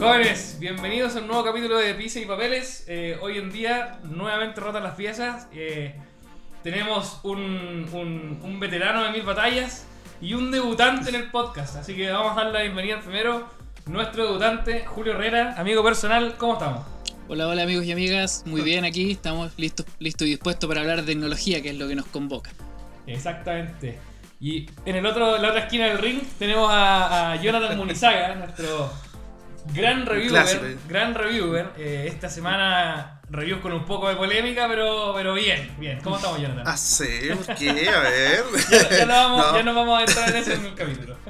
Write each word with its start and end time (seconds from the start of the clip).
Jóvenes, 0.00 0.56
bienvenidos 0.58 1.14
a 1.14 1.18
un 1.18 1.26
nuevo 1.26 1.44
capítulo 1.44 1.76
de 1.76 1.94
Pizza 1.94 2.20
y 2.20 2.24
Papeles. 2.24 2.84
Eh, 2.88 3.18
hoy 3.20 3.36
en 3.36 3.52
día, 3.52 3.98
nuevamente 4.04 4.58
rotas 4.60 4.82
las 4.82 4.94
piezas. 4.94 5.46
Eh, 5.52 5.94
tenemos 6.62 7.20
un, 7.22 7.86
un- 7.92 8.40
un 8.42 8.58
veterano 8.60 9.04
de 9.04 9.10
mil 9.12 9.22
batallas 9.22 9.86
y 10.22 10.32
un 10.32 10.50
debutante 10.50 11.10
en 11.10 11.16
el 11.16 11.30
podcast. 11.30 11.76
Así 11.76 11.94
que 11.94 12.10
vamos 12.10 12.32
a 12.32 12.44
dar 12.44 12.52
la 12.52 12.62
bienvenida 12.62 12.98
primero, 13.00 13.46
nuestro 13.84 14.24
debutante, 14.24 14.86
Julio 14.86 15.12
Herrera, 15.12 15.54
amigo 15.58 15.84
personal. 15.84 16.34
¿Cómo 16.38 16.54
estamos? 16.54 16.86
Hola, 17.28 17.46
hola 17.46 17.62
amigos 17.62 17.84
y 17.84 17.92
amigas, 17.92 18.42
muy 18.46 18.62
bien 18.62 18.84
aquí, 18.86 19.12
estamos 19.12 19.52
listos, 19.58 19.84
listos 19.98 20.26
y 20.26 20.30
dispuestos 20.30 20.66
para 20.66 20.80
hablar 20.80 21.02
de 21.02 21.12
tecnología, 21.12 21.60
que 21.62 21.70
es 21.70 21.76
lo 21.76 21.86
que 21.86 21.94
nos 21.94 22.06
convoca. 22.06 22.50
Exactamente. 23.06 23.98
Y 24.40 24.66
en 24.86 24.96
el 24.96 25.04
otro, 25.04 25.36
la 25.36 25.48
otra 25.48 25.60
esquina 25.60 25.84
del 25.86 25.98
ring 25.98 26.20
tenemos 26.38 26.70
a, 26.72 27.32
a 27.32 27.36
Jonathan 27.36 27.76
Munizaga, 27.76 28.34
nuestro 28.34 28.90
gran 29.74 30.04
clásico. 30.04 30.62
reviewer. 30.62 30.78
Gran 30.88 31.14
reviewer. 31.14 31.66
Eh, 31.78 32.04
esta 32.08 32.28
semana 32.28 33.16
reviews 33.30 33.60
con 33.60 33.72
un 33.72 33.84
poco 33.84 34.08
de 34.08 34.16
polémica, 34.16 34.66
pero, 34.66 35.12
pero 35.14 35.34
bien, 35.34 35.70
bien. 35.78 36.00
¿Cómo 36.02 36.16
estamos, 36.16 36.40
Jonathan? 36.40 36.64
Ah, 36.66 36.76
sí, 36.76 37.04
¿por 37.46 37.54
qué? 37.54 37.88
A 37.88 38.00
ver. 38.00 38.42
Ya, 38.70 38.90
ya 38.98 39.06
no 39.06 39.12
vamos, 39.14 39.46
No. 39.46 39.56
ya 39.56 39.62
no 39.62 39.74
vamos 39.74 39.98
a 40.00 40.02
entrar 40.04 40.28
en 40.30 40.36
eso 40.36 40.52
en 40.52 40.64
el 40.66 40.74
capítulo. 40.74 41.16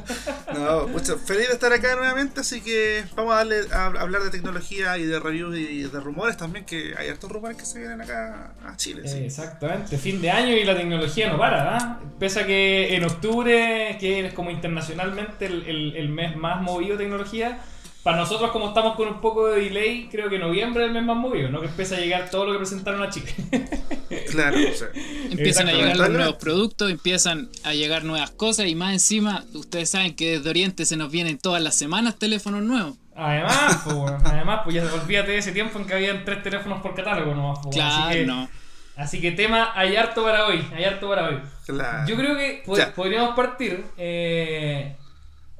No, 0.55 0.89
mucho, 0.89 1.17
feliz 1.19 1.47
de 1.49 1.55
estar 1.55 1.73
acá 1.73 1.95
nuevamente, 1.95 2.41
así 2.41 2.61
que 2.61 3.05
vamos 3.15 3.33
a 3.35 3.37
darle 3.37 3.61
a, 3.73 3.87
hablar 3.87 4.23
de 4.23 4.31
tecnología 4.31 4.99
y 4.99 5.05
de 5.05 5.21
reviews 5.21 5.57
y 5.57 5.83
de 5.85 6.01
rumores 6.01 6.37
también, 6.37 6.65
que 6.65 6.95
hay 6.99 7.09
hartos 7.09 7.31
rumores 7.31 7.57
que 7.57 7.65
se 7.65 7.79
vienen 7.79 8.01
acá 8.01 8.53
a 8.67 8.77
Chile. 8.77 9.03
Eh, 9.05 9.09
sí. 9.09 9.19
Exactamente, 9.25 9.97
fin 9.99 10.21
de 10.21 10.31
año 10.31 10.53
y 10.57 10.65
la 10.65 10.77
tecnología 10.77 11.31
no 11.31 11.39
para, 11.39 11.77
¿ah? 11.77 12.01
Pese 12.19 12.41
a 12.41 12.47
que 12.47 12.97
en 12.97 13.05
octubre, 13.05 13.97
que 14.01 14.27
es 14.27 14.35
como 14.35 14.51
internacionalmente 14.51 15.47
el, 15.47 15.65
el- 15.67 15.97
el 15.97 16.09
mes 16.09 16.35
más 16.37 16.61
movido 16.63 16.97
de 16.97 17.05
tecnología, 17.05 17.59
para 18.03 18.17
nosotros 18.17 18.51
como 18.51 18.69
estamos 18.69 18.97
con 18.97 19.09
un 19.09 19.21
poco 19.21 19.49
de 19.49 19.63
delay, 19.63 20.09
creo 20.11 20.29
que 20.31 20.39
noviembre 20.39 20.85
es 20.85 20.89
el 20.89 20.95
mes 20.95 21.03
más 21.05 21.17
movido, 21.17 21.51
¿no? 21.51 21.61
Que 21.61 21.67
empieza 21.67 21.97
a 21.97 22.01
llegar 22.01 22.31
todo 22.31 22.47
lo 22.47 22.53
que 22.53 22.59
presentaron 22.59 23.03
a 23.03 23.11
Chile. 23.11 23.33
Claro, 24.31 24.57
o 24.59 24.75
sea, 24.75 24.89
Empiezan 25.31 25.69
a 25.69 25.73
llegar 25.73 25.97
los 25.97 26.11
nuevos 26.11 26.35
productos, 26.37 26.91
empiezan 26.91 27.49
a 27.65 27.75
llegar 27.75 28.05
nuevas 28.05 28.31
cosas 28.31 28.67
y 28.67 28.75
más 28.75 28.93
encima, 28.93 29.45
ustedes 29.55 29.91
saben 29.91 30.15
que 30.15 30.33
desde 30.39 30.51
Oriente 30.51 30.85
se 30.85 30.97
nos 30.97 31.11
vienen 31.11 31.39
todas 31.39 31.63
las 31.63 31.77
semanas 31.77 32.17
teléfonos 32.17 32.63
nuevos. 32.63 32.97
Además, 33.17 33.81
pues, 33.85 33.97
bueno, 33.97 34.19
además, 34.25 34.61
pues 34.65 34.77
ya 34.77 34.85
olvídate 34.93 35.33
de 35.33 35.39
ese 35.39 35.53
tiempo 35.53 35.79
en 35.79 35.87
que 35.87 35.95
habían 35.95 36.25
tres 36.25 36.43
teléfonos 36.43 36.81
por 36.81 36.95
catálogo 36.95 37.35
nomás. 37.35 37.59
pues. 37.63 37.75
Claro, 37.77 38.05
así, 38.05 38.15
que, 38.19 38.27
no. 38.27 38.49
así 38.97 39.21
que 39.21 39.33
tema, 39.33 39.73
hay 39.75 39.97
harto 39.97 40.23
para 40.25 40.47
hoy, 40.47 40.65
hay 40.75 40.85
harto 40.85 41.09
para 41.09 41.29
hoy. 41.29 41.39
claro. 41.67 42.09
Yo 42.09 42.17
creo 42.17 42.37
que 42.37 42.63
Ya. 42.77 42.93
podríamos 42.95 43.35
partir. 43.37 43.85
eh, 43.97 44.97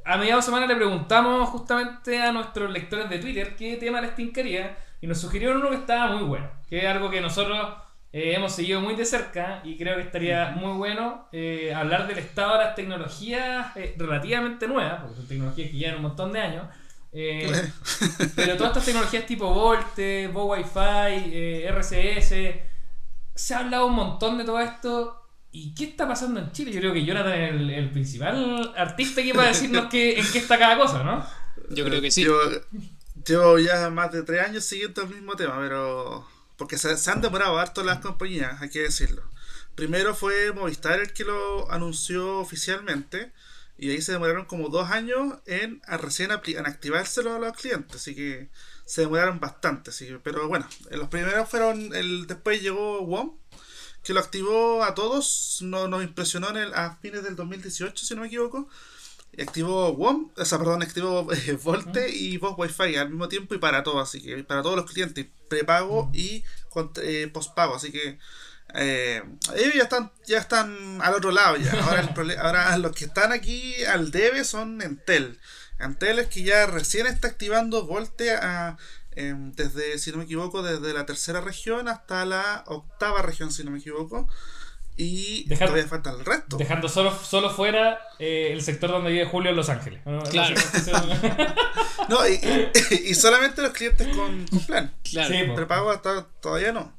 a 0.05 0.17
mediados 0.17 0.45
de 0.45 0.51
semana 0.51 0.67
le 0.67 0.77
preguntamos 0.77 1.49
justamente 1.51 2.21
a 2.21 2.33
nuestros 2.33 2.71
lectores 2.71 3.09
de 3.09 3.19
Twitter 3.19 3.57
qué 3.57 3.77
tema 3.77 4.01
les 4.01 4.15
tincaría 4.15 4.77
y 5.01 5.07
nos 5.07 5.19
sugirieron 5.19 5.59
uno 5.59 5.71
que 5.71 5.77
estaba 5.77 6.15
muy 6.17 6.25
bueno, 6.25 6.51
que 6.69 6.79
es 6.79 6.87
algo 6.87 7.11
que 7.11 7.21
nosotros 7.21 7.69
eh, 8.13 8.35
hemos 8.35 8.53
seguido 8.53 8.81
muy 8.81 8.97
de 8.97 9.05
cerca 9.05 9.61
y 9.65 9.77
creo 9.79 9.97
que 9.97 10.03
estaría 10.03 10.51
muy 10.51 10.73
bueno 10.77 11.29
eh, 11.33 11.73
hablar 11.75 12.07
del 12.07 12.19
estado 12.19 12.59
de 12.59 12.65
las 12.65 12.75
tecnologías 12.75 13.77
eh, 13.77 13.95
relativamente 13.97 14.67
nuevas, 14.67 15.01
porque 15.01 15.17
son 15.17 15.29
tecnologías 15.29 15.71
que 15.71 15.77
llevan 15.77 15.97
un 15.97 16.03
montón 16.03 16.33
de 16.33 16.41
años. 16.41 16.67
eh, 17.13 17.51
pero 18.37 18.57
todas 18.57 18.71
estas 18.71 18.85
tecnologías 18.85 19.27
tipo 19.27 19.53
Volte, 19.53 20.29
Vo 20.29 20.47
Wi-Fi, 20.47 21.31
eh, 21.33 21.67
RCS, 21.69 22.35
se 23.35 23.55
ha 23.55 23.59
hablado 23.61 23.87
un 23.87 23.95
montón 23.95 24.39
de 24.39 24.45
todo 24.45 24.61
esto. 24.61 25.20
¿Y 25.53 25.75
qué 25.75 25.85
está 25.85 26.07
pasando 26.07 26.41
en 26.41 26.53
Chile? 26.53 26.73
Yo 26.73 26.81
creo 26.81 26.93
que 26.93 27.05
Jonathan 27.05 27.33
es 27.33 27.51
el, 27.55 27.71
el 27.71 27.91
principal 27.91 28.73
artista 28.77 29.23
que 29.23 29.33
va 29.33 29.45
a 29.45 29.49
decirnos 29.49 29.87
qué, 29.91 30.19
en 30.19 30.27
qué 30.31 30.39
está 30.39 30.59
cada 30.59 30.77
cosa, 30.77 31.03
¿no? 31.03 31.27
Yo 31.71 31.85
creo 31.85 32.01
que 32.01 32.11
sí. 32.11 32.23
Llevo, 32.23 32.39
llevo 33.27 33.59
ya 33.59 33.91
más 33.91 34.13
de 34.13 34.23
tres 34.23 34.47
años 34.47 34.65
siguiendo 34.65 35.03
el 35.03 35.09
mismo 35.09 35.35
tema, 35.37 35.59
pero. 35.59 36.27
Porque 36.57 36.79
se, 36.79 36.97
se 36.97 37.11
han 37.11 37.21
demorado 37.21 37.59
harto 37.59 37.83
las 37.83 38.01
compañías, 38.01 38.61
hay 38.61 38.69
que 38.71 38.81
decirlo. 38.83 39.23
Primero 39.75 40.15
fue 40.15 40.53
Movistar 40.53 41.01
el 41.01 41.13
que 41.13 41.25
lo 41.25 41.71
anunció 41.73 42.39
oficialmente. 42.39 43.33
Y 43.83 43.91
ahí 43.91 44.03
se 44.03 44.13
demoraron 44.13 44.45
como 44.45 44.69
dos 44.69 44.91
años 44.91 45.39
en 45.47 45.81
a 45.87 45.97
recién 45.97 46.33
apli- 46.33 46.59
en 46.59 46.67
activárselo 46.67 47.35
a 47.35 47.39
los 47.39 47.57
clientes. 47.57 47.97
Así 47.97 48.15
que 48.15 48.51
se 48.85 49.01
demoraron 49.01 49.41
bastante. 49.41 49.89
Así 49.89 50.07
que, 50.07 50.19
pero 50.19 50.49
bueno, 50.49 50.69
los 50.91 51.09
primeros 51.09 51.49
fueron. 51.49 51.95
El, 51.95 52.27
después 52.27 52.61
llegó 52.61 53.01
WOM, 53.01 53.39
que 54.03 54.13
lo 54.15 54.21
activó 54.21 54.85
a 54.85 54.95
todos. 54.95 55.59
No, 55.63 55.89
nos 55.89 56.03
impresionó 56.03 56.51
en 56.51 56.57
el, 56.59 56.75
a 56.75 56.97
fines 57.03 57.23
del 57.23 57.37
2018, 57.37 58.05
si 58.07 58.15
no 58.15 58.23
me 58.23 58.27
equivoco. 58.29 58.69
Activó 59.41 59.93
WOM, 59.95 60.31
o 60.37 60.45
sea, 60.45 60.59
perdón, 60.59 60.83
activó 60.83 61.33
eh, 61.33 61.53
Volte 61.63 62.11
y 62.11 62.37
Voz 62.37 62.55
Wi-Fi 62.59 62.97
al 62.97 63.11
mismo 63.11 63.29
tiempo 63.29 63.55
y 63.55 63.59
para 63.59 63.83
todos, 63.85 64.03
así 64.03 64.21
que 64.21 64.43
para 64.45 64.61
todos 64.63 64.77
los 64.77 64.91
clientes, 64.91 65.25
prepago 65.49 66.11
y 66.13 66.43
con- 66.69 66.93
eh, 67.03 67.31
postpago, 67.33 67.77
así 67.77 67.93
que 67.93 68.19
eh, 68.75 69.23
ellos 69.57 69.75
ya 69.75 69.85
están, 69.85 70.13
ya 70.27 70.39
están 70.39 71.01
al 71.01 71.15
otro 71.15 71.31
lado 71.31 71.57
ya. 71.57 71.73
Ahora, 71.73 72.01
el 72.01 72.39
ahora 72.39 72.77
los 72.79 72.93
que 72.93 73.05
están 73.05 73.33
aquí 73.33 73.83
al 73.85 74.11
debe 74.11 74.45
son 74.45 74.83
Entel. 74.83 75.39
Entel 75.79 76.19
es 76.19 76.27
que 76.29 76.43
ya 76.43 76.67
recién 76.67 77.07
está 77.07 77.29
activando 77.29 77.87
Volte 77.87 78.33
a, 78.35 78.77
em, 79.29 79.53
desde, 79.53 79.99
si 79.99 80.11
no 80.13 80.19
me 80.19 80.25
equivoco, 80.25 80.63
desde 80.63 80.93
la 80.95 81.07
tercera 81.07 81.41
región 81.41 81.89
hasta 81.89 82.25
la 82.25 82.65
octava 82.67 83.23
región, 83.23 83.53
si 83.53 83.65
no 83.65 83.71
me 83.71 83.79
equivoco. 83.79 84.29
Y 84.97 85.45
Dejar- 85.49 85.69
todavía 85.69 85.89
falta 85.89 86.11
el 86.11 86.25
resto. 86.27 86.57
Dejando 86.59 86.89
solo, 86.89 87.17
solo 87.17 87.49
fuera 87.51 87.99
eh, 88.19 88.51
el 88.53 88.61
sector 88.63 88.91
donde 88.91 89.11
vive 89.11 89.25
Julio 89.25 89.51
en 89.51 89.57
Los 89.57 89.71
Ángeles. 89.71 90.03
¿no? 90.05 90.23
Claro. 90.25 90.55
No, 92.09 92.27
y, 92.27 92.33
y- 92.33 93.11
y 93.11 93.15
solamente 93.15 93.63
los 93.63 93.71
clientes 93.73 94.09
con, 94.17 94.45
con 94.49 94.59
plan. 94.67 94.93
Claro. 95.09 95.33
Sí. 95.33 95.43
Prepago 95.55 95.91
hasta, 95.93 96.27
todavía 96.43 96.73
no. 96.73 96.93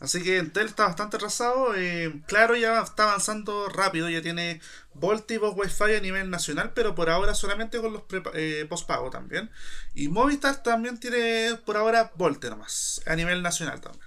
Así 0.00 0.22
que 0.22 0.38
Entel 0.38 0.66
está 0.66 0.84
bastante 0.86 1.16
atrasado. 1.18 1.74
eh, 1.76 2.20
claro, 2.26 2.56
ya 2.56 2.80
está 2.80 3.04
avanzando 3.04 3.68
rápido. 3.68 4.08
Ya 4.08 4.22
tiene 4.22 4.60
Volt 4.94 5.30
y 5.30 5.36
Voz 5.36 5.54
Wi-Fi 5.56 5.94
a 5.96 6.00
nivel 6.00 6.30
nacional, 6.30 6.72
pero 6.74 6.94
por 6.94 7.10
ahora 7.10 7.34
solamente 7.34 7.78
con 7.80 7.92
los 7.92 8.02
eh, 8.34 8.66
postpago 8.68 9.10
también. 9.10 9.50
Y 9.94 10.08
Movistar 10.08 10.62
también 10.62 10.98
tiene 10.98 11.56
por 11.66 11.76
ahora 11.76 12.12
Volte 12.16 12.48
nomás, 12.48 13.02
a 13.06 13.14
nivel 13.14 13.42
nacional 13.42 13.80
también. 13.80 14.04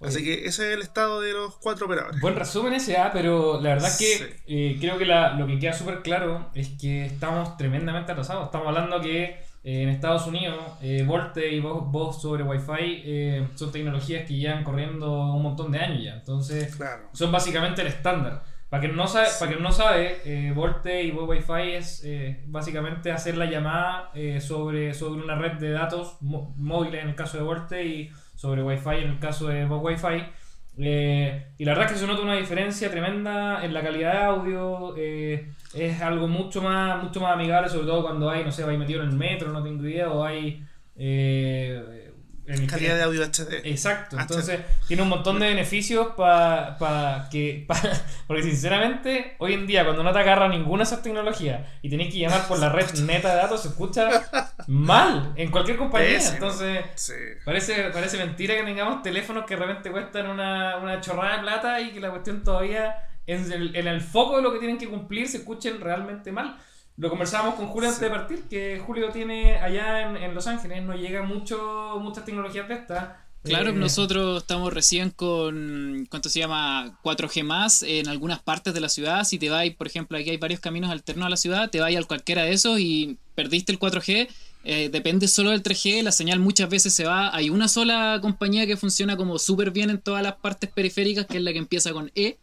Así 0.00 0.22
que 0.22 0.46
ese 0.46 0.68
es 0.68 0.74
el 0.74 0.82
estado 0.82 1.20
de 1.22 1.32
los 1.32 1.54
cuatro 1.56 1.86
operadores. 1.86 2.20
Buen 2.20 2.36
resumen 2.36 2.74
ese, 2.74 2.96
ah, 2.98 3.10
pero 3.12 3.58
la 3.60 3.70
verdad 3.70 3.88
es 3.90 3.96
que 3.96 4.18
Sí. 4.18 4.24
eh, 4.48 4.76
creo 4.78 4.98
que 4.98 5.06
la- 5.06 5.32
lo 5.34 5.46
que 5.46 5.58
queda 5.58 5.72
súper 5.72 6.02
claro 6.02 6.50
es 6.54 6.68
que 6.78 7.06
estamos 7.06 7.56
tremendamente 7.56 8.12
atrasados. 8.12 8.46
Estamos 8.46 8.68
hablando 8.68 9.00
que 9.00 9.42
eh, 9.64 9.82
en 9.82 9.88
Estados 9.88 10.26
Unidos 10.26 10.56
eh, 10.82 11.02
Volte 11.06 11.50
y 11.50 11.58
voz, 11.60 11.90
voz 11.90 12.20
sobre 12.22 12.42
Wi-Fi 12.44 13.02
eh, 13.04 13.48
son 13.54 13.72
tecnologías 13.72 14.26
que 14.26 14.34
llevan 14.34 14.62
corriendo 14.62 15.10
un 15.34 15.42
montón 15.42 15.72
de 15.72 15.78
años 15.80 16.02
ya. 16.04 16.14
Entonces 16.14 16.76
Claro. 16.76 17.08
son 17.12 17.32
básicamente 17.32 17.80
el 17.82 17.88
estándar. 17.88 18.42
Para 18.68 18.82
quien 18.82 18.96
no 18.96 19.06
sabe, 19.06 19.28
para 19.38 19.50
quien 19.52 19.62
no 19.62 19.70
sabe 19.72 20.18
eh, 20.24 20.52
Volte 20.54 21.02
y 21.02 21.10
voz 21.12 21.28
Wi-Fi 21.28 21.72
es 21.74 22.06
básicamente 22.46 23.10
hacer 23.12 23.36
la 23.36 23.46
llamada 23.46 24.10
sobre, 24.40 24.92
sobre 24.94 25.22
una 25.22 25.36
red 25.36 25.52
de 25.58 25.70
datos 25.70 26.16
móviles 26.20 27.02
en 27.02 27.10
el 27.10 27.14
caso 27.14 27.38
de 27.38 27.44
Volte 27.44 27.84
y 27.86 28.10
sobre 28.34 28.62
Wi-Fi 28.62 28.96
en 29.04 29.10
el 29.10 29.18
caso 29.18 29.46
de 29.48 29.64
voz 29.64 29.80
Wi-Fi. 29.82 30.24
Eh, 30.76 31.46
y 31.58 31.64
la 31.64 31.72
verdad 31.72 31.86
es 31.86 31.92
que 31.92 31.98
se 31.98 32.06
nota 32.06 32.22
una 32.22 32.36
diferencia 32.36 32.90
tremenda 32.90 33.64
en 33.64 33.72
la 33.74 33.82
calidad 33.82 34.12
de 34.12 34.18
audio. 34.24 34.94
eh, 34.96 35.48
es 35.74 36.00
algo 36.02 36.28
mucho 36.28 36.62
más, 36.62 37.02
mucho 37.02 37.20
más 37.20 37.32
amigable, 37.34 37.68
sobre 37.68 37.86
todo 37.86 38.02
cuando 38.02 38.30
hay, 38.30 38.44
no 38.44 38.52
sé, 38.52 38.64
vais 38.64 38.78
metido 38.78 39.02
en 39.02 39.10
el 39.10 39.16
metro, 39.16 39.50
no 39.52 39.62
tengo 39.62 39.86
idea, 39.86 40.10
o 40.10 40.24
hay. 40.24 40.64
eh, 40.96 42.03
en- 42.46 42.66
Calidad 42.66 42.96
de 42.96 43.02
audio 43.02 43.22
HD. 43.24 43.60
Exacto, 43.64 44.18
entonces 44.18 44.60
tiene 44.86 45.02
un 45.02 45.08
montón 45.08 45.38
de 45.40 45.46
beneficios 45.48 46.08
para 46.16 47.28
que. 47.30 47.64
pa- 47.66 47.80
porque 48.26 48.42
sinceramente, 48.42 49.36
hoy 49.38 49.54
en 49.54 49.66
día, 49.66 49.84
cuando 49.84 50.02
no 50.02 50.12
te 50.12 50.18
agarra 50.18 50.48
ninguna 50.48 50.78
de 50.82 50.84
esas 50.84 51.02
tecnologías 51.02 51.60
y 51.82 51.88
tenés 51.88 52.12
que 52.12 52.18
llamar 52.20 52.46
por 52.48 52.58
la 52.58 52.68
red 52.68 52.86
neta 53.06 53.30
de 53.30 53.36
datos, 53.36 53.62
se 53.62 53.68
escucha 53.68 54.08
mal 54.66 55.32
en 55.36 55.50
cualquier 55.50 55.76
compañía. 55.76 56.14
Pésimo. 56.14 56.34
Entonces. 56.34 56.84
Sí. 56.94 57.12
Parece, 57.44 57.84
parece 57.90 58.18
mentira 58.18 58.54
que 58.56 58.62
tengamos 58.62 59.02
teléfonos 59.02 59.44
que 59.44 59.56
de 59.56 59.64
repente 59.64 59.90
cuestan 59.90 60.28
una, 60.28 60.76
una 60.78 61.00
chorrada 61.00 61.36
de 61.36 61.42
plata 61.42 61.80
y 61.80 61.92
que 61.92 62.00
la 62.00 62.10
cuestión 62.10 62.42
todavía 62.42 62.94
en 63.26 63.50
el, 63.52 63.74
en 63.76 63.86
el 63.88 64.00
foco 64.00 64.36
de 64.36 64.42
lo 64.42 64.52
que 64.52 64.58
tienen 64.58 64.78
que 64.78 64.88
cumplir 64.88 65.28
se 65.28 65.38
escuchen 65.38 65.80
realmente 65.80 66.30
mal. 66.32 66.56
Lo 66.96 67.10
conversábamos 67.10 67.56
con 67.56 67.66
Julio 67.68 67.88
antes 67.88 68.00
de 68.00 68.10
partir, 68.10 68.48
que 68.48 68.78
Julio 68.78 69.10
tiene 69.10 69.56
allá 69.58 70.02
en, 70.10 70.16
en 70.16 70.34
Los 70.34 70.46
Ángeles, 70.46 70.82
no 70.84 70.94
llega 70.94 71.22
mucho, 71.22 71.98
muchas 72.00 72.24
tecnologías 72.24 72.68
de 72.68 72.74
estas. 72.74 73.16
Claro, 73.42 73.70
Eh, 73.70 73.72
nosotros 73.72 74.42
estamos 74.42 74.72
recién 74.72 75.10
con, 75.10 76.06
¿cuánto 76.10 76.30
se 76.30 76.38
llama? 76.40 76.98
4G 77.02 77.42
más 77.44 77.82
en 77.82 78.08
algunas 78.08 78.40
partes 78.42 78.72
de 78.72 78.80
la 78.80 78.88
ciudad. 78.88 79.24
Si 79.24 79.38
te 79.38 79.50
vas, 79.50 79.68
por 79.76 79.86
ejemplo, 79.86 80.16
aquí 80.16 80.30
hay 80.30 80.38
varios 80.38 80.60
caminos 80.60 80.90
alternos 80.90 81.26
a 81.26 81.30
la 81.30 81.36
ciudad, 81.36 81.68
te 81.70 81.80
vas 81.80 81.94
a 81.94 82.02
cualquiera 82.04 82.44
de 82.44 82.52
esos 82.52 82.78
y 82.80 83.18
perdiste 83.34 83.72
el 83.72 83.78
4G. 83.78 84.28
eh, 84.66 84.88
depende 84.90 85.28
solo 85.28 85.50
del 85.50 85.62
3G, 85.62 86.02
la 86.02 86.12
señal 86.12 86.38
muchas 86.38 86.70
veces 86.70 86.94
se 86.94 87.04
va. 87.04 87.34
Hay 87.36 87.50
una 87.50 87.68
sola 87.68 88.18
compañía 88.22 88.66
que 88.66 88.78
funciona 88.78 89.16
como 89.16 89.38
súper 89.38 89.70
bien 89.72 89.90
en 89.90 90.00
todas 90.00 90.22
las 90.22 90.36
partes 90.36 90.70
periféricas, 90.70 91.26
que 91.26 91.36
es 91.38 91.42
la 91.42 91.52
que 91.52 91.58
empieza 91.58 91.92
con 91.92 92.10
E. 92.14 92.38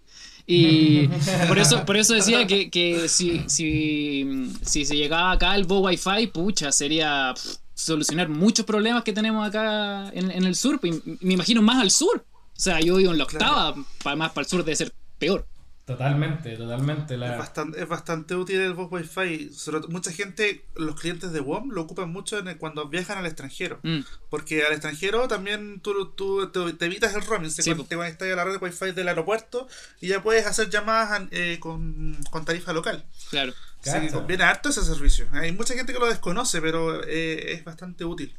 Y 0.51 1.07
por 1.47 1.57
eso, 1.57 1.85
por 1.85 1.95
eso 1.95 2.13
decía 2.13 2.45
que, 2.45 2.69
que 2.69 3.07
si, 3.07 3.43
si, 3.47 4.51
si 4.65 4.85
se 4.85 4.97
llegaba 4.97 5.31
acá 5.31 5.55
el 5.55 5.63
Bo 5.63 5.79
Wi-Fi, 5.79 6.27
pucha, 6.27 6.71
sería 6.71 7.33
pff, 7.33 7.55
solucionar 7.73 8.27
muchos 8.27 8.65
problemas 8.65 9.03
que 9.03 9.13
tenemos 9.13 9.47
acá 9.47 10.09
en, 10.13 10.29
en 10.29 10.43
el 10.43 10.55
sur. 10.55 10.79
Me 11.21 11.33
imagino 11.33 11.61
más 11.61 11.81
al 11.81 11.91
sur. 11.91 12.25
O 12.35 12.59
sea, 12.59 12.79
yo 12.81 12.97
vivo 12.97 13.11
en 13.11 13.17
la 13.17 13.23
octava, 13.23 13.75
para 14.03 14.15
más 14.15 14.31
para 14.31 14.43
el 14.43 14.49
sur 14.49 14.63
debe 14.63 14.75
ser 14.75 14.93
peor. 15.17 15.47
Totalmente, 15.85 16.55
totalmente. 16.55 17.17
La... 17.17 17.31
Es, 17.33 17.37
bastante, 17.39 17.81
es 17.81 17.87
bastante 17.87 18.35
útil 18.35 18.61
el 18.61 18.73
voz 18.73 18.89
Wi-Fi. 18.91 19.49
Sobre- 19.53 19.87
mucha 19.89 20.11
gente, 20.11 20.63
los 20.75 20.99
clientes 20.99 21.31
de 21.33 21.39
WOM 21.41 21.69
lo 21.71 21.81
ocupan 21.81 22.11
mucho 22.11 22.37
en 22.39 22.47
el- 22.47 22.57
cuando 22.57 22.87
viajan 22.87 23.17
al 23.17 23.25
extranjero. 23.25 23.79
Mm. 23.83 23.99
Porque 24.29 24.63
al 24.63 24.71
extranjero 24.71 25.27
también 25.27 25.81
tú, 25.81 26.11
tú 26.11 26.49
te, 26.49 26.73
te 26.73 26.85
evitas 26.85 27.13
el 27.15 27.23
roaming. 27.23 27.49
Sí, 27.51 27.73
te 27.75 27.95
conectas 27.95 28.27
a 28.31 28.35
la 28.35 28.43
red 28.45 28.61
Wi-Fi 28.61 28.91
del 28.91 29.07
aeropuerto 29.07 29.67
y 29.99 30.07
ya 30.07 30.21
puedes 30.23 30.45
hacer 30.45 30.69
llamadas 30.69 31.23
eh, 31.31 31.57
con, 31.59 32.15
con 32.29 32.45
tarifa 32.45 32.71
local. 32.73 33.03
Claro. 33.29 33.53
Así 33.83 33.99
que 33.99 34.11
conviene 34.11 34.43
harto 34.43 34.69
ese 34.69 34.83
servicio. 34.85 35.27
Hay 35.31 35.51
mucha 35.51 35.73
gente 35.73 35.91
que 35.91 35.99
lo 35.99 36.05
desconoce, 36.07 36.61
pero 36.61 37.03
eh, 37.03 37.53
es 37.53 37.63
bastante 37.65 38.05
útil. 38.05 38.37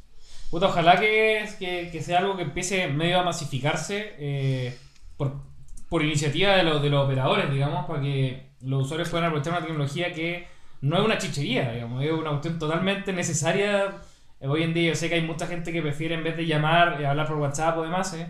Puta, 0.51 0.67
ojalá 0.67 1.01
que, 1.01 1.49
que, 1.59 1.89
que 1.91 2.03
sea 2.03 2.19
algo 2.21 2.37
que 2.37 2.43
empiece 2.43 2.87
medio 2.87 3.19
a 3.19 3.25
masificarse 3.25 4.15
eh, 4.19 4.79
por, 5.17 5.41
por 5.93 6.03
iniciativa 6.03 6.57
de 6.57 6.63
los, 6.63 6.81
de 6.81 6.89
los 6.89 7.05
operadores, 7.05 7.51
digamos, 7.51 7.85
para 7.85 8.01
que 8.01 8.47
los 8.63 8.85
usuarios 8.85 9.11
puedan 9.11 9.27
aprovechar 9.27 9.53
una 9.53 9.61
tecnología 9.61 10.11
que 10.11 10.47
no 10.81 10.97
es 10.97 11.05
una 11.05 11.19
chichería, 11.19 11.71
digamos, 11.71 12.03
es 12.03 12.11
una 12.11 12.31
cuestión 12.31 12.59
totalmente 12.59 13.13
necesaria. 13.13 14.01
Eh, 14.41 14.49
Hoy 14.49 14.63
en 14.63 14.73
día 14.73 14.89
yo 14.89 14.95
sé 14.95 15.11
que 15.11 15.17
hay 15.17 15.21
mucha 15.21 15.47
gente 15.47 15.71
que 15.71 15.83
prefiere 15.83 16.15
en 16.15 16.25
vez 16.25 16.35
de 16.35 16.47
llamar, 16.47 16.99
eh, 16.99 17.07
hablar 17.07 17.29
por 17.29 17.37
WhatsApp 17.37 17.77
o 17.77 17.83
demás, 17.83 18.15
eh, 18.15 18.27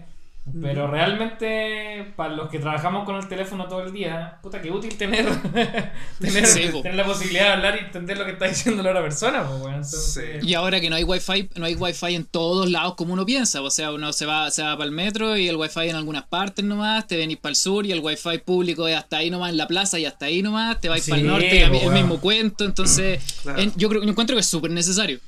pero 0.61 0.89
realmente 0.89 2.13
para 2.17 2.35
los 2.35 2.49
que 2.51 2.59
trabajamos 2.59 3.05
con 3.05 3.17
el 3.17 3.29
teléfono 3.29 3.67
todo 3.69 3.85
el 3.85 3.93
día, 3.93 4.39
puta, 4.43 4.61
que 4.61 4.71
útil 4.73 4.97
tener, 4.97 5.25
tener, 6.21 6.47
Sí, 6.47 6.69
tener 6.83 6.95
la 6.97 7.05
posibilidad 7.05 7.45
de 7.45 7.53
hablar 7.53 7.77
y 7.81 7.85
entender 7.85 8.19
lo 8.19 8.25
que 8.25 8.33
está 8.33 8.47
diciendo 8.49 8.83
la 8.83 8.91
otra 8.91 9.03
persona. 9.03 9.45
pues, 9.47 9.61
bueno, 9.61 9.77
entonces, 9.77 10.45
Y 10.45 10.55
ahora 10.55 10.81
que 10.81 10.91
no 10.91 10.97
hay 10.97 11.05
wifi, 11.05 11.49
no 11.55 11.65
hay 11.65 11.75
wifi 11.77 12.15
en 12.17 12.25
todos 12.25 12.69
lados 12.71 12.95
como 12.97 13.13
uno 13.13 13.25
piensa. 13.25 13.63
O 13.63 13.71
sea, 13.71 13.93
uno 13.93 14.13
se 14.13 14.27
va, 14.27 14.51
se 14.51 14.63
va 14.63 14.73
para 14.77 14.85
el 14.87 14.91
metro 14.91 15.37
y 15.37 15.49
el 15.49 15.57
wifi 15.57 15.89
en 15.89 15.97
algunas 15.97 16.25
partes 16.25 16.65
nomás, 16.65 17.07
te 17.07 17.17
venís 17.17 17.37
para 17.39 17.51
el 17.51 17.57
sur 17.57 17.87
y 17.87 17.93
el 17.93 18.01
wifi 18.01 18.39
público 18.45 18.89
es 18.89 18.97
hasta 18.97 19.19
ahí 19.19 19.31
nomás 19.31 19.51
en 19.51 19.57
la 19.59 19.69
plaza 19.69 19.99
y 19.99 20.07
hasta 20.07 20.27
ahí 20.27 20.43
nomás, 20.43 20.81
te 20.81 20.89
vais 20.89 21.05
Sí, 21.05 21.11
para 21.11 21.21
el 21.23 21.29
norte 21.29 21.57
y 21.57 21.59
el 21.63 21.93
mismo 21.93 22.21
cuento. 22.21 22.65
Entonces, 22.65 23.23
Claro. 23.43 23.61
en- 23.61 23.73
yo 23.77 23.89
creo 23.89 24.03
yo 24.03 24.11
encuentro 24.11 24.35
que 24.37 24.41
es 24.41 24.47
súper 24.47 24.71
necesario. 24.73 25.21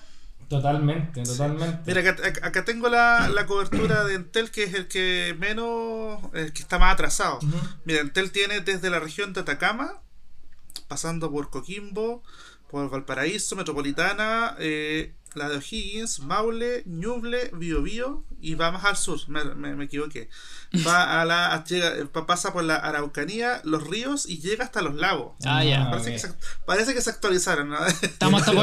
Totalmente, 0.49 1.23
totalmente. 1.23 1.81
Mira, 1.87 2.01
acá, 2.11 2.27
acá- 2.29 2.47
acá 2.49 2.65
tengo 2.65 2.89
la, 2.89 3.29
la 3.29 3.47
cobertura 3.47 4.05
de 4.05 4.15
Entel, 4.15 4.51
que 4.51 4.65
es 4.65 4.75
el 4.75 4.89
que 4.89 5.35
menos, 5.39 6.21
el 6.35 6.53
que 6.53 6.63
está 6.63 6.79
más 6.79 6.93
atrasado. 6.95 7.39
Mira, 7.85 8.01
Entel 8.01 8.31
tiene 8.33 8.61
desde 8.61 8.91
la 8.91 9.01
región 9.01 9.33
de 9.33 9.41
Atacama, 9.41 10.01
pasando 10.89 11.31
por 11.31 11.51
Coquimbo, 11.51 12.23
por 12.71 12.91
Valparaíso, 12.91 13.57
Metropolitana, 13.57 14.57
eh, 14.59 15.15
la 15.35 15.49
de 15.49 15.57
O'Higgins, 15.57 16.21
Maule, 16.21 16.83
Ñuble, 16.87 17.51
Biobío 17.55 18.25
y 18.41 18.55
va 18.55 18.71
más 18.71 18.85
al 18.85 18.97
sur, 18.97 19.19
me, 19.29 19.43
me- 19.45 19.75
me 19.75 19.85
equivoqué. 19.85 20.29
Va 20.87 21.21
a 21.21 21.25
la, 21.25 21.53
a- 21.55 21.65
llega- 21.65 22.07
pa- 22.13 22.27
pasa 22.27 22.53
por 22.53 22.65
la 22.65 22.77
Araucanía, 22.77 23.61
los 23.65 23.87
ríos 23.87 24.29
y 24.29 24.41
llega 24.41 24.65
hasta 24.65 24.83
los 24.83 24.95
lagos. 24.95 25.33
Ah, 25.45 25.65
ya. 25.65 25.91
Parece, 25.91 26.13
que 26.13 26.19
se, 26.19 26.33
parece 26.67 26.95
que 26.95 27.01
se 27.01 27.11
actualizaron, 27.11 27.69
¿no? 27.71 27.77
Estamos 27.87 28.41
hasta 28.43 28.53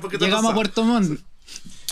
poquito 0.00 0.24
Llegamos 0.24 0.52
a. 0.52 0.54
Puerto 0.54 0.84
Montt. 0.84 1.20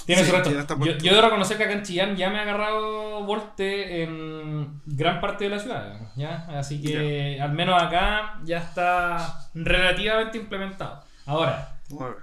Tiene 0.04 0.22
Sí, 0.22 0.26
hasta 0.58 0.74
Yo, 0.74 0.78
Puerto. 0.80 1.04
yo 1.04 1.10
debo 1.12 1.22
reconocer 1.22 1.56
que 1.56 1.62
acá 1.64 1.74
en 1.74 1.82
Chillán 1.84 2.16
ya 2.16 2.28
me 2.28 2.38
ha 2.40 2.42
agarrado 2.42 3.22
Volte 3.24 4.02
en 4.02 4.80
gran 4.84 5.20
parte 5.20 5.44
de 5.44 5.50
la 5.50 5.58
ciudad. 5.60 5.84
digamos, 5.92 6.16
¿ya? 6.16 6.46
Así 6.58 6.82
que 6.82 7.38
al 7.40 7.52
menos 7.52 7.80
acá 7.80 8.40
ya 8.44 8.58
está 8.58 9.48
relativamente 9.54 10.38
implementado. 10.38 11.04
Ahora. 11.24 11.71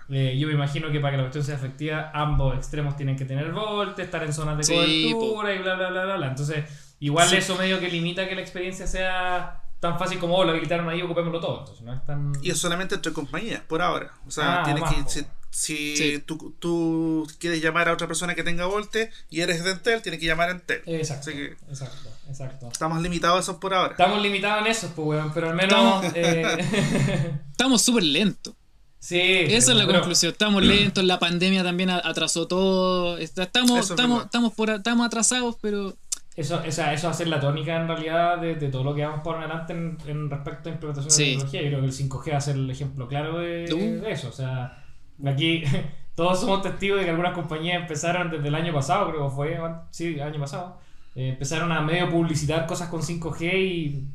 Eh, 0.10 0.38
yo 0.40 0.48
me 0.48 0.54
imagino 0.54 0.92
que 0.92 1.00
para 1.00 1.12
que 1.12 1.18
la 1.18 1.24
cuestión 1.24 1.44
sea 1.44 1.56
efectiva, 1.56 2.12
ambos 2.14 2.56
extremos 2.56 2.96
tienen 2.96 3.16
que 3.16 3.26
tener 3.26 3.52
Volte, 3.52 4.02
estar 4.04 4.24
en 4.24 4.34
zonas 4.34 4.58
de 4.58 4.64
Sí, 4.64 4.74
cobertura 5.12 5.54
y 5.54 5.60
bla, 5.60 5.76
bla, 5.76 5.90
bla, 5.90 6.04
bla, 6.06 6.16
bla. 6.18 6.28
Entonces, 6.28 6.66
igual 7.00 7.28
Sí. 7.30 7.38
eso 7.38 7.56
medio 7.58 7.80
que 7.80 7.90
limita 7.90 8.28
que 8.28 8.36
la 8.36 8.42
experiencia 8.42 8.88
sea 8.88 9.64
tan 9.80 9.98
fácil 9.98 10.20
como 10.20 10.36
oh, 10.36 10.44
lo 10.44 10.52
habilitaron 10.52 10.90
ahí, 10.90 11.02
ocupémoslo 11.02 11.40
todo. 11.40 11.60
Entonces, 11.60 11.84
no 11.86 11.94
es 11.94 12.06
tan. 12.06 12.34
Y 12.42 12.50
es 12.52 12.58
solamente 12.58 12.96
entre 12.96 13.14
compañías, 13.14 13.62
por 13.62 13.82
ahora. 13.82 14.12
O 14.28 14.32
sea, 14.32 14.62
Ah, 14.62 14.64
tienes 14.64 14.82
más, 14.82 14.94
que. 14.94 15.04
po. 15.04 15.10
Si, 15.10 15.26
si 15.52 15.96
Sí. 15.98 16.20
tú, 16.20 16.56
tú 16.60 17.28
quieres 17.40 17.60
llamar 17.60 17.90
a 17.90 17.94
otra 17.94 18.06
persona 18.06 18.36
que 18.36 18.44
tenga 18.44 18.68
Volte 18.68 19.10
y 19.32 19.42
eres 19.42 19.64
de 19.64 19.72
Entel, 19.72 20.02
tienes 20.04 20.20
que 20.20 20.28
llamar 20.28 20.50
a 20.50 20.52
Entel. 20.52 20.84
Exacto, 20.86 21.30
Así 21.32 21.40
que 21.40 21.46
exacto, 21.70 22.10
exacto. 22.28 22.70
estamos 22.72 23.02
limitados 23.02 23.38
a 23.38 23.40
eso 23.52 23.60
por 23.60 23.74
ahora. 23.74 23.92
Estamos 23.94 24.22
limitados 24.22 24.64
en 24.64 24.72
eso, 24.72 24.92
pues, 24.96 25.08
weón, 25.08 25.32
pero 25.34 25.50
al 25.50 25.56
menos. 25.56 26.04
eh, 26.14 27.40
Estamos 27.52 27.82
súper 27.82 28.04
lentos. 28.04 28.54
Sí. 29.00 29.20
Esa 29.20 29.72
es 29.72 29.78
la 29.78 29.86
pero- 29.86 30.00
conclusión. 30.00 30.32
Estamos 30.32 30.64
lentos, 30.64 31.04
la 31.04 31.20
pandemia 31.20 31.64
también 31.64 31.90
a- 31.90 32.02
atrasó 32.04 32.48
todo. 32.48 33.18
Estamos, 33.18 33.80
Eso 33.80 33.94
estamos, 33.94 34.26
estamos, 34.26 34.54
por, 34.54 34.70
estamos 34.70 35.08
atrasados, 35.08 35.58
pero 35.62 35.94
Eso, 36.36 36.62
o 36.66 36.72
sea, 36.72 36.94
eso 36.94 37.08
va 37.08 37.12
a 37.12 37.16
ser 37.16 37.28
la 37.28 37.40
tónica 37.40 37.76
en 37.76 37.88
realidad 37.88 38.38
de, 38.38 38.56
de 38.56 38.70
todo 38.70 38.84
lo 38.84 38.96
que 38.96 39.04
vamos 39.06 39.22
por 39.24 39.36
adelante 39.38 39.74
en, 39.74 39.98
en 40.08 40.30
respecto 40.30 40.70
a 40.70 40.72
implementación 40.74 41.12
Sí. 41.12 41.24
de 41.24 41.30
tecnología. 41.32 41.62
Yo 41.64 41.68
creo 41.68 41.80
que 41.82 41.86
el 41.88 41.94
5G 41.94 42.32
va 42.32 42.38
a 42.38 42.42
ser 42.42 42.56
el 42.56 42.70
ejemplo 42.70 43.08
claro 43.08 43.40
de, 43.40 43.66
Uh. 43.74 44.02
de 44.04 44.12
eso. 44.12 44.30
O 44.30 44.32
sea, 44.32 44.84
aquí 45.26 45.64
todos 46.16 46.40
somos 46.40 46.62
testigos 46.62 47.00
de 47.00 47.06
que 47.06 47.12
algunas 47.12 47.34
compañías 47.34 47.82
empezaron 47.82 48.30
desde 48.32 48.48
el 48.48 48.56
año 48.56 48.74
pasado, 48.74 49.10
creo 49.10 49.30
que 49.30 49.36
fue, 49.36 49.60
sí, 49.92 50.14
el 50.16 50.22
año 50.22 50.40
pasado, 50.40 50.78
eh, 51.16 51.30
empezaron 51.30 51.72
a 51.72 51.82
medio 51.82 52.10
publicitar 52.10 52.66
cosas 52.68 52.88
con 52.90 53.02
5G 53.02 53.54
y 53.58 54.06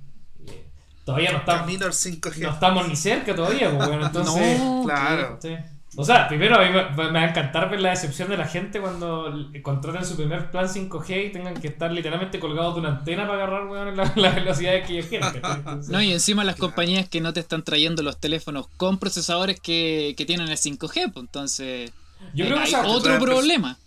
todavía 1.04 1.32
no 1.32 1.38
estamos, 1.38 1.62
Camino 1.62 1.86
al 1.86 1.92
5G. 1.92 2.38
no 2.38 2.50
estamos 2.50 2.88
ni 2.88 2.96
cerca 2.96 3.34
todavía. 3.34 3.70
Pues, 3.74 3.88
bueno, 3.88 4.06
entonces, 4.06 4.58
no. 4.58 4.82
claro. 4.84 5.38
Sí. 5.40 5.56
O 5.96 6.04
sea, 6.04 6.26
primero 6.26 6.56
a 6.56 6.64
mí 6.64 6.70
me, 6.72 7.04
me 7.04 7.12
va 7.12 7.20
a 7.20 7.28
encantar 7.28 7.70
ver 7.70 7.80
la 7.80 7.90
decepción 7.90 8.28
de 8.28 8.36
la 8.36 8.46
gente 8.46 8.80
cuando 8.80 9.32
contraten 9.62 10.04
su 10.04 10.16
primer 10.16 10.50
plan 10.50 10.66
5G 10.66 11.28
y 11.28 11.32
tengan 11.32 11.54
que 11.54 11.68
estar 11.68 11.92
literalmente 11.92 12.40
colgados 12.40 12.74
de 12.74 12.80
una 12.80 12.88
antena 12.90 13.28
para 13.28 13.44
agarrar 13.44 13.66
weón, 13.68 13.96
la, 13.96 14.12
la 14.16 14.30
velocidad 14.30 14.84
que 14.84 14.98
ellos. 14.98 15.06
Entonces, 15.12 15.88
No, 15.88 16.02
y 16.02 16.12
encima 16.12 16.42
las 16.42 16.56
compañías 16.56 17.08
que 17.08 17.20
no 17.20 17.32
te 17.32 17.40
están 17.40 17.62
trayendo 17.62 18.02
los 18.02 18.18
teléfonos 18.18 18.66
con 18.76 18.98
procesadores 18.98 19.60
que, 19.60 20.14
que 20.16 20.26
tienen 20.26 20.48
el 20.48 20.58
5G, 20.58 21.12
pues 21.12 21.16
entonces 21.16 21.92
yo, 22.34 22.44
eh, 22.44 22.48
creo 22.48 22.64
que 22.64 22.76
hay 22.76 22.82
otro 22.86 23.18
pues, 23.18 23.30
problema. 23.30 23.78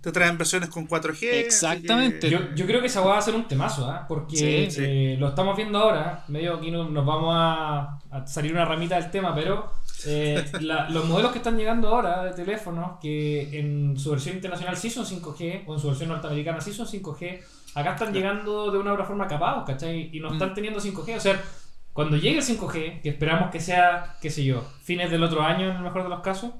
Te 0.00 0.10
traen 0.12 0.38
versiones 0.38 0.70
con 0.70 0.86
4G. 0.88 1.12
así 1.12 1.26
Exactamente. 1.26 2.20
que- 2.20 2.30
yo, 2.30 2.38
yo 2.54 2.66
creo 2.66 2.80
que 2.80 2.86
esa 2.86 3.02
va 3.02 3.18
a 3.18 3.22
ser 3.22 3.34
un 3.34 3.46
temazo, 3.46 3.90
¿ah? 3.90 4.06
porque 4.08 4.36
Sí, 4.36 4.70
sí. 4.70 4.82
eh, 4.84 5.16
lo 5.18 5.28
estamos 5.28 5.54
viendo 5.56 5.78
ahora. 5.78 6.24
Medio 6.28 6.54
aquí 6.54 6.70
no- 6.70 6.88
nos 6.88 7.04
vamos 7.04 7.34
a, 7.36 7.98
a 8.10 8.26
salir 8.26 8.52
una 8.52 8.64
ramita 8.64 8.96
del 8.98 9.10
tema, 9.10 9.34
pero 9.34 9.70
eh, 10.06 10.42
la- 10.62 10.88
los 10.88 11.04
modelos 11.06 11.32
que 11.32 11.38
están 11.38 11.58
llegando 11.58 11.88
ahora 11.88 12.24
de 12.24 12.32
teléfonos, 12.32 12.98
que 13.02 13.58
en 13.58 13.98
su 13.98 14.10
versión 14.10 14.36
internacional 14.36 14.76
sí 14.78 14.88
son 14.88 15.04
5G, 15.04 15.64
o 15.66 15.74
en 15.74 15.80
su 15.80 15.88
versión 15.88 16.08
norteamericana 16.08 16.60
sí 16.62 16.72
son 16.72 16.86
5G, 16.86 17.40
acá 17.74 17.92
están 17.92 18.14
llegando 18.14 18.70
de 18.70 18.78
una 18.78 18.92
u 18.92 18.94
otra 18.94 19.04
forma 19.04 19.26
capados, 19.28 19.64
¿cachai? 19.66 20.08
Y 20.16 20.20
no 20.20 20.32
están 20.32 20.50
Mm. 20.50 20.54
teniendo 20.54 20.80
5G. 20.80 21.16
O 21.16 21.20
sea, 21.20 21.38
cuando 21.92 22.16
llegue 22.16 22.38
el 22.38 22.42
5G, 22.44 23.02
que 23.02 23.10
esperamos 23.10 23.50
que 23.50 23.60
sea, 23.60 24.16
qué 24.22 24.30
sé 24.30 24.42
yo, 24.42 24.64
fines 24.84 25.10
del 25.10 25.22
otro 25.22 25.42
año 25.42 25.68
en 25.68 25.76
el 25.76 25.82
mejor 25.82 26.04
de 26.04 26.08
los 26.08 26.20
casos, 26.20 26.52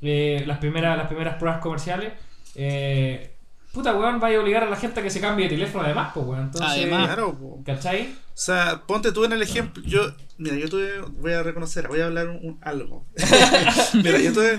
eh, 0.00 0.44
las, 0.46 0.58
primeras, 0.58 0.96
las 0.96 1.08
primeras 1.08 1.36
pruebas 1.36 1.60
comerciales, 1.60 2.12
eh, 2.56 3.32
puta 3.72 3.94
weón, 3.94 4.18
vaya 4.20 4.38
a 4.38 4.40
obligar 4.40 4.62
a 4.64 4.70
la 4.70 4.76
gente 4.76 5.00
a 5.00 5.02
que 5.02 5.10
se 5.10 5.20
cambie 5.20 5.44
de 5.48 5.56
teléfono 5.56 5.84
además, 5.84 6.12
pues 6.14 6.26
weón. 6.26 6.42
Entonces, 6.44 6.70
Además. 6.70 7.06
Claro, 7.06 7.38
po. 7.38 7.62
¿cachai? 7.64 8.14
O 8.28 8.38
sea, 8.38 8.82
ponte 8.86 9.12
tú 9.12 9.24
en 9.24 9.32
el 9.32 9.42
ejemplo. 9.42 9.82
Yo, 9.86 10.12
mira, 10.36 10.56
yo 10.56 10.68
tuve, 10.68 11.00
voy 11.00 11.32
a 11.32 11.42
reconocer, 11.42 11.88
voy 11.88 12.00
a 12.00 12.06
hablar 12.06 12.28
un, 12.28 12.36
un- 12.36 12.58
algo. 12.62 13.06
mira, 13.94 14.18
yo 14.18 14.32
tuve, 14.32 14.58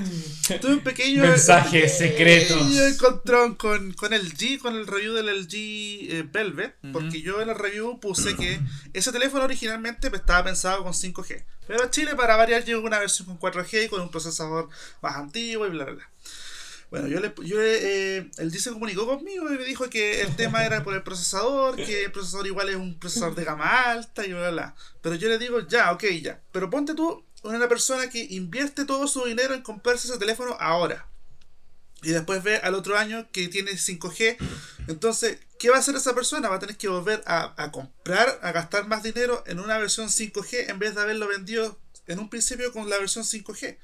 tuve 0.60 0.74
un 0.74 0.80
pequeño. 0.80 1.22
Mensajes 1.24 1.98
secretos. 1.98 2.58
pequeño 2.58 2.84
encontrón 2.86 3.56
con, 3.56 3.94
con 3.94 4.14
el 4.14 4.34
G, 4.34 4.60
con 4.60 4.76
el 4.76 4.88
review 4.88 5.14
del 5.14 5.28
LG 5.28 5.54
eh, 5.54 6.26
Velvet. 6.32 6.76
Porque 6.92 7.22
yo 7.22 7.42
en 7.42 7.50
el 7.50 7.56
review 7.56 8.00
puse 8.00 8.36
que 8.36 8.60
ese 8.94 9.12
teléfono 9.12 9.44
originalmente 9.44 10.08
estaba 10.14 10.44
pensado 10.44 10.84
con 10.84 10.94
5G. 10.94 11.44
Pero 11.68 11.90
Chile, 11.92 12.16
para 12.16 12.36
variar, 12.36 12.64
llegó 12.64 12.82
una 12.86 12.98
versión 13.00 13.28
con 13.28 13.40
4G 13.40 13.86
y 13.86 13.90
con 13.90 14.02
un 14.02 14.10
procesador 14.10 14.70
más 15.02 15.16
antiguo 15.18 15.68
y 15.68 15.70
bla, 15.70 15.86
bla, 15.86 15.94
bla. 15.94 16.10
Bueno, 16.90 17.08
yo 17.08 17.20
le, 17.20 17.34
yo, 17.44 17.58
eh, 17.62 18.30
G 18.38 18.60
se 18.60 18.72
comunicó 18.72 19.06
conmigo 19.06 19.52
y 19.52 19.58
me 19.58 19.66
dijo 19.66 19.90
que 19.90 20.22
el 20.22 20.36
tema 20.38 20.66
era 20.66 20.84
por 20.84 20.94
el 20.94 21.04
procesador, 21.04 21.76
que 21.76 22.06
el 22.06 22.12
procesador 22.12 22.48
igual 22.48 22.70
es 22.70 22.78
un 22.78 22.98
procesador 22.98 23.36
de 23.36 23.44
gama 23.44 23.92
alta 23.92 24.26
y 24.26 24.32
bla, 24.32 24.52
bla. 24.52 24.76
Pero 25.02 25.16
yo 25.16 25.28
le 25.28 25.38
digo, 25.38 25.60
ya, 25.68 25.92
ok, 25.92 26.06
ya. 26.22 26.42
Pero 26.54 26.70
ponte 26.70 26.94
tú 26.94 27.26
una 27.44 27.68
persona 27.68 28.10
que 28.10 28.26
invierte 28.30 28.86
todo 28.86 29.08
su 29.08 29.26
dinero 29.26 29.54
en 29.54 29.62
comprarse 29.64 30.08
ese 30.08 30.18
teléfono 30.18 30.56
ahora. 30.60 31.08
Y 32.04 32.12
después 32.12 32.44
ve 32.44 32.58
al 32.58 32.76
otro 32.76 32.98
año 32.98 33.28
que 33.32 33.50
tiene 33.50 33.72
5G. 33.72 34.38
Entonces, 34.88 35.40
¿qué 35.60 35.70
va 35.70 35.78
a 35.78 35.80
hacer 35.80 35.96
esa 35.96 36.16
persona? 36.16 36.48
Va 36.48 36.56
a 36.56 36.60
tener 36.60 36.78
que 36.78 36.88
volver 36.88 37.22
a, 37.26 37.54
a 37.62 37.72
comprar, 37.72 38.40
a 38.42 38.52
gastar 38.52 38.88
más 38.88 39.04
dinero 39.04 39.44
en 39.48 39.60
una 39.60 39.78
versión 39.78 40.08
5G 40.08 40.70
en 40.70 40.80
vez 40.80 40.96
de 40.96 41.02
haberlo 41.02 41.28
vendido 41.28 41.78
en 42.06 42.20
un 42.20 42.30
principio 42.30 42.72
con 42.72 42.90
la 42.90 42.98
versión 42.98 43.26
5G. 43.26 43.78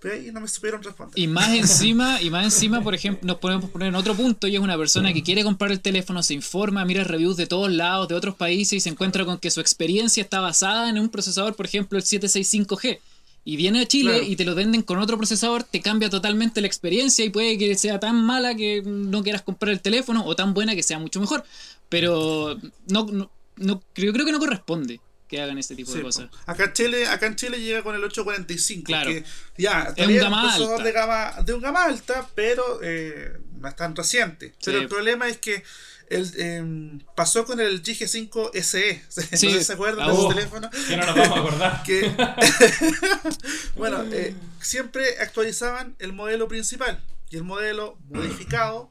Pero 0.00 0.14
ahí 0.14 0.30
no 0.32 0.40
me 0.40 0.46
supieron 0.48 0.80
responder. 0.82 1.18
Y 1.18 1.26
más 1.26 1.52
encima, 1.54 2.22
y 2.22 2.30
más 2.30 2.44
encima, 2.44 2.82
por 2.84 2.94
ejemplo, 2.94 3.26
nos 3.26 3.38
podemos 3.38 3.68
poner 3.70 3.88
en 3.88 3.96
otro 3.96 4.14
punto 4.14 4.46
y 4.46 4.54
es 4.54 4.60
una 4.60 4.76
persona 4.76 5.12
que 5.12 5.24
quiere 5.24 5.42
comprar 5.42 5.72
el 5.72 5.80
teléfono, 5.80 6.22
se 6.22 6.34
informa, 6.34 6.84
mira 6.84 7.02
reviews 7.02 7.36
de 7.36 7.46
todos 7.48 7.70
lados, 7.72 8.06
de 8.06 8.14
otros 8.14 8.36
países 8.36 8.74
y 8.74 8.80
se 8.80 8.90
encuentra 8.90 9.24
con 9.24 9.38
que 9.38 9.50
su 9.50 9.60
experiencia 9.60 10.22
está 10.22 10.38
basada 10.40 10.88
en 10.88 10.98
un 11.00 11.08
procesador, 11.08 11.56
por 11.56 11.66
ejemplo, 11.66 11.98
el 11.98 12.04
765G. 12.04 13.00
y 13.44 13.56
viene 13.56 13.80
a 13.80 13.86
Chile 13.88 14.10
Claro. 14.12 14.26
y 14.26 14.36
te 14.36 14.44
lo 14.44 14.54
venden 14.54 14.82
con 14.82 14.98
otro 14.98 15.16
procesador, 15.16 15.62
te 15.64 15.80
cambia 15.80 16.10
totalmente 16.10 16.60
la 16.60 16.66
experiencia 16.66 17.24
y 17.24 17.30
puede 17.30 17.56
que 17.56 17.74
sea 17.76 17.98
tan 17.98 18.22
mala 18.22 18.54
que 18.54 18.82
no 18.84 19.22
quieras 19.22 19.40
comprar 19.42 19.72
el 19.72 19.80
teléfono 19.80 20.22
o 20.26 20.36
tan 20.36 20.52
buena 20.54 20.74
que 20.74 20.82
sea 20.82 20.98
mucho 20.98 21.18
mejor. 21.18 21.44
Pero 21.88 22.58
no, 22.88 23.06
no, 23.10 23.30
no- 23.56 23.82
yo 23.96 24.12
creo 24.12 24.26
que 24.26 24.32
no 24.32 24.38
corresponde 24.38 25.00
que 25.28 25.40
hagan 25.42 25.58
este 25.58 25.76
tipo 25.76 25.90
Sí, 25.92 25.98
de 25.98 26.04
cosas. 26.04 26.28
acá 26.46 26.64
en 26.64 26.72
Chile, 26.72 27.06
acá 27.06 27.26
en 27.26 27.36
Chile 27.36 27.60
llega 27.60 27.82
con 27.82 27.94
el 27.94 28.02
845, 28.02 28.86
Claro. 28.86 29.10
que 29.10 29.24
ya 29.58 29.92
Es 29.96 30.06
un 30.06 30.16
gama 30.16 30.54
alta. 30.54 30.82
de 30.82 30.92
gama 30.92 31.32
de 31.44 31.52
un 31.54 31.60
gama 31.60 31.84
alta, 31.84 32.28
pero 32.34 32.80
eh, 32.82 33.36
no 33.60 33.68
es 33.68 33.76
tan 33.76 33.94
reciente. 33.94 34.54
Pero 34.64 34.78
Sí. 34.78 34.82
el 34.84 34.88
problema 34.88 35.28
es 35.28 35.36
que 35.38 35.62
el, 36.10 36.32
em, 36.40 37.00
pasó 37.14 37.44
con 37.44 37.60
el 37.60 37.82
GG5 37.82 38.50
SE. 38.54 39.02
Sí. 39.08 39.20
No 39.20 39.36
sé 39.36 39.36
si 39.36 39.64
se 39.64 39.72
acuerdan 39.74 40.06
de 40.08 40.14
ese 40.14 40.28
teléfono. 40.34 40.70
Que 40.88 40.96
no 40.96 41.04
nos 41.06 41.14
vamos 41.16 41.36
a 41.36 41.40
acordar. 41.40 41.82
que 41.86 42.10
bueno 43.76 44.04
eh, 44.12 44.34
siempre 44.60 45.18
actualizaban 45.20 45.94
el 45.98 46.12
modelo 46.12 46.48
principal 46.48 47.02
y 47.30 47.36
el 47.36 47.44
modelo 47.44 47.98
modificado 48.08 48.90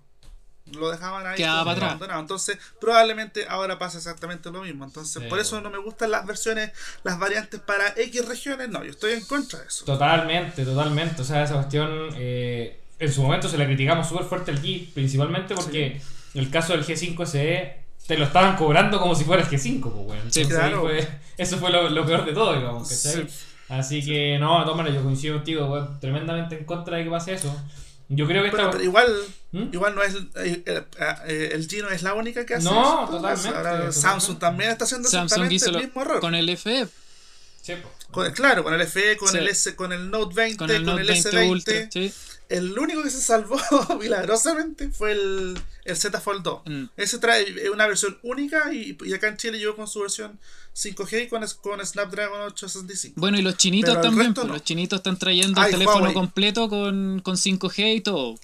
lo 0.74 0.90
dejaban 0.92 1.26
ahí 1.26 1.36
Quedaba 1.38 1.64
para 1.64 1.72
atrás. 1.72 1.90
abandonado. 1.92 2.20
entonces 2.22 2.58
probablemente 2.80 3.46
ahora 3.48 3.78
pasa 3.80 3.98
exactamente 3.98 4.52
lo 4.52 4.62
mismo 4.64 4.84
entonces 4.86 5.22
Sí, 5.24 5.30
por 5.30 5.40
eso 5.40 5.56
bueno. 5.56 5.70
no 5.70 5.78
me 5.78 5.84
gustan 5.84 6.12
las 6.12 6.26
versiones 6.26 6.72
las 7.04 7.18
variantes 7.20 7.60
para 7.62 7.90
X 7.96 8.26
regiones 8.28 8.70
no 8.70 8.84
yo 8.84 8.92
estoy 8.92 9.14
en 9.14 9.26
contra 9.26 9.60
de 9.60 9.68
eso 9.68 9.86
Totalmente, 9.86 10.64
totalmente. 10.66 11.22
O 11.22 11.26
sea, 11.26 11.44
esa 11.44 11.54
cuestión 11.56 12.10
eh, 12.16 12.80
en 13.00 13.12
su 13.14 13.22
momento 13.22 13.48
se 13.48 13.58
la 13.58 13.66
criticamos 13.66 14.08
súper 14.08 14.26
fuerte 14.26 14.52
al 14.52 14.62
G, 14.62 14.92
principalmente 14.94 15.56
porque 15.56 16.02
el 16.34 16.50
caso 16.50 16.74
del 16.74 16.84
G5 16.86 17.26
SE 17.26 17.78
te 18.08 18.18
lo 18.18 18.26
estaban 18.26 18.56
cobrando 18.56 19.00
como 19.00 19.16
si 19.16 19.24
fuera 19.24 19.44
el 19.44 19.50
G5, 19.50 19.82
pues, 20.08 20.18
Entonces, 20.20 20.48
claro. 20.48 20.82
fue- 20.82 21.08
eso 21.38 21.58
fue 21.58 21.72
lo, 21.72 21.90
lo 21.90 22.06
peor 22.06 22.26
de 22.26 22.34
todo, 22.34 22.54
digamos. 22.56 22.90
Así 23.70 24.04
que, 24.06 24.38
no, 24.40 24.64
maneras, 24.76 24.98
yo 24.98 25.04
coincido 25.04 25.36
contigo, 25.36 25.88
tremendamente 26.00 26.58
en 26.58 26.64
contra 26.64 26.98
de 26.98 27.04
que 27.04 27.10
pase 27.10 27.34
eso. 27.34 27.54
Yo 28.10 28.26
creo 28.28 28.42
que 28.44 28.50
esta... 28.50 28.72
pero 28.72 28.84
igual 28.84 29.14
¿Mm? 29.52 29.70
igual 29.74 29.96
no 29.96 30.04
es 30.04 30.16
eh, 30.16 30.64
eh, 30.66 30.84
eh, 31.28 31.50
el 31.54 31.68
G 31.68 31.82
no 31.82 31.90
es 31.90 32.04
la 32.04 32.14
única 32.14 32.46
que 32.46 32.56
hace 32.56 32.66
No, 32.66 33.04
eso, 33.04 33.12
totalmente, 33.18 33.48
ahora 33.50 33.62
totalmente. 33.72 34.00
Samsung 34.00 34.40
también 34.40 34.72
está 34.72 34.86
haciendo 34.86 35.10
Samsung 35.10 35.26
exactamente 35.26 35.56
hizo 35.56 35.66
el 35.68 35.74
lo- 35.74 35.80
mismo 35.80 36.02
error 36.02 36.20
con 36.22 36.36
el 36.36 36.50
FE, 36.58 36.88
Sí. 37.62 37.74
Con- 38.12 38.32
claro, 38.32 38.64
con 38.64 38.74
el 38.74 38.82
FE, 38.88 39.18
con 39.18 39.28
Sí. 39.30 39.38
el 39.38 39.48
S, 39.50 39.76
con 39.76 39.92
el 39.92 40.10
Note 40.10 40.34
20, 40.36 40.58
con 40.58 40.72
el 40.72 40.86
Note 40.86 41.04
20 41.04 41.30
S20. 41.32 41.50
Ultra. 41.50 41.90
Sí. 41.92 42.14
El 42.48 42.80
único 42.80 43.04
que 43.04 43.10
se 43.10 43.20
salvó 43.22 43.58
milagrosamente 44.00 44.90
fue 44.90 45.12
el, 45.12 45.60
el 45.84 45.98
Z 45.98 46.22
Fold 46.22 46.44
2. 46.44 46.62
Mm. 46.66 46.84
Ese 46.96 47.18
trae 47.20 47.70
una 47.70 47.86
versión 47.88 48.18
única 48.24 48.74
y, 48.74 48.98
y 49.04 49.14
acá 49.14 49.28
en 49.28 49.36
Chile 49.36 49.60
llegó 49.60 49.76
con 49.76 49.86
su 49.88 50.00
versión 50.00 50.40
5G 50.78 51.28
con, 51.30 51.44
con 51.62 51.86
Snapdragon 51.86 52.42
865. 52.42 53.20
Bueno, 53.20 53.40
y 53.40 53.42
los 53.42 53.58
chinitos 53.58 53.96
Pero 53.96 54.02
también, 54.02 54.34
pues, 54.34 54.46
no. 54.46 54.54
los 54.54 54.64
chinitos 54.64 54.98
están 55.00 55.18
trayendo 55.18 55.60
Ah, 55.60 55.66
el 55.66 55.72
teléfono 55.72 55.98
Huawei. 56.00 56.14
completo 56.14 56.70
con, 56.70 57.22
con 57.24 57.36
5G 57.36 57.96
y 57.96 58.02
todo. 58.02 58.36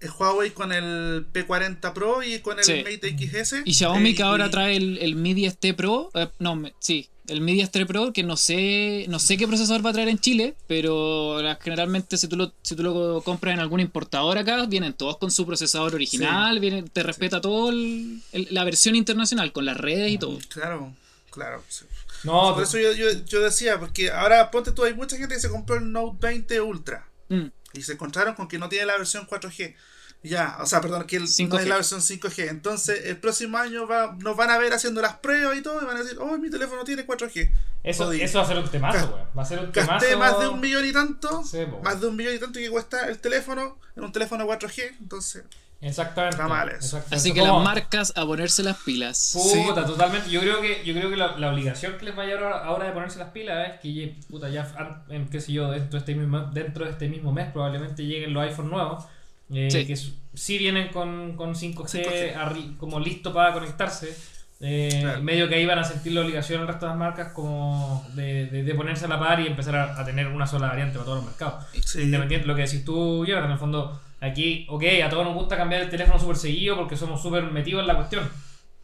El 0.00 0.10
Huawei 0.10 0.50
con 0.52 0.72
el 0.72 1.26
P40 1.32 1.92
Pro 1.92 2.22
y 2.22 2.38
con 2.40 2.58
el 2.58 2.64
Sí. 2.64 2.82
Mate 2.84 3.16
XS. 3.18 3.62
Y 3.64 3.74
Xiaomi 3.74 4.10
Eh, 4.10 4.14
que 4.14 4.22
ahora 4.22 4.46
y- 4.46 4.50
trae 4.50 4.76
el, 4.76 4.98
el 4.98 5.16
Mi 5.16 5.34
10T 5.34 5.74
Pro, 5.74 6.10
eh, 6.14 6.28
no, 6.38 6.54
me- 6.54 6.74
sí, 6.78 7.08
el 7.28 7.40
Mi 7.40 7.54
10T 7.54 7.86
Pro 7.86 8.12
que 8.12 8.22
no 8.22 8.36
sé, 8.36 9.06
no 9.08 9.18
sé 9.18 9.36
qué 9.36 9.48
procesador 9.48 9.84
va 9.84 9.90
a 9.90 9.92
traer 9.94 10.08
en 10.08 10.18
Chile, 10.18 10.54
pero 10.66 11.38
generalmente 11.60 12.16
si 12.18 12.28
tú 12.28 12.36
lo, 12.36 12.52
si 12.62 12.76
tú 12.76 12.82
lo 12.82 13.20
compras 13.24 13.54
en 13.54 13.60
algún 13.60 13.80
importador 13.80 14.38
acá, 14.38 14.64
vienen 14.66 14.92
todos 14.92 15.16
con 15.18 15.30
su 15.30 15.44
procesador 15.46 15.94
original, 15.94 16.60
vienen, 16.60 16.88
te 16.88 17.02
respeta 17.02 17.40
todo 17.40 17.70
el- 17.70 18.20
el- 18.32 18.48
la 18.50 18.64
versión 18.64 18.96
internacional 18.96 19.50
con 19.52 19.64
las 19.64 19.76
redes 19.78 20.12
y 20.12 20.18
todo. 20.18 20.38
Claro, 20.48 20.92
claro. 21.36 21.62
sí. 21.68 21.84
No, 22.24 22.54
Por 22.54 22.62
eso 22.64 22.78
yo, 22.78 22.92
yo, 22.92 23.10
yo 23.26 23.40
decía, 23.42 23.78
porque 23.78 24.10
ahora 24.10 24.50
ponte 24.50 24.72
tú, 24.72 24.82
hay 24.84 24.94
mucha 24.94 25.16
gente 25.16 25.34
que 25.34 25.40
se 25.40 25.50
compró 25.50 25.76
el 25.76 25.92
Note 25.92 26.16
20 26.26 26.60
Ultra. 26.62 27.06
Mm, 27.28 27.46
Y 27.74 27.82
se 27.82 27.92
encontraron 27.92 28.34
con 28.34 28.48
que 28.48 28.58
no 28.58 28.68
tiene 28.68 28.86
la 28.86 28.96
versión 28.96 29.26
4G. 29.26 29.74
Ya, 30.22 30.56
o 30.60 30.66
sea, 30.66 30.80
perdón, 30.80 31.04
que 31.06 31.16
el, 31.16 31.22
no 31.24 31.28
5G. 31.28 31.60
es 31.60 31.66
la 31.68 31.74
versión 31.76 32.00
5G. 32.00 32.48
Entonces, 32.48 33.04
el 33.04 33.18
próximo 33.18 33.58
año 33.58 33.86
va, 33.86 34.16
nos 34.18 34.34
van 34.36 34.50
a 34.50 34.58
ver 34.58 34.72
haciendo 34.72 35.00
las 35.02 35.18
pruebas 35.18 35.56
y 35.56 35.62
todo, 35.62 35.80
y 35.82 35.84
van 35.84 35.98
a 35.98 36.02
decir, 36.02 36.18
oh, 36.18 36.36
mi 36.38 36.50
teléfono 36.50 36.82
tiene 36.84 37.06
4G. 37.06 37.50
eso, 37.84 38.10
eso 38.10 38.38
va 38.38 38.44
a 38.44 38.48
ser 38.48 38.58
un 38.58 38.68
temazo, 38.70 39.06
weón. 39.14 39.28
Va 39.38 39.42
a 39.42 39.44
ser 39.44 39.58
un 39.60 39.70
temazo. 39.70 39.92
Gasté 39.92 40.16
más 40.16 40.40
de 40.40 40.48
un 40.48 40.58
millón 40.58 40.84
y 40.86 40.92
tanto, 40.92 41.44
Sí, 41.44 41.58
más 41.84 42.00
de 42.00 42.06
un 42.08 42.16
millón 42.16 42.34
y 42.34 42.38
tanto 42.38 42.58
que 42.58 42.70
cuesta 42.70 43.06
el 43.08 43.18
teléfono 43.18 43.78
en 43.94 44.04
un 44.04 44.10
teléfono 44.10 44.46
4G. 44.46 44.96
Entonces, 45.00 45.44
Exactamente. 45.80 46.36
Está 46.36 46.48
mal 46.48 46.68
eso. 46.68 46.76
exactamente. 46.78 47.14
Así 47.16 47.32
que 47.32 47.42
las 47.42 47.62
marcas 47.62 48.12
a 48.16 48.24
ponerse 48.24 48.62
las 48.62 48.76
pilas. 48.78 49.36
Puta, 49.66 49.84
totalmente. 49.84 50.30
Yo 50.30 50.40
creo 50.40 50.60
que, 50.60 50.82
yo 50.84 50.94
creo 50.94 51.10
que 51.10 51.16
la, 51.16 51.36
la 51.36 51.52
obligación 51.52 51.96
que 51.98 52.06
les 52.06 52.16
vaya 52.16 52.34
ahora, 52.34 52.64
ahora 52.64 52.86
de 52.86 52.92
ponerse 52.92 53.18
las 53.18 53.28
pilas 53.30 53.68
es 53.74 53.80
que 53.80 54.16
puta, 54.30 54.48
ya 54.48 54.66
en, 55.10 55.28
qué 55.28 55.40
sé 55.40 55.52
yo, 55.52 55.70
dentro 55.70 55.92
de 55.92 55.98
este 55.98 56.14
mismo, 56.14 56.40
dentro 56.52 56.84
de 56.84 56.90
este 56.92 57.08
mismo 57.08 57.32
mes 57.32 57.50
probablemente 57.52 58.04
lleguen 58.06 58.32
los 58.32 58.42
iPhone 58.42 58.70
nuevos. 58.70 59.04
eh, 59.52 59.68
Sí. 59.70 59.86
Que 59.86 59.96
sí 60.34 60.58
vienen 60.58 60.88
con, 60.88 61.36
con 61.36 61.54
5G, 61.54 61.86
5G. 61.86 62.34
arri- 62.36 62.76
como 62.78 62.98
listo 62.98 63.32
para 63.32 63.52
conectarse. 63.52 64.16
Eh, 64.60 65.00
Claro. 65.02 65.22
Medio 65.22 65.48
que 65.50 65.56
ahí 65.56 65.66
van 65.66 65.78
a 65.78 65.84
sentir 65.84 66.12
la 66.12 66.22
obligación 66.22 66.62
el 66.62 66.66
resto 66.68 66.86
de 66.86 66.90
las 66.90 66.98
marcas 66.98 67.32
como 67.34 68.06
de, 68.14 68.46
de, 68.46 68.62
de 68.62 68.74
ponerse 68.74 69.04
a 69.04 69.08
la 69.08 69.18
par 69.20 69.38
y 69.40 69.46
empezar 69.46 69.76
a, 69.76 70.00
a 70.00 70.04
tener 70.06 70.26
una 70.28 70.46
sola 70.46 70.68
variante 70.68 70.94
para 70.94 71.04
todos 71.04 71.18
los 71.18 71.26
mercados. 71.26 71.66
sí. 71.84 72.00
Independiente 72.02 72.44
de 72.46 72.48
lo 72.48 72.56
que 72.56 72.62
decís 72.62 72.82
tú, 72.82 73.26
Jonathan, 73.26 73.50
en 73.50 73.52
el 73.52 73.58
fondo, 73.58 74.00
aquí, 74.20 74.66
ok, 74.68 74.82
a 75.04 75.08
todos 75.10 75.24
nos 75.24 75.34
gusta 75.34 75.56
cambiar 75.56 75.82
el 75.82 75.90
teléfono 75.90 76.18
súper 76.18 76.36
seguido 76.36 76.76
porque 76.76 76.96
somos 76.96 77.20
súper 77.22 77.44
metidos 77.44 77.80
en 77.82 77.86
la 77.88 77.96
cuestión. 77.96 78.28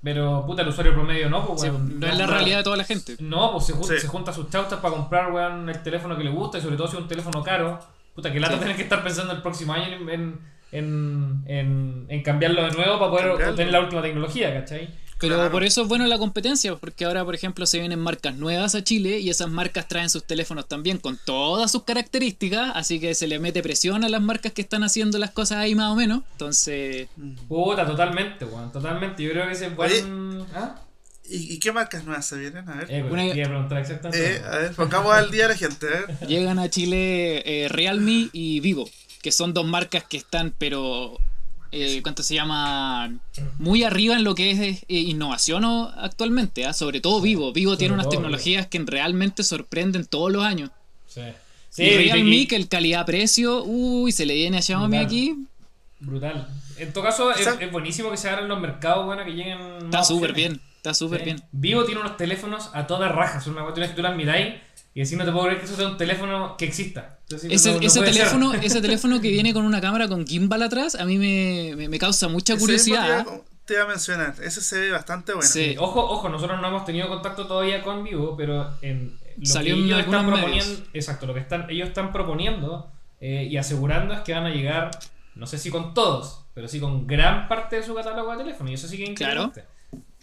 Pero, 0.02 0.44
puta, 0.46 0.62
el 0.62 0.68
usuario 0.68 0.92
promedio 0.94 1.30
no, 1.30 1.46
pues, 1.46 1.60
Sí, 1.60 1.68
weón. 1.68 2.00
no 2.00 2.06
es 2.08 2.18
la 2.18 2.26
realidad 2.26 2.58
de 2.58 2.64
toda 2.64 2.76
la 2.76 2.82
gente. 2.84 3.14
No, 3.20 3.52
pues 3.52 3.66
se, 3.66 3.72
jun- 3.72 3.84
Sí. 3.86 3.98
se 4.00 4.08
junta 4.08 4.32
sus 4.32 4.50
chautas 4.50 4.80
para 4.80 4.94
comprar, 4.94 5.30
weón, 5.32 5.68
el 5.68 5.80
teléfono 5.82 6.16
que 6.16 6.24
le 6.24 6.30
gusta 6.30 6.58
y 6.58 6.60
sobre 6.60 6.76
todo 6.76 6.88
si 6.88 6.96
es 6.96 7.02
un 7.02 7.08
teléfono 7.08 7.40
caro. 7.42 7.78
Puta, 8.14 8.32
que 8.32 8.40
lata 8.40 8.54
Sí. 8.54 8.60
tener 8.60 8.76
que 8.76 8.82
estar 8.82 9.02
pensando 9.04 9.32
el 9.32 9.40
próximo 9.42 9.72
año 9.72 9.84
en, 10.10 10.40
en, 10.72 11.42
en, 11.46 12.06
en- 12.08 12.22
cambiarlo 12.22 12.64
de 12.64 12.72
nuevo 12.72 12.98
para 12.98 13.10
poder 13.10 13.48
obtener 13.50 13.72
la 13.72 13.80
última 13.80 14.02
tecnología, 14.02 14.52
¿cachai? 14.52 14.88
Pero 15.22 15.36
Claro. 15.36 15.50
por 15.52 15.64
eso 15.64 15.80
es 15.82 15.88
bueno 15.88 16.04
la 16.06 16.18
competencia, 16.18 16.76
porque 16.76 17.06
ahora, 17.06 17.24
por 17.24 17.34
ejemplo, 17.34 17.64
se 17.64 17.78
vienen 17.78 17.98
marcas 18.00 18.34
nuevas 18.36 18.74
a 18.74 18.84
Chile 18.84 19.20
y 19.20 19.30
esas 19.30 19.48
marcas 19.48 19.88
traen 19.88 20.10
sus 20.10 20.24
teléfonos 20.24 20.68
también 20.68 20.98
con 20.98 21.18
todas 21.24 21.72
sus 21.72 21.84
características, 21.84 22.72
así 22.74 23.00
que 23.00 23.14
se 23.14 23.26
le 23.26 23.38
mete 23.38 23.62
presión 23.62 24.04
a 24.04 24.08
las 24.10 24.20
marcas 24.20 24.52
que 24.52 24.60
están 24.62 24.82
haciendo 24.84 25.18
las 25.18 25.30
cosas 25.30 25.58
ahí 25.58 25.74
más 25.74 25.90
o 25.92 25.96
menos. 25.96 26.22
Entonces, 26.32 27.08
Puta, 27.48 27.86
totalmente, 27.86 28.44
weón, 28.44 28.70
totalmente. 28.72 29.22
Yo 29.22 29.30
creo 29.30 29.46
que 29.46 29.52
ese 29.52 29.66
es 29.66 29.76
buen. 29.76 30.44
¿Ah? 30.54 30.76
¿Y, 31.30 31.54
y 31.54 31.58
qué 31.60 31.70
marcas 31.70 32.04
nuevas 32.04 32.26
se 32.26 32.36
vienen? 32.36 32.68
A 32.68 32.74
ver. 32.74 32.90
Eh, 32.90 33.00
pues, 33.02 33.12
Una- 33.12 33.26
quería 33.28 33.44
preguntar 33.46 33.78
exactamente. 33.78 34.36
Eh, 34.36 34.42
a 34.44 34.58
ver, 34.58 34.72
pongamos 34.74 35.12
al 35.14 35.30
día 35.30 35.44
a 35.44 35.48
la 35.48 35.56
gente. 35.56 35.86
Llegan 36.26 36.58
a 36.58 36.68
Chile 36.68 37.42
eh, 37.64 37.68
Realme 37.68 38.28
y 38.32 38.58
Vivo, 38.58 38.90
que 39.22 39.30
son 39.30 39.54
dos 39.54 39.64
marcas 39.64 40.02
que 40.04 40.16
están, 40.16 40.52
pero, 40.58 41.16
eh, 41.72 42.00
¿cuánto 42.02 42.22
se 42.22 42.34
llama? 42.34 43.12
Muy 43.58 43.82
arriba 43.82 44.14
en 44.14 44.24
lo 44.24 44.34
que 44.34 44.50
es 44.50 44.60
eh, 44.60 44.84
innovación 44.88 45.64
o- 45.64 45.90
actualmente, 45.96 46.66
¿ah? 46.66 46.72
sobre 46.72 47.00
todo 47.00 47.20
Vivo. 47.20 47.52
Vivo 47.52 47.76
tiene 47.76 47.94
unas 47.94 48.08
tecnologías 48.08 48.66
que 48.66 48.78
realmente 48.80 49.42
sorprenden 49.42 50.04
todos 50.06 50.30
los 50.30 50.44
años. 50.44 50.70
Sí. 51.08 51.22
Sí, 51.70 51.84
y 51.84 51.96
Realme, 52.10 52.46
que 52.46 52.56
el 52.56 52.68
calidad-precio, 52.68 53.64
uy, 53.64 54.12
se 54.12 54.26
le 54.26 54.34
viene 54.34 54.58
a 54.58 54.62
Xiaomi 54.62 54.88
Brutal. 54.98 55.06
aquí. 55.06 55.34
Brutal. 56.00 56.48
En 56.76 56.92
todo 56.92 57.04
caso, 57.04 57.30
es, 57.32 57.72
buenísimo 57.72 58.10
que 58.10 58.16
se 58.18 58.28
abran 58.28 58.48
los 58.48 58.60
mercados, 58.60 59.06
bueno, 59.06 59.24
que 59.24 59.30
lleguen. 59.30 59.58
Está 59.84 60.04
súper 60.04 60.32
bien, 60.34 60.60
está 60.76 60.92
súper 60.92 61.20
Sí. 61.20 61.24
bien. 61.24 61.42
Vivo 61.52 61.84
tiene 61.84 62.00
unos 62.00 62.16
teléfonos 62.18 62.68
a 62.74 62.86
toda 62.86 63.08
raja. 63.08 63.40
Son 63.40 63.54
una 63.54 63.62
cuestión 63.62 63.88
que 63.88 63.94
tú 63.94 64.02
las 64.02 64.14
miráis 64.16 64.54
y 64.94 65.00
decís, 65.02 65.16
no 65.16 65.24
te 65.24 65.32
puedo 65.32 65.44
creer 65.46 65.58
que 65.60 65.66
eso 65.66 65.76
sea 65.76 65.88
un 65.88 65.96
teléfono 65.96 66.56
que 66.56 66.64
exista. 66.66 67.18
Entonces, 67.22 67.50
Ese, 67.50 67.72
no- 67.72 67.80
no 67.80 67.86
ese 67.86 67.98
puede 68.00 68.12
ser. 68.12 68.22
teléfono, 68.22 68.54
ese 68.62 68.80
teléfono 68.82 69.20
que 69.20 69.30
viene 69.30 69.52
con 69.54 69.64
una 69.64 69.80
cámara 69.80 70.08
con 70.08 70.26
gimbal 70.26 70.62
atrás, 70.62 70.94
a 70.96 71.04
mí 71.04 71.18
me, 71.18 71.74
me- 71.76 71.88
me 71.88 71.98
causa 71.98 72.28
mucha 72.28 72.54
Ese 72.54 72.66
mismo 72.66 72.66
te, 72.66 72.90
curiosidad. 72.90 73.18
¿ah? 73.20 73.24
iba, 73.32 73.40
te 73.64 73.74
iba 73.74 73.82
a 73.84 73.86
mencionar. 73.86 74.34
Ese 74.42 74.60
se 74.60 74.80
ve 74.80 74.90
bastante 74.90 75.32
bueno. 75.32 75.48
Sí. 75.48 75.74
Ojo, 75.78 76.00
ojo, 76.10 76.28
nosotros 76.28 76.60
no 76.60 76.68
hemos 76.68 76.84
tenido 76.84 77.08
contacto 77.08 77.46
todavía 77.46 77.82
con 77.82 78.04
Vivo, 78.04 78.36
pero 78.36 78.70
en 78.82 79.18
lo 79.38 79.46
Salió 79.46 79.74
que 79.76 79.80
en 79.80 79.86
ellos 79.86 80.00
están 80.00 80.26
proponiendo, 80.26 80.64
medios. 80.70 80.82
exacto, 80.92 81.26
lo 81.26 81.32
que 81.34 81.40
están, 81.40 81.66
ellos 81.70 81.88
están 81.88 82.12
proponiendo 82.12 82.90
eh, 83.20 83.48
y 83.50 83.56
asegurando 83.56 84.12
es 84.12 84.20
que 84.20 84.32
van 84.34 84.44
a 84.44 84.50
llegar, 84.50 84.90
no 85.36 85.46
sé 85.46 85.56
si 85.56 85.70
con 85.70 85.94
todos, 85.94 86.44
pero 86.52 86.68
sí 86.68 86.80
con 86.80 87.06
gran 87.06 87.48
parte 87.48 87.76
de 87.76 87.82
su 87.82 87.94
catálogo 87.94 88.30
de 88.32 88.38
teléfono 88.44 88.70
y 88.70 88.74
eso 88.74 88.86
sí 88.88 88.98
que 88.98 89.04
es 89.04 89.10
Claro. 89.16 89.44
interesante. 89.44 89.71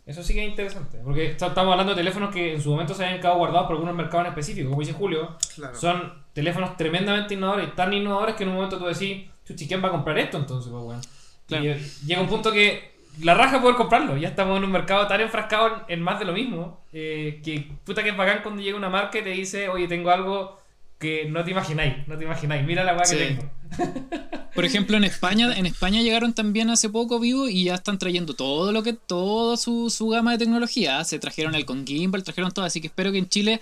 Eso 0.09 0.23
sí 0.23 0.33
que 0.33 0.43
es 0.43 0.49
interesante, 0.49 0.97
porque 1.03 1.27
est- 1.31 1.41
estamos 1.41 1.71
hablando 1.71 1.93
de 1.93 1.97
teléfonos 1.97 2.33
que 2.33 2.53
en 2.53 2.61
su 2.61 2.71
momento 2.71 2.93
se 2.95 3.05
habían 3.05 3.19
quedado 3.19 3.37
guardados 3.37 3.67
por 3.67 3.75
algunos 3.75 3.95
mercados 3.95 4.25
en 4.25 4.29
específico, 4.31 4.69
como 4.69 4.81
dice 4.81 4.93
Julio, 4.93 5.37
Claro. 5.55 5.75
son 5.75 6.13
teléfonos 6.33 6.75
tremendamente 6.77 7.35
innovadores, 7.35 7.75
tan 7.75 7.93
innovadores 7.93 8.35
que 8.35 8.43
en 8.43 8.49
un 8.49 8.55
momento 8.55 8.79
tú 8.79 8.85
decís, 8.85 9.27
chuchi, 9.45 9.67
¿quién 9.67 9.83
va 9.83 9.89
a 9.89 9.91
comprar 9.91 10.17
esto 10.17 10.37
entonces? 10.37 10.71
Pues, 10.71 10.83
bueno. 10.83 11.01
Claro. 11.47 11.63
Y 11.65 11.75
llega 12.07 12.21
un 12.21 12.27
punto 12.27 12.51
que 12.51 12.97
la 13.21 13.35
raja 13.35 13.61
poder 13.61 13.75
comprarlo, 13.75 14.17
ya 14.17 14.29
estamos 14.29 14.57
en 14.57 14.63
un 14.63 14.71
mercado 14.71 15.05
tan 15.07 15.21
enfrascado 15.21 15.67
en, 15.67 15.73
en 15.99 16.01
más 16.01 16.17
de 16.17 16.25
lo 16.25 16.33
mismo, 16.33 16.81
eh, 16.91 17.39
que 17.43 17.67
puta 17.83 18.01
que 18.01 18.09
es 18.09 18.17
bacán 18.17 18.39
cuando 18.41 18.61
llega 18.63 18.77
una 18.77 18.89
marca 18.89 19.19
y 19.19 19.23
te 19.23 19.29
dice, 19.29 19.69
oye, 19.69 19.87
tengo 19.87 20.09
algo 20.09 20.59
que 20.99 21.25
no 21.29 21.43
te 21.45 21.51
imagináis, 21.51 22.07
no 22.07 22.17
te 22.17 22.25
imagináis, 22.25 22.65
mira 22.65 22.83
la 22.83 22.93
weá 22.95 23.05
Sí. 23.05 23.15
que 23.15 23.25
tengo. 23.25 23.51
Por 24.53 24.65
ejemplo, 24.65 24.97
en 24.97 25.05
España, 25.05 25.57
en 25.57 25.65
España 25.65 26.01
llegaron 26.01 26.33
también 26.33 26.69
hace 26.69 26.89
poco 26.89 27.19
Vivo 27.19 27.47
y 27.47 27.65
ya 27.65 27.75
están 27.75 27.97
trayendo 27.97 28.33
todo 28.33 28.71
lo 28.73 28.83
que, 28.83 28.93
toda 28.93 29.55
su, 29.57 29.89
su 29.89 30.09
gama 30.09 30.33
de 30.33 30.39
tecnología. 30.39 31.03
Se 31.05 31.17
trajeron 31.19 31.55
el 31.55 31.65
con 31.65 31.87
gimbal, 31.87 32.23
trajeron 32.23 32.51
todo, 32.51 32.65
así 32.65 32.81
que 32.81 32.87
espero 32.87 33.11
que 33.13 33.19
en 33.19 33.29
Chile 33.29 33.61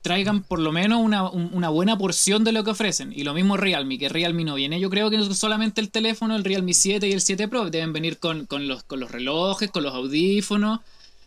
traigan 0.00 0.42
por 0.42 0.60
lo 0.60 0.72
menos 0.72 1.00
una, 1.02 1.28
un- 1.28 1.50
una 1.52 1.68
buena 1.68 1.98
porción 1.98 2.42
de 2.44 2.52
lo 2.52 2.64
que 2.64 2.70
ofrecen. 2.70 3.12
Y 3.14 3.24
lo 3.24 3.34
mismo 3.34 3.58
Realme, 3.58 3.98
que 3.98 4.08
Realme 4.08 4.44
no 4.44 4.54
viene. 4.54 4.80
Yo 4.80 4.88
creo 4.88 5.10
que 5.10 5.22
solamente 5.34 5.82
el 5.82 5.90
teléfono, 5.90 6.34
el 6.36 6.44
Realme 6.44 6.72
7 6.72 7.06
y 7.06 7.12
el 7.12 7.20
7 7.20 7.48
Pro 7.48 7.68
deben 7.68 7.92
venir 7.92 8.16
con, 8.18 8.46
con 8.46 8.66
los, 8.66 8.82
con 8.84 8.98
los 9.00 9.10
relojes, 9.10 9.70
con 9.70 9.82
los 9.82 9.92
audífonos. 9.94 10.80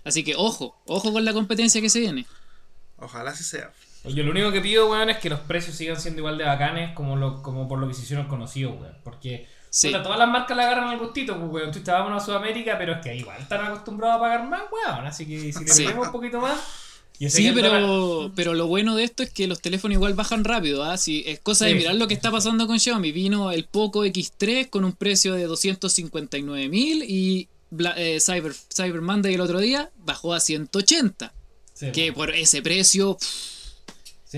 Así 0.03 0.23
que 0.23 0.33
ojo, 0.35 0.75
ojo 0.87 1.13
con 1.13 1.23
la 1.23 1.33
competencia 1.33 1.79
que 1.81 1.89
se 1.91 1.99
viene. 1.99 2.25
Ojalá 2.97 3.29
así 3.31 3.43
sea. 3.43 3.71
Yo 4.05 4.23
lo 4.23 4.31
único 4.31 4.51
que 4.51 4.59
pido, 4.61 4.89
weón, 4.89 5.09
es 5.09 5.17
que 5.17 5.29
los 5.29 5.39
precios 5.41 5.75
sigan 5.77 5.99
siendo 5.99 6.19
igual 6.19 6.37
de 6.37 6.43
bacanes 6.43 6.93
como, 6.93 7.15
lo, 7.15 7.41
como 7.41 7.67
por 7.67 7.79
lo 7.79 7.87
que 7.87 7.93
se 7.93 8.01
hicieron 8.03 8.27
conocidos, 8.27 8.79
weón. 8.79 8.97
Porque 9.03 9.47
Sí. 9.69 9.87
puta, 9.87 10.03
todas 10.03 10.19
las 10.19 10.27
marcas 10.29 10.55
le 10.57 10.63
agarran 10.63 10.89
al 10.89 10.99
gustito, 10.99 11.37
pues, 11.39 11.51
weón. 11.51 11.71
Tú 11.71 11.79
estábamos 11.79 12.21
a 12.21 12.25
Sudamérica, 12.25 12.77
pero 12.77 12.93
es 12.93 13.01
que 13.01 13.15
igual 13.15 13.41
están 13.41 13.65
acostumbrados 13.65 14.17
a 14.17 14.19
pagar 14.19 14.47
más, 14.49 14.63
weón. 14.71 15.05
Así 15.07 15.25
que 15.25 15.51
si 15.53 15.63
le 15.63 15.67
Sí. 15.73 15.85
un 15.87 16.11
poquito 16.11 16.39
más. 16.41 16.59
Sí, 17.29 17.51
pero, 17.55 18.31
pero 18.35 18.53
lo 18.53 18.67
bueno 18.67 18.95
de 18.95 19.03
esto 19.05 19.23
es 19.23 19.29
que 19.29 19.47
los 19.47 19.61
teléfonos 19.61 19.95
igual 19.95 20.13
bajan 20.15 20.43
rápido. 20.43 20.83
¿ah? 20.83 20.97
Sí, 20.97 21.23
es 21.25 21.39
cosa 21.39 21.65
de 21.65 21.71
Sí, 21.71 21.77
mirar 21.77 21.95
lo 21.95 22.07
que 22.07 22.13
está 22.15 22.31
pasando 22.31 22.67
con 22.67 22.79
Xiaomi. 22.79 23.11
Vino 23.13 23.51
el 23.51 23.63
Poco 23.65 24.03
X3 24.03 24.69
con 24.69 24.83
un 24.83 24.91
precio 24.93 25.33
de 25.33 25.43
259 25.45 26.67
mil 26.69 27.03
y 27.07 27.47
Bla- 27.71 27.93
eh, 27.97 28.19
Cyber, 28.19 28.53
Cyber 28.53 29.01
Monday 29.01 29.33
el 29.35 29.41
otro 29.41 29.59
día 29.59 29.89
bajó 29.97 30.33
a 30.33 30.39
180. 30.39 31.33
Sí, 31.73 31.91
Que 31.91 32.11
por 32.13 32.29
ese 32.35 32.61
precio, 32.61 33.15
pff, 33.17 33.62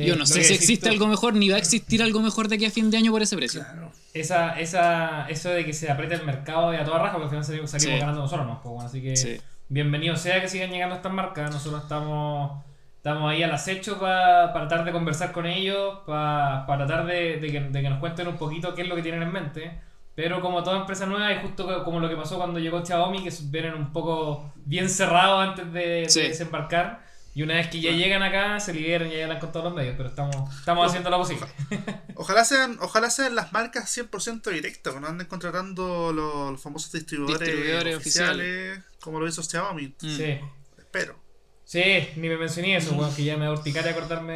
Sí, 0.02 0.06
yo 0.06 0.16
no 0.18 0.26
sé 0.26 0.44
si 0.44 0.54
existe 0.54 0.90
algo 0.90 1.08
mejor, 1.08 1.36
ni 1.36 1.48
va 1.50 1.56
a 1.56 1.60
existir 1.60 2.04
algo 2.04 2.20
mejor 2.22 2.48
de 2.50 2.56
aquí 2.56 2.66
a 2.66 2.70
fin 2.72 2.92
de 2.92 2.98
año 2.98 3.12
por 3.14 3.22
ese 3.22 3.36
precio. 3.38 3.62
Claro. 3.62 3.92
Esa, 4.14 4.60
esa, 4.60 5.26
eso 5.30 5.50
de 5.52 5.64
que 5.66 5.72
se 5.74 5.90
apriete 5.90 6.16
el 6.16 6.24
mercado 6.26 6.74
y 6.74 6.78
a 6.78 6.84
toda 6.84 7.00
raja, 7.00 7.14
porque 7.14 7.24
al 7.26 7.30
final 7.30 7.46
salimos, 7.46 7.72
salimos 7.72 7.94
Sí. 7.94 8.00
ganando 8.00 8.22
nosotros, 8.22 8.46
¿no? 8.46 8.62
Pues, 8.62 8.74
bueno, 8.74 8.88
así 8.90 9.02
que 9.02 9.16
Sí. 9.16 9.38
bienvenido 9.70 10.16
sea 10.18 10.42
que 10.42 10.50
sigan 10.50 10.70
llegando 10.72 10.96
estas 10.96 11.14
marcas. 11.14 11.50
Nosotros 11.50 11.84
estamos, 11.84 12.62
estamos 12.98 13.32
ahí 13.32 13.42
al 13.44 13.52
acecho 13.54 13.98
pa- 14.00 14.52
para 14.54 14.68
tratar 14.68 14.84
de 14.86 14.92
conversar 14.92 15.32
con 15.32 15.46
ellos, 15.46 16.00
pa- 16.06 16.66
para 16.68 16.86
tratar 16.86 17.06
de, 17.06 17.38
de 17.40 17.48
que, 17.52 17.60
de 17.62 17.82
que 17.82 17.90
nos 17.90 18.00
cuenten 18.00 18.28
un 18.28 18.36
poquito 18.38 18.76
qué 18.76 18.82
es 18.82 18.88
lo 18.90 18.96
que 18.96 19.02
tienen 19.02 19.22
en 19.24 19.32
mente. 19.32 19.80
Pero 20.14 20.40
como 20.42 20.64
toda 20.64 20.80
empresa 20.80 21.06
nueva, 21.06 21.32
y 21.34 21.42
justo 21.42 21.66
co- 21.66 21.84
como 21.86 22.00
lo 22.02 22.08
que 22.10 22.16
pasó 22.18 22.38
cuando 22.38 22.60
llegó 22.60 22.86
Xiaomi, 22.86 23.24
que 23.24 23.34
vienen 23.46 23.74
un 23.76 23.92
poco 23.94 24.54
bien 24.66 24.90
cerrados 24.90 25.48
antes 25.50 25.72
de, 25.74 26.08
desembarcar. 26.22 27.05
Y 27.36 27.44
una 27.44 27.56
vez 27.56 27.68
que 27.68 27.82
ya 27.82 27.92
llegan 27.92 28.24
acá, 28.24 28.60
se 28.62 28.74
liberan 28.74 29.10
y 29.10 29.12
ya 29.12 29.18
llegan 29.18 29.40
con 29.40 29.52
todos 29.52 29.66
los 29.66 29.76
medios. 29.76 29.96
Pero 29.98 30.08
estamos, 30.08 30.36
estamos 30.58 30.88
haciendo 30.88 31.10
lo 31.10 31.18
posible. 31.20 31.46
Ojalá 32.16 32.46
sean, 32.46 32.78
ojalá 32.80 33.10
sean 33.10 33.36
las 33.36 33.52
marcas 33.52 33.96
100% 33.96 34.50
directas, 34.52 34.94
que 34.94 35.00
no 35.02 35.08
anden 35.08 35.28
contratando 35.28 36.14
los, 36.14 36.52
los 36.54 36.62
famosos 36.62 36.94
distribuidores, 36.94 37.46
Distribuidores 37.46 37.98
oficiales, 37.98 38.80
como 39.02 39.20
lo 39.20 39.28
hizo 39.28 39.44
Xiaomi. 39.44 39.88
Mm. 40.02 40.16
Sí. 40.18 40.40
Espero. 40.78 41.20
Sí, 41.66 41.84
ni 42.16 42.30
me 42.30 42.38
mencioné 42.38 42.78
eso, 42.78 42.94
weón, 42.96 43.14
que 43.14 43.26
ya 43.26 43.36
me 43.36 43.48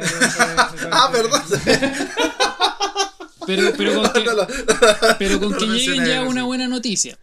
eso. 0.00 0.18
de- 0.18 0.54
de- 0.82 0.88
Ah, 0.92 1.08
perdón. 1.10 1.40
Pero, 3.46 3.72
pero 3.78 3.94
con 4.02 4.12
que, 4.12 4.24
No, 4.24 4.34
no. 4.34 4.46
pero 5.18 5.40
con 5.40 5.56
que 5.56 5.66
lleguen 5.66 6.04
ya 6.04 6.22
una 6.22 6.42
buena 6.44 6.68
noticia. 6.68 7.18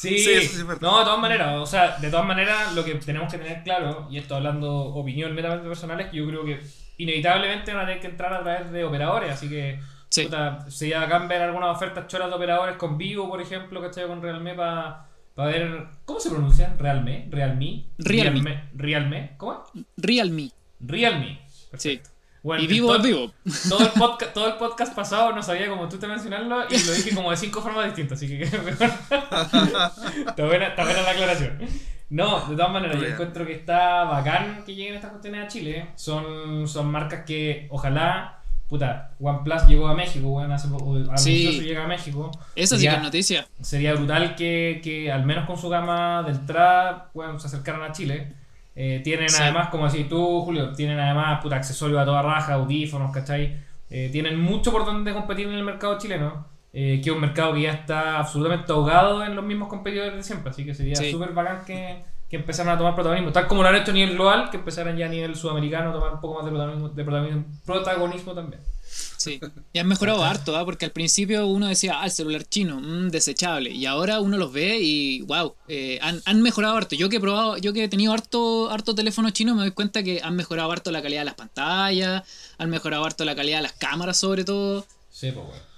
Sí, 0.00 0.18
Sí, 0.18 0.30
eso 0.32 0.56
sí 0.56 0.64
no, 0.80 0.98
de 0.98 1.04
todas 1.04 1.18
maneras, 1.18 1.58
o 1.58 1.66
sea, 1.66 1.98
de 1.98 2.10
todas 2.10 2.24
maneras, 2.24 2.74
lo 2.74 2.82
que 2.82 2.94
tenemos 2.94 3.30
que 3.30 3.36
tener 3.38 3.62
claro, 3.62 4.08
y 4.10 4.16
esto 4.16 4.34
hablando 4.34 4.72
opinión 4.72 5.34
netamente 5.34 5.68
personal, 5.68 6.00
es 6.00 6.06
que 6.08 6.16
yo 6.16 6.26
creo 6.26 6.42
que 6.44 6.58
inevitablemente 6.96 7.74
van 7.74 7.82
a 7.82 7.86
tener 7.86 8.00
que 8.00 8.06
entrar 8.06 8.32
a 8.32 8.42
través 8.42 8.72
de 8.72 8.82
operadores, 8.82 9.30
así 9.30 9.48
que 9.50 9.78
Sí. 10.08 10.24
puta, 10.24 10.68
sería 10.70 11.00
bacán 11.00 11.28
ver 11.28 11.42
algunas 11.42 11.76
ofertas 11.76 12.06
choras 12.06 12.30
de 12.30 12.34
operadores 12.34 12.76
con 12.76 12.96
Vivo, 12.96 13.28
por 13.28 13.42
ejemplo, 13.42 13.80
¿cachai? 13.80 14.06
Con 14.06 14.22
Realme 14.22 14.54
para 14.54 15.06
ver. 15.36 15.86
¿Cómo 16.06 16.18
se 16.18 16.30
pronuncia? 16.30 16.74
¿Realme? 16.78 17.28
¿Realme? 17.30 17.84
Realme. 17.98 18.40
Realme. 18.42 18.64
¿Realme? 18.74 19.34
¿Cómo? 19.36 19.64
Realme. 19.98 20.50
Realme. 20.80 21.40
Perfecto. 21.70 22.10
Bueno, 22.42 22.62
y 22.62 22.66
vivo 22.66 22.88
todo- 22.94 23.02
vivo. 23.02 23.32
Todo 23.68 23.80
el, 23.84 23.90
podcast, 23.90 24.32
todo 24.32 24.46
el 24.48 24.54
podcast 24.54 24.94
pasado 24.94 25.32
no 25.32 25.42
sabía 25.42 25.68
cómo 25.68 25.88
tú 25.88 25.98
te 25.98 26.06
mencionarlo 26.06 26.64
y 26.70 26.78
lo 26.86 26.92
dije 26.92 27.14
como 27.14 27.30
de 27.30 27.36
cinco 27.36 27.60
formas 27.60 27.84
distintas, 27.86 28.16
así 28.18 28.28
que 28.28 28.44
mejor. 28.58 28.90
está, 30.26 30.44
buena, 30.46 30.68
está 30.68 30.84
buena 30.84 31.02
la 31.02 31.10
aclaración. 31.10 31.58
No, 32.08 32.46
de 32.48 32.56
todas 32.56 32.72
maneras, 32.72 32.98
yo 33.00 33.06
encuentro 33.06 33.46
que 33.46 33.52
está 33.52 34.04
bacán 34.04 34.64
que 34.64 34.74
lleguen 34.74 34.94
estas 34.94 35.10
cuestiones 35.10 35.44
a 35.44 35.48
Chile. 35.48 35.86
Son, 35.96 36.66
son 36.66 36.90
marcas 36.90 37.24
que 37.24 37.66
ojalá. 37.70 38.36
Puta, 38.68 39.10
OnePlus 39.18 39.66
llegó 39.66 39.88
a 39.88 39.94
México, 39.94 40.28
bueno, 40.28 40.54
hace 40.54 40.68
poco, 40.68 40.96
Sí. 41.16 41.60
llega 41.60 41.84
a 41.84 41.88
México. 41.88 42.30
Esa 42.54 42.78
sí 42.78 42.86
que 42.86 42.94
es 42.94 43.02
noticia. 43.02 43.48
Sería 43.60 43.94
brutal 43.94 44.36
que, 44.36 44.80
que 44.82 45.10
al 45.10 45.24
menos 45.26 45.44
con 45.44 45.58
su 45.58 45.68
gama 45.68 46.22
del 46.22 46.46
TRA 46.46 47.10
bueno, 47.12 47.36
se 47.40 47.48
acercaran 47.48 47.82
a 47.82 47.90
Chile. 47.92 48.32
Eh, 48.82 49.00
tienen 49.04 49.28
Sí. 49.28 49.42
además, 49.42 49.68
como 49.68 49.86
decís 49.90 50.08
tú, 50.08 50.40
Julio, 50.40 50.72
tienen 50.72 50.98
además 50.98 51.40
puta, 51.42 51.56
accesorios 51.56 52.00
a 52.00 52.06
toda 52.06 52.22
raja, 52.22 52.54
audífonos, 52.54 53.12
¿cachai? 53.12 53.58
Eh, 53.90 54.08
tienen 54.10 54.40
mucho 54.40 54.72
por 54.72 54.86
donde 54.86 55.12
competir 55.12 55.46
en 55.48 55.52
el 55.54 55.64
mercado 55.64 55.98
chileno, 55.98 56.46
eh, 56.72 56.98
que 57.04 57.10
es 57.10 57.14
un 57.14 57.20
mercado 57.20 57.52
que 57.52 57.60
ya 57.62 57.72
está 57.72 58.18
absolutamente 58.18 58.72
ahogado 58.72 59.22
en 59.22 59.36
los 59.36 59.44
mismos 59.44 59.68
competidores 59.68 60.14
de 60.16 60.22
siempre, 60.22 60.48
así 60.48 60.64
que 60.64 60.72
sería 60.72 60.96
Sí. 60.96 61.10
súper 61.10 61.32
bacán 61.34 61.62
que, 61.66 62.02
que 62.30 62.36
empezaran 62.36 62.72
a 62.72 62.78
tomar 62.78 62.94
protagonismo, 62.94 63.32
tal 63.32 63.48
como 63.48 63.64
lo 63.64 63.68
han 63.68 63.74
hecho 63.74 63.90
a 63.90 63.94
nivel 63.94 64.14
global, 64.14 64.50
que 64.50 64.58
empezaran 64.58 64.96
ya 64.96 65.06
a 65.06 65.08
nivel 65.08 65.34
sudamericano 65.34 65.90
a 65.90 65.92
tomar 65.92 66.14
un 66.14 66.20
poco 66.20 66.36
más 66.36 66.44
de 66.44 66.50
protagonismo, 66.52 66.88
de 66.88 67.04
protagonismo, 67.04 67.44
protagonismo 67.66 68.34
también. 68.34 68.62
Sí. 69.16 69.40
Y 69.72 69.78
han 69.78 69.88
mejorado 69.88 70.24
harto, 70.24 70.56
¿ah? 70.56 70.64
porque 70.64 70.84
al 70.84 70.92
principio 70.92 71.46
uno 71.46 71.66
decía, 71.66 72.00
ah, 72.00 72.04
el 72.04 72.12
celular 72.12 72.44
chino, 72.44 72.80
mm, 72.80 73.08
desechable. 73.08 73.70
Y 73.70 73.84
ahora 73.86 74.20
uno 74.20 74.36
los 74.36 74.52
ve 74.52 74.78
y, 74.80 75.22
wow, 75.22 75.54
han, 76.00 76.22
han 76.24 76.42
mejorado 76.42 76.76
harto. 76.76 76.94
Yo 76.94 77.08
que 77.08 77.16
he 77.16 77.20
probado, 77.20 77.58
yo 77.58 77.72
que 77.72 77.84
he 77.84 77.88
tenido 77.88 78.12
harto, 78.12 78.70
harto 78.70 78.94
teléfono 78.94 79.30
chino, 79.30 79.54
me 79.54 79.62
doy 79.62 79.72
cuenta 79.72 80.02
que 80.02 80.20
han 80.22 80.36
mejorado 80.36 80.70
harto 80.70 80.92
la 80.92 81.02
calidad 81.02 81.22
de 81.22 81.26
las 81.26 81.34
pantallas, 81.34 82.22
han 82.58 82.70
mejorado 82.70 83.04
harto 83.04 83.24
la 83.24 83.34
calidad 83.34 83.58
de 83.58 83.62
las 83.62 83.72
cámaras 83.72 84.16
sobre 84.16 84.44
todo. 84.44 84.86
Sí, 85.10 85.32
pues 85.32 85.46
bueno. 85.46 85.69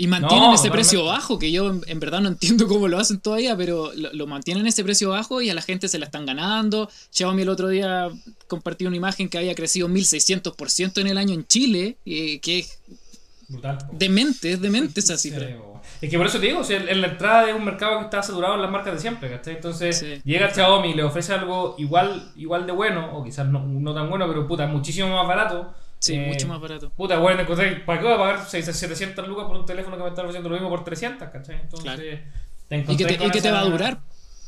Y 0.00 0.06
mantienen 0.06 0.48
No, 0.48 0.54
ese 0.54 0.68
totalmente. 0.68 0.70
precio 0.90 1.04
bajo, 1.06 1.38
que 1.38 1.50
yo 1.50 1.70
en, 1.70 1.80
en 1.88 1.98
verdad 2.00 2.20
no 2.20 2.28
entiendo 2.28 2.68
cómo 2.68 2.86
lo 2.88 2.98
hacen 2.98 3.20
todavía, 3.20 3.56
pero 3.56 3.92
lo, 3.94 4.12
lo 4.12 4.26
mantienen 4.28 4.66
ese 4.66 4.84
precio 4.84 5.10
bajo 5.10 5.42
y 5.42 5.50
a 5.50 5.54
la 5.54 5.62
gente 5.62 5.88
se 5.88 5.98
la 5.98 6.04
están 6.06 6.24
ganando. 6.24 6.88
Xiaomi 7.10 7.42
el 7.42 7.48
otro 7.48 7.68
día 7.68 8.08
compartió 8.46 8.86
una 8.88 8.96
imagen 8.96 9.28
que 9.28 9.38
había 9.38 9.54
crecido 9.54 9.88
1600% 9.88 11.00
en 11.00 11.06
el 11.08 11.18
año 11.18 11.34
en 11.34 11.46
Chile, 11.46 11.96
eh, 12.06 12.38
que 12.40 12.60
es 12.60 12.78
Brutal. 13.48 13.78
demente, 13.92 14.52
es 14.52 14.60
demente 14.60 15.00
esa 15.00 15.16
cifra. 15.18 15.48
Es 16.00 16.10
que 16.10 16.16
por 16.18 16.26
eso 16.26 16.38
te 16.38 16.46
digo, 16.46 16.60
o 16.60 16.64
sea, 16.64 16.76
en 16.78 17.00
la 17.00 17.08
entrada 17.08 17.46
de 17.46 17.54
un 17.54 17.64
mercado 17.64 17.98
que 17.98 18.04
está 18.04 18.22
saturado 18.22 18.54
en 18.54 18.62
las 18.62 18.70
marcas 18.70 18.94
de 18.94 19.00
siempre, 19.00 19.30
¿cachai? 19.30 19.54
Entonces 19.56 19.98
Sí. 19.98 20.20
llega 20.24 20.52
Xiaomi 20.54 20.90
y 20.90 20.94
le 20.94 21.02
ofrece 21.02 21.32
algo 21.32 21.74
igual, 21.78 22.30
igual 22.36 22.66
de 22.66 22.72
bueno, 22.72 23.16
o 23.18 23.24
quizás 23.24 23.48
no, 23.48 23.66
no 23.66 23.94
tan 23.94 24.08
bueno, 24.10 24.28
pero 24.28 24.46
puta, 24.46 24.66
muchísimo 24.66 25.08
más 25.08 25.26
barato. 25.26 25.72
Sí, 26.00 26.14
Eh, 26.14 26.26
mucho 26.28 26.46
más 26.48 26.60
barato. 26.60 26.90
Puta, 26.90 27.18
bueno, 27.18 27.40
encontré, 27.42 27.76
¿para 27.80 27.98
qué 28.00 28.04
voy 28.06 28.14
a 28.14 28.18
pagar 28.18 28.44
600, 28.48 28.76
700 28.76 29.26
lucas 29.28 29.46
por 29.46 29.56
un 29.56 29.66
teléfono 29.66 29.96
que 29.96 30.02
me 30.04 30.08
está 30.10 30.22
ofreciendo 30.22 30.48
lo 30.48 30.54
mismo 30.54 30.68
por 30.70 30.84
300, 30.84 31.28
¿cachai? 31.30 31.56
Entonces, 31.60 31.82
Claro. 31.82 32.02
te 32.68 32.76
Y 32.78 32.82
que 32.84 32.92
encontré 32.92 33.16
te, 33.18 33.24
y 33.26 33.30
que 33.30 33.40
te 33.42 33.50
va 33.50 33.60
a 33.60 33.64
durar. 33.64 33.98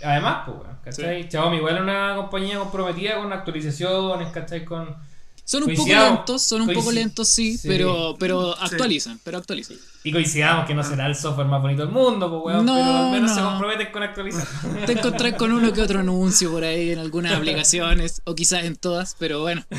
Además, 0.03 0.43
pues, 0.47 0.57
weón, 0.59 0.79
¿cachai? 0.85 1.29
Xiaomi 1.31 1.57
igual 1.59 1.77
es 1.77 1.83
una 1.83 2.15
compañía 2.17 2.59
comprometida 2.59 3.17
con 3.17 3.33
actualizaciones, 3.33 4.29
¿cachai? 4.33 4.65
Con... 4.65 4.97
Son 5.45 5.65
un 5.65 5.75
poco 5.75 5.89
lentos, 5.89 6.43
son 6.43 6.63
un 6.63 6.73
poco 6.73 6.93
lentos, 6.93 7.29
sí, 7.29 7.59
Sí. 7.59 7.67
pero, 7.67 8.15
pero 8.21 8.57
actualizan, 8.57 9.19
pero 9.25 9.37
actualizan. 9.39 9.77
Y 10.05 10.13
coincidamos 10.13 10.65
que 10.65 10.75
no 10.75 10.85
será 10.85 11.07
el 11.07 11.17
software 11.17 11.49
más 11.49 11.61
bonito 11.61 11.83
del 11.83 11.91
mundo, 11.91 12.31
pues, 12.31 12.55
weón, 12.55 12.65
No, 12.67 12.75
pero 12.77 12.97
al 13.07 13.11
menos 13.11 13.35
se 13.35 13.41
no. 13.41 13.49
comprometen 13.51 13.91
con 13.91 14.03
actualizar. 14.05 14.47
Te 14.87 14.93
encontrás 14.93 15.35
con 15.35 15.51
uno 15.51 15.73
que 15.73 15.83
otro 15.83 15.99
anuncio 15.99 16.53
por 16.53 16.63
ahí 16.63 16.93
en 16.93 17.01
algunas 17.01 17.33
aplicaciones, 17.33 18.23
o 18.27 18.37
quizás 18.37 18.63
en 18.65 18.77
todas, 18.77 19.17
pero 19.19 19.41
bueno. 19.41 19.65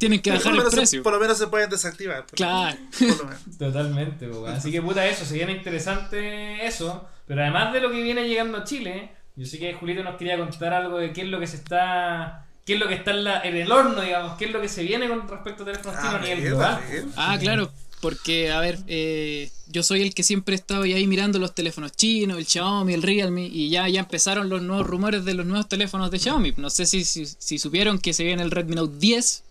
Tienen 0.00 0.20
que 0.20 0.30
bajar 0.32 0.46
el 0.52 0.56
menos 0.58 0.72
se, 0.72 0.76
precio. 0.78 1.02
por 1.04 1.12
lo 1.12 1.20
menos 1.20 1.38
se 1.38 1.46
pueden 1.46 1.70
desactivar. 1.70 2.26
por- 2.26 2.36
Claro. 2.36 2.76
Totalmente, 3.58 4.26
pues. 4.28 4.52
Así 4.52 4.72
que 4.72 4.80
puta 4.82 5.06
eso, 5.06 5.24
se 5.24 5.34
viene 5.34 5.52
interesante 5.52 6.66
eso. 6.66 7.06
Pero 7.26 7.42
además 7.42 7.72
de 7.72 7.80
lo 7.80 7.90
que 7.90 8.02
viene 8.02 8.26
llegando 8.28 8.58
a 8.58 8.64
Chile, 8.64 9.10
yo 9.36 9.46
sé 9.46 9.58
que 9.58 9.74
Julito 9.74 10.02
nos 10.02 10.16
quería 10.16 10.36
contar 10.38 10.72
algo 10.72 10.98
de 10.98 11.12
qué 11.12 11.22
es 11.22 11.28
lo 11.28 11.38
que 11.38 11.46
se 11.46 11.56
está. 11.56 12.46
qué 12.66 12.74
es 12.74 12.80
lo 12.80 12.88
que 12.88 12.94
está 12.94 13.10
en, 13.12 13.24
la- 13.24 13.40
en 13.42 13.56
el 13.56 13.70
horno, 13.70 14.00
digamos, 14.00 14.36
qué 14.38 14.46
es 14.46 14.52
lo 14.52 14.60
que 14.60 14.68
se 14.68 14.82
viene 14.82 15.08
con 15.08 15.28
respecto 15.28 15.62
a 15.62 15.66
teléfonos 15.66 15.98
chinos 16.00 16.14
a 16.14 16.16
Ah, 16.16 16.20
nivel 16.22 16.40
global. 16.44 16.80
Ah, 17.16 17.36
claro, 17.40 17.72
porque, 18.00 18.50
a 18.50 18.60
ver, 18.60 18.78
eh, 18.86 19.50
yo 19.66 19.82
soy 19.82 20.02
el 20.02 20.14
que 20.14 20.22
siempre 20.22 20.54
he 20.54 20.58
estado 20.58 20.82
ahí 20.84 21.06
mirando 21.06 21.38
los 21.38 21.54
teléfonos 21.54 21.92
chinos, 21.92 22.38
el 22.38 22.46
Xiaomi, 22.46 22.94
el 22.94 23.02
Realme, 23.02 23.46
y 23.46 23.68
ya, 23.70 23.88
ya 23.88 24.00
empezaron 24.00 24.48
los 24.48 24.62
nuevos 24.62 24.86
rumores 24.86 25.24
de 25.24 25.34
los 25.34 25.44
nuevos 25.46 25.68
teléfonos 25.68 26.10
de 26.10 26.18
Xiaomi. 26.18 26.54
No 26.56 26.70
sé 26.70 26.86
si, 26.86 27.04
si, 27.04 27.26
si 27.26 27.58
supieron 27.58 27.98
que 27.98 28.12
se 28.12 28.24
viene 28.24 28.42
el 28.42 28.50
Redmi 28.50 28.76
Note 28.76 28.96
10. 28.98 29.42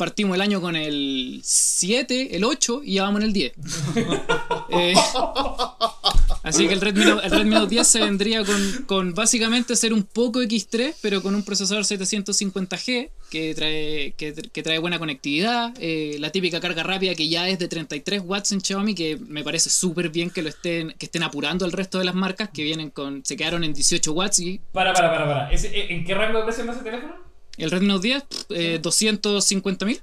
Partimos 0.00 0.34
el 0.34 0.40
año 0.40 0.62
con 0.62 0.76
el 0.76 1.42
7, 1.44 2.34
el 2.34 2.42
8 2.44 2.80
y 2.82 2.94
ya 2.94 3.02
vamos 3.02 3.20
en 3.20 3.26
el 3.26 3.32
10. 3.34 3.52
Eh, 4.72 4.94
así 6.44 6.68
que 6.68 6.74
el 6.74 6.80
Redmi, 6.80 7.04
Note, 7.04 7.26
el 7.26 7.32
Redmi 7.32 7.50
Note 7.56 7.70
10 7.70 7.86
se 7.86 8.00
vendría 8.00 8.44
con, 8.44 8.84
con 8.86 9.14
básicamente 9.14 9.74
ser 9.74 9.92
un 9.92 10.04
poco 10.04 10.40
X3, 10.42 10.94
pero 11.02 11.20
con 11.22 11.34
un 11.34 11.42
procesador 11.42 11.82
750G 11.82 13.10
que 13.30 13.54
trae, 13.54 14.12
que, 14.16 14.32
que 14.32 14.62
trae 14.62 14.78
buena 14.78 15.00
conectividad, 15.00 15.74
eh, 15.80 16.16
la 16.20 16.30
típica 16.30 16.60
carga 16.60 16.84
rápida 16.84 17.16
que 17.16 17.28
ya 17.28 17.48
es 17.48 17.58
de 17.58 17.66
33 17.66 18.22
watts 18.24 18.52
en 18.52 18.60
Xiaomi, 18.60 18.94
que 18.94 19.18
me 19.28 19.42
parece 19.42 19.70
súper 19.70 20.08
bien 20.10 20.30
que 20.30 20.42
lo 20.42 20.48
estén, 20.48 20.94
que 20.98 21.06
estén 21.06 21.24
apurando 21.24 21.64
al 21.64 21.72
resto 21.72 21.98
de 21.98 22.04
las 22.04 22.14
marcas 22.14 22.50
que 22.50 22.62
vienen 22.62 22.90
con, 22.90 23.24
se 23.24 23.36
quedaron 23.36 23.64
en 23.64 23.72
18 23.74 24.12
watts 24.12 24.38
y 24.38 24.60
Para, 24.72 24.92
para, 24.92 25.10
para, 25.10 25.26
para. 25.26 25.50
¿Ese- 25.52 25.92
¿En 25.92 26.04
qué 26.04 26.14
rango 26.14 26.38
de 26.38 26.44
precio 26.44 26.70
ese 26.70 26.82
teléfono? 26.82 27.29
El 27.62 27.70
Redmi 27.70 27.86
Note 27.88 28.06
10, 28.08 28.24
eh, 28.50 28.78
250 28.82 29.84
mil. 29.86 30.00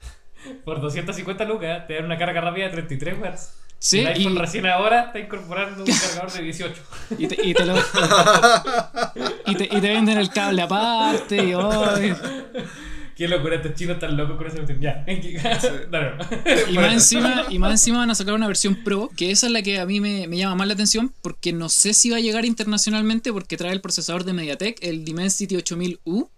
Por 0.63 0.79
250 0.81 1.43
lucas 1.45 1.87
te 1.87 1.95
dan 1.95 2.05
una 2.05 2.17
carga 2.17 2.41
rápida 2.41 2.65
de 2.65 2.71
33 2.71 3.19
watts. 3.19 3.49
Sí, 3.79 3.99
el 3.99 4.07
iPhone 4.07 4.33
y- 4.33 4.37
recién 4.39 4.65
ahora 4.65 5.01
está 5.07 5.19
incorporando 5.19 5.83
un 5.83 5.89
cargador 5.91 6.31
de 6.31 6.41
18. 6.41 6.81
Y 7.19 7.27
te, 7.27 7.47
y 7.47 7.53
te 7.53 7.65
lo- 7.65 7.77
y 9.45 9.55
te- 9.55 9.65
y 9.65 9.81
te 9.81 9.89
venden 9.89 10.17
el 10.17 10.29
cable 10.29 10.61
aparte. 10.63 11.35
Y, 11.35 11.53
ay. 11.53 12.13
Qué 13.15 13.27
locura, 13.27 13.55
estos 13.55 13.73
chinos 13.73 13.95
están 13.95 14.15
locos 14.15 14.37
con 14.37 14.45
esa 14.47 14.57
cuestión. 14.57 14.79
Ya. 14.79 15.03
Y 16.69 16.73
más, 16.77 16.93
encima, 16.93 17.45
y 17.49 17.57
más 17.59 17.71
encima 17.71 17.97
van 17.99 18.11
a 18.11 18.15
sacar 18.15 18.33
una 18.35 18.47
versión 18.47 18.75
Pro, 18.83 19.09
que 19.15 19.31
esa 19.31 19.47
es 19.47 19.53
la 19.53 19.61
que 19.63 19.79
a 19.79 19.85
mí 19.85 19.99
me, 19.99 20.27
me 20.27 20.37
llama 20.37 20.55
más 20.55 20.67
la 20.67 20.73
atención, 20.75 21.13
porque 21.21 21.51
no 21.53 21.67
sé 21.69 21.93
si 21.93 22.09
va 22.11 22.17
a 22.17 22.19
llegar 22.19 22.45
internacionalmente, 22.45 23.33
porque 23.33 23.57
trae 23.57 23.71
el 23.73 23.81
procesador 23.81 24.23
de 24.23 24.33
MediaTek, 24.33 24.77
el 24.83 25.03
Dimensity 25.03 25.55
8000U, 25.55 26.29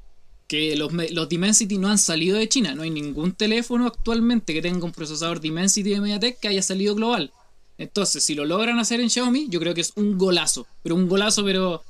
que 0.49 0.75
los, 0.75 0.91
me- 0.91 1.09
los 1.11 1.29
Dimensity 1.29 1.77
no 1.77 1.87
han 1.89 1.97
salido 1.99 2.37
de 2.37 2.49
China. 2.49 2.73
No 2.75 2.81
hay 2.81 2.89
ningún 2.89 3.31
teléfono 3.33 3.85
actualmente 3.87 4.53
que 4.53 4.61
tenga 4.61 4.83
un 4.83 4.91
procesador 4.91 5.39
Dimensity 5.39 5.91
de 5.91 6.01
MediaTek 6.01 6.39
que 6.39 6.47
haya 6.49 6.61
salido 6.63 6.95
global. 6.95 7.31
Entonces, 7.77 8.23
si 8.25 8.35
lo 8.35 8.43
logran 8.45 8.77
hacer 8.79 8.99
en 8.99 9.09
Xiaomi, 9.09 9.47
yo 9.49 9.59
creo 9.61 9.73
que 9.73 9.81
es 9.81 9.93
un 9.95 10.17
golazo. 10.17 10.67
Pero 10.83 10.95
un 10.95 11.07
golazo, 11.07 11.45
pero 11.45 11.83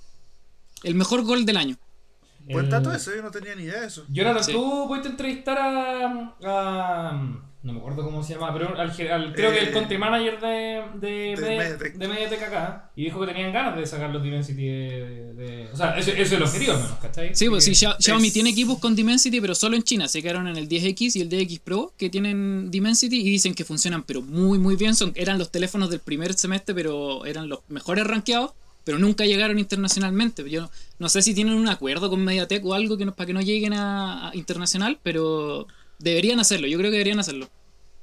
el 0.83 0.93
mejor 0.93 1.23
gol 1.23 1.45
del 1.45 1.57
año. 1.57 1.77
Buen 2.51 2.69
dato 2.69 2.91
ese, 2.93 3.15
yo 3.15 3.21
no 3.23 3.31
tenía 3.31 3.55
ni 3.55 3.63
idea 3.63 3.81
de 3.81 3.87
eso. 3.87 4.05
Jonathan, 4.09 4.43
Sí. 4.43 4.51
tú 4.51 4.85
pudiste 4.87 5.07
entrevistar 5.09 5.57
a, 5.57 6.35
a- 6.43 7.43
No 7.61 7.73
me 7.73 7.79
acuerdo 7.79 8.05
cómo 8.05 8.23
se 8.23 8.35
llama, 8.35 8.53
pero 8.53 8.73
al, 8.79 8.93
creo 8.95 9.51
que 9.51 9.59
el 9.59 9.67
Eh, 9.67 9.71
country 9.73 9.97
manager 9.97 10.39
de, 10.39 10.81
de, 10.95 11.09
de 11.09 11.35
de- 11.35 11.57
Mediatek. 11.57 11.93
de 11.95 12.07
Mediatek 12.07 12.41
acá. 12.43 12.89
Y 12.95 13.03
dijo 13.03 13.19
que 13.19 13.27
tenían 13.27 13.51
ganas 13.51 13.75
de 13.75 13.85
sacar 13.85 14.11
los 14.11 14.23
Dimensity 14.23 14.65
de. 14.65 15.33
de- 15.33 15.69
o 15.73 15.75
sea, 15.75 15.97
eso, 15.97 16.11
eso 16.11 16.21
es 16.21 16.31
el 16.31 16.41
objetivo 16.43 16.71
al 16.71 16.79
menos, 16.83 16.97
¿cachai? 17.01 17.35
Sí, 17.35 17.49
pues 17.49 17.65
sí, 17.65 17.75
Xiaomi 17.75 18.27
es- 18.27 18.33
tiene 18.33 18.51
equipos 18.51 18.79
con 18.79 18.95
Dimensity, 18.95 19.41
pero 19.41 19.55
solo 19.55 19.75
en 19.75 19.83
China. 19.83 20.07
Se 20.07 20.21
quedaron 20.21 20.47
en 20.47 20.55
el 20.55 20.69
10X 20.69 21.17
y 21.17 21.21
el 21.21 21.27
10X 21.29 21.59
Pro 21.59 21.91
que 21.97 22.09
tienen 22.09 22.71
Dimensity 22.71 23.19
y 23.19 23.23
dicen 23.29 23.53
que 23.53 23.65
funcionan, 23.65 24.03
pero 24.03 24.21
muy, 24.21 24.57
muy 24.57 24.77
bien. 24.77 24.95
Son, 24.95 25.11
eran 25.15 25.37
los 25.37 25.51
teléfonos 25.51 25.89
del 25.89 25.99
primer 25.99 26.33
semestre, 26.35 26.73
pero 26.73 27.25
eran 27.25 27.49
los 27.49 27.59
mejores 27.67 28.07
rankeados, 28.07 28.51
pero 28.85 28.99
nunca 28.99 29.25
llegaron 29.25 29.59
internacionalmente. 29.59 30.49
Yo 30.49 30.61
no, 30.61 30.71
no 30.99 31.09
sé 31.09 31.21
si 31.21 31.33
tienen 31.33 31.55
un 31.55 31.67
acuerdo 31.67 32.09
con 32.09 32.23
MediaTek 32.23 32.63
o 32.65 32.73
algo 32.73 32.95
que 32.97 33.03
no- 33.05 33.13
para 33.13 33.27
que 33.27 33.33
no 33.33 33.41
lleguen 33.41 33.73
a, 33.73 34.29
a 34.29 34.35
internacional, 34.37 34.97
pero 35.03 35.67
deberían 35.99 36.39
hacerlo. 36.39 36.67
Yo 36.67 36.77
creo 36.77 36.89
que 36.89 36.97
deberían 36.97 37.19
hacerlo. 37.19 37.47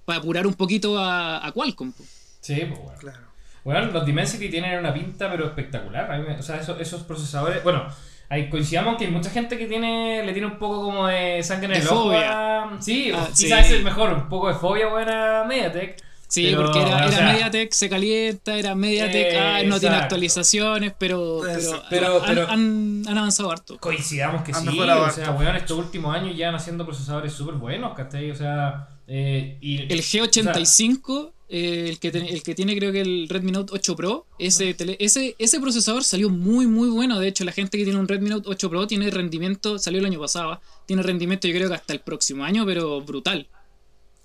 Para 0.05 0.21
apurar 0.21 0.47
un 0.47 0.55
poquito 0.55 0.99
a, 0.99 1.45
a 1.45 1.53
Qualcomm. 1.53 1.93
po. 1.93 2.05
Sí, 2.41 2.55
pues 2.69 2.79
bueno. 2.81 2.99
Claro. 3.01 3.19
Bueno, 3.65 3.87
los 3.91 4.07
Dimensity 4.07 4.49
tienen 4.49 4.79
una 4.79 4.95
pinta 4.95 5.29
pero 5.31 5.47
espectacular. 5.47 6.11
A 6.11 6.17
mí 6.19 6.25
me- 6.29 6.39
o 6.39 6.43
sea, 6.43 6.57
esos, 6.61 6.81
esos 6.81 7.03
procesadores. 7.03 7.65
Bueno, 7.65 7.85
ahí 8.29 8.49
coincidamos 8.49 8.97
que 8.97 9.07
hay 9.07 9.11
mucha 9.11 9.31
gente 9.31 9.59
que 9.59 9.67
tiene 9.67 10.23
le 10.25 10.33
tiene 10.33 10.47
un 10.47 10.59
poco 10.59 10.81
como 10.85 11.09
de 11.09 11.43
sangre 11.43 11.67
en 11.67 11.73
De 11.73 11.79
el 11.81 11.89
ojo. 11.89 12.13
a- 12.13 12.77
Sí, 12.81 13.11
Ah, 13.13 13.27
quizás 13.29 13.67
sí. 13.67 13.73
es 13.73 13.79
el 13.79 13.83
mejor. 13.85 14.13
Un 14.13 14.29
poco 14.29 14.49
de 14.49 14.55
fobia 14.55 14.87
buena 14.89 15.45
Mediatek. 15.49 15.97
Sí, 16.29 16.43
Pero, 16.47 16.65
porque 16.65 16.81
era, 16.83 17.07
o 17.07 17.13
sea, 17.13 17.33
MediaTek, 17.33 17.73
se 17.73 17.89
calienta, 17.89 18.59
era 18.59 18.75
MediaTek, 18.75 19.33
Eh, 19.33 19.39
ah, 19.39 19.63
no 19.65 19.79
tiene 19.79 19.95
actualizaciones, 19.97 20.93
pero, 20.99 21.41
pero, 21.43 21.55
Exacto. 21.59 21.87
Pero- 21.89 22.17
han, 22.17 22.27
pero- 22.27 22.49
han- 22.49 23.05
han 23.09 23.19
avanzado 23.19 23.51
harto. 23.53 23.79
Coincidamos 23.79 24.43
que 24.43 24.53
Han 24.53 24.63
sí. 24.69 24.81
O 24.81 25.11
sea, 25.11 25.31
weón, 25.31 25.55
estos 25.57 25.79
últimos 25.79 26.15
años 26.15 26.37
ya 26.37 26.47
van 26.47 26.57
haciendo 26.57 26.85
procesadores 26.85 27.33
súper 27.33 27.55
buenos, 27.55 27.95
¿cachai? 27.95 28.31
O 28.31 28.35
sea. 28.35 28.89
Eh, 29.07 29.57
y, 29.61 29.83
El 29.83 30.03
G85, 30.03 31.33
eh, 31.49 31.87
el, 31.89 32.01
que 32.01 32.11
ten- 32.11 32.27
el 32.27 32.43
que 32.43 32.55
tiene 32.57 32.77
creo 32.77 32.91
que 32.91 33.01
el 33.03 33.29
Redmi 33.29 33.53
Note 33.53 33.73
8 33.75 33.95
Pro, 33.95 34.27
ese, 34.39 34.75
tele- 34.75 34.97
ese, 34.99 35.37
ese 35.39 35.61
procesador 35.61 36.03
salió 36.03 36.29
muy 36.29 36.67
muy 36.67 36.89
bueno. 36.89 37.21
De 37.21 37.29
hecho, 37.29 37.45
la 37.45 37.53
gente 37.53 37.79
que 37.79 37.85
tiene 37.85 37.99
un 38.01 38.09
Redmi 38.09 38.31
Note 38.31 38.49
8 38.51 38.69
Pro 38.69 38.87
tiene 38.89 39.11
rendimiento, 39.11 39.79
salió 39.79 40.01
el 40.01 40.07
año 40.07 40.19
pasado, 40.19 40.61
tiene 40.87 41.03
rendimiento 41.03 41.47
yo 41.47 41.55
creo 41.55 41.69
que 41.69 41.75
hasta 41.77 41.93
el 41.93 42.01
próximo 42.01 42.43
año, 42.45 42.67
pero 42.67 43.01
brutal. 43.01 43.47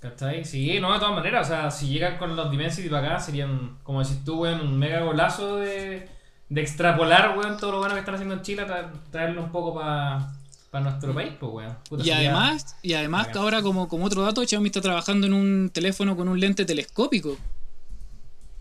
¿Cachai? 0.02 0.44
Sí, 0.46 0.80
no, 0.80 0.92
de 0.94 1.00
todas 1.00 1.14
maneras, 1.14 1.46
o 1.48 1.50
sea, 1.50 1.70
si 1.72 1.88
llegan 1.88 2.18
con 2.18 2.36
los 2.36 2.50
Dimensity 2.50 2.90
para 2.90 3.08
acá, 3.08 3.20
serían, 3.20 3.78
como 3.84 4.02
decís 4.02 4.24
tú, 4.26 4.42
weón, 4.42 4.60
un 4.62 4.80
mega 4.80 5.02
golazo 5.02 5.58
de, 5.58 6.10
de 6.50 6.62
extrapolar, 6.62 7.38
weón, 7.38 7.58
todo 7.58 7.74
lo 7.74 7.78
bueno 7.80 7.94
que 7.94 8.00
están 8.00 8.16
haciendo 8.16 8.34
en 8.34 8.42
Chile, 8.42 8.66
tra- 8.68 8.92
traerlo 9.12 9.44
un 9.44 9.52
poco 9.52 9.76
para 9.76 10.32
nuestro 10.84 11.14
país, 11.14 11.34
pues, 11.40 11.52
weón. 11.54 11.78
Puta, 11.88 12.04
Y 12.04 12.10
además, 12.10 12.76
y 12.82 12.94
además 12.94 13.28
que 13.28 13.38
ahora 13.38 13.62
como, 13.62 13.88
como 13.88 14.06
otro 14.06 14.24
dato, 14.24 14.44
Xiaomi 14.44 14.70
está 14.70 14.82
trabajando 14.82 15.28
en 15.28 15.34
un 15.34 15.70
teléfono 15.72 16.18
con 16.18 16.28
un 16.28 16.40
lente 16.40 16.66
telescópico. 16.66 17.38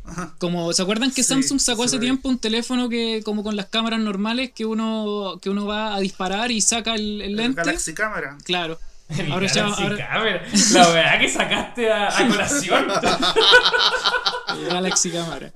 Ajá. 0.04 0.34
Como, 0.38 0.72
¿se 0.74 0.82
acuerdan 0.82 1.10
que 1.10 1.22
Sí, 1.22 1.28
Samsung 1.28 1.60
sacó 1.60 1.82
sí 1.82 1.86
hace 1.86 1.98
tiempo 2.00 2.28
un 2.28 2.38
teléfono 2.38 2.88
que 2.88 3.22
como 3.24 3.42
con 3.42 3.54
las 3.56 3.66
cámaras 3.66 4.00
normales 4.00 4.50
que 4.52 4.64
uno 4.66 5.38
que 5.40 5.50
uno 5.50 5.66
va 5.66 5.94
a 5.94 6.00
disparar 6.00 6.50
y 6.50 6.60
saca 6.60 6.94
el, 6.94 7.22
el 7.22 7.30
El 7.30 7.36
lente? 7.36 7.60
Galaxy 7.62 7.94
Cámara. 7.94 8.36
Claro. 8.44 8.78
Ahora 9.30 9.46
ya- 9.46 9.66
ahora- 9.66 9.96
Camera, 9.96 10.42
la 10.72 10.88
weá 10.92 11.18
que 11.18 11.28
sacaste 11.28 11.90
a, 11.92 12.08
a 12.16 12.28
colación. 12.28 12.86
Galaxy 14.68 15.10
Cámara. 15.10 15.50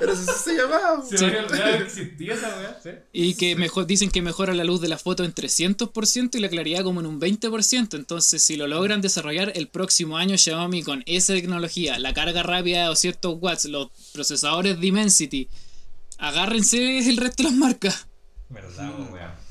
Pero 0.00 0.14
si 0.16 0.24
se 0.24 0.54
llamaba. 0.56 1.02
Se 1.04 1.18
Sí. 1.18 1.24
existía 1.24 2.34
esa 2.34 2.48
weá, 2.56 2.78
¿sí? 2.82 2.90
Y 3.12 3.34
que 3.34 3.56
mejor 3.56 3.86
dicen 3.86 4.10
que 4.10 4.22
mejora 4.22 4.54
la 4.54 4.64
luz 4.64 4.80
de 4.80 4.88
la 4.88 4.98
foto 4.98 5.24
en 5.24 5.32
300% 5.34 6.36
y 6.36 6.40
la 6.40 6.48
claridad 6.48 6.82
como 6.84 7.00
en 7.00 7.06
un 7.06 7.20
20%. 7.20 7.96
Entonces, 7.96 8.42
si 8.42 8.56
lo 8.56 8.66
logran 8.66 9.00
desarrollar 9.00 9.52
el 9.54 9.68
próximo 9.68 10.16
año 10.18 10.36
Xiaomi 10.38 10.82
con 10.82 11.02
esa 11.06 11.32
tecnología, 11.34 11.98
la 11.98 12.12
carga 12.14 12.42
rápida 12.42 12.82
de 12.82 12.86
200 12.86 13.36
watts, 13.40 13.64
los 13.66 13.88
procesadores 14.12 14.78
Dimensity, 14.80 15.48
agárrense 16.18 16.98
el 17.08 17.16
resto 17.16 17.42
de 17.42 17.48
las 17.50 17.58
marcas. 17.58 18.06
Verdad, 18.50 18.90
weón. 19.10 19.43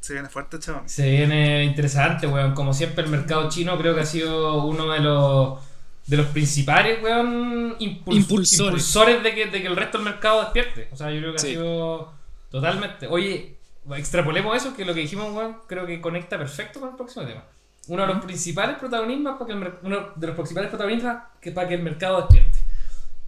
Se 0.00 0.14
viene 0.14 0.28
fuerte, 0.28 0.58
chaval. 0.58 0.88
Se 0.88 1.08
viene 1.10 1.64
interesante, 1.64 2.26
weón. 2.26 2.54
Como 2.54 2.72
siempre, 2.74 3.04
el 3.04 3.10
mercado 3.10 3.48
chino 3.50 3.76
creo 3.78 3.94
que 3.94 4.00
ha 4.00 4.06
sido 4.06 4.64
uno 4.64 4.90
de 4.90 5.00
los 5.00 5.58
de 6.06 6.16
los 6.16 6.26
principales, 6.28 7.00
weón, 7.02 7.78
impuls- 7.78 8.16
Impulsores. 8.16 8.58
impulsores 8.58 9.22
de 9.22 9.34
que, 9.34 9.46
de 9.46 9.60
que 9.62 9.66
el 9.68 9.76
resto 9.76 9.98
del 9.98 10.06
mercado 10.06 10.40
despierte. 10.40 10.88
O 10.90 10.96
sea, 10.96 11.10
yo 11.10 11.20
creo 11.20 11.32
que 11.34 11.38
Sí. 11.38 11.46
ha 11.48 11.50
sido 11.50 12.12
totalmente. 12.50 13.06
Oye, 13.06 13.56
extrapolemos 13.96 14.56
eso, 14.56 14.74
que 14.74 14.84
lo 14.84 14.92
que 14.94 15.00
dijimos, 15.00 15.32
weón, 15.32 15.58
creo 15.68 15.86
que 15.86 16.00
conecta 16.00 16.36
perfecto 16.38 16.80
con 16.80 16.88
el 16.90 16.96
próximo 16.96 17.26
tema. 17.26 17.44
Uno 17.86 18.02
de 18.06 18.14
los 18.14 18.24
principales 18.24 18.76
protagonistas 18.78 19.34
para 19.38 19.46
que 19.46 19.52
el 19.52 19.72
uno 19.82 19.96
de 20.16 20.26
los 20.26 20.34
principales 20.36 20.70
protagonistas 20.70 21.22
que 21.40 21.52
para 21.52 21.68
que 21.68 21.74
el 21.74 21.82
mercado 21.82 22.16
despierte. 22.22 22.58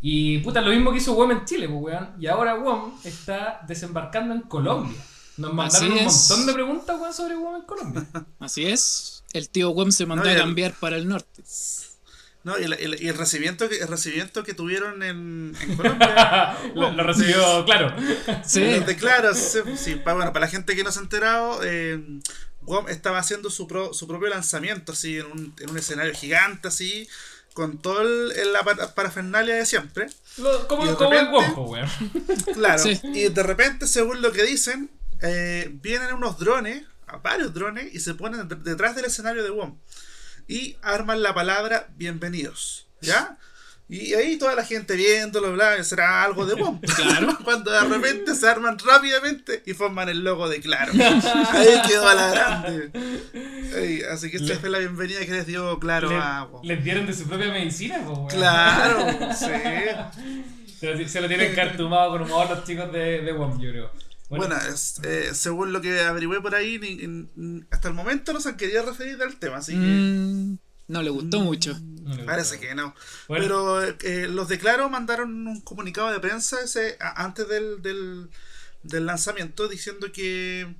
Y 0.00 0.38
puta, 0.38 0.60
lo 0.60 0.70
mismo 0.70 0.90
que 0.90 0.98
hizo 0.98 1.12
WOM 1.14 1.30
en 1.30 1.44
Chile, 1.44 1.68
pues, 1.68 1.80
weón. 1.82 2.08
Y 2.18 2.26
ahora 2.26 2.54
WOM 2.56 2.94
está 3.04 3.60
desembarcando 3.68 4.34
en 4.34 4.40
Colombia. 4.42 4.98
Nos 5.42 5.54
mandaron 5.54 5.92
Así 5.92 6.00
un 6.00 6.06
es. 6.06 6.12
montón 6.30 6.46
de 6.46 6.52
preguntas, 6.54 7.00
weón, 7.00 7.14
sobre 7.14 7.34
WOM 7.36 7.56
en 7.56 7.62
Colombia. 7.62 8.06
Así 8.40 8.66
es. 8.66 9.22
El 9.32 9.48
tío 9.48 9.70
Wem 9.70 9.90
se 9.92 10.06
mandó 10.06 10.24
No, 10.24 10.30
y 10.30 10.32
a 10.32 10.36
el- 10.36 10.40
cambiar 10.40 10.74
para 10.74 10.96
el 10.96 11.08
norte. 11.08 11.42
No, 12.44 12.58
y, 12.58 12.64
el, 12.64 12.72
el- 12.72 13.02
y 13.02 13.08
el 13.08 13.16
recibimiento 13.16 13.68
que 13.68 13.76
el 13.78 13.86
recibimiento 13.88 14.42
que 14.42 14.52
tuvieron 14.52 15.02
en, 15.04 15.54
en 15.60 15.76
Colombia. 15.76 16.56
lo, 16.74 16.90
lo 16.92 17.02
recibió, 17.04 17.64
claro. 17.64 17.94
Sí. 18.44 18.60
Desde 18.60 18.96
claro, 18.96 19.32
sí, 19.34 19.58
sí, 19.76 19.94
pa- 19.96 20.14
bueno, 20.14 20.32
para 20.32 20.46
la 20.46 20.50
gente 20.50 20.74
que 20.74 20.82
no 20.82 20.90
se 20.90 20.98
ha 20.98 21.02
enterado, 21.02 21.60
eh, 21.62 22.02
WOM 22.62 22.88
estaba 22.88 23.18
haciendo 23.18 23.48
su, 23.50 23.66
pro- 23.68 23.94
su 23.94 24.06
propio 24.08 24.28
lanzamiento, 24.28 24.92
así, 24.92 25.18
en 25.18 25.26
un, 25.26 25.54
en 25.60 25.70
un 25.70 25.78
escenario 25.78 26.12
gigante, 26.14 26.66
así, 26.68 27.08
con 27.54 27.78
toda 27.78 28.02
la 28.04 28.62
para- 28.64 28.92
parafernalia 28.94 29.54
de 29.54 29.66
siempre. 29.66 30.08
Lo- 30.38 30.66
como 30.66 30.84
Y 30.84 30.88
de 30.88 30.94
como 30.96 31.12
el 31.12 31.18
repente- 31.26 31.30
guapo, 31.46 31.62
weón. 31.70 31.88
Claro, 32.54 32.82
Sí. 32.82 33.00
y 33.04 33.28
de 33.28 33.42
repente, 33.44 33.86
según 33.86 34.20
lo 34.20 34.32
que 34.32 34.42
dicen, 34.42 34.90
eh, 35.22 35.70
vienen 35.72 36.14
unos 36.14 36.38
drones, 36.38 36.84
varios 37.22 37.54
drones, 37.54 37.94
y 37.94 38.00
se 38.00 38.14
ponen 38.14 38.48
de- 38.48 38.56
detrás 38.56 38.94
del 38.96 39.04
escenario 39.06 39.42
de 39.42 39.50
WOM. 39.50 39.78
Y 40.48 40.76
arman 40.82 41.22
la 41.22 41.32
palabra 41.34 41.88
bienvenidos, 41.96 42.88
¿ya? 43.00 43.38
Y 43.88 44.14
ahí 44.14 44.38
toda 44.38 44.54
la 44.54 44.64
gente 44.64 44.96
viéndolo, 44.96 45.52
bla, 45.52 45.82
será 45.84 46.22
algo 46.24 46.46
de 46.46 46.54
WOM. 46.54 46.80
Claro. 46.96 47.36
Cuando 47.44 47.70
de 47.70 47.80
repente 47.82 48.34
se 48.34 48.48
arman 48.48 48.78
rápidamente 48.78 49.62
y 49.66 49.74
forman 49.74 50.08
el 50.08 50.24
logo 50.24 50.48
de 50.48 50.60
Claro. 50.60 50.92
Ahí 51.52 51.82
quedó 51.86 52.08
a 52.08 52.14
la 52.14 52.30
grande. 52.30 52.90
Ey, 53.74 54.02
así 54.10 54.30
que 54.30 54.38
esta 54.38 54.58
fue 54.58 54.70
la 54.70 54.78
bienvenida 54.78 55.20
que 55.26 55.32
les 55.32 55.46
dio 55.46 55.78
Claro 55.78 56.08
Le- 56.08 56.16
a 56.16 56.44
WOM. 56.44 56.64
les 56.64 56.82
dieron 56.82 57.06
de 57.06 57.12
su 57.12 57.24
propia 57.28 57.48
medicina, 57.48 57.98
pues, 58.04 58.16
weón. 58.16 58.28
Claro, 58.28 59.06
sí. 59.34 59.46
Se 60.80 60.94
lo, 60.94 61.08
se 61.08 61.20
lo 61.20 61.28
tienen 61.28 61.54
cartumado 61.54 62.10
con 62.12 62.22
humor 62.22 62.48
los 62.50 62.64
chicos 62.64 62.90
de, 62.92 63.20
de 63.20 63.32
WOM, 63.32 63.60
yo 63.60 63.70
creo. 63.70 63.90
Bueno, 64.38 64.56
es- 64.56 65.00
eh, 65.02 65.30
según 65.34 65.72
lo 65.72 65.80
que 65.80 66.00
averigüé 66.00 66.40
por 66.40 66.54
ahí, 66.54 66.78
ni- 66.78 66.96
ni- 67.06 67.28
ni- 67.36 67.64
hasta 67.70 67.88
el 67.88 67.94
momento 67.94 68.32
no 68.32 68.40
se 68.40 68.48
han 68.50 68.56
querido 68.56 68.84
referir 68.84 69.20
al 69.22 69.36
tema, 69.36 69.58
así 69.58 69.72
que 69.72 69.78
Mm, 69.78 70.58
no 70.88 71.02
le 71.02 71.10
gustó 71.10 71.40
mucho. 71.40 71.78
no 72.02 72.14
le 72.16 72.24
parece 72.24 72.58
que 72.60 72.74
no. 72.74 72.94
Bueno. 73.28 73.44
Pero 73.44 73.82
eh, 73.82 74.28
los 74.28 74.48
de 74.48 74.58
Claro 74.58 74.88
mandaron 74.90 75.46
un 75.46 75.60
comunicado 75.60 76.10
de 76.10 76.18
prensa 76.20 76.60
ese, 76.62 76.96
a- 77.00 77.24
antes 77.24 77.46
del, 77.48 77.80
del, 77.82 78.28
del 78.82 79.06
lanzamiento 79.06 79.68
diciendo 79.68 80.10
que 80.12 80.74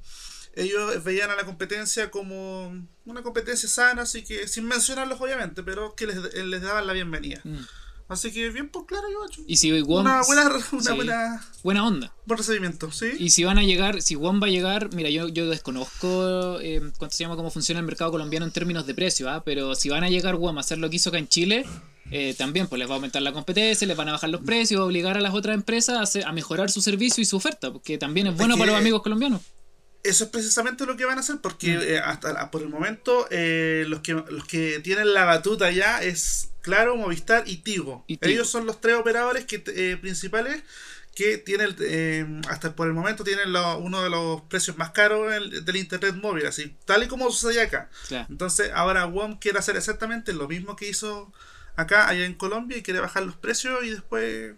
ellos 0.55 1.03
veían 1.05 1.31
a 1.31 1.37
la 1.37 1.45
competencia 1.45 2.11
como 2.11 2.87
una 3.07 3.23
competencia 3.23 3.69
sana, 3.69 4.03
así 4.03 4.23
que 4.25 4.49
sin 4.49 4.67
mencionarlos 4.67 5.21
obviamente, 5.21 5.63
pero 5.63 5.95
que 5.95 6.07
les, 6.07 6.35
les 6.35 6.61
daban 6.63 6.87
la 6.87 6.93
bienvenida. 6.93 7.41
Mm. 7.45 7.59
Así 8.09 8.31
que 8.31 8.51
bien, 8.51 8.69
pues 8.69 8.85
claro, 8.87 9.07
yo. 9.11 9.43
Y 9.47 9.57
si 9.57 9.71
Una 9.73 10.23
buena, 10.23 10.51
una 10.73 10.83
sí, 10.83 10.93
buena, 10.95 11.47
buena 11.63 11.87
onda. 11.87 12.15
buen 12.27 12.37
recibimiento, 12.39 12.93
¿sí? 12.93 13.07
Y 13.19 13.31
si 13.31 13.45
van 13.45 13.57
a 13.59 13.63
llegar, 13.63 14.03
si 14.03 14.17
WOM 14.17 14.43
va 14.43 14.49
a 14.49 14.51
llegar, 14.51 14.91
mira, 14.95 15.09
yo, 15.09 15.29
yo 15.29 15.49
desconozco 15.49 16.59
eh, 16.61 16.81
cuánto 16.99 17.17
se 17.17 17.25
llama 17.25 17.37
cómo 17.37 17.51
funciona 17.51 17.81
el 17.81 17.87
mercado 17.87 18.11
colombiano 18.11 18.45
en 18.45 18.53
términos 18.53 18.87
de 18.87 18.95
precio, 18.95 19.31
¿ah? 19.31 19.43
pero 19.45 19.75
si 19.75 19.89
van 19.89 20.05
a 20.05 20.11
llegar 20.11 20.37
WOM 20.37 20.59
a 20.59 20.61
hacer 20.61 20.79
lo 20.79 20.91
que 20.91 20.97
hizo 20.97 21.09
acá 21.09 21.19
en 21.19 21.29
Chile, 21.29 21.65
eh, 22.11 22.35
también 22.37 22.67
pues 22.67 22.79
les 22.79 22.89
va 22.89 22.93
a 22.93 22.97
aumentar 22.97 23.23
la 23.23 23.33
competencia, 23.33 23.87
les 23.87 23.97
van 23.97 24.09
a 24.11 24.13
bajar 24.13 24.29
los 24.29 24.43
precios, 24.43 24.81
va 24.81 24.85
a 24.85 24.87
obligar 24.89 25.17
a 25.17 25.21
las 25.21 25.33
otras 25.33 25.55
empresas 25.55 25.97
a, 25.97 26.03
hacer- 26.03 26.27
a 26.27 26.33
mejorar 26.33 26.71
su 26.71 26.83
servicio 26.83 27.23
y 27.23 27.25
su 27.25 27.37
oferta, 27.39 27.73
porque 27.73 27.97
también 27.97 28.27
es 28.27 28.37
bueno 28.37 28.55
que- 28.57 28.61
para 28.61 28.73
los 28.73 28.81
amigos 28.81 29.03
colombianos. 29.03 29.41
Eso 30.05 30.25
es 30.25 30.31
precisamente 30.31 30.85
lo 30.85 30.97
que 30.97 31.05
van 31.05 31.17
a 31.17 31.21
hacer, 31.21 31.37
porque 31.41 31.79
Mm. 31.79 31.81
eh, 31.83 31.99
hasta 31.99 32.51
por 32.51 32.61
el 32.63 32.69
momento 32.69 33.27
eh, 33.31 33.85
los, 33.87 34.01
que, 34.01 34.13
los 34.15 34.45
que 34.47 34.81
tienen 34.81 35.15
la 35.15 35.25
batuta 35.25 35.71
ya 35.71 36.03
es 36.03 36.49
Claro, 36.63 36.97
Movistar 36.97 37.45
y 37.47 37.59
Tigo. 37.59 38.05
Y 38.07 38.17
Tigo. 38.17 38.33
Ellos 38.33 38.49
son 38.51 38.67
los 38.67 38.81
tres 38.81 38.97
operadores 38.97 39.45
que, 39.45 39.63
eh, 39.67 39.97
principales 40.01 40.63
que 41.15 41.37
tienen, 41.37 41.77
eh, 41.81 42.41
hasta 42.49 42.75
por 42.75 42.87
el 42.87 42.95
momento, 42.95 43.23
tienen 43.23 43.53
lo- 43.53 43.77
uno 43.79 44.03
de 44.03 44.09
los 44.09 44.41
precios 44.43 44.79
más 44.79 44.93
caros 44.93 45.31
en- 45.35 45.63
del 45.65 45.77
Internet 45.77 46.15
móvil, 46.15 46.47
así 46.47 46.75
tal 46.87 47.03
y 47.03 47.07
como 47.09 47.31
sucede 47.31 47.61
acá. 47.61 47.91
Entonces, 48.31 48.71
ahora 48.75 49.05
WOM 49.07 49.39
quiere 49.39 49.59
hacer 49.59 49.77
exactamente 49.77 50.33
lo 50.33 50.49
mismo 50.49 50.75
que 50.75 50.89
hizo 50.89 51.31
acá, 51.77 52.09
allá 52.09 52.25
en 52.25 52.33
Colombia, 52.35 52.79
y 52.79 52.83
quiere 52.83 53.01
bajar 53.01 53.25
los 53.25 53.37
precios 53.37 53.85
y 53.85 53.91
después 53.91 54.55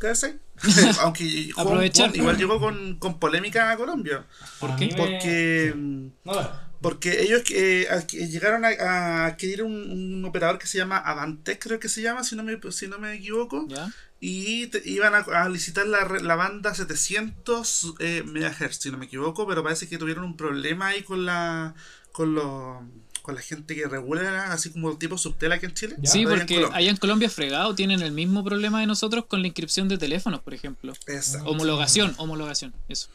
quedarse. 0.00 0.38
Aunque. 1.00 1.50
WOM 1.64 1.80
igual 2.20 2.36
llegó 2.38 2.60
con, 2.60 2.98
con 2.98 3.18
polémica 3.18 3.70
a 3.70 3.76
Colombia. 3.76 4.24
¿Por 4.60 4.76
qué? 4.76 4.94
Porque, 4.96 5.72
Sí. 5.74 6.10
No. 6.24 6.63
Porque 6.84 7.22
ellos 7.22 7.42
eh, 7.50 7.88
llegaron 8.30 8.64
a, 8.64 8.68
a 8.68 9.26
adquirir 9.26 9.62
un, 9.64 9.72
un 9.90 10.24
operador 10.24 10.58
que 10.58 10.66
se 10.68 10.78
llama 10.78 10.98
Avantec, 10.98 11.60
creo 11.62 11.80
que 11.80 11.88
se 11.88 12.00
llama, 12.02 12.22
si 12.22 12.36
no 12.36 12.44
me, 12.44 12.58
si 12.70 12.86
no 12.86 12.98
me 12.98 13.14
equivoco. 13.14 13.66
¿Ya? 13.68 13.90
Y 14.20 14.68
te- 14.68 14.82
iban 14.88 15.14
a, 15.14 15.18
a 15.18 15.48
licitar 15.48 15.86
la, 15.86 16.04
la 16.06 16.34
banda 16.36 16.74
700 16.74 17.94
eh, 17.98 18.22
MHz, 18.24 18.76
si 18.78 18.90
no 18.90 18.98
me 18.98 19.06
equivoco, 19.06 19.46
pero 19.46 19.62
parece 19.62 19.88
que 19.88 19.98
tuvieron 19.98 20.24
un 20.24 20.36
problema 20.36 20.88
ahí 20.88 21.02
con 21.02 21.24
la 21.26 21.74
con 22.12 22.34
los 22.34 22.78
con 23.22 23.34
la 23.34 23.40
gente 23.40 23.74
que 23.74 23.86
regula, 23.88 24.52
así 24.52 24.70
como 24.70 24.98
tipo 24.98 25.16
Subtel 25.16 25.50
aquí 25.52 25.64
en 25.64 25.72
Chile. 25.72 25.96
Ya. 25.98 26.10
Sí, 26.10 26.18
Allá 26.18 26.32
en 26.34 26.38
porque 26.38 26.66
allá 26.74 26.90
en 26.90 26.96
Colombia 26.98 27.30
fregado 27.30 27.74
tienen 27.74 28.02
el 28.02 28.12
mismo 28.12 28.44
problema 28.44 28.80
de 28.80 28.86
nosotros 28.86 29.24
con 29.26 29.40
la 29.40 29.46
inscripción 29.48 29.88
de 29.88 29.96
teléfonos, 29.96 30.40
por 30.40 30.52
ejemplo. 30.52 30.92
Exacto. 31.06 31.48
Homologación, 31.48 32.14
homologación, 32.18 32.74
eso. 32.88 33.08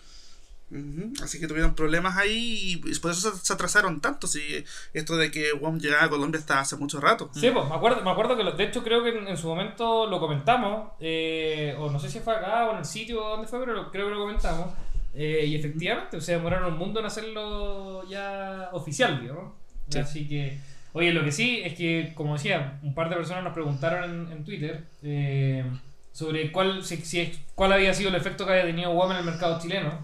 Así 1.23 1.39
que 1.39 1.47
tuvieron 1.47 1.73
problemas 1.73 2.15
ahí 2.17 2.73
y 2.85 2.99
por 2.99 3.11
eso 3.11 3.31
se, 3.31 3.45
se 3.45 3.53
atrasaron 3.53 4.01
tanto. 4.01 4.27
Si 4.27 4.63
esto 4.93 5.17
de 5.17 5.31
que 5.31 5.51
WOM 5.53 5.79
llegaba 5.79 6.03
a 6.03 6.09
Colombia 6.09 6.39
hasta 6.39 6.59
hace 6.59 6.75
mucho 6.75 7.01
rato. 7.01 7.29
Sí, 7.33 7.49
pues 7.51 7.67
me 7.67 7.73
acuerdo, 7.75 8.03
me 8.03 8.11
acuerdo 8.11 8.37
que 8.37 8.43
lo- 8.43 8.51
de 8.51 8.63
hecho 8.65 8.83
creo 8.83 9.03
que 9.03 9.09
en, 9.09 9.27
en 9.27 9.37
su 9.37 9.47
momento 9.47 10.05
lo 10.07 10.19
comentamos, 10.19 10.91
eh, 10.99 11.75
o 11.79 11.89
no 11.89 11.99
sé 11.99 12.09
si 12.09 12.19
fue 12.19 12.35
acá 12.35 12.67
o 12.67 12.73
en 12.73 12.77
el 12.79 12.85
sitio 12.85 13.19
donde 13.21 13.47
fue, 13.47 13.59
pero 13.59 13.73
lo- 13.73 13.91
creo 13.91 14.05
que 14.07 14.13
lo 14.13 14.19
comentamos. 14.19 14.67
eh, 15.15 15.43
y 15.47 15.55
efectivamente, 15.55 16.17
o 16.17 16.21
sea, 16.21 16.37
demoraron 16.37 16.71
un 16.73 16.77
mundo 16.79 16.99
en 16.99 17.07
hacerlo 17.07 18.07
ya 18.07 18.69
oficial, 18.73 19.19
digamos. 19.19 19.53
Sí. 19.89 19.97
Así 19.99 20.27
que, 20.27 20.59
oye, 20.93 21.11
lo 21.13 21.23
que 21.23 21.31
sí 21.31 21.61
es 21.63 21.73
que, 21.73 22.13
como 22.15 22.33
decía, 22.35 22.79
un 22.83 22.93
par 22.93 23.09
de 23.09 23.15
personas 23.15 23.43
nos 23.43 23.53
preguntaron 23.53 24.27
en, 24.27 24.31
en 24.31 24.45
Twitter 24.45 24.83
eh, 25.01 25.65
sobre 26.11 26.51
cuál, 26.51 26.83
si, 26.85 26.97
si 26.97 27.33
cuál 27.55 27.73
había 27.73 27.93
sido 27.95 28.09
el 28.09 28.15
efecto 28.15 28.45
que 28.45 28.51
había 28.51 28.65
tenido 28.65 28.91
WOM 28.91 29.11
en 29.13 29.17
el 29.17 29.23
mercado 29.25 29.59
chileno. 29.59 29.97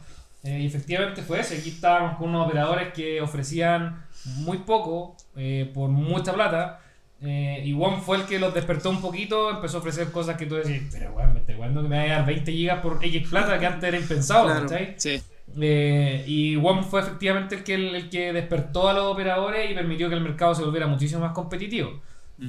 Eh, 0.45 0.59
y 0.61 0.65
efectivamente 0.67 1.21
fue 1.23 1.39
ese. 1.39 1.57
Aquí 1.57 1.69
estábamos 1.69 2.17
con 2.17 2.29
unos 2.29 2.45
operadores 2.47 2.93
que 2.93 3.19
ofrecían 3.21 4.03
muy 4.37 4.59
poco 4.59 5.15
eh, 5.35 5.69
por 5.73 5.89
mucha 5.89 6.33
plata. 6.33 6.79
eh, 7.21 7.61
y 7.65 7.73
WOM 7.73 8.01
fue 8.01 8.17
el 8.17 8.23
que 8.25 8.37
los 8.39 8.53
despertó 8.53 8.89
un 8.91 9.01
poquito, 9.01 9.49
empezó 9.49 9.77
a 9.77 9.79
ofrecer 9.79 10.11
cosas 10.11 10.37
que 10.37 10.45
tú 10.45 10.55
decís, 10.55 10.83
pero 10.91 11.11
weón, 11.13 11.33
me 11.33 11.39
estoy 11.39 11.55
jugando 11.55 11.81
que 11.81 11.87
me 11.89 11.97
va 11.97 12.03
a 12.03 12.17
dar 12.17 12.25
20 12.25 12.51
gigas 12.51 12.79
por 12.81 13.03
X 13.03 13.27
plata 13.29 13.57
que 13.59 13.65
antes 13.65 13.87
era 13.87 13.97
impensado, 13.97 14.45
Claro. 14.45 14.61
¿cachai? 14.67 14.93
Sí. 14.97 15.21
Eh, 15.59 16.23
y 16.27 16.55
WOM 16.57 16.83
fue 16.83 16.99
efectivamente 17.01 17.55
el 17.55 17.63
que, 17.63 17.73
el, 17.75 18.09
que 18.09 18.33
despertó 18.33 18.89
a 18.89 18.93
los 18.93 19.05
operadores 19.05 19.71
y 19.71 19.73
permitió 19.73 20.09
que 20.09 20.15
el 20.15 20.21
mercado 20.21 20.53
se 20.53 20.63
volviera 20.63 20.85
muchísimo 20.87 21.21
más 21.21 21.31
competitivo. 21.31 22.01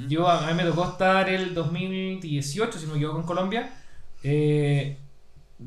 Yo, 0.08 0.28
a 0.28 0.44
mí 0.48 0.54
me 0.54 0.64
tocó 0.64 0.84
estar 0.84 1.28
el 1.28 1.54
2018, 1.54 2.78
si 2.78 2.86
no 2.86 2.92
me 2.92 2.98
equivoco, 2.98 3.20
en 3.20 3.24
Colombia. 3.26 3.70
Eh, 4.24 4.96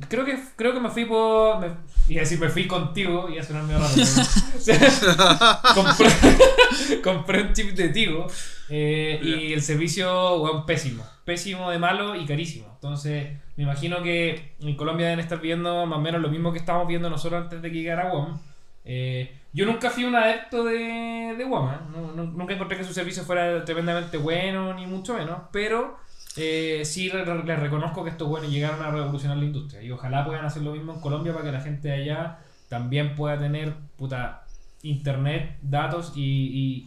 creo, 0.08 0.26
que, 0.26 0.38
creo 0.56 0.74
que 0.74 0.80
me 0.80 0.90
fui 0.90 1.06
por. 1.06 1.60
Me, 1.60 1.68
iba 2.08 2.22
a 2.22 2.24
decir, 2.24 2.40
me 2.40 2.50
fui 2.50 2.68
contigo, 2.68 3.30
y 3.30 3.38
a 3.38 3.44
sonar 3.44 3.64
medio 3.64 3.80
raro. 3.80 3.94
pero- 4.66 5.74
compré, 5.76 7.02
compré 7.04 7.42
un 7.44 7.54
chip 7.54 7.72
de 7.72 7.90
Tigo 7.90 8.28
eh, 8.70 9.20
y 9.22 9.54
el 9.54 9.62
servicio, 9.62 10.42
weón, 10.42 10.66
pésimo. 10.66 11.04
Pésimo 11.26 11.70
de 11.70 11.78
malo 11.80 12.16
y 12.16 12.26
carísimo. 12.26 12.68
Entonces, 12.76 13.30
me 13.56 13.64
imagino 13.64 14.02
que 14.02 14.56
en 14.62 14.76
Colombia 14.76 15.08
deben 15.08 15.20
estar 15.20 15.40
viendo 15.40 15.86
más 15.86 15.98
o 16.00 16.02
menos 16.02 16.22
lo 16.22 16.30
mismo 16.30 16.52
que 16.52 16.60
estábamos 16.60 16.88
viendo 16.88 17.10
nosotros 17.10 17.44
antes 17.44 17.62
de 17.62 17.70
que 17.72 17.78
llegara 17.78 18.12
WOM. 18.12 18.40
Eh, 18.86 19.36
yo 19.54 19.66
nunca 19.66 19.90
fui 19.92 20.06
un 20.06 20.16
adepto 20.16 20.64
de, 20.64 21.36
de 21.38 21.46
WOM, 21.46 21.70
¿eh? 21.70 21.78
No- 21.92 22.14
no- 22.14 22.24
nunca 22.32 22.54
encontré 22.54 22.78
que 22.78 22.84
su 22.84 22.94
servicio 22.94 23.24
fuera 23.24 23.64
tremendamente 23.66 24.18
bueno, 24.18 24.74
ni 24.74 24.88
mucho 24.88 25.14
menos, 25.16 25.40
pero 25.52 25.98
eh, 26.40 26.86
sí 26.86 27.10
le, 27.10 27.26
le 27.44 27.56
reconozco 27.56 28.04
que 28.04 28.10
estos 28.10 28.28
buenos 28.28 28.50
llegaron 28.50 28.82
a 28.82 28.92
revolucionar 28.92 29.38
la 29.38 29.46
industria 29.46 29.82
y 29.82 29.92
ojalá 29.92 30.26
puedan 30.26 30.46
hacer 30.46 30.62
lo 30.64 30.72
mismo 30.72 30.94
en 30.94 31.02
Colombia 31.02 31.34
para 31.34 31.46
que 31.46 31.52
la 31.52 31.62
gente 31.62 31.88
de 31.90 31.94
allá 31.96 32.40
también 32.70 33.16
pueda 33.16 33.38
tener 33.38 33.74
puta, 33.98 34.46
internet, 34.82 35.58
datos 35.62 36.14
y, 36.16 36.22
y, 36.22 36.84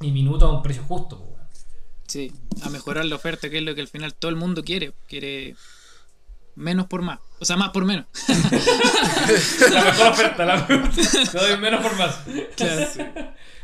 y, 0.00 0.06
y 0.06 0.12
minutos 0.12 0.48
a 0.48 0.52
un 0.52 0.62
precio 0.62 0.82
justo. 0.82 1.18
pues. 1.18 1.66
Sí, 2.06 2.32
a 2.62 2.70
mejorar 2.70 3.04
la 3.04 3.16
oferta, 3.16 3.48
que 3.48 3.58
es 3.58 3.62
lo 3.64 3.74
que 3.74 3.80
al 3.80 3.88
final 3.88 4.14
todo 4.14 4.30
el 4.30 4.36
mundo 4.36 4.64
quiere. 4.64 4.92
Quiere 5.06 5.54
menos 6.56 6.86
por 6.86 7.02
más. 7.02 7.20
O 7.38 7.44
sea, 7.44 7.56
más 7.56 7.70
por 7.70 7.84
menos. 7.84 8.06
La 9.72 9.84
mejor 9.84 10.08
oferta, 10.08 10.44
la 10.44 10.56
mejor. 10.56 10.90
Te 10.90 11.38
doy 11.38 11.56
menos 11.58 11.80
por 11.82 11.96
más. 11.96 12.20
Claro. 12.56 12.86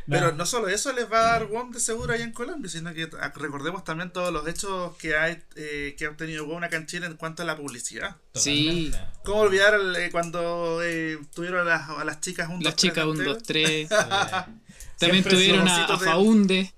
Pero 0.09 0.33
no 0.33 0.47
solo 0.47 0.69
eso 0.69 0.93
les 0.93 1.11
va 1.11 1.19
a 1.19 1.33
dar 1.33 1.47
WOM 1.47 1.73
de 1.73 1.81
seguro 1.81 2.13
allá 2.13 2.23
en 2.25 2.33
Colombia, 2.33 2.71
sino 2.71 2.95
que 2.95 3.09
recordemos 3.35 3.83
también 3.83 4.11
todos 4.13 4.33
los 4.33 4.47
hechos 4.47 4.97
que, 4.99 5.17
hay, 5.17 5.43
eh, 5.57 5.95
que 5.99 6.07
ha 6.07 6.11
obtenido 6.11 6.47
WOM 6.47 6.63
acá 6.63 6.77
en 6.77 6.87
Chile 6.87 7.07
en 7.07 7.17
cuanto 7.17 7.43
a 7.43 7.47
la 7.47 7.57
publicidad. 7.57 8.17
Sí. 8.35 8.91
Totalmente. 8.93 9.21
¿Cómo 9.25 9.41
olvidar 9.41 9.75
el, 9.75 9.97
eh, 9.97 10.09
cuando 10.13 10.81
eh, 10.83 11.19
tuvieron 11.35 11.61
a 11.67 11.71
las, 11.71 11.89
a 11.91 12.05
las 12.05 12.21
chicas 12.21 12.49
un 12.49 12.63
Las 12.63 12.75
dos, 12.75 12.77
tres 12.77 12.93
chicas 12.93 13.05
1, 13.05 13.13
entero? 13.15 13.35
2, 13.35 13.43
3. 13.43 13.69
Eh, 13.71 13.89
También 13.89 15.25
siempre 15.25 15.33
tuvieron 15.35 15.69
a, 15.69 15.87
de- 15.87 15.99
Faunde. 15.99 16.73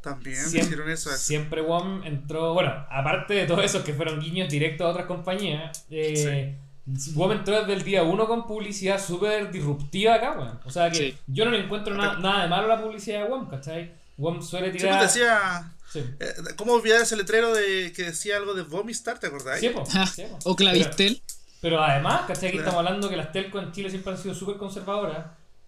También 0.00 0.36
Siempre, 0.36 0.60
hicieron 0.60 0.90
eso. 0.90 1.10
siempre 1.16 1.62
WOM 1.62 2.04
entró, 2.04 2.52
bueno, 2.52 2.70
aparte 2.90 3.32
de 3.34 3.46
todo 3.46 3.62
eso 3.62 3.82
que 3.82 3.94
fueron 3.94 4.20
guiños 4.20 4.50
directos 4.50 4.86
a 4.86 4.90
otras 4.90 5.06
compañías, 5.06 5.86
eh, 5.90 6.58
WOM 6.86 7.32
entró 7.32 7.58
desde 7.60 7.72
el 7.72 7.82
día 7.82 8.02
uno 8.02 8.26
con 8.26 8.46
publicidad 8.46 9.02
súper 9.02 9.50
disruptiva 9.50 10.14
acá, 10.16 10.32
weón. 10.38 10.60
O 10.64 10.70
sea 10.70 10.90
que 10.90 10.96
Sí. 10.96 11.18
yo 11.26 11.44
no 11.46 11.50
le 11.50 11.60
encuentro 11.64 11.94
na- 11.94 12.18
nada 12.18 12.42
de 12.42 12.48
malo 12.48 12.64
a 12.70 12.76
la 12.76 12.82
publicidad 12.82 13.22
de 13.24 13.28
WOM, 13.30 13.48
¿cachai? 13.48 13.92
WOM 14.18 14.42
suele 14.42 14.70
tirar... 14.70 14.98
pues 14.98 15.14
decía. 15.14 15.72
Sí, 15.90 16.00
eh, 16.20 16.34
¿Cómo 16.56 16.72
olvidar 16.74 17.00
ese 17.02 17.16
letrero 17.16 17.54
de 17.54 17.92
que 17.94 18.02
decía 18.04 18.36
algo 18.36 18.52
de 18.54 18.62
Vomistar? 18.62 19.18
¿Te 19.18 19.28
acordás? 19.28 19.60
Sí, 19.60 19.68
po, 19.70 19.84
sí, 20.14 20.22
po. 20.24 20.38
o 20.50 20.56
Clavistel. 20.56 21.22
Pero 21.60 21.82
además, 21.82 22.22
¿cachai? 22.26 22.48
Aquí 22.48 22.58
Claro. 22.58 22.68
estamos 22.68 22.78
hablando 22.86 23.08
que 23.08 23.16
las 23.16 23.32
telcos 23.32 23.62
en 23.62 23.72
Chile 23.72 23.88
siempre 23.90 24.12
han 24.12 24.18
sido 24.18 24.34
súper 24.34 24.56
conservadoras. 24.56 25.26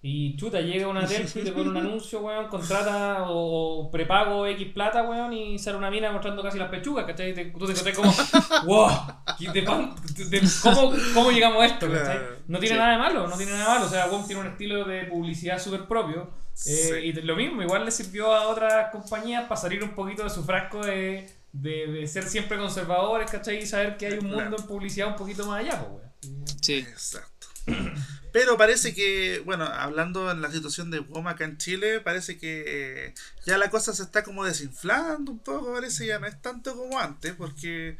Y 0.08 0.36
chuta, 0.36 0.60
llega 0.60 0.86
una 0.86 1.02
y 1.34 1.40
te 1.42 1.50
pone 1.50 1.70
un 1.70 1.76
anuncio, 1.76 2.20
weón, 2.20 2.46
contrata 2.46 3.24
o, 3.28 3.90
prepago 3.90 4.46
X 4.46 4.68
plata, 4.72 5.02
weón, 5.02 5.32
y 5.32 5.58
sale 5.58 5.76
una 5.78 5.90
mina 5.90 6.12
mostrando 6.12 6.42
casi 6.44 6.58
las 6.58 6.68
pechugas, 6.68 7.04
¿cachai? 7.06 7.34
Te- 7.34 7.46
tú 7.46 7.66
te 7.66 7.72
encontrás 7.72 7.96
como, 7.96 8.14
wow, 8.66 8.90
¿qué- 9.36 9.50
de 9.50 9.62
pan- 9.62 9.96
de- 10.16 10.42
¿cómo, 10.62 10.92
¿cómo 11.12 11.30
llegamos 11.32 11.60
a 11.60 11.66
esto? 11.66 11.86
¿cachai? 11.90 12.04
Claro. 12.18 12.36
No 12.46 12.58
tiene 12.60 12.74
Sí. 12.76 12.78
nada 12.80 12.92
de 12.92 12.98
malo, 12.98 13.26
no 13.26 13.36
tiene 13.36 13.52
nada 13.52 13.64
de 13.64 13.68
malo. 13.74 13.86
O 13.86 13.88
sea, 13.88 14.06
WOM 14.06 14.26
tiene 14.26 14.42
un 14.42 14.46
estilo 14.46 14.84
de 14.84 15.04
publicidad 15.06 15.58
súper 15.58 15.86
propio. 15.86 16.22
eh, 16.22 16.54
Sí. 16.54 16.94
Y 17.02 17.12
lo 17.12 17.34
mismo, 17.34 17.62
igual 17.62 17.84
le 17.84 17.90
sirvió 17.90 18.32
a 18.32 18.46
otras 18.48 18.92
compañías 18.92 19.42
para 19.48 19.60
salir 19.60 19.82
un 19.82 19.90
poquito 19.94 20.22
de 20.22 20.30
su 20.30 20.44
frasco 20.44 20.86
de, 20.86 21.28
de, 21.52 21.86
de 21.88 22.06
ser 22.06 22.22
siempre 22.24 22.58
conservadores, 22.58 23.28
¿cachai? 23.28 23.58
Y 23.58 23.66
saber 23.66 23.96
que 23.96 24.06
hay 24.06 24.18
un 24.18 24.26
mundo 24.28 24.56
en 24.56 24.66
publicidad 24.66 25.08
un 25.08 25.16
poquito 25.16 25.44
más 25.46 25.60
allá, 25.64 25.80
pues, 25.80 25.90
weón. 25.90 26.44
Sí. 26.62 26.74
Exacto. 26.74 27.48
Pero 28.38 28.58
parece 28.58 28.92
que, 28.94 29.40
bueno, 29.46 29.64
hablando 29.64 30.30
en 30.30 30.42
la 30.42 30.52
situación 30.52 30.90
de 30.90 30.98
WOM 30.98 31.26
acá 31.26 31.46
en 31.46 31.56
Chile, 31.56 32.00
parece 32.00 32.36
que 32.36 32.64
eh, 33.06 33.14
ya 33.46 33.56
la 33.56 33.70
cosa 33.70 33.94
se 33.94 34.02
está 34.02 34.22
como 34.24 34.44
desinflando 34.44 35.32
un 35.32 35.38
poco, 35.38 35.72
parece 35.72 36.06
ya 36.06 36.18
no 36.18 36.26
es 36.26 36.42
tanto 36.42 36.76
como 36.76 37.00
antes, 37.00 37.32
porque 37.32 37.96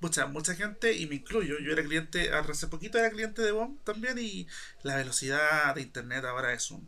mucha, 0.00 0.26
mucha 0.26 0.54
gente, 0.54 0.92
y 0.92 1.06
me 1.06 1.14
incluyo, 1.14 1.58
yo 1.58 1.72
era 1.72 1.82
cliente, 1.82 2.30
hace 2.34 2.66
poquito 2.66 2.98
era 2.98 3.08
cliente 3.08 3.40
de 3.40 3.50
WOM 3.52 3.78
también, 3.78 4.18
y 4.18 4.46
la 4.82 4.96
velocidad 4.96 5.74
de 5.74 5.80
internet 5.80 6.22
ahora 6.26 6.52
es 6.52 6.70
un 6.70 6.86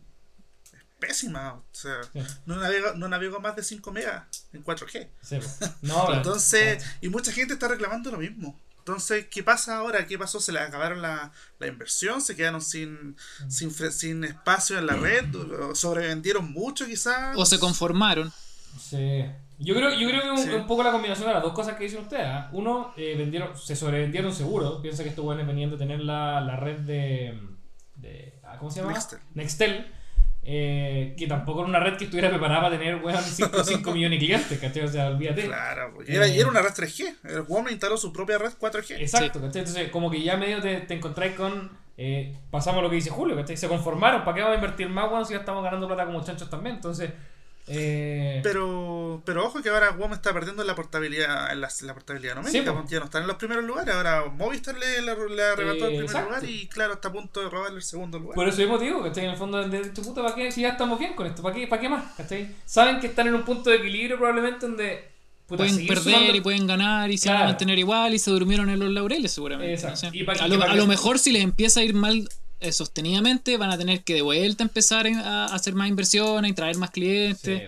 es 0.75 0.81
pésima, 0.99 1.55
o 1.55 1.65
sea, 1.73 2.03
Sí. 2.13 2.21
no 2.45 2.57
navego, 2.57 2.93
no 2.97 3.09
navego 3.09 3.41
más 3.41 3.57
de 3.57 3.63
5 3.63 3.93
megas 3.93 4.25
en 4.53 4.63
4G. 4.63 5.09
Sí. 5.23 5.39
No, 5.81 6.07
Entonces, 6.15 6.85
y 7.01 7.09
mucha 7.09 7.33
gente 7.33 7.55
está 7.55 7.67
reclamando 7.67 8.11
lo 8.11 8.19
mismo. 8.19 8.61
Entonces, 8.81 9.27
¿qué 9.31 9.43
pasa 9.43 9.77
ahora? 9.77 10.07
¿Qué 10.07 10.19
pasó? 10.19 10.40
¿Se 10.40 10.53
les 10.53 10.62
acabaron 10.62 11.01
la, 11.03 11.31
la 11.59 11.66
inversión? 11.66 12.21
¿Se 12.21 12.35
quedaron 12.35 12.61
sin, 12.61 13.16
sin, 13.49 13.71
fre- 13.71 13.90
sin 13.93 14.25
espacio 14.25 14.79
en 14.79 14.87
la 14.87 14.95
red? 14.97 15.27
¿O 15.35 15.75
¿Sobrevendieron 15.75 16.51
mucho 16.51 16.87
quizás? 16.87 17.37
O 17.37 17.47
se 17.47 17.59
conformaron. 17.59 18.33
Sí. 18.79 19.25
Yo 19.59 19.75
creo, 19.75 19.90
yo 19.93 20.09
creo 20.09 20.23
que 20.23 20.27
es 20.33 20.38
un, 20.40 20.51
Sí. 20.51 20.51
un 20.57 20.66
poco 20.66 20.83
la 20.83 20.90
combinación 20.93 21.29
de 21.29 21.35
las 21.35 21.43
dos 21.43 21.53
cosas 21.53 21.77
que 21.77 21.85
dicen 21.85 22.01
ustedes. 22.01 22.25
¿ah? 22.27 22.49
Uno, 22.53 22.95
eh, 22.97 23.14
vendieron, 23.16 23.57
se 23.57 23.77
sobrevendieron 23.77 24.35
seguro. 24.35 24.81
Piensa 24.81 25.03
que 25.03 25.11
estos 25.11 25.25
buenos 25.25 25.47
venían 25.47 25.71
de 25.71 25.77
tener 25.77 26.01
la, 26.01 26.40
la 26.40 26.57
red 26.57 26.79
de, 26.81 27.38
de- 27.97 28.40
ah, 28.45 28.57
¿Cómo 28.59 28.71
se 28.71 28.81
llama? 28.81 28.93
Nextel. 28.95 29.19
Nextel. 29.35 29.95
Eh, 30.42 31.14
que 31.18 31.26
tampoco 31.26 31.61
era 31.61 31.68
una 31.68 31.81
red 31.81 31.96
que 31.96 32.05
estuviera 32.05 32.31
preparada 32.31 32.62
para 32.62 32.79
tener 32.79 33.00
5, 33.22 33.92
millones 33.92 34.18
de 34.20 34.26
clientes, 34.26 34.59
¿cachai? 34.59 34.83
O 34.85 34.88
sea, 34.88 35.09
olvídate. 35.09 35.46
Claro, 35.46 35.92
pues, 35.94 36.09
y 36.09 36.14
era, 36.16 36.26
y 36.29 36.38
era 36.38 36.48
una 36.48 36.62
red 36.62 36.70
3G. 36.70 37.16
El 37.24 37.44
Walmart 37.46 37.72
instaló 37.72 37.96
su 37.96 38.12
propia 38.12 38.38
red 38.38 38.53
4G. 38.59 39.00
Exacto, 39.00 39.40
¿cachai? 39.40 39.61
Entonces, 39.61 39.90
como 39.90 40.11
que 40.11 40.22
ya 40.22 40.37
medio 40.37 40.61
te, 40.61 40.81
te 40.81 40.94
encontráis 40.94 41.35
con. 41.35 41.70
eh, 41.96 42.35
pasamos 42.50 42.83
lo 42.83 42.88
que 42.88 42.96
dice 42.96 43.11
Julio, 43.11 43.37
¿cachai? 43.37 43.57
Se 43.57 43.68
conformaron. 43.68 44.24
¿Para 44.24 44.35
qué 44.35 44.40
vamos 44.40 44.55
a 44.55 44.61
invertir 44.61 44.88
más, 44.88 45.11
weón, 45.11 45.26
si 45.26 45.35
ya 45.35 45.40
estamos 45.40 45.62
ganando 45.62 45.87
plata 45.87 46.07
como 46.07 46.22
chanchos 46.24 46.48
también? 46.48 46.76
Entonces. 46.76 47.11
Eh, 47.66 48.40
Pero, 48.42 49.23
pero 49.25 49.46
ojo 49.46 49.62
que 49.62 49.68
ahora 49.68 49.90
Walmart 49.92 50.14
está 50.14 50.33
perdiendo 50.33 50.62
en 50.62 50.66
la 50.66 50.75
portabilidad, 50.75 51.53
en 51.53 51.61
la, 51.61 51.68
la 51.83 51.94
portabilidad 51.94 52.35
numérica, 52.35 52.64
Sí, 52.64 52.68
po. 52.68 52.75
porque 52.77 52.92
ya 52.94 52.99
no 52.99 53.05
están 53.05 53.23
en 53.23 53.29
los 53.29 53.37
primeros 53.37 53.64
lugares. 53.64 53.94
Ahora 53.94 54.25
Movistar 54.27 54.77
le, 54.77 55.03
le, 55.03 55.14
le 55.37 55.42
arrebató 55.42 55.79
el 55.79 55.83
Eh, 55.85 55.87
primer 55.88 56.05
exacto. 56.05 56.29
lugar 56.31 56.44
y 56.49 56.66
claro, 56.66 56.94
está 56.94 57.09
a 57.09 57.12
punto 57.12 57.40
de 57.40 57.49
robarle 57.49 57.77
el 57.77 57.83
segundo 57.85 58.18
lugar. 58.18 58.35
Por 58.35 58.49
eso 58.49 58.59
mismo 58.59 58.79
digo, 58.79 59.03
¿cachai? 59.03 59.25
En 59.27 59.31
el 59.31 59.37
fondo, 59.37 59.68
de 59.68 59.90
tu 59.90 60.03
puta, 60.03 60.23
¿para 60.23 60.35
qué? 60.35 60.51
Si 60.51 60.62
ya 60.62 60.70
estamos 60.70 60.99
bien 60.99 61.14
con 61.14 61.27
esto, 61.27 61.42
¿para 61.42 61.55
qué, 61.55 61.66
¿para 61.68 61.81
qué 61.81 61.88
más? 61.88 62.05
¿cachai? 62.16 62.57
Saben 62.64 62.99
que 62.99 63.07
están 63.07 63.29
en 63.29 63.35
un 63.35 63.44
punto 63.44 63.70
de 63.70 63.77
equilibrio 63.77 64.16
probablemente 64.16 64.66
donde. 64.66 65.09
puta, 65.46 65.64
pueden 65.64 65.87
perder 65.87 66.03
sumando- 66.14 66.35
y 66.37 66.40
pueden 66.40 66.66
ganar 66.66 67.11
y 67.11 67.18
se 67.18 67.29
van 67.29 67.42
a 67.42 67.44
mantener 67.46 67.79
igual 67.79 68.14
y 68.14 68.18
se 68.18 68.31
durmieron 68.31 68.68
en 68.70 68.79
los 68.81 68.90
laureles 68.90 69.31
seguramente. 69.33 69.81
Lo, 70.49 70.62
a 70.64 70.75
lo 70.75 70.87
mejor 70.87 71.18
si 71.18 71.31
les 71.33 71.42
empieza 71.44 71.81
a 71.81 71.83
ir 71.85 71.94
mal 71.94 72.29
eh, 72.61 72.73
sostenidamente 72.73 73.57
van 73.57 73.70
a 73.70 73.79
tener 73.79 74.05
que 74.05 74.14
de 74.14 74.23
vuelta 74.23 74.62
empezar 74.62 75.07
a, 75.07 75.46
a 75.46 75.55
hacer 75.55 75.75
más 75.75 75.88
inversiones 75.88 76.51
y 76.51 76.55
traer 76.55 76.77
más 76.77 76.90
clientes. 76.90 77.40
Sí. 77.40 77.62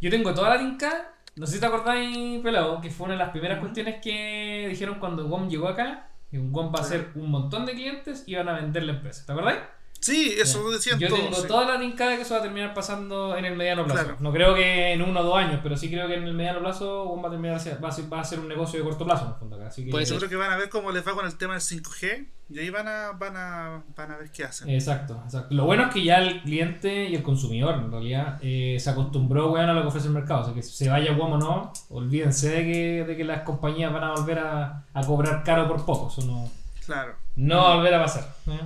Yo 0.00 0.10
tengo 0.10 0.32
toda 0.34 0.50
la 0.50 0.58
tinca. 0.58 1.12
No 1.36 1.46
sé 1.46 1.54
si 1.54 1.60
te 1.60 1.66
acordáis, 1.66 2.40
pelado, 2.42 2.80
que 2.80 2.90
fue 2.90 3.06
una 3.06 3.14
de 3.14 3.18
las 3.18 3.30
primeras 3.30 3.60
cuestiones 3.60 4.00
que 4.02 4.66
dijeron 4.70 4.98
cuando 4.98 5.26
WOM 5.26 5.48
llegó 5.48 5.68
acá. 5.68 6.08
Que 6.30 6.38
WOM 6.38 6.74
va 6.74 6.80
a 6.80 6.84
ser 6.84 7.10
un 7.14 7.30
montón 7.30 7.66
de 7.66 7.72
clientes 7.74 8.24
y 8.26 8.34
van 8.34 8.48
a 8.48 8.54
vender 8.54 8.84
la 8.84 8.92
empresa. 8.92 9.24
¿Te 9.26 9.32
acordáis? 9.32 9.58
Sí, 10.00 10.34
eso 10.38 10.70
decían 10.70 10.98
Yo 11.00 11.08
todos. 11.08 11.20
tengo 11.20 11.36
sí. 11.36 11.48
toda 11.48 11.74
la 11.74 11.80
tinca 11.80 12.08
de 12.08 12.16
que 12.16 12.22
eso 12.22 12.34
va 12.34 12.40
a 12.40 12.42
terminar 12.42 12.74
pasando 12.74 13.36
en 13.36 13.44
el 13.44 13.56
mediano 13.56 13.84
plazo. 13.84 14.02
Claro. 14.04 14.16
No 14.20 14.32
creo 14.32 14.54
que 14.54 14.92
en 14.92 15.02
uno 15.02 15.20
o 15.20 15.22
dos 15.24 15.36
años, 15.36 15.60
pero 15.62 15.76
sí 15.76 15.88
creo 15.90 16.06
que 16.06 16.14
en 16.14 16.24
el 16.24 16.34
mediano 16.34 16.60
plazo 16.60 17.20
va 17.20 17.28
a 17.28 17.30
terminar 17.30 17.56
a 17.58 17.78
va 17.80 17.88
a 17.88 17.92
ser, 17.92 18.12
va 18.12 18.20
a 18.20 18.24
ser 18.24 18.38
un 18.38 18.48
negocio 18.48 18.78
de 18.78 18.84
corto 18.84 19.04
plazo 19.04 19.24
en 19.24 19.30
el 19.32 19.36
fondo 19.36 19.56
acá. 19.56 19.66
Así 19.68 19.84
que, 19.84 19.90
Puede 19.90 20.04
Yo 20.04 20.16
creo 20.18 20.28
que 20.30 20.36
van 20.36 20.52
a 20.52 20.56
ver 20.56 20.68
cómo 20.68 20.92
les 20.92 21.06
va 21.06 21.12
con 21.14 21.26
el 21.26 21.36
tema 21.36 21.54
del 21.54 21.62
5G 21.62 22.28
y 22.48 22.58
ahí 22.60 22.70
van 22.70 22.86
a, 22.86 23.10
van 23.18 23.36
a, 23.36 23.82
van 23.96 24.10
a 24.12 24.16
ver 24.18 24.30
qué 24.30 24.44
hacen. 24.44 24.70
Exacto, 24.70 25.20
exacto. 25.24 25.52
Lo 25.52 25.64
bueno 25.64 25.84
es 25.86 25.92
que 25.94 26.04
ya 26.04 26.18
el 26.18 26.42
cliente 26.42 27.06
y 27.08 27.16
el 27.16 27.22
consumidor, 27.24 27.74
en 27.74 27.90
realidad, 27.90 28.38
eh, 28.42 28.76
se 28.78 28.90
acostumbró 28.90 29.50
weón, 29.50 29.68
a 29.68 29.72
lo 29.72 29.82
que 29.82 29.88
ofrece 29.88 30.06
el 30.06 30.12
mercado. 30.12 30.42
O 30.42 30.44
sea, 30.44 30.54
que 30.54 30.62
se 30.62 30.88
vaya 30.88 31.12
WOM 31.12 31.32
o 31.32 31.38
no, 31.38 31.72
olvídense 31.90 32.50
de 32.50 32.62
que, 32.72 33.04
de 33.04 33.16
que 33.16 33.24
las 33.24 33.40
compañías 33.42 33.92
van 33.92 34.04
a 34.04 34.12
volver 34.12 34.38
a, 34.38 34.84
a 34.94 35.00
cobrar 35.04 35.42
caro 35.42 35.66
por 35.66 35.84
poco. 35.84 36.08
Eso 36.08 36.24
no, 36.24 36.48
Claro. 36.84 37.16
no 37.34 37.56
va 37.64 37.72
a 37.72 37.76
volver 37.78 37.94
a 37.94 38.02
pasar. 38.04 38.32
¿eh? 38.46 38.60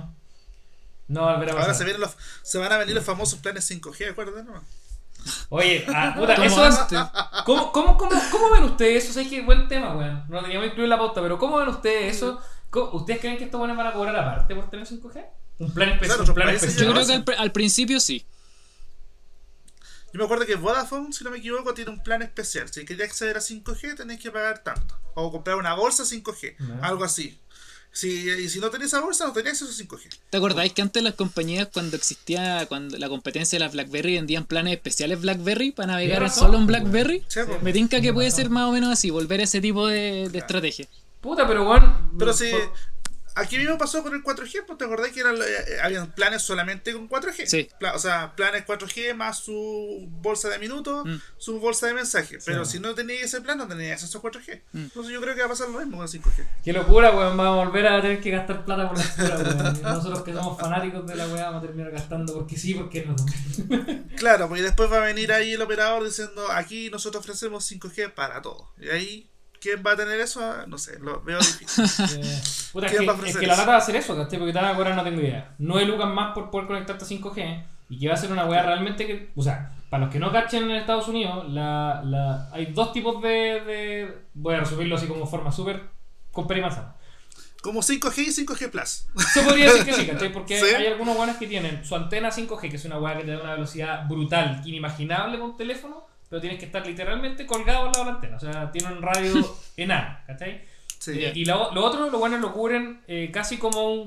No 1.11 1.21
va 1.23 1.35
a 1.37 1.39
pasar. 1.39 1.57
Ahora 1.59 1.73
se, 1.73 1.83
vienen 1.83 2.01
los, 2.01 2.15
se 2.41 2.57
van 2.57 2.71
a 2.71 2.77
venir 2.77 2.95
los 2.95 3.03
famosos 3.03 3.39
planes 3.39 3.69
5G, 3.69 4.11
acuerdan? 4.11 4.45
No? 4.45 4.63
Oye, 5.49 5.85
ah, 5.89 6.13
puta, 6.17 6.35
¿Cómo 6.35 6.47
eso 6.47 6.65
es- 6.67 6.77
antes? 6.79 6.99
¿Cómo, 7.45 7.71
cómo, 7.71 7.97
cómo, 7.97 8.11
cómo 8.31 8.51
ven 8.51 8.63
ustedes 8.63 9.03
eso? 9.03 9.13
¿Sabes 9.13 9.29
qué 9.29 9.41
buen 9.41 9.67
tema, 9.67 9.95
weón? 9.95 10.23
No 10.29 10.37
lo 10.37 10.41
teníamos 10.41 10.65
incluido 10.67 10.85
en 10.85 10.89
la 10.89 10.97
pauta, 10.97 11.21
pero 11.21 11.37
¿cómo 11.37 11.57
ven 11.57 11.67
ustedes 11.67 12.15
eso? 12.17 12.41
¿Cómo- 12.69 12.91
¿Ustedes 12.93 13.19
creen 13.19 13.37
que 13.37 13.43
estos 13.43 13.59
buenos 13.59 13.77
van 13.77 13.87
a 13.87 13.93
cobrar 13.93 14.15
aparte 14.15 14.55
por 14.55 14.69
tener 14.69 14.87
5G? 14.87 15.25
Un 15.59 15.71
plan 15.73 15.89
especial. 15.89 16.17
Claro, 16.17 16.21
un 16.21 16.21
otros 16.23 16.35
plan 16.35 16.47
países 16.47 16.63
especial. 16.69 16.87
Yo 16.87 16.93
creo 16.93 17.05
que 17.07 17.13
al, 17.13 17.25
pr- 17.25 17.39
al 17.39 17.51
principio 17.51 17.99
sí. 17.99 18.25
Yo 20.13 20.17
me 20.19 20.25
acuerdo 20.25 20.45
que 20.45 20.55
Vodafone, 20.55 21.13
si 21.13 21.23
no 21.23 21.31
me 21.31 21.37
equivoco, 21.37 21.73
tiene 21.73 21.91
un 21.91 22.03
plan 22.03 22.21
especial. 22.21 22.67
Si 22.71 22.83
quería 22.83 23.05
acceder 23.05 23.37
a 23.37 23.41
5G, 23.41 23.95
tenéis 23.95 24.19
que 24.19 24.31
pagar 24.31 24.59
tanto. 24.59 24.97
O 25.13 25.31
comprar 25.31 25.55
una 25.57 25.73
bolsa 25.73 26.03
5G, 26.03 26.55
Ya. 26.59 26.79
algo 26.85 27.03
así. 27.03 27.39
Si, 27.93 28.29
y 28.29 28.47
si 28.47 28.59
no 28.59 28.69
tenéis 28.69 28.93
esa 28.93 29.01
bolsa, 29.01 29.25
no 29.25 29.33
tenéis 29.33 29.61
acceso 29.61 29.83
a 29.83 29.97
5G. 29.97 30.09
¿Te 30.29 30.37
acordáis 30.37 30.71
que 30.71 30.81
antes 30.81 31.03
las 31.03 31.15
compañías, 31.15 31.67
cuando 31.73 31.97
existía 31.97 32.65
cuando 32.67 32.97
la 32.97 33.09
competencia 33.09 33.59
de 33.59 33.65
las 33.65 33.73
BlackBerry, 33.73 34.15
vendían 34.15 34.45
planes 34.45 34.73
especiales 34.73 35.19
BlackBerry 35.19 35.71
para 35.71 35.93
navegar 35.93 36.29
solo 36.29 36.57
en 36.57 36.67
BlackBerry? 36.67 37.23
Sí, 37.27 37.41
pues. 37.45 37.61
Me 37.61 37.73
tinca 37.73 37.99
que 37.99 38.13
puede 38.13 38.31
ser 38.31 38.49
más 38.49 38.69
o 38.69 38.71
menos 38.71 38.91
así, 38.91 39.09
volver 39.09 39.41
a 39.41 39.43
ese 39.43 39.59
tipo 39.59 39.87
de, 39.87 40.29
de 40.29 40.39
estrategia. 40.39 40.87
Puta, 41.19 41.45
pero 41.47 41.69
weón. 41.69 42.11
Pero 42.17 42.33
si. 42.33 42.51
Aquí 43.35 43.57
mismo 43.57 43.77
pasó 43.77 44.03
con 44.03 44.13
el 44.13 44.23
4G, 44.23 44.65
pues 44.65 44.77
te 44.77 44.85
acordás 44.85 45.11
que 45.11 45.19
eran, 45.21 45.35
eh, 45.37 45.77
habían 45.81 46.11
planes 46.11 46.41
solamente 46.41 46.93
con 46.93 47.07
4G. 47.07 47.45
Sí. 47.47 47.69
Pla- 47.79 47.93
o 47.95 47.99
sea, 47.99 48.35
planes 48.35 48.65
4G 48.65 49.13
más 49.15 49.39
su 49.39 50.07
bolsa 50.21 50.49
de 50.49 50.59
minutos, 50.59 51.05
Mm. 51.05 51.15
su 51.37 51.59
bolsa 51.59 51.87
de 51.87 51.93
mensajes. 51.93 52.43
Pero 52.45 52.65
Sí. 52.65 52.73
si 52.73 52.79
no 52.79 52.93
tenías 52.93 53.23
ese 53.23 53.41
plan, 53.41 53.57
no 53.57 53.67
tenías 53.67 53.93
acceso 54.01 54.17
a 54.17 54.21
4G. 54.21 54.61
Mm. 54.73 54.77
Entonces 54.79 55.13
yo 55.13 55.21
creo 55.21 55.33
que 55.35 55.41
va 55.41 55.45
a 55.47 55.49
pasar 55.49 55.69
lo 55.69 55.79
mismo 55.79 55.97
con 55.97 56.07
5G. 56.07 56.45
Qué 56.63 56.73
locura, 56.73 57.11
weón. 57.11 57.37
Vamos 57.37 57.61
a 57.61 57.65
volver 57.65 57.87
a 57.87 58.01
tener 58.01 58.19
que 58.21 58.31
gastar 58.31 58.65
plata 58.65 58.87
por 58.89 58.97
la 58.97 59.03
escuela, 59.03 59.35
weón. 59.37 59.75
Y 59.77 59.81
Nosotros 59.81 60.23
que 60.23 60.33
somos 60.33 60.59
fanáticos 60.59 61.05
de 61.07 61.15
la 61.15 61.27
weá 61.27 61.45
vamos 61.45 61.63
a 61.63 61.67
terminar 61.67 61.91
gastando 61.91 62.33
porque 62.33 62.57
sí, 62.57 62.73
porque 62.73 63.05
no. 63.05 63.15
Claro, 64.17 64.47
porque 64.47 64.61
después 64.63 64.91
va 64.91 64.97
a 64.97 65.05
venir 65.05 65.31
ahí 65.31 65.53
el 65.53 65.61
operador 65.61 66.03
diciendo, 66.03 66.45
aquí 66.51 66.89
nosotros 66.89 67.21
ofrecemos 67.21 67.65
5G 67.65 68.13
para 68.13 68.41
todo. 68.41 68.73
Y 68.79 68.89
ahí, 68.89 69.30
¿quién 69.61 69.83
va 69.85 69.91
a 69.91 69.95
tener 69.95 70.19
eso? 70.19 70.41
No 70.67 70.77
sé, 70.77 70.99
lo 70.99 71.21
veo 71.21 71.37
difícil. 71.39 71.85
Eh, 72.21 72.41
Puta, 72.73 72.87
es 72.87 72.91
¿Quién 72.91 73.01
que, 73.03 73.07
va 73.07 73.13
a 73.13 73.15
ofrecer 73.15 73.35
es 73.35 73.41
que 73.41 73.47
la 73.47 73.55
lata 73.55 73.69
va 73.69 73.75
a 73.75 73.79
hacer 73.79 73.95
eso, 73.95 74.15
¿cachai? 74.17 74.39
Porque 74.39 74.53
te 74.53 74.59
van 74.59 74.71
a 74.71 74.75
cobrar, 74.75 74.95
no 74.95 75.03
tengo 75.03 75.21
idea. 75.21 75.53
9 75.59 75.85
lucas 75.87 76.09
más 76.09 76.33
por 76.33 76.49
poder 76.49 76.67
conectarte 76.67 77.03
a 77.05 77.07
5G 77.07 77.63
y 77.89 77.99
que 77.99 78.07
va 78.07 78.13
a 78.13 78.17
ser 78.17 78.31
una 78.31 78.45
weá 78.45 78.63
realmente 78.63 79.05
que. 79.05 79.29
O 79.35 79.43
sea, 79.43 79.71
para 79.89 80.05
los 80.05 80.11
que 80.13 80.19
no 80.19 80.31
cachen 80.31 80.63
en 80.63 80.77
Estados 80.77 81.07
Unidos, 81.09 81.49
la, 81.51 82.01
la, 82.05 82.49
hay 82.53 82.67
dos 82.67 82.91
tipos 82.93 83.21
de, 83.21 83.29
de. 83.29 84.17
Voy 84.33 84.55
a 84.55 84.59
resumirlo 84.61 84.95
así 84.95 85.07
como 85.07 85.25
forma 85.27 85.51
súper 85.51 85.83
con 86.31 86.47
pera 86.47 86.59
y 86.59 86.63
manzana. 86.63 86.95
Como 87.61 87.81
5G 87.81 88.17
y 88.19 88.45
5G 88.45 88.71
Plus. 88.71 89.05
Se 89.33 89.41
podría 89.43 89.65
decir 89.65 89.85
que 89.85 89.93
sí, 89.93 90.07
¿cachai? 90.11 90.31
Porque 90.31 90.59
Sí. 90.59 90.65
hay 90.73 90.87
algunos 90.87 91.15
buenos 91.15 91.35
que 91.37 91.45
tienen 91.45 91.85
su 91.85 91.95
antena 91.95 92.29
5G, 92.31 92.69
que 92.71 92.77
es 92.77 92.85
una 92.85 92.97
weá 92.99 93.17
que 93.17 93.23
te 93.23 93.31
da 93.31 93.41
una 93.41 93.53
velocidad 93.53 94.07
brutal, 94.07 94.61
inimaginable 94.65 95.37
con 95.37 95.51
un 95.51 95.57
teléfono, 95.57 96.07
pero 96.31 96.39
tienes 96.41 96.57
que 96.59 96.65
estar 96.65 96.87
literalmente 96.87 97.45
colgado 97.45 97.81
al 97.81 97.91
lado 97.91 98.05
de 98.05 98.05
la 98.05 98.15
antena. 98.15 98.37
O 98.37 98.39
sea, 98.39 98.71
tiene 98.71 98.87
un 98.93 99.01
radio 99.01 99.33
enano, 99.77 100.17
¿cachai? 100.25 100.63
Sí. 100.97 101.19
Y, 101.35 101.41
y 101.41 101.45
lo, 101.45 101.73
lo 101.73 101.83
otro, 101.85 102.09
lo 102.09 102.17
bueno, 102.19 102.37
lo 102.37 102.53
cubren 102.53 103.01
eh, 103.07 103.29
casi 103.31 103.57
como 103.57 103.93
un. 103.93 104.05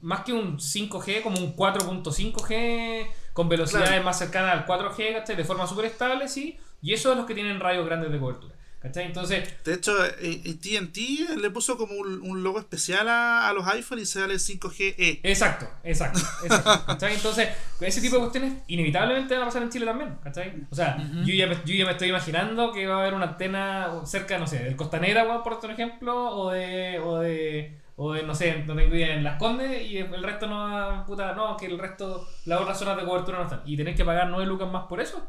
Más 0.00 0.20
que 0.20 0.32
un 0.32 0.58
5G, 0.58 1.22
como 1.22 1.38
un 1.38 1.56
4.5G 1.56 3.06
con 3.32 3.48
velocidades 3.48 3.88
Claro. 3.88 4.04
más 4.04 4.18
cercanas 4.18 4.52
al 4.52 4.66
4G, 4.66 5.14
¿cachai? 5.14 5.34
De 5.36 5.44
forma 5.44 5.66
súper 5.66 5.86
estable, 5.86 6.28
sí. 6.28 6.58
Y 6.82 6.92
eso 6.92 7.10
es 7.10 7.16
los 7.16 7.26
que 7.26 7.34
tienen 7.34 7.58
radios 7.58 7.86
grandes 7.86 8.12
de 8.12 8.18
cobertura, 8.18 8.54
¿cachai? 8.84 9.06
Entonces, 9.06 9.64
De 9.64 9.74
hecho, 9.74 9.92
eh, 10.04 10.42
eh, 10.44 10.54
TNT 10.54 11.38
le 11.40 11.50
puso 11.50 11.78
como 11.78 11.94
un, 11.94 12.20
un 12.22 12.42
logo 12.42 12.58
especial 12.58 13.08
a, 13.08 13.48
a 13.48 13.52
los 13.54 13.66
iPhone 13.66 13.98
y 13.98 14.04
sale 14.04 14.34
5GE. 14.34 15.20
exacto, 15.22 15.66
exacto, 15.82 16.20
exacto. 16.42 16.84
¿cachai? 16.86 17.14
Entonces, 17.14 17.48
ese 17.80 18.00
tipo 18.02 18.16
de 18.16 18.20
cuestiones 18.20 18.52
inevitablemente 18.68 19.34
van 19.34 19.44
a 19.44 19.46
pasar 19.46 19.62
en 19.62 19.70
Chile 19.70 19.86
también, 19.86 20.16
¿cachai? 20.22 20.52
O 20.70 20.74
sea, 20.74 20.98
yo, 21.24 21.34
ya 21.34 21.46
me, 21.46 21.56
yo 21.64 21.74
ya 21.74 21.86
me 21.86 21.92
estoy 21.92 22.10
imaginando 22.10 22.72
que 22.72 22.86
va 22.86 22.96
a 22.96 23.00
haber 23.00 23.14
una 23.14 23.24
antena 23.24 23.88
cerca, 24.04 24.38
no 24.38 24.46
sé, 24.46 24.58
del 24.62 24.76
Costanera, 24.76 25.42
por 25.42 25.54
otro 25.54 25.72
ejemplo, 25.72 26.36
o 26.36 26.50
de. 26.50 27.00
O 27.00 27.18
de 27.18 27.84
o 27.96 28.12
de, 28.12 28.24
no 28.24 28.34
sé, 28.34 28.64
no 28.66 28.74
tengo 28.74 28.92
idea, 28.94 29.14
en 29.14 29.22
Las 29.22 29.38
Condes 29.38 29.88
y 29.88 29.98
el 29.98 30.22
resto 30.22 30.48
no 30.48 30.64
va, 30.64 31.06
puta, 31.06 31.32
no, 31.34 31.56
que 31.56 31.66
el 31.66 31.78
resto, 31.78 32.26
las 32.44 32.60
otras 32.60 32.76
zonas 32.76 32.96
de 32.96 33.04
cobertura 33.04 33.38
no 33.38 33.44
están. 33.44 33.62
Y 33.64 33.76
tenés 33.76 33.96
que 33.96 34.04
pagar 34.04 34.28
9 34.28 34.46
lucas 34.46 34.68
más 34.70 34.86
por 34.86 35.00
eso. 35.00 35.24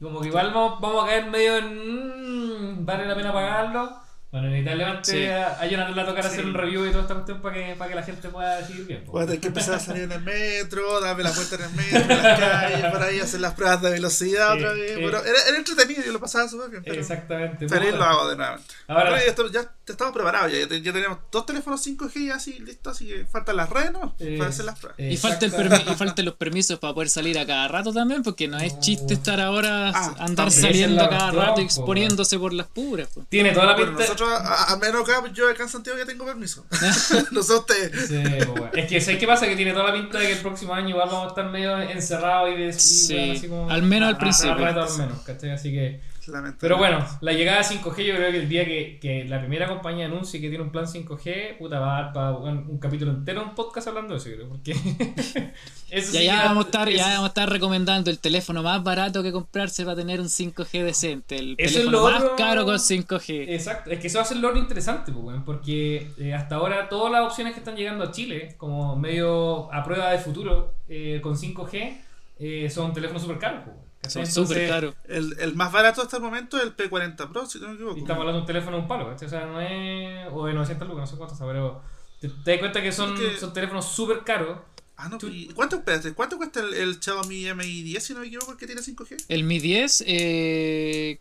Como 0.00 0.20
que 0.20 0.28
igual 0.28 0.52
vamos, 0.52 0.80
vamos 0.80 1.04
a 1.04 1.08
caer 1.08 1.26
medio 1.26 1.56
en. 1.58 2.76
mmm, 2.80 2.86
vale 2.86 3.06
la 3.06 3.14
pena 3.14 3.32
pagarlo. 3.32 4.08
Bueno, 4.30 4.48
inevitablemente 4.48 5.10
Sí. 5.10 5.26
a, 5.26 5.58
a 5.58 5.66
Jonathan 5.66 5.94
le 5.96 6.02
va 6.02 6.06
a 6.06 6.10
tocar 6.10 6.24
Sí. 6.24 6.30
hacer 6.30 6.44
un 6.44 6.52
review 6.52 6.84
y 6.84 6.90
toda 6.90 7.00
esta 7.02 7.14
cuestión 7.14 7.40
para 7.40 7.54
que, 7.54 7.74
para 7.76 7.88
que 7.88 7.94
la 7.96 8.02
gente 8.02 8.28
pueda 8.28 8.56
decidir 8.58 8.86
bien. 8.86 9.04
a 9.08 9.20
tener 9.24 9.40
que 9.40 9.48
empezar 9.48 9.74
a 9.76 9.78
salir 9.80 10.02
en 10.02 10.12
el 10.12 10.20
metro, 10.20 11.00
darme 11.00 11.22
la 11.22 11.30
vuelta 11.32 11.54
en 11.56 11.62
el 11.62 11.70
metro, 11.70 11.98
en 12.14 12.22
las 12.22 12.38
calles, 12.38 12.84
por 12.92 13.02
ahí 13.02 13.20
hacer 13.20 13.40
las 13.40 13.54
pruebas 13.54 13.80
de 13.80 13.90
velocidad 13.90 14.52
Sí, 14.52 14.58
otra 14.58 14.72
vez. 14.74 14.90
sí. 14.96 15.00
Pero 15.02 15.24
era, 15.24 15.42
era 15.48 15.56
entretenido, 15.56 16.02
yo 16.04 16.12
lo 16.12 16.20
pasaba 16.20 16.46
súper 16.46 16.68
bien. 16.68 16.82
Pero 16.84 17.00
Exactamente. 17.00 17.68
feliz 17.70 17.94
lo 17.94 18.04
hago 18.04 18.28
de 18.28 18.36
nuevamente. 18.36 18.74
Ahora- 18.86 19.04
Pero 19.04 19.16
ya, 19.16 19.22
esto- 19.24 19.50
ya 19.50 19.60
estamos 19.92 20.12
preparados, 20.14 20.52
ya, 20.52 20.58
ya 20.68 20.92
tenemos 20.92 21.18
dos 21.30 21.46
teléfonos 21.46 21.86
5G 21.86 22.16
y 22.16 22.30
así 22.30 22.58
listos, 22.60 22.96
así 22.96 23.06
que 23.06 23.24
faltan 23.26 23.56
las 23.56 23.68
redes 23.70 23.92
¿no? 23.92 24.14
Eh, 24.18 24.36
para 24.38 24.50
hacer 24.50 24.64
las 24.64 24.78
pruebas. 24.78 24.98
Y, 25.00 25.16
falta 25.16 25.46
el 25.46 25.52
exacta- 25.52 25.76
permi- 25.84 25.92
y 25.92 25.94
faltan 25.96 26.24
los 26.24 26.34
permisos 26.34 26.78
para 26.78 26.94
poder 26.94 27.08
salir 27.08 27.38
a 27.38 27.46
cada 27.46 27.68
rato 27.68 27.92
también, 27.92 28.22
porque 28.22 28.48
no 28.48 28.58
es 28.58 28.78
chiste 28.80 29.14
estar 29.14 29.40
ahora 29.40 29.90
Ah, 29.94 30.14
andar 30.20 30.50
saliendo 30.50 31.02
a 31.02 31.08
cada 31.08 31.30
rato 31.32 31.54
po, 31.56 31.60
exponiéndose 31.60 32.38
por 32.38 32.52
las 32.52 32.66
puras. 32.68 33.08
po. 33.08 33.24
Tiene 33.28 33.52
toda 33.52 33.66
la 33.66 33.72
Bueno, 33.74 33.90
pinta. 33.90 34.02
nosotros, 34.04 34.28
a, 34.32 34.72
a 34.72 34.76
menos 34.78 35.02
acá, 35.08 35.22
yo 35.32 35.48
acá 35.50 35.62
en 35.64 35.68
Santiago 35.68 35.98
ya 35.98 36.06
tengo 36.06 36.24
permiso. 36.24 36.66
no 37.30 37.42
sé 37.42 37.52
ustedes. 37.54 38.08
Sí, 38.08 38.14
pues, 38.24 38.46
bueno. 38.46 38.70
Es 38.74 38.88
que 38.88 39.00
¿sabes 39.00 39.18
qué 39.18 39.26
pasa? 39.26 39.46
Que 39.46 39.56
tiene 39.56 39.72
toda 39.72 39.84
la 39.88 39.92
pinta 39.92 40.18
de 40.18 40.26
que 40.26 40.32
el 40.34 40.38
próximo 40.40 40.74
año 40.74 40.90
igual 40.90 41.08
vamos 41.08 41.24
a 41.26 41.28
estar 41.28 41.50
medio 41.50 41.78
encerrados 41.80 42.50
y 42.52 42.56
de 42.56 42.68
y, 42.68 42.72
Sí, 42.72 43.14
bueno, 43.14 43.32
así 43.32 43.48
como- 43.48 43.70
al 43.70 43.82
menos 43.82 44.08
al 44.08 44.14
a- 44.14 44.16
a- 44.16 44.20
principio. 44.20 44.52
a 44.52 44.56
rato 44.56 44.82
al 44.82 44.98
menos, 44.98 45.20
¿cachai? 45.22 45.50
Así 45.50 45.70
que. 45.70 46.00
Lamentablemente. 46.28 46.58
Pero 46.60 46.76
bueno, 46.78 47.04
la 47.20 47.32
llegada 47.32 47.58
de 47.58 47.64
5G, 47.64 48.04
yo 48.04 48.14
creo 48.16 48.30
que 48.30 48.38
el 48.38 48.48
día 48.48 48.64
que, 48.64 48.98
que 49.00 49.24
la 49.24 49.38
primera 49.40 49.66
compañía 49.68 50.06
anuncie 50.06 50.40
que 50.40 50.48
tiene 50.48 50.62
un 50.64 50.70
plan 50.70 50.86
5G, 50.86 51.58
puta, 51.58 51.78
va 51.80 51.98
a 51.98 52.02
dar 52.02 52.12
para 52.12 52.32
un, 52.32 52.58
un 52.68 52.78
capítulo 52.78 53.10
entero, 53.12 53.42
un 53.42 53.54
podcast 53.54 53.88
hablando 53.88 54.14
de 54.14 54.18
eso, 54.20 54.30
creo. 54.34 54.48
Porque. 54.48 54.72
eso 55.90 56.12
Ya, 56.12 56.20
sí 56.20 56.24
ya 56.26 56.40
que- 56.42 56.48
vamos 56.48 56.64
a 56.64 56.68
estar, 56.68 56.88
ya 56.90 57.06
vamos 57.08 57.24
a 57.24 57.28
estar 57.28 57.50
recomendando 57.50 58.10
el 58.10 58.18
teléfono 58.18 58.62
más 58.62 58.82
barato 58.82 59.22
que 59.22 59.32
comprarse 59.32 59.84
para 59.84 59.96
tener 59.96 60.20
un 60.20 60.26
5G 60.28 60.84
decente. 60.84 61.36
El 61.38 61.54
Eso 61.58 61.64
es 61.66 61.72
teléfono 61.84 61.98
lo 61.98 62.10
más 62.10 62.22
otro- 62.22 62.36
caro 62.36 62.64
con 62.64 62.76
5G. 62.78 63.46
Exacto, 63.48 63.90
es 63.90 63.98
que 63.98 64.06
eso 64.06 64.18
va 64.18 64.22
a 64.24 64.26
ser 64.26 64.36
lo 64.38 64.56
interesante, 64.56 65.12
pues, 65.12 65.36
porque 65.44 66.10
eh, 66.18 66.34
hasta 66.34 66.56
ahora 66.56 66.88
todas 66.88 67.12
las 67.12 67.22
opciones 67.22 67.54
que 67.54 67.60
están 67.60 67.76
llegando 67.76 68.04
a 68.04 68.10
Chile, 68.10 68.54
como 68.58 68.96
medio 68.96 69.72
a 69.72 69.82
prueba 69.84 70.10
de 70.10 70.18
futuro 70.18 70.74
eh, 70.88 71.20
con 71.22 71.36
5G, 71.36 71.96
eh, 72.40 72.70
son 72.70 72.92
teléfonos 72.92 73.22
súper 73.22 73.38
caros. 73.38 73.62
pues. 73.64 73.76
Son 74.06 74.26
súper 74.26 74.68
caros. 74.68 74.94
El, 75.08 75.34
el 75.40 75.54
más 75.54 75.72
barato 75.72 76.00
hasta 76.02 76.16
el 76.18 76.22
momento 76.22 76.56
es 76.56 76.62
el 76.64 76.76
P40 76.76 77.30
Pro, 77.30 77.46
si 77.46 77.58
no 77.58 77.68
me 77.68 77.74
equivoco. 77.74 77.96
Y 77.96 78.00
estamos 78.00 78.20
hablando 78.20 78.38
de 78.38 78.40
un 78.42 78.46
teléfono 78.46 78.76
de 78.76 78.82
un 78.82 78.88
palo, 78.88 79.08
¿cachai? 79.08 79.26
O 79.26 79.30
sea, 79.30 79.46
no 79.46 79.60
es. 79.60 80.28
O 80.32 80.46
de 80.46 80.54
900 80.54 80.86
lucas, 80.88 81.00
no 81.02 81.06
sé 81.06 81.16
cuánto 81.16 81.34
está, 81.34 81.46
pero. 81.46 81.82
Te, 82.20 82.28
te 82.28 82.50
das 82.52 82.58
cuenta 82.60 82.82
que 82.82 82.92
son, 82.92 83.14
Es 83.14 83.20
que- 83.34 83.40
son 83.40 83.52
teléfonos 83.52 83.86
súper 83.86 84.24
caros. 84.24 84.58
Ah, 84.96 85.08
no, 85.08 85.18
Tú- 85.18 85.28
¿y 85.28 85.46
¿cuánto, 85.54 85.76
espérate, 85.76 86.12
¿cuánto 86.14 86.36
cuesta 86.38 86.58
el, 86.60 86.74
el 86.74 87.00
Xiaomi 87.00 87.52
Mi 87.54 87.82
10 87.82 88.02
si 88.04 88.14
no 88.14 88.20
me 88.20 88.26
equivoco, 88.26 88.50
el 88.52 88.58
que 88.58 88.66
tiene 88.66 88.80
5G? 88.82 89.26
El 89.28 89.44
Mi 89.44 89.60
10 89.60 90.02
eh, 90.06 91.20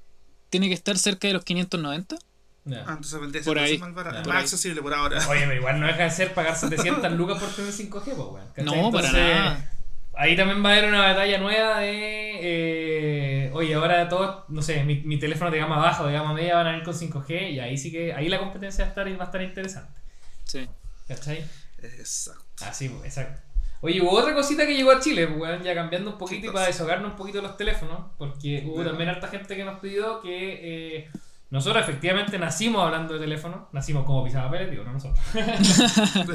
tiene 0.49 0.67
que 0.67 0.73
estar 0.73 0.97
cerca 0.97 1.28
de 1.28 1.34
los 1.36 1.43
590. 1.43 2.17
Ya. 2.65 2.80
Ah, 2.88 2.93
entonces 2.93 3.19
vendría 3.21 3.43
Por 3.43 3.59
ahí. 3.59 3.78
más, 3.78 3.93
barato, 3.93 4.15
Ya. 4.15 4.19
más 4.21 4.28
Por 4.28 4.36
ahí. 4.36 4.41
accesible 4.43 4.82
por 4.82 4.93
ahora. 4.93 5.28
Oye, 5.30 5.41
pero 5.41 5.55
igual 5.55 5.80
no 5.80 5.86
deja 5.88 6.03
de 6.03 6.11
ser 6.11 6.34
pagar 6.34 6.55
700 6.59 7.11
lucas 7.13 7.39
por 7.39 7.49
tener 7.49 7.71
5G, 7.71 8.03
pues, 8.03 8.17
weón. 8.17 8.45
No, 8.65 8.91
para 8.91 9.11
nada. 9.11 9.73
Ahí 10.18 10.36
también 10.36 10.63
va 10.63 10.70
a 10.70 10.74
haber 10.74 10.89
una 10.89 11.01
batalla 11.01 11.38
nueva 11.38 11.80
de. 11.80 12.39
eh, 12.41 13.51
oye, 13.53 13.76
ahora 13.76 14.09
todo, 14.09 14.45
no 14.49 14.61
sé, 14.61 14.84
mi, 14.84 15.01
mi 15.01 15.20
teléfono 15.20 15.51
de 15.51 15.59
gama 15.59 15.78
baja 15.78 16.03
o 16.03 16.07
de 16.07 16.13
gama 16.13 16.34
media 16.34 16.55
van 16.55 16.68
a 16.68 16.72
venir 16.72 16.84
con 16.84 16.93
5G 16.93 17.51
y 17.51 17.59
ahí 17.59 17.78
sí 17.78 17.91
que. 17.91 18.13
Ahí 18.13 18.28
la 18.30 18.39
competencia 18.39 18.84
va 18.84 18.88
a 18.88 18.89
estar, 18.89 19.20
va 19.20 19.24
a 19.24 19.26
estar 19.26 19.41
interesante. 19.41 20.01
Sí. 20.43 20.68
¿Cachai? 21.07 21.45
Exacto. 21.82 22.65
Así, 22.65 22.89
pues, 22.89 23.05
exacto. 23.05 23.41
Oye, 23.82 24.01
hubo 24.01 24.11
otra 24.11 24.34
cosita 24.34 24.65
que 24.65 24.76
llegó 24.76 24.91
a 24.91 24.99
Chile, 24.99 25.28
pues, 25.28 25.39
weón, 25.39 25.61
ya 25.61 25.76
cambiando 25.76 26.11
un 26.11 26.18
poquito 26.18 26.47
y 26.47 26.49
para 26.49 26.65
deshogarnos 26.65 27.11
un 27.11 27.18
poquito 27.18 27.41
los 27.41 27.55
teléfonos, 27.57 28.11
porque 28.18 28.63
hubo 28.65 28.84
también 28.84 29.09
harta 29.09 29.28
gente 29.28 29.55
que 29.55 29.63
nos 29.63 29.80
pidió 29.80 30.20
que 30.22 30.97
eh, 30.97 31.11
nosotros 31.51 31.84
efectivamente 31.84 32.39
nacimos 32.39 32.84
hablando 32.84 33.13
de 33.13 33.20
teléfono, 33.20 33.70
nacimos 33.72 34.03
como 34.03 34.24
pisapapeles, 34.24 34.72
digo, 34.72 34.84
no 34.84 34.93
nosotros. 34.93 35.20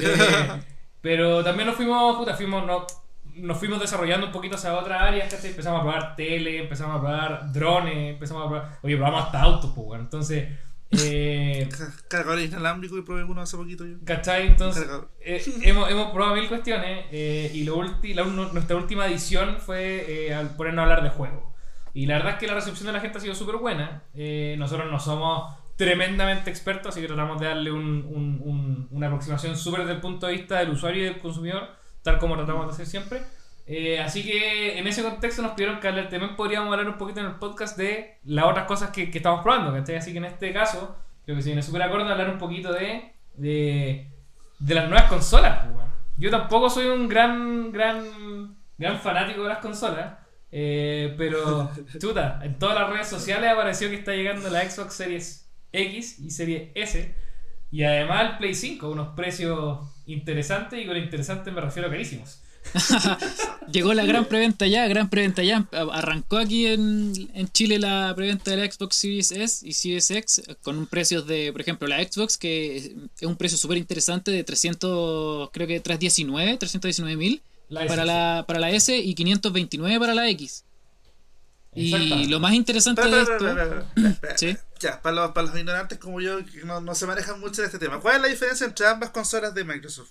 Eh, 0.01 0.63
pero 1.01 1.43
también 1.43 1.67
nos 1.67 1.75
fuimos, 1.75 2.17
puta, 2.17 2.35
fuimos, 2.37 2.65
no, 2.65 2.87
nos 3.37 3.59
fuimos 3.59 3.81
desarrollando 3.81 4.27
un 4.27 4.33
poquito 4.33 4.57
hacia 4.57 4.75
otras 4.75 5.01
áreas, 5.01 5.33
¿cachai? 5.33 5.51
Empezamos 5.51 5.81
a 5.81 5.83
probar 5.83 6.17
tele, 6.17 6.63
empezamos 6.63 6.97
a 6.97 7.01
probar 7.01 7.53
drones, 7.53 8.15
empezamos 8.15 8.45
a 8.45 8.49
probar, 8.49 8.79
oye, 8.83 8.97
probamos 8.97 9.25
hasta 9.25 9.41
autos, 9.43 9.73
pues, 9.75 9.87
weón, 9.89 10.01
entonces... 10.03 10.49
Eh, 10.91 11.69
Cargador 12.09 12.41
inalámbrico 12.41 12.99
y 12.99 13.03
probé 13.03 13.25
uno 13.25 13.41
hace 13.41 13.57
poquito 13.57 13.87
yo. 13.87 13.97
¿Cachai? 14.05 14.47
Entonces, 14.49 14.87
eh, 15.21 15.43
hemos, 15.63 15.91
hemos 15.91 16.11
probado 16.13 16.35
mil 16.35 16.49
cuestiones 16.49 17.07
eh, 17.11 17.51
y 17.55 17.65
lo 17.65 17.79
ulti- 17.79 18.15
la- 18.15 18.25
nuestra 18.25 18.77
última 18.77 19.07
edición 19.07 19.57
fue 19.59 20.27
eh, 20.29 20.35
al 20.35 20.51
ponernos 20.55 20.81
a 20.81 20.83
hablar 20.83 21.03
de 21.03 21.09
juego. 21.09 21.55
Y 21.95 22.05
la 22.07 22.17
verdad 22.17 22.33
es 22.33 22.39
que 22.39 22.47
la 22.47 22.55
recepción 22.55 22.87
de 22.89 22.93
la 22.93 23.01
gente 23.01 23.17
ha 23.19 23.21
sido 23.23 23.35
súper 23.35 23.57
buena. 23.57 24.03
Nosotros 24.59 24.91
no 24.91 25.01
somos 25.01 25.55
tremendamente 25.77 26.51
expertos, 26.51 26.89
así 26.91 27.01
que 27.01 27.07
tratamos 27.07 27.41
de 27.41 27.47
darle 27.47 27.73
un- 27.73 28.07
un- 28.09 28.41
un- 28.45 28.89
una 28.91 29.07
aproximación 29.07 29.57
súper 29.57 29.81
desde 29.81 29.95
el 29.95 30.01
punto 30.01 30.27
de 30.27 30.35
vista 30.35 30.59
del 30.59 30.71
usuario 30.71 31.03
y 31.03 31.05
del 31.07 31.19
consumidor, 31.21 31.69
tal 32.03 32.19
como 32.19 32.37
tratamos 32.37 32.67
de 32.67 32.73
hacer 32.73 32.87
siempre. 32.87 33.23
Eh, 33.67 34.01
así 34.01 34.25
que 34.25 34.79
en 34.79 34.87
ese 34.89 35.03
contexto 35.03 35.41
nos 35.43 35.53
pidieron 35.53 35.79
que 35.81 35.89
hablar- 35.89 36.09
también 36.09 36.35
podríamos 36.37 36.71
hablar 36.73 36.89
un 36.89 36.99
poquito 36.99 37.21
en 37.21 37.27
el 37.27 37.35
podcast 37.37 37.77
de 37.79 38.19
las 38.25 38.45
otras 38.47 38.67
cosas 38.67 38.91
que, 38.91 39.11
que 39.11 39.19
estamos 39.19 39.43
probando, 39.43 39.73
¿cachai? 39.73 39.97
Así 39.97 40.11
que 40.13 40.19
en 40.19 40.25
este 40.25 40.53
caso, 40.53 40.97
creo 41.25 41.37
que 41.37 41.43
se 41.43 41.51
viene 41.51 41.63
súper 41.63 41.83
acorde 41.83 42.11
hablar 42.11 42.29
un 42.31 42.39
poquito 42.39 42.73
de, 42.73 43.13
de, 43.35 44.11
de 44.59 44.75
las 44.75 44.89
nuevas 44.89 45.09
consolas. 45.09 45.67
pues. 45.73 45.87
Yo 46.19 46.31
tampoco 46.31 46.69
soy 46.69 46.87
un 46.87 47.09
gran, 47.09 47.71
gran, 47.73 48.57
gran 48.79 48.99
fanático 48.99 49.43
de 49.45 49.49
las 49.49 49.59
consolas, 49.59 50.15
eh, 50.51 51.15
pero 51.17 51.71
chuta, 52.01 52.41
en 52.43 52.59
todas 52.59 52.79
las 52.79 52.91
redes 52.91 53.09
sociales 53.09 53.49
apareció 53.51 53.89
que 53.89 53.95
está 53.95 54.13
llegando 54.13 54.51
la 54.51 54.69
Xbox 54.69 54.95
Series 54.95 55.49
X 55.73 56.19
y 56.19 56.31
Series 56.31 56.71
S. 56.75 57.15
Y 57.73 57.85
además 57.85 58.33
el 58.33 58.37
Play 58.39 58.55
5, 58.55 58.91
unos 58.91 59.15
precios 59.17 59.79
interesantes 60.07 60.81
y 60.81 60.87
con 60.87 60.97
interesantes 60.97 61.53
me 61.53 61.61
refiero 61.63 61.89
a 61.89 61.91
carísimos. 61.91 62.39
Llegó 63.73 63.95
la 63.95 64.05
gran 64.05 64.27
preventa 64.27 64.67
ya, 64.67 64.87
gran 64.87 65.09
preventa 65.09 65.43
ya. 65.43 65.67
Arrancó 65.73 66.37
aquí 66.37 66.67
en, 66.67 67.13
en 67.35 67.49
Chile 67.49 67.79
la 67.79 68.13
preventa 68.15 68.51
de 68.51 68.59
la 68.59 68.71
Xbox 68.71 68.97
Series 68.97 69.33
S 69.33 69.67
y 69.67 69.73
Series 69.73 70.11
X 70.11 70.43
con 70.63 70.77
un 70.77 70.87
precio 70.87 71.23
de, 71.23 71.51
por 71.51 71.63
ejemplo, 71.63 71.89
la 71.89 72.03
Xbox, 72.05 72.37
que 72.37 72.77
es 72.77 72.93
un 73.23 73.37
precio 73.37 73.57
súper 73.57 73.79
interesante 73.79 74.31
de 74.31 74.45
300, 74.45 75.51
creo 75.51 75.67
que 75.67 75.81
319, 75.81 76.59
319 76.59 77.17
mil 77.17 77.43
para 77.89 78.05
la, 78.05 78.45
para 78.47 78.61
la 78.61 78.71
S 78.71 78.97
y 78.97 79.15
529 79.15 79.99
para 79.99 80.15
la 80.15 80.29
X. 80.29 80.65
Y 81.75 82.27
lo 82.29 82.39
más 82.41 82.53
interesante 82.53 83.03
de 83.03 83.23
esto... 83.23 83.87
Sí. 84.37 84.57
Ya, 84.83 85.01
para 85.01 85.15
los, 85.15 85.31
para 85.31 85.47
los 85.47 85.57
ignorantes 85.57 85.97
como 85.99 86.21
yo 86.21 86.45
que 86.45 86.65
no, 86.65 86.81
no 86.81 86.93
se 86.97 87.07
manejan 87.07 87.39
mucho 87.39 87.61
de 87.61 87.67
este 87.67 87.79
tema. 87.79 88.01
¿Cuál 88.01 88.17
es 88.17 88.23
la 88.23 88.27
diferencia 88.27 88.67
entre 88.67 88.85
ambas 88.85 89.11
consolas 89.11 89.55
de 89.55 89.63
Microsoft? 89.63 90.11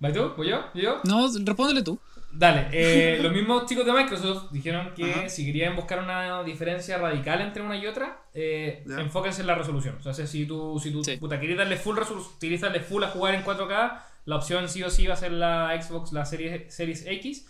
¿Vas 0.00 0.12
tú? 0.12 0.32
¿Voy 0.36 0.48
yo? 0.48 0.64
¿Yo? 0.74 1.00
No, 1.04 1.28
respóndele 1.44 1.84
tú. 1.84 2.00
Dale, 2.32 2.68
eh, 2.72 3.20
los 3.22 3.32
mismos 3.32 3.66
chicos 3.68 3.86
de 3.86 3.92
Microsoft 3.92 4.50
dijeron 4.50 4.92
que 4.94 5.12
Ajá. 5.12 5.28
si 5.28 5.46
querían 5.46 5.76
buscar 5.76 6.00
una 6.02 6.42
diferencia 6.42 6.98
radical 6.98 7.40
entre 7.40 7.62
una 7.62 7.76
y 7.76 7.86
otra, 7.86 8.22
eh, 8.34 8.84
enfóquense 8.86 9.40
en 9.42 9.46
la 9.46 9.54
resolución. 9.54 9.96
O 10.04 10.12
sea, 10.12 10.26
si 10.26 10.44
tú, 10.44 10.80
si 10.82 10.90
tú 10.90 11.04
Sí. 11.04 11.16
puta, 11.16 11.38
querés 11.40 11.56
darle 11.58 11.76
full 11.76 11.96
darle 12.60 12.80
full 12.80 13.04
a 13.04 13.08
jugar 13.08 13.34
en 13.34 13.44
4K, 13.44 14.02
la 14.24 14.36
opción 14.36 14.68
sí 14.68 14.82
o 14.82 14.90
sí 14.90 15.06
va 15.06 15.14
a 15.14 15.16
ser 15.16 15.30
la 15.30 15.80
Xbox, 15.80 16.12
la 16.12 16.24
serie, 16.24 16.70
Series 16.70 17.06
X. 17.06 17.46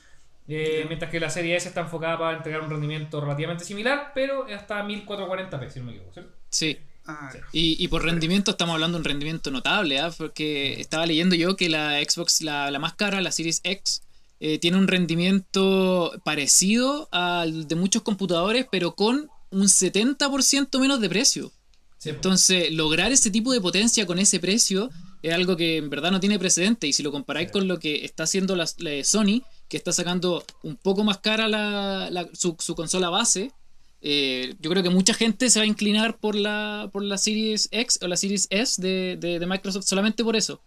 eh. 0.48 0.84
Mientras 0.88 1.10
que 1.10 1.20
la 1.20 1.30
serie 1.30 1.56
S 1.56 1.68
está 1.68 1.82
enfocada 1.82 2.18
para 2.18 2.36
entregar 2.38 2.62
un 2.62 2.70
rendimiento 2.70 3.20
relativamente 3.20 3.64
similar, 3.64 4.12
pero 4.14 4.46
hasta 4.54 4.82
1440p, 4.84 5.68
si 5.70 5.78
no 5.80 5.86
me 5.86 5.92
equivoco. 5.92 6.12
¿cierto? 6.12 6.32
Sí. 6.50 6.78
Ah. 7.06 7.30
Y, 7.52 7.82
y 7.82 7.88
por 7.88 8.04
rendimiento 8.04 8.50
estamos 8.50 8.74
hablando 8.74 8.98
de 8.98 9.00
un 9.00 9.04
rendimiento 9.04 9.50
notable, 9.50 9.98
¿ah? 9.98 10.10
porque 10.16 10.78
estaba 10.80 11.06
leyendo 11.06 11.34
yo 11.34 11.56
que 11.56 11.68
la 11.68 11.98
Xbox, 12.02 12.42
la, 12.42 12.70
la 12.70 12.78
más 12.78 12.94
cara, 12.94 13.20
la 13.20 13.32
Series 13.32 13.60
X, 13.64 14.02
eh, 14.40 14.58
tiene 14.58 14.76
un 14.76 14.86
rendimiento 14.88 16.12
parecido 16.24 17.08
al 17.10 17.66
de 17.66 17.74
muchos 17.74 18.02
computadores, 18.02 18.66
pero 18.70 18.94
con 18.94 19.30
un 19.50 19.62
70% 19.64 20.78
menos 20.80 21.00
de 21.00 21.08
precio. 21.08 21.50
Sí, 21.98 22.10
po. 22.10 22.16
Entonces, 22.16 22.70
lograr 22.72 23.10
ese 23.10 23.30
tipo 23.30 23.52
de 23.52 23.60
potencia 23.60 24.06
con 24.06 24.18
ese 24.18 24.38
precio 24.38 24.90
es 25.22 25.32
algo 25.34 25.56
que 25.56 25.78
en 25.78 25.90
verdad 25.90 26.12
no 26.12 26.20
tiene 26.20 26.38
precedente. 26.38 26.86
Y 26.86 26.92
si 26.92 27.02
lo 27.02 27.10
comparáis 27.10 27.48
Sí. 27.48 27.52
con 27.52 27.66
lo 27.66 27.80
que 27.80 28.04
está 28.04 28.24
haciendo 28.24 28.54
la, 28.54 28.66
la 28.78 29.02
Sony, 29.02 29.42
que 29.68 29.76
está 29.76 29.92
sacando 29.92 30.44
un 30.62 30.76
poco 30.76 31.04
más 31.04 31.18
cara 31.18 31.48
la, 31.48 32.08
la- 32.10 32.28
su, 32.32 32.56
su 32.58 32.74
consola 32.74 33.10
base, 33.10 33.52
eh, 34.00 34.54
yo 34.60 34.70
creo 34.70 34.82
que 34.82 34.90
mucha 34.90 35.12
gente 35.14 35.50
se 35.50 35.58
va 35.58 35.64
a 35.64 35.66
inclinar 35.66 36.16
por 36.18 36.34
la, 36.34 36.88
por 36.92 37.02
la 37.02 37.18
Series 37.18 37.68
X 37.72 37.98
o 38.02 38.08
la 38.08 38.16
Series 38.16 38.46
S 38.50 38.80
de, 38.80 39.16
de- 39.18 39.38
de 39.38 39.46
Microsoft 39.46 39.84
solamente 39.86 40.24
por 40.24 40.36
eso. 40.36 40.60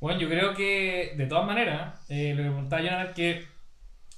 Bueno, 0.00 0.20
yo 0.20 0.28
creo 0.28 0.54
que 0.54 1.14
de 1.16 1.26
todas 1.26 1.46
maneras, 1.46 2.00
eh, 2.08 2.32
lo 2.36 2.42
que 2.42 2.48
preguntaba 2.50 2.82
Jonathan, 2.82 3.14
que 3.14 3.46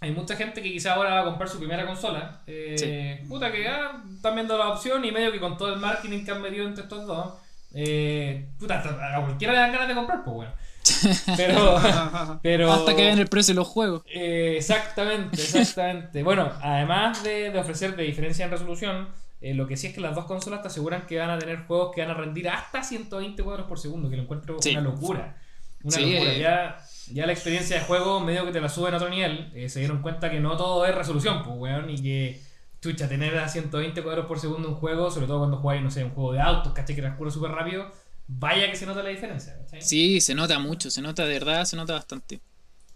hay 0.01 0.11
mucha 0.13 0.37
gente 0.37 0.61
que 0.63 0.73
quizá 0.73 0.95
ahora 0.95 1.15
va 1.15 1.21
a 1.21 1.25
comprar 1.25 1.49
su 1.49 1.59
primera 1.59 1.87
consola. 1.87 2.43
Eh, 2.47 3.25
Puta 3.29 3.51
que 3.53 3.67
ah, 3.67 4.03
están 4.15 4.35
viendo 4.35 4.57
la 4.59 4.69
opción 4.71 5.05
y 5.05 5.13
medio 5.13 5.33
que 5.33 5.41
con 5.41 5.57
todo 5.57 5.73
el 5.73 5.81
marketing 5.81 6.25
que 6.25 6.31
han 6.33 6.43
metido 6.43 6.67
entre 6.67 6.83
estos 6.85 7.07
dos, 7.07 7.35
eh, 7.75 8.49
puta, 8.59 8.79
hasta 8.79 9.17
a 9.17 9.21
cualquiera 9.25 9.53
le 9.53 9.59
dan 9.61 9.73
ganas 9.73 9.89
de 9.89 9.95
comprar, 9.95 10.25
pues 10.25 10.35
bueno. 10.37 10.53
Pero, 11.37 11.77
pero 12.43 12.73
Hasta 12.73 12.95
que 12.97 13.03
vean 13.03 13.19
el 13.19 13.29
precio 13.29 13.55
de 13.55 13.61
los 13.61 13.69
juegos. 13.69 14.03
eh, 14.07 14.55
exactamente, 14.57 15.41
exactamente. 15.41 16.23
bueno, 16.23 16.51
además 16.63 17.23
de, 17.23 17.51
de 17.51 17.59
ofrecer 17.59 17.97
de 17.97 18.05
diferencia 18.05 18.45
en 18.45 18.51
resolución, 18.51 19.09
eh, 19.41 19.55
lo 19.55 19.67
que 19.67 19.77
sí 19.77 19.89
es 19.89 19.95
que 19.95 20.01
las 20.01 20.15
dos 20.15 20.25
consolas 20.25 20.63
te 20.63 20.69
aseguran 20.69 21.07
que 21.07 21.19
van 21.19 21.31
a 21.31 21.39
tener 21.39 21.65
juegos 21.67 21.93
que 21.95 22.01
van 22.03 22.11
a 22.11 22.15
rendir 22.15 22.49
hasta 22.49 22.83
120 22.83 23.43
cuadros 23.43 23.67
por 23.67 23.79
segundo, 23.79 24.11
que 24.11 24.17
lo 24.17 24.23
encuentro 24.23 24.57
Sí. 24.61 24.73
una 24.73 24.81
locura. 24.81 25.37
Una 25.83 25.93
Sí, 25.97 26.13
locura. 26.13 26.33
eh. 26.33 26.41
Ya, 26.41 26.77
ya 27.13 27.27
la 27.27 27.33
experiencia 27.33 27.79
de 27.79 27.85
juego 27.85 28.21
medio 28.21 28.45
que 28.45 28.53
te 28.53 28.61
la 28.61 28.69
suben 28.69 28.95
a 28.95 28.97
otro 28.97 29.09
nivel. 29.11 29.53
se 29.71 29.79
dieron 29.79 30.03
cuenta 30.03 30.31
que 30.31 30.41
no 30.41 30.57
todo 30.57 30.85
es 30.87 30.95
resolución, 30.95 31.43
pues, 31.45 31.57
weón, 31.57 31.89
y 31.91 32.03
que, 32.03 32.43
chucha, 32.83 33.09
tener 33.09 33.37
a 33.39 33.49
120 33.49 34.03
cuadros 34.03 34.27
por 34.27 34.41
segundo 34.41 34.69
un 34.69 34.75
juego, 34.75 35.11
sobre 35.11 35.27
todo 35.29 35.39
cuando 35.39 35.57
jugáis, 35.59 35.83
no 35.83 35.91
sé, 35.91 36.03
un 36.05 36.11
juego 36.11 36.33
de 36.33 36.41
autos, 36.41 36.73
¿cachai? 36.73 36.97
Que 36.97 37.03
transcurre 37.03 37.31
súper 37.31 37.53
rápido, 37.53 37.87
vaya 38.29 38.71
que 38.71 38.77
se 38.77 38.87
nota 38.87 39.03
la 39.03 39.09
diferencia, 39.09 39.57
¿cachai? 39.59 39.83
Sí, 39.83 40.21
se 40.21 40.35
nota 40.35 40.59
mucho, 40.59 40.91
se 40.91 41.03
nota 41.03 41.25
de 41.25 41.33
verdad, 41.33 41.65
se 41.65 41.77
nota 41.77 41.95
bastante. 41.95 42.41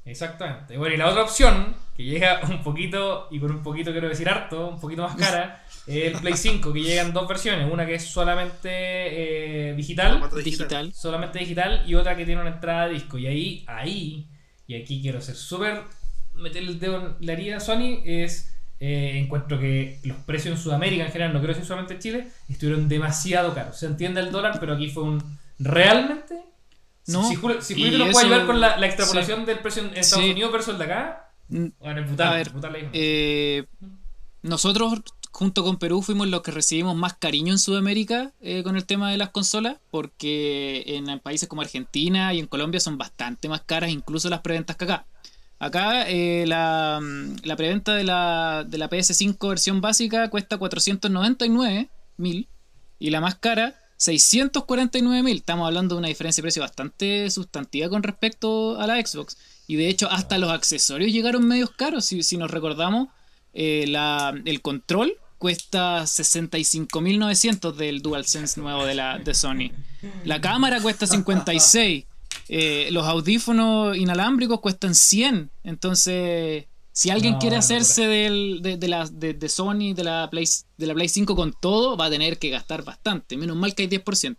Exactamente. 0.04 0.76
Bueno, 0.76 0.94
y 0.94 0.98
la 0.98 1.08
otra 1.08 1.22
opción, 1.22 1.76
que 1.96 2.04
llega 2.04 2.40
un 2.48 2.62
poquito, 2.62 3.28
y 3.30 3.38
con 3.38 3.50
un 3.52 3.62
poquito 3.62 3.92
quiero 3.92 4.08
decir 4.08 4.28
harto, 4.28 4.68
un 4.68 4.80
poquito 4.80 5.02
más 5.02 5.16
cara, 5.16 5.64
es 5.86 6.12
el 6.12 6.20
Play 6.20 6.36
5, 6.36 6.72
que 6.72 6.80
llegan 6.80 7.12
dos 7.12 7.28
versiones. 7.28 7.72
Una 7.72 7.86
que 7.86 7.94
es 7.94 8.04
solamente 8.04 9.70
eh, 9.70 9.74
digital, 9.74 10.12
Formato 10.12 10.36
Digital. 10.36 10.92
solamente 10.92 11.38
digital, 11.38 11.84
y 11.86 11.94
otra 11.94 12.16
que 12.16 12.24
tiene 12.26 12.40
una 12.40 12.50
entrada 12.50 12.88
de 12.88 12.94
disco. 12.94 13.16
Y 13.16 13.26
ahí, 13.26 13.64
ahí, 13.68 14.28
y 14.66 14.74
aquí 14.74 15.00
quiero 15.00 15.20
ser 15.20 15.36
súper, 15.36 15.84
meter 16.34 16.62
el 16.62 16.78
dedo 16.78 16.96
en 16.96 17.26
la 17.26 17.32
herida 17.32 17.60
Sony, 17.60 18.02
es 18.04 18.51
eh, 18.84 19.18
encuentro 19.18 19.60
que 19.60 20.00
los 20.02 20.16
precios 20.18 20.56
en 20.56 20.60
Sudamérica 20.62 21.04
en 21.04 21.12
general, 21.12 21.32
no 21.32 21.38
quiero 21.38 21.54
decir 21.54 21.66
solamente 21.66 21.94
en 21.94 22.00
Chile, 22.00 22.26
estuvieron 22.48 22.88
demasiado 22.88 23.54
caros. 23.54 23.78
Se 23.78 23.86
entiende 23.86 24.20
el 24.20 24.32
dólar, 24.32 24.58
pero 24.58 24.74
aquí 24.74 24.90
fue 24.90 25.04
un. 25.04 25.22
¿Realmente? 25.60 26.34
No, 27.06 27.28
Si, 27.28 27.36
Julio, 27.36 27.62
si 27.62 27.74
Julio 27.74 27.98
puede 27.98 28.10
eso- 28.10 28.18
ayudar 28.20 28.46
con 28.46 28.60
la, 28.60 28.76
la 28.76 28.86
extrapolación 28.86 29.44
del 29.46 29.60
precio 29.60 29.82
en 29.82 29.96
Estados 29.96 30.24
Sí. 30.24 30.30
Unidos 30.32 30.52
versus 30.52 30.72
el 30.74 30.78
de 30.78 30.84
acá, 30.84 31.28
Mm, 31.48 31.66
bueno, 31.80 32.02
brutal. 32.06 32.28
A 32.28 32.32
ver. 32.34 32.50
Eh, 32.94 33.64
nosotros, 34.42 35.00
junto 35.30 35.62
con 35.64 35.76
Perú, 35.78 36.00
fuimos 36.02 36.28
los 36.28 36.42
que 36.42 36.50
recibimos 36.50 36.96
más 36.96 37.14
cariño 37.14 37.52
en 37.52 37.58
Sudamérica 37.58 38.32
eh, 38.40 38.62
con 38.62 38.76
el 38.76 38.84
tema 38.86 39.10
de 39.10 39.18
las 39.18 39.30
consolas, 39.30 39.76
porque 39.90 40.82
en 40.86 41.18
países 41.20 41.48
como 41.48 41.62
Argentina 41.62 42.32
y 42.34 42.38
en 42.38 42.46
Colombia 42.46 42.80
son 42.80 42.96
bastante 42.98 43.48
más 43.48 43.60
caras, 43.62 43.90
incluso 43.90 44.28
las 44.30 44.40
preventas 44.40 44.76
que 44.76 44.84
acá. 44.84 45.06
Acá 45.62 46.08
eh, 46.08 46.44
la, 46.44 46.98
mm, 47.00 47.36
la 47.44 47.54
preventa 47.54 47.94
de 47.94 48.02
la, 48.02 48.64
de 48.66 48.78
la 48.78 48.90
PS5 48.90 49.48
versión 49.48 49.80
básica 49.80 50.28
cuesta 50.28 50.58
499 50.58 51.88
mil 52.16 52.48
y 52.98 53.10
la 53.10 53.20
más 53.20 53.36
cara 53.36 53.80
649 53.96 55.22
mil. 55.22 55.36
Estamos 55.36 55.64
hablando 55.64 55.94
de 55.94 56.00
una 56.00 56.08
diferencia 56.08 56.42
de 56.42 56.46
precio 56.46 56.62
bastante 56.62 57.30
sustantiva 57.30 57.88
con 57.88 58.02
respecto 58.02 58.80
a 58.80 58.88
la 58.88 58.96
Xbox. 58.96 59.36
Y 59.68 59.76
de 59.76 59.86
hecho, 59.86 60.10
hasta 60.10 60.36
los 60.36 60.50
accesorios 60.50 61.12
llegaron 61.12 61.46
medios 61.46 61.70
caros. 61.70 62.06
Si, 62.06 62.24
si 62.24 62.36
nos 62.36 62.50
recordamos, 62.50 63.10
eh, 63.54 63.84
el 64.44 64.62
control 64.62 65.16
cuesta 65.38 66.02
65.900 66.02 67.72
del 67.74 68.02
DualSense 68.02 68.60
nuevo 68.60 68.84
de, 68.84 68.96
la, 68.96 69.18
de 69.20 69.32
Sony. 69.32 69.70
La 70.24 70.40
cámara 70.40 70.80
cuesta 70.80 71.06
56. 71.06 72.06
Eh, 72.48 72.88
los 72.90 73.06
audífonos 73.06 73.96
inalámbricos 73.96 74.60
cuestan 74.60 74.94
100. 74.94 75.50
Entonces, 75.64 76.66
si 76.92 77.10
alguien 77.10 77.34
No, 77.34 77.38
quiere 77.38 77.56
hacerse 77.56 78.06
del, 78.06 78.60
de, 78.62 78.76
de 78.76 78.88
la, 78.88 79.08
de, 79.08 79.34
de 79.34 79.48
Sony, 79.48 79.94
de 79.94 80.04
la, 80.04 80.28
Play, 80.30 80.46
de 80.76 80.86
la 80.86 80.94
Play 80.94 81.08
5 81.08 81.34
con 81.34 81.54
todo, 81.60 81.96
va 81.96 82.06
a 82.06 82.10
tener 82.10 82.38
que 82.38 82.50
gastar 82.50 82.84
bastante. 82.84 83.36
Menos 83.36 83.56
mal 83.56 83.74
que 83.74 83.82
hay 83.82 83.88
10%. 83.88 84.36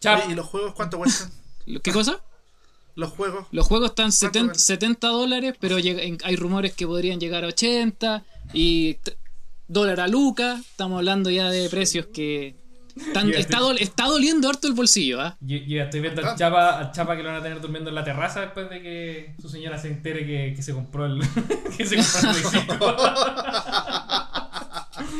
Chao. 0.00 0.20
Oye, 0.22 0.32
¿Y 0.32 0.34
los 0.34 0.46
juegos 0.46 0.74
cuánto 0.74 0.98
cuestan? 0.98 1.30
¿Qué 1.82 1.92
cosa? 1.92 2.20
Los 2.94 3.10
juegos. 3.12 3.46
Los 3.52 3.66
juegos 3.66 3.90
están 3.90 4.10
¿Cuánto 4.10 4.18
70, 4.18 4.46
vale? 4.48 4.58
70 4.58 5.08
dólares, 5.08 5.54
pero 5.58 5.76
hay 5.76 6.36
rumores 6.36 6.74
que 6.74 6.86
podrían 6.86 7.18
llegar 7.18 7.44
a 7.44 7.48
80 7.48 8.24
y 8.52 8.98
dólar 9.66 10.00
a 10.00 10.08
Luca. 10.08 10.60
Estamos 10.60 10.98
hablando 10.98 11.30
ya 11.30 11.50
de 11.50 11.68
precios 11.70 12.06
que 12.12 12.54
Ya, 12.96 13.38
está, 13.38 13.58
está 13.78 14.04
doliendo 14.06 14.48
harto 14.48 14.66
el 14.66 14.74
bolsillo. 14.74 15.20
¿ah? 15.20 15.36
Yo, 15.40 15.56
yo 15.58 15.76
ya 15.78 15.84
estoy 15.84 16.00
viendo 16.00 16.20
al 16.22 16.28
Ah. 16.28 16.34
chapa, 16.36 16.78
al 16.78 16.92
chapa 16.92 17.16
que 17.16 17.22
lo 17.22 17.28
van 17.30 17.38
a 17.38 17.42
tener 17.42 17.60
durmiendo 17.60 17.88
en 17.90 17.94
la 17.94 18.04
terraza 18.04 18.40
después 18.42 18.68
de 18.70 18.82
que 18.82 19.34
su 19.40 19.48
señora 19.48 19.78
se 19.78 19.88
entere 19.88 20.26
que, 20.26 20.52
que 20.54 20.62
se 20.62 20.72
compró 20.72 21.06
el 21.06 21.20
que 21.76 21.86
se 21.86 21.96
compró 21.96 22.30
el 22.30 22.36
Play 22.36 22.64
5. 22.68 22.94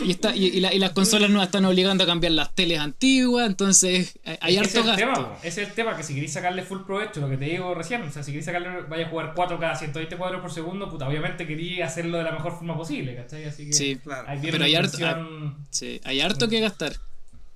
Y, 0.04 0.10
está, 0.10 0.34
y, 0.34 0.46
y 0.46 0.60
la- 0.60 0.72
y 0.72 0.78
las 0.78 0.90
consolas 0.90 1.30
nuevas 1.30 1.48
están 1.48 1.64
obligando 1.64 2.04
a 2.04 2.06
cambiar 2.06 2.32
las 2.32 2.54
teles 2.54 2.78
antiguas, 2.78 3.46
entonces 3.46 4.18
eh, 4.24 4.38
hay 4.40 4.56
harto 4.56 4.80
es 4.80 4.86
gasto. 4.86 4.96
tema, 4.96 5.32
ese 5.42 5.62
es 5.62 5.68
el 5.68 5.74
tema 5.74 5.96
que 5.96 6.02
si 6.02 6.14
queréis 6.14 6.32
sacarle 6.32 6.62
full 6.62 6.80
provecho, 6.84 7.20
lo 7.20 7.28
que 7.28 7.36
te 7.36 7.44
digo 7.46 7.74
recién, 7.74 8.02
o 8.02 8.10
sea, 8.10 8.22
si 8.22 8.32
queréis 8.32 8.46
sacarle, 8.46 8.82
vaya 8.88 9.06
a 9.06 9.10
jugar 9.10 9.34
4K 9.34 9.76
120 9.78 10.16
cuadros 10.16 10.40
por 10.40 10.52
segundo, 10.52 10.88
puta, 10.90 11.08
obviamente 11.08 11.46
quería 11.46 11.86
hacerlo 11.86 12.18
de 12.18 12.24
la 12.24 12.32
mejor 12.32 12.52
forma 12.52 12.76
posible, 12.76 13.14
¿cachai? 13.16 13.44
Así 13.44 13.66
que 13.66 13.72
Sí, 13.72 13.96
Claro. 14.02 14.26
viene 14.40 14.52
Pero 14.52 14.64
hay 14.64 14.74
harto- 14.74 14.96
inversión, 14.98 15.56
sí, 15.70 16.00
hay 16.04 16.20
harto 16.20 16.48
que 16.48 16.60
gastar. 16.60 16.94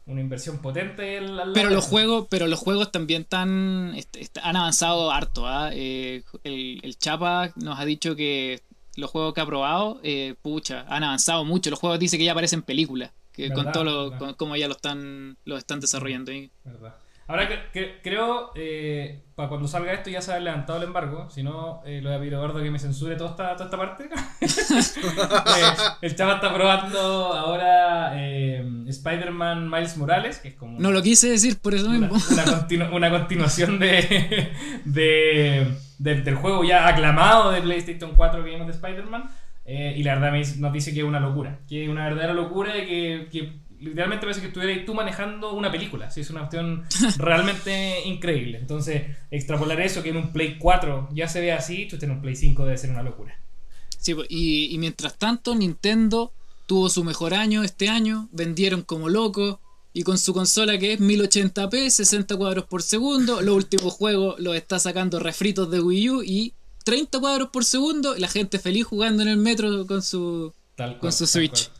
Una 0.07 0.20
inversión 0.20 0.59
potente 0.59 1.18
al- 1.18 1.40
al 1.40 1.52
Pero 1.52 1.70
los 1.70 1.84
juegos, 1.84 2.26
pero 2.30 2.46
los 2.46 2.59
juegos 2.61 2.92
también 2.92 3.22
están, 3.22 3.92
est- 3.96 4.16
est- 4.16 4.38
han 4.42 4.57
avanzado 4.57 5.11
harto. 5.11 5.46
¿ah? 5.46 5.70
Eh, 5.72 6.22
el, 6.44 6.80
el 6.82 6.98
Chapa 6.98 7.50
nos 7.57 7.78
ha 7.78 7.84
dicho 7.84 8.14
que 8.16 8.62
los 8.96 9.11
juegos 9.11 9.34
que 9.34 9.40
ha 9.40 9.46
probado, 9.46 10.00
eh, 10.02 10.34
pucha, 10.40 10.84
han 10.88 11.04
avanzado 11.04 11.44
mucho. 11.44 11.70
Los 11.70 11.78
juegos 11.80 11.98
dice 11.98 12.16
que 12.18 12.24
ya 12.24 12.34
parecen 12.34 12.62
películas, 12.62 13.11
que 13.32 13.50
con 13.52 13.70
todo 13.72 13.84
lo, 13.84 14.16
con- 14.18 14.34
como 14.34 14.57
ya 14.57 14.68
lo 14.68 14.74
están, 14.74 15.36
lo 15.44 15.57
están 15.59 15.80
desarrollando. 15.80 16.32
Ahora 17.28 17.48
que, 17.48 17.59
que- 17.72 18.00
creo, 18.04 18.52
eh, 18.54 19.24
para 19.34 19.48
cuando 19.48 19.66
salga 19.66 19.92
esto 19.92 20.09
ya 20.11 20.22
se 20.22 20.32
ha 20.32 20.38
levantado 20.38 20.78
el 20.78 20.84
embargo, 20.84 21.28
si 21.28 21.42
no, 21.42 21.82
eh, 21.84 22.00
lo 22.00 22.09
voy 22.11 22.16
a 22.16 22.20
pedir 22.20 22.34
a 22.34 22.36
Eduardo 22.36 22.62
que 22.62 22.70
me 22.70 22.78
censure 22.78 23.16
toda 23.16 23.30
esta, 23.30 23.57
toda 23.57 23.64
esta 23.64 23.76
parte. 23.76 24.09
El 26.02 26.14
chava 26.14 26.34
está 26.36 26.54
probando 26.54 27.00
ahora 27.34 28.12
Spider-Man 28.97 29.70
Miles 29.70 29.97
Morales, 29.97 30.38
que 30.38 30.49
es 30.49 30.55
como... 30.55 30.78
No 30.80 30.90
lo 30.90 31.03
quise 31.03 31.28
decir 31.30 31.59
por 31.59 31.74
eso 31.74 31.86
una, 31.88 32.09
mismo. 32.09 32.16
una 32.32 32.44
continu- 32.44 32.92
una 32.92 33.11
continuación 33.11 33.78
de, 33.78 34.51
de- 34.84 35.66
de- 35.99 36.20
del 36.22 36.34
juego 36.34 36.64
ya 36.64 36.86
aclamado 36.88 37.51
de 37.51 37.62
PlayStation 37.62 38.12
4 38.16 38.44
que 38.44 38.51
vimos 38.51 38.66
de 38.66 38.72
Spider-Man. 38.72 39.30
eh, 39.64 39.94
y 39.97 40.03
la 40.03 40.14
verdad 40.18 40.32
nos 40.59 40.72
dice 40.72 40.92
que 40.92 41.01
es 41.01 41.05
una 41.05 41.20
locura. 41.20 41.59
Que 41.68 41.84
es 41.84 41.88
una 41.88 42.05
verdadera 42.05 42.34
locura 42.34 42.76
y 42.76 42.86
que, 42.86 43.28
que 43.32 43.53
literalmente 43.80 44.24
parece 44.24 44.40
que 44.40 44.47
estuvieras 44.49 44.84
tú 44.86 44.94
manejando 44.94 45.53
una 45.53 45.70
película. 45.70 46.11
Sí, 46.11 46.20
es 46.20 46.30
una 46.30 46.40
cuestión 46.40 46.84
realmente 47.18 48.03
increíble. 48.07 48.59
Entonces, 48.59 49.03
extrapolar 49.30 49.80
eso 49.80 50.03
que 50.03 50.11
en 50.11 50.16
un 50.18 50.32
Play 50.32 50.57
4 50.59 51.09
ya 51.12 51.28
se 51.28 51.40
ve 51.40 51.53
así, 51.53 51.86
tú 51.86 51.97
en 52.01 52.11
un 52.12 52.20
Play 52.22 52.36
5 52.36 52.64
debe 52.64 52.78
ser 52.78 52.90
una 52.90 53.03
locura. 53.03 53.36
Sí, 53.99 54.14
y, 54.28 54.74
y 54.74 54.78
mientras 54.78 55.18
tanto, 55.18 55.55
Nintendo 55.55 56.32
tuvo 56.66 56.88
su 56.90 57.04
mejor 57.04 57.34
año 57.34 57.62
este 57.62 57.88
año, 57.88 58.28
vendieron 58.32 58.82
como 58.82 59.08
locos, 59.08 59.58
y 59.92 60.02
con 60.02 60.18
su 60.18 60.34
consola 60.34 60.78
que 60.78 60.92
es 60.92 61.00
1080p, 61.00 61.88
60 61.88 62.36
cuadros 62.36 62.66
por 62.66 62.82
segundo, 62.82 63.40
los 63.40 63.56
últimos 63.56 63.94
juegos 63.94 64.38
los 64.38 64.54
está 64.54 64.78
sacando 64.78 65.20
refritos 65.20 65.70
de 65.70 65.80
Wii 65.80 66.10
U 66.10 66.22
y 66.22 66.52
30 66.84 67.18
cuadros 67.18 67.48
por 67.48 67.64
segundo, 67.64 68.14
la 68.16 68.28
gente 68.28 68.58
feliz 68.58 68.84
jugando 68.84 69.22
en 69.22 69.28
el 69.28 69.38
metro 69.38 69.86
con 69.86 70.02
su... 70.02 70.52
Tal 70.74 70.90
cual, 70.90 71.00
Con 71.00 71.12
su 71.12 71.26
Switch. 71.26 71.70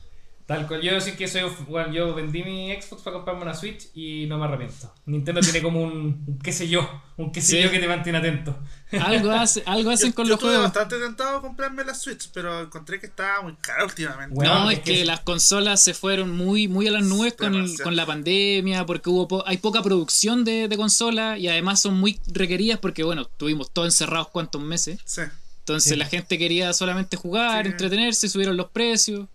Tal 0.47 0.69
cual. 0.69 0.81
Yo 0.81 0.95
decir 0.95 1.17
que 1.17 1.27
soy, 1.27 1.43
bueno, 1.69 1.93
yo 1.93 2.15
vendí 2.15 2.45
mi 2.45 2.71
Xbox 2.81 3.03
para 3.03 3.15
comprarme 3.17 3.43
una 3.43 3.53
Switch 3.55 3.89
y 3.95 4.27
no 4.29 4.39
me 4.39 4.45
arrepiento. 4.45 4.95
Nintendo 5.07 5.41
tiene 5.41 5.61
como 5.61 5.83
un, 5.83 6.23
un 6.25 6.39
qué 6.39 6.53
sé 6.53 6.69
yo, 6.69 6.89
un 7.17 7.33
qué 7.33 7.41
sé 7.43 7.57
Sí. 7.57 7.63
yo 7.65 7.71
que 7.73 7.81
te 7.81 7.89
mantiene 7.89 8.19
atento. 8.19 8.57
Algo, 9.01 9.33
hace, 9.33 9.65
algo 9.67 9.91
hacen 9.91 10.11
Yo, 10.11 10.15
con 10.15 10.25
yo 10.27 10.31
los 10.31 10.37
estuve 10.39 10.51
juegos. 10.55 10.73
bastante 10.73 11.01
tentado 11.05 11.39
a 11.39 11.43
comprarme 11.43 11.85
la 11.85 11.95
Switch, 11.97 12.31
pero 12.33 12.61
encontré 12.61 13.01
que 13.01 13.07
estaba 13.07 13.43
muy 13.43 13.55
cara 13.57 13.85
últimamente. 13.85 14.37
Bueno, 14.37 14.55
no, 14.61 14.71
es 14.71 14.79
es 14.79 14.85
que 14.85 15.05
las 15.05 15.19
consolas 15.21 15.83
se 15.83 15.95
fueron 15.95 16.31
muy, 16.37 16.69
muy 16.69 16.87
a 16.87 16.93
las 16.93 17.03
nubes 17.03 17.35
con, 17.35 17.57
el- 17.57 17.81
con 17.83 17.97
la 17.97 18.07
pandemia, 18.07 18.87
porque 18.87 19.11
hubo 19.11 19.27
po- 19.27 19.45
hay 19.49 19.57
poca 19.57 19.83
producción 19.83 20.45
de, 20.45 20.69
de 20.69 20.77
consolas 20.77 21.41
y 21.41 21.49
además 21.49 21.81
son 21.83 21.95
muy 21.99 22.21
requeridas 22.29 22.79
porque, 22.79 23.03
bueno, 23.03 23.25
tuvimos 23.25 23.73
todos 23.73 23.89
encerrados 23.89 24.29
cuantos 24.29 24.63
meses. 24.63 25.01
Sí. 25.05 25.23
Entonces 25.59 25.91
Sí. 25.95 25.99
la 25.99 26.07
gente 26.07 26.39
quería 26.39 26.73
solamente 26.73 27.17
jugar, 27.17 27.65
Sí. 27.65 27.73
entretenerse, 27.73 28.29
subieron 28.29 28.57
los 28.57 28.71
precios. 28.71 29.27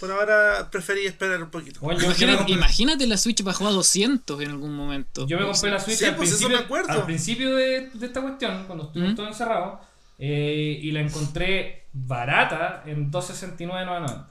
Por 0.00 0.10
ahora 0.10 0.68
preferí 0.70 1.04
esperar 1.06 1.42
un 1.42 1.50
poquito. 1.50 1.78
Bueno, 1.80 2.02
Imagínate, 2.02 2.38
compré, 2.38 2.54
imagínate 2.54 3.06
la 3.06 3.16
Switch 3.18 3.42
bajó 3.42 3.68
a 3.68 3.70
200 3.70 4.40
en 4.40 4.50
algún 4.50 4.74
momento. 4.74 5.26
yo 5.26 5.38
me 5.38 5.44
compré 5.46 5.70
la 5.70 5.78
Switch 5.78 5.98
Sí, 5.98 6.04
al, 6.06 6.16
pues, 6.16 6.30
eso 6.30 6.38
principio, 6.38 6.58
me 6.58 6.64
acuerdo. 6.64 6.92
al 6.92 7.04
principio 7.04 7.54
de, 7.54 7.90
de 7.92 8.06
esta 8.06 8.22
cuestión, 8.22 8.64
cuando 8.66 8.84
estuvimos 8.86 9.12
¿Mm? 9.12 9.16
todos 9.16 9.28
encerrados, 9.28 9.78
eh, 10.18 10.78
y 10.82 10.90
la 10.92 11.00
encontré 11.00 11.86
barata 11.92 12.82
en 12.86 13.10
269.990. 13.10 14.26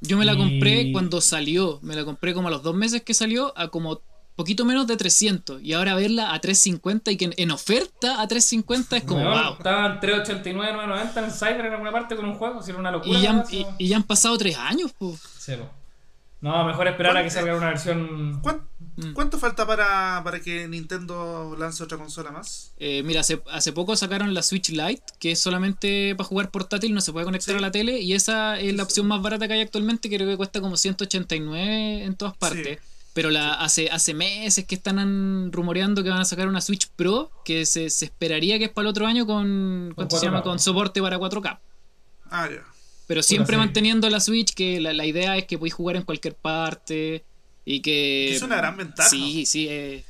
Yo 0.00 0.18
me 0.18 0.24
la 0.26 0.34
Y- 0.34 0.36
compré 0.36 0.92
cuando 0.92 1.20
salió, 1.20 1.78
me 1.82 1.94
la 1.96 2.04
compré 2.04 2.34
como 2.34 2.48
a 2.48 2.50
los 2.50 2.62
dos 2.62 2.74
meses 2.74 3.02
que 3.02 3.14
salió 3.14 3.56
a 3.58 3.68
como 3.68 4.02
poquito 4.36 4.64
menos 4.64 4.86
de 4.86 4.96
300 4.96 5.62
y 5.62 5.72
ahora 5.72 5.94
verla 5.94 6.34
a 6.34 6.40
350 6.40 7.10
y 7.12 7.16
que 7.16 7.24
en, 7.26 7.34
en 7.36 7.50
oferta 7.50 8.20
a 8.20 8.26
350 8.28 8.96
es 8.96 9.02
como 9.04 9.24
wow. 9.24 9.52
Estaban 9.58 10.00
389.990 10.00 11.24
en 11.24 11.30
Cyber 11.30 11.66
en 11.66 11.72
alguna 11.72 11.92
parte 11.92 12.16
con 12.16 12.24
un 12.24 12.34
juego, 12.34 12.62
si 12.62 12.70
era 12.70 12.80
una 12.80 12.90
locura. 12.90 13.18
Y 13.18 13.22
ya, 13.22 13.30
han- 13.30 13.44
y, 13.50 13.66
y 13.78 13.88
ya 13.88 13.96
han 13.96 14.02
pasado 14.04 14.36
tres 14.38 14.56
años, 14.56 14.92
pues. 14.98 15.20
Sí, 15.38 15.52
po. 15.56 15.70
No, 16.40 16.62
mejor 16.66 16.86
esperar 16.88 17.16
a 17.16 17.22
que 17.22 17.30
salga 17.30 17.56
una 17.56 17.68
versión. 17.68 18.40
¿Cuán- 18.42 18.62
Mm. 18.96 19.12
¿Cuánto 19.12 19.38
falta 19.40 19.66
para, 19.66 20.20
para 20.22 20.38
que 20.38 20.68
Nintendo 20.68 21.56
lance 21.58 21.82
otra 21.82 21.98
consola 21.98 22.30
más? 22.30 22.74
Eh, 22.78 23.02
mira, 23.02 23.22
hace, 23.22 23.42
hace 23.50 23.72
poco 23.72 23.96
sacaron 23.96 24.32
la 24.34 24.42
Switch 24.44 24.68
Lite, 24.68 25.02
que 25.18 25.32
es 25.32 25.40
solamente 25.40 26.14
para 26.14 26.28
jugar 26.28 26.52
portátil, 26.52 26.94
no 26.94 27.00
se 27.00 27.10
puede 27.12 27.24
conectar 27.26 27.54
Sí. 27.56 27.58
a 27.58 27.60
la 27.60 27.72
tele, 27.72 27.98
y 27.98 28.12
esa 28.12 28.56
es 28.60 28.72
la 28.76 28.84
opción 28.84 29.08
más 29.08 29.20
barata 29.20 29.48
que 29.48 29.54
hay 29.54 29.62
actualmente, 29.62 30.08
creo 30.08 30.28
que 30.28 30.36
cuesta 30.36 30.60
como 30.60 30.76
189 30.76 32.04
en 32.04 32.14
todas 32.14 32.36
partes. 32.36 32.78
Pero 33.14 33.30
la, 33.30 33.54
hace, 33.54 33.88
hace 33.90 34.12
meses 34.12 34.64
que 34.66 34.74
están 34.74 35.50
rumoreando 35.52 36.02
que 36.02 36.10
van 36.10 36.20
a 36.20 36.24
sacar 36.24 36.48
una 36.48 36.60
Switch 36.60 36.88
Pro, 36.96 37.30
que 37.44 37.64
se, 37.64 37.88
se 37.88 38.04
esperaría 38.06 38.58
que 38.58 38.64
es 38.64 38.70
para 38.70 38.82
el 38.86 38.90
otro 38.90 39.06
año 39.06 39.24
con, 39.24 39.92
¿cuánto 39.94 40.16
se 40.16 40.22
4K, 40.22 40.28
llama? 40.28 40.38
¿no? 40.38 40.42
con 40.44 40.58
soporte 40.58 41.00
para 41.00 41.16
4K. 41.18 41.58
Ah, 42.30 42.48
ya. 42.50 42.62
Pero 43.06 43.22
siempre 43.22 43.56
manteniendo 43.56 44.10
la 44.10 44.18
Switch, 44.18 44.52
que 44.54 44.80
la, 44.80 44.92
la 44.92 45.06
idea 45.06 45.36
es 45.36 45.44
que 45.44 45.56
podéis 45.58 45.74
jugar 45.74 45.96
en 45.96 46.02
cualquier 46.02 46.34
parte 46.34 47.24
y 47.64 47.80
que... 47.80 48.34
Es 48.34 48.42
una 48.42 48.56
gran 48.56 48.76
ventaja. 48.76 49.08
Sí, 49.08 49.46
sí, 49.46 49.68
eh, 49.68 50.04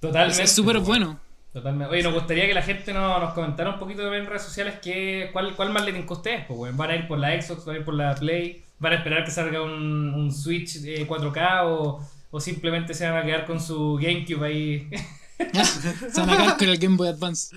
Totalmente. 0.00 0.42
es 0.42 0.52
súper 0.52 0.76
po, 0.78 0.84
bueno. 0.84 1.20
Totalmente. 1.52 1.92
Oye, 1.92 2.02
nos 2.02 2.14
gustaría 2.14 2.46
que 2.46 2.54
la 2.54 2.62
gente 2.62 2.94
no- 2.94 3.20
nos 3.20 3.34
comentara 3.34 3.70
un 3.70 3.78
poquito 3.78 4.02
también 4.02 4.22
en 4.22 4.28
redes 4.30 4.42
sociales 4.44 4.76
que, 4.80 5.28
cuál, 5.32 5.54
cuál 5.54 5.70
más 5.70 5.84
le 5.84 5.96
a 5.98 6.12
ustedes. 6.12 6.46
Pues. 6.46 6.74
¿Van 6.76 6.90
a 6.90 6.96
ir 6.96 7.06
por 7.06 7.18
la 7.18 7.40
Xbox? 7.40 7.66
¿Van 7.66 7.76
a 7.76 7.78
ir 7.80 7.84
por 7.84 7.94
la 7.94 8.14
Play? 8.14 8.62
¿Van 8.78 8.94
a 8.94 8.96
esperar 8.96 9.24
que 9.24 9.30
salga 9.30 9.60
un, 9.60 10.14
un 10.14 10.32
Switch 10.32 10.76
eh, 10.84 11.06
4K? 11.06 11.60
O, 11.64 12.08
¿O 12.32 12.40
simplemente 12.40 12.94
se 12.94 13.08
van 13.08 13.22
a 13.22 13.24
quedar 13.24 13.46
con 13.46 13.60
su 13.60 13.98
GameCube 14.02 14.46
ahí? 14.46 14.90
Se 16.12 16.20
van 16.20 16.30
a 16.30 16.36
quedar 16.36 16.56
con 16.56 16.68
el 16.68 16.78
Game 16.78 16.96
Boy 16.96 17.08
Advance. 17.08 17.54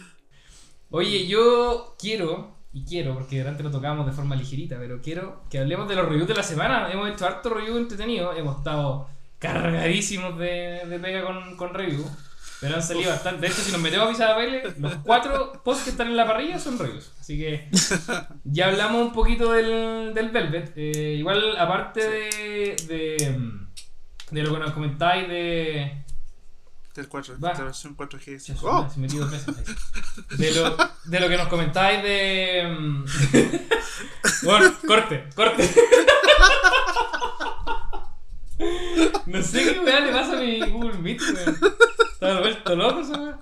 Oye, 0.89 1.25
yo 1.27 1.95
quiero 1.97 2.57
y 2.73 2.83
quiero, 2.83 3.13
porque 3.13 3.41
antes 3.41 3.63
lo 3.63 3.71
tocábamos 3.71 4.05
de 4.05 4.11
forma 4.11 4.35
ligerita, 4.35 4.77
pero 4.77 5.01
quiero 5.01 5.43
que 5.49 5.59
hablemos 5.59 5.87
de 5.87 5.95
los 5.95 6.05
reviews 6.09 6.27
de 6.27 6.33
la 6.33 6.43
semana. 6.43 6.91
Hemos 6.91 7.09
hecho 7.09 7.25
harto 7.25 7.49
review 7.49 7.77
entretenido, 7.77 8.33
hemos 8.33 8.57
estado 8.57 9.07
cargadísimos 9.39 10.37
de, 10.37 10.81
de 10.85 10.99
pega 10.99 11.23
con, 11.23 11.55
con 11.55 11.73
review. 11.73 12.05
Pero 12.59 12.75
han 12.75 12.83
salido 12.83 13.11
bastante. 13.11 13.41
De 13.41 13.47
hecho, 13.47 13.61
si 13.61 13.71
nos 13.71 13.79
metemos 13.79 14.07
a 14.07 14.11
pisar 14.11 14.35
baile, 14.35 14.63
los 14.79 14.95
cuatro 14.95 15.53
posts 15.63 15.85
que 15.85 15.89
están 15.91 16.07
en 16.07 16.17
la 16.17 16.25
parrilla 16.25 16.59
son 16.59 16.77
reviews. 16.77 17.13
Así 17.19 17.37
que 17.37 17.69
ya 18.43 18.67
hablamos 18.67 19.01
un 19.01 19.13
poquito 19.13 19.51
del, 19.53 20.13
del 20.13 20.29
Velvet. 20.31 20.73
Eh, 20.75 21.15
igual, 21.17 21.57
aparte 21.57 22.01
de, 22.09 22.75
de, 22.87 23.64
de 24.35 24.43
lo 24.43 24.53
que 24.53 24.59
nos 24.59 24.71
comentáis 24.73 25.27
de. 25.29 26.03
Del 26.93 27.07
4, 27.07 27.35
Va. 27.43 27.53
de 27.53 27.57
la 27.59 27.63
versión 27.65 27.95
4G. 27.95 28.39
Se 28.39 28.53
Oh, 28.61 28.87
me 28.97 29.07
veces. 29.07 29.45
De 30.37 30.51
lo, 30.53 30.77
de 31.05 31.19
lo 31.19 31.29
que 31.29 31.37
nos 31.37 31.47
comentáis 31.47 32.03
de. 32.03 32.75
mm, 32.77 33.05
bueno, 34.43 34.73
corte, 34.85 35.23
corte. 35.35 35.69
No 39.25 39.41
sé 39.41 39.73
qué 39.73 39.79
weá 39.79 39.99
le 39.99 40.11
pasa 40.13 40.33
a 40.33 40.35
mi 40.39 40.59
Google 40.69 40.97
Meet, 40.99 41.19
weón. 41.21 41.59
Está 42.13 42.39
vuelto 42.39 42.75
loco 42.75 43.01
weá. 43.01 43.39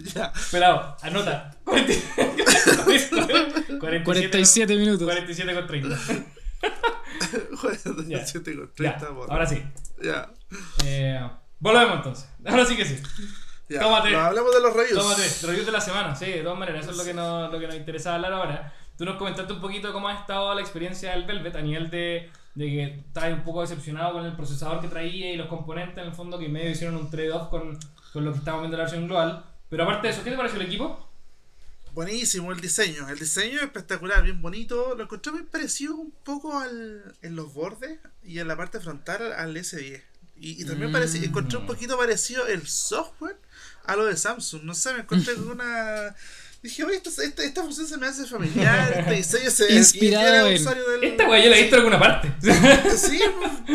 ya. 0.14 0.32
Esperado, 0.34 0.96
anota. 1.02 1.50
47, 1.64 4.02
47 4.04 4.76
minutos. 4.76 5.02
47 5.04 5.54
con 5.54 5.66
30. 5.66 5.98
Ya. 8.08 8.24
7 8.26 8.56
con 8.56 8.66
Ya, 8.68 8.96
30, 8.96 9.14
por- 9.14 9.30
ahora 9.30 9.46
sí. 9.46 9.62
Ya. 10.02 10.30
Eh, 10.84 11.28
volvemos 11.58 11.96
entonces. 11.96 12.28
Ahora 12.46 12.64
sí 12.64 12.76
que 12.76 12.84
sí. 12.84 13.00
Tómate. 13.78 14.10
No, 14.10 14.18
hablamos 14.20 14.54
de 14.54 14.60
los 14.62 14.72
reviews. 14.74 14.98
Tómate, 14.98 15.22
reviews 15.46 15.66
de 15.66 15.72
la 15.72 15.80
semana, 15.80 16.14
sí, 16.14 16.26
de 16.26 16.42
todas 16.42 16.58
maneras, 16.58 16.82
eso 16.82 16.92
es 16.92 16.96
lo 16.96 17.04
que 17.04 17.12
nos, 17.14 17.52
lo 17.52 17.58
que 17.60 17.66
nos 17.66 17.76
interesa 17.76 18.14
hablar 18.14 18.32
ahora. 18.32 18.72
Tú 18.96 19.04
nos 19.04 19.16
comentaste 19.16 19.52
un 19.52 19.60
poquito 19.60 19.92
cómo 19.92 20.08
ha 20.08 20.14
estado 20.14 20.54
la 20.54 20.60
experiencia 20.60 21.10
del 21.12 21.24
Velvet 21.24 21.54
a 21.54 21.60
nivel 21.60 21.90
de, 21.90 22.30
de 22.54 22.66
que 22.66 22.84
estabas 23.06 23.32
un 23.32 23.44
poco 23.44 23.60
decepcionado 23.60 24.14
con 24.14 24.24
el 24.24 24.32
procesador 24.34 24.80
que 24.80 24.88
traía 24.88 25.32
y 25.32 25.36
los 25.36 25.48
componentes, 25.48 25.98
en 25.98 26.08
el 26.08 26.14
fondo, 26.14 26.38
que 26.38 26.48
medio 26.48 26.70
hicieron 26.70 26.96
un 26.96 27.10
trade-off 27.10 27.48
con, 27.48 27.78
con 28.12 28.24
lo 28.24 28.32
que 28.32 28.38
estábamos 28.38 28.62
viendo 28.62 28.76
en 28.76 28.78
la 28.78 28.84
versión 28.84 29.06
global. 29.06 29.44
Pero 29.68 29.84
aparte 29.84 30.06
de 30.08 30.14
eso, 30.14 30.24
¿qué 30.24 30.30
te 30.30 30.36
pareció 30.36 30.58
el 30.60 30.66
equipo? 30.66 31.07
Buenísimo 31.98 32.52
el 32.52 32.60
diseño. 32.60 33.08
El 33.08 33.18
diseño 33.18 33.56
es 33.56 33.64
espectacular, 33.64 34.22
bien 34.22 34.40
bonito. 34.40 34.94
Lo 34.94 35.02
encontré 35.02 35.32
muy 35.32 35.42
parecido 35.42 35.96
un 35.96 36.12
poco 36.12 36.56
al, 36.56 37.12
en 37.22 37.34
los 37.34 37.52
bordes 37.52 37.98
y 38.22 38.38
en 38.38 38.46
la 38.46 38.56
parte 38.56 38.78
frontal 38.78 39.32
al 39.32 39.56
S10. 39.56 40.00
Y, 40.36 40.62
y 40.62 40.64
también 40.64 40.92
Mm. 40.92 41.24
encontré 41.24 41.58
un 41.58 41.66
poquito 41.66 41.98
parecido 41.98 42.46
el 42.46 42.68
software 42.68 43.36
a 43.84 43.96
lo 43.96 44.04
de 44.04 44.16
Samsung. 44.16 44.62
No 44.62 44.76
sé, 44.76 44.94
me 44.94 45.00
encontré 45.00 45.34
con 45.34 45.50
una. 45.50 46.14
Dije, 46.60 46.82
oye, 46.82 46.96
esta, 46.96 47.22
esta, 47.22 47.44
esta 47.44 47.62
función 47.62 47.86
se 47.86 47.96
me 47.98 48.06
hace 48.08 48.26
familiar, 48.26 48.92
este 48.98 49.14
diseño 49.14 49.50
se 49.50 49.72
Inspirado 49.74 50.48
en- 50.48 50.56
usuario 50.60 50.88
del- 50.90 51.04
Esta 51.04 51.28
weá 51.28 51.44
yo 51.44 51.50
la 51.50 51.56
he 51.56 51.60
visto 51.62 51.76
en 51.76 51.82
alguna 51.82 51.98
parte. 52.00 52.34
Sí, 52.98 53.20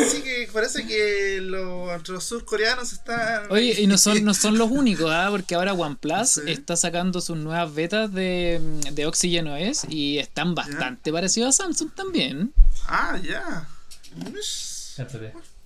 sí 0.10 0.22
que 0.22 0.50
parece 0.52 0.86
que 0.86 1.40
los, 1.42 2.10
los 2.10 2.24
surcoreanos 2.26 2.92
están. 2.92 3.50
Oye, 3.50 3.80
y 3.82 3.88
no 3.88 3.98
son, 3.98 4.24
no 4.26 4.34
son 4.34 4.58
los 4.58 4.70
únicos, 4.72 5.10
¿ah? 5.10 5.28
porque 5.32 5.56
ahora 5.56 5.72
OnePlus 5.74 6.30
Sí. 6.32 6.42
está 6.48 6.76
sacando 6.76 7.22
sus 7.22 7.38
nuevas 7.38 7.74
betas 7.74 8.12
de, 8.14 8.60
de 8.92 9.06
Oxygen 9.06 9.48
OS 9.48 9.86
y 9.88 10.20
están 10.20 10.54
bastante 10.54 11.12
parecidos 11.14 11.58
a 11.60 11.64
Samsung 11.64 11.92
también. 11.96 12.54
Ah, 12.88 13.18
ya. 13.24 13.66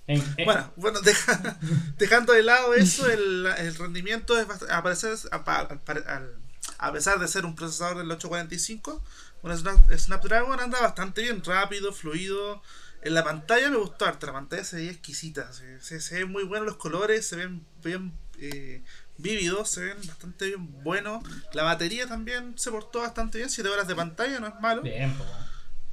En- 0.06 0.22
en- 0.36 0.44
Bueno, 0.46 0.72
bueno 0.76 1.00
deja- 1.00 1.58
dejando 1.98 2.32
de 2.32 2.42
lado 2.42 2.74
eso, 2.74 3.10
el, 3.10 3.46
el 3.58 3.74
rendimiento 3.74 4.38
es 4.38 4.46
bast- 4.46 4.70
a, 4.70 4.82
parecer- 4.82 5.18
a, 5.32 5.44
pa- 5.44 5.60
al 5.70 5.80
pare- 5.80 6.04
al- 6.06 6.32
a 6.78 6.92
pesar 6.92 7.18
de 7.18 7.28
ser 7.28 7.44
un 7.46 7.54
procesador 7.56 7.98
del 7.98 8.10
845, 8.10 9.02
un 9.42 9.52
Snap- 9.52 9.96
Snapdragon 9.98 10.60
anda 10.60 10.80
bastante 10.80 11.22
bien, 11.22 11.42
rápido, 11.44 11.92
fluido. 11.92 12.62
En 13.02 13.14
la 13.14 13.22
pantalla 13.24 13.70
me 13.70 13.76
gustó 13.76 14.06
harto, 14.06 14.26
la 14.26 14.32
pantalla 14.32 14.64
se 14.64 14.76
veía 14.76 14.90
exquisita, 14.90 15.52
se, 15.52 15.80
se, 15.80 16.00
se 16.00 16.16
ven 16.16 16.30
muy 16.32 16.42
buenos 16.44 16.66
los 16.66 16.76
colores, 16.76 17.26
se 17.26 17.36
ven 17.36 17.64
bien 17.82 18.12
eh, 18.40 18.82
vívidos, 19.18 19.70
se 19.70 19.80
ven 19.84 19.96
bastante 20.06 20.46
bien 20.46 20.82
buenos. 20.82 21.22
La 21.52 21.62
batería 21.62 22.06
también 22.08 22.54
se 22.58 22.70
portó 22.72 23.00
bastante 23.00 23.38
bien, 23.38 23.50
7 23.50 23.68
horas 23.68 23.86
de 23.86 23.94
pantalla, 23.94 24.40
no 24.40 24.48
es 24.48 24.54
malo. 24.60 24.82
Bien. 24.82 25.14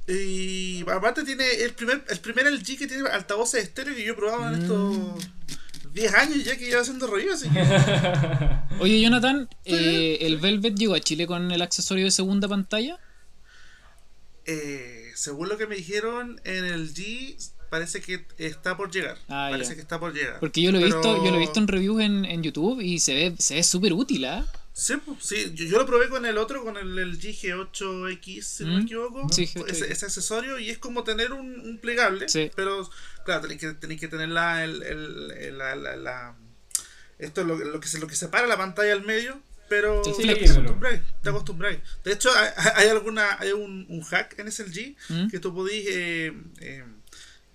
Y 0.08 0.82
aparte 0.88 1.24
tiene 1.24 1.48
el 1.62 1.74
primer, 1.74 2.04
el 2.08 2.20
primer 2.20 2.46
LG 2.52 2.78
que 2.78 2.86
tiene 2.86 3.08
altavoces 3.08 3.62
estéreo 3.64 3.94
que 3.94 4.04
yo 4.04 4.12
he 4.12 4.16
probado 4.16 4.48
en 4.54 4.62
estos 4.62 5.28
10 5.96 6.14
años 6.14 6.44
ya 6.44 6.56
que 6.56 6.66
lleva 6.66 6.82
haciendo 6.82 7.06
review, 7.06 7.32
así 7.32 7.48
que 7.48 7.58
Oye, 8.80 9.00
Jonathan, 9.00 9.48
eh, 9.64 10.18
¿el 10.20 10.36
Velvet 10.36 10.74
llegó 10.76 10.94
a 10.94 11.00
Chile 11.00 11.26
con 11.26 11.50
el 11.50 11.62
accesorio 11.62 12.04
de 12.04 12.10
segunda 12.10 12.46
pantalla? 12.48 12.98
eh, 14.44 15.10
según 15.14 15.48
lo 15.48 15.56
que 15.58 15.66
me 15.66 15.74
dijeron 15.76 16.40
en 16.44 16.64
el 16.66 16.94
G 16.94 17.36
parece 17.70 18.00
que 18.00 18.24
está 18.38 18.76
por 18.76 18.90
llegar. 18.92 19.16
Ah, 19.28 19.48
parece 19.50 19.74
que 19.74 19.80
está 19.80 19.98
por 19.98 20.12
llegar. 20.12 20.38
Porque 20.38 20.60
yo 20.62 20.70
lo 20.70 20.78
he 20.78 20.82
Pero- 20.82 20.96
visto, 20.96 21.24
yo 21.24 21.30
lo 21.30 21.36
he 21.36 21.40
visto 21.40 21.58
en 21.58 21.66
reviews 21.68 22.02
en, 22.02 22.24
en 22.24 22.42
YouTube 22.42 22.80
y 22.80 23.00
se 23.00 23.14
ve, 23.14 23.34
se 23.38 23.54
ve 23.54 23.62
súper 23.64 23.92
útil, 23.94 24.24
¿ah? 24.26 24.46
Sí, 24.78 24.94
sí, 25.20 25.52
yo, 25.54 25.64
yo 25.64 25.78
lo 25.78 25.86
probé 25.86 26.10
con 26.10 26.26
el 26.26 26.36
otro, 26.36 26.62
con 26.62 26.76
el, 26.76 26.98
el 26.98 27.18
G8X, 27.18 28.42
si 28.42 28.64
no 28.64 28.72
Mm. 28.72 28.76
me 28.76 28.82
equivoco. 28.82 29.26
Sí, 29.32 29.46
G8X. 29.46 29.70
ese, 29.70 29.90
ese 29.92 30.04
accesorio 30.06 30.58
y 30.58 30.68
es 30.68 30.76
como 30.76 31.02
tener 31.02 31.32
un, 31.32 31.60
un 31.60 31.78
plegable. 31.78 32.28
Sí. 32.28 32.50
Pero, 32.54 32.88
claro, 33.24 33.40
tenéis 33.40 33.60
que, 33.60 33.72
tenéis 33.72 34.00
que 34.00 34.08
tener 34.08 34.28
la, 34.28 34.64
el, 34.64 34.82
el- 34.82 35.30
el- 35.32 35.58
la, 35.58 35.76
la- 35.76 35.96
la- 35.96 36.36
esto 37.18 37.40
es 37.40 37.46
lo, 37.46 37.56
lo 37.56 37.80
que 37.80 37.88
lo 37.98 38.06
que 38.06 38.14
separa 38.16 38.46
la 38.46 38.58
pantalla 38.58 38.92
al 38.92 39.02
medio. 39.02 39.40
Pero 39.68 40.04
Sí, 40.04 40.12
te 40.22 40.30
acostumbráis, 40.30 41.00
te 41.22 41.28
acostumbráis. 41.30 41.78
De 42.04 42.12
hecho, 42.12 42.30
hay, 42.36 42.48
hay 42.76 42.88
alguna 42.88 43.36
hay 43.40 43.50
un, 43.52 43.86
un 43.88 44.00
hack 44.02 44.38
en 44.38 44.52
SLG 44.52 44.94
¿Mm? 45.08 45.28
que 45.28 45.40
tú 45.40 45.52
podéis 45.54 45.86
eh, 45.88 46.32
eh, 46.60 46.84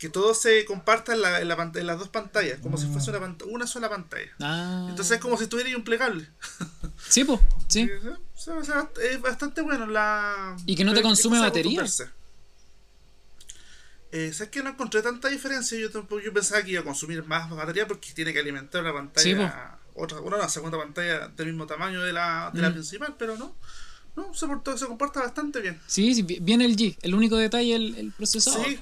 que 0.01 0.09
todo 0.09 0.33
se 0.33 0.65
comparta 0.65 1.13
en, 1.13 1.21
la, 1.21 1.41
en, 1.41 1.47
la 1.47 1.55
pant- 1.55 1.77
en 1.77 1.85
las 1.85 1.99
dos 1.99 2.09
pantallas, 2.09 2.57
como 2.59 2.75
si 2.75 2.87
fuese 2.87 3.11
una, 3.11 3.19
pant- 3.19 3.45
una 3.47 3.67
sola 3.67 3.87
pantalla. 3.87 4.31
Ah. 4.41 4.87
Entonces 4.89 5.17
es 5.17 5.21
como 5.21 5.37
si 5.37 5.45
tuvierais 5.45 5.75
un 5.75 5.83
plegable. 5.83 6.27
Sí, 7.07 7.23
pues, 7.23 7.39
sí. 7.67 7.87
Sí, 7.87 8.09
sí, 8.35 8.49
o 8.51 8.63
sea, 8.63 8.89
es 9.11 9.19
bastante 9.21 9.61
bueno 9.61 9.85
la. 9.87 10.55
¿Y 10.65 10.75
que 10.75 10.83
no 10.83 10.93
te 10.93 11.01
consume 11.01 11.39
batería? 11.39 11.83
Eh, 14.11 14.31
¿Sabes 14.33 14.49
que 14.51 14.61
no 14.61 14.69
encontré 14.71 15.01
tanta 15.01 15.29
diferencia? 15.29 15.77
Yo 15.79 15.89
tampoco 15.89 16.21
yo 16.21 16.33
pensaba 16.33 16.61
que 16.63 16.71
iba 16.71 16.81
a 16.81 16.83
consumir 16.83 17.23
más 17.25 17.49
batería 17.49 17.87
porque 17.87 18.11
tiene 18.13 18.33
que 18.33 18.39
alimentar 18.39 18.81
una 18.83 18.91
Sí, 19.15 19.33
pantalla. 19.35 19.77
otra, 19.95 20.19
una, 20.19 20.37
una 20.37 20.49
segunda 20.49 20.77
pantalla 20.77 21.27
del 21.29 21.47
mismo 21.47 21.65
tamaño 21.65 22.01
de 22.03 22.11
la, 22.13 22.51
de 22.53 22.61
la 22.61 22.69
Mm. 22.69 22.73
principal, 22.73 23.15
pero 23.17 23.37
no. 23.37 23.55
No, 24.15 24.33
se, 24.33 24.45
portó- 24.45 24.77
se 24.77 24.85
comporta 24.87 25.21
bastante 25.21 25.61
bien. 25.61 25.79
Sí, 25.87 26.13
sí, 26.13 26.23
viene 26.23 26.65
el 26.65 26.75
G. 26.75 26.97
El 27.01 27.15
único 27.15 27.37
detalle 27.37 27.73
el, 27.75 27.95
el 27.95 28.11
procesador. 28.11 28.65
Sí. 28.65 28.79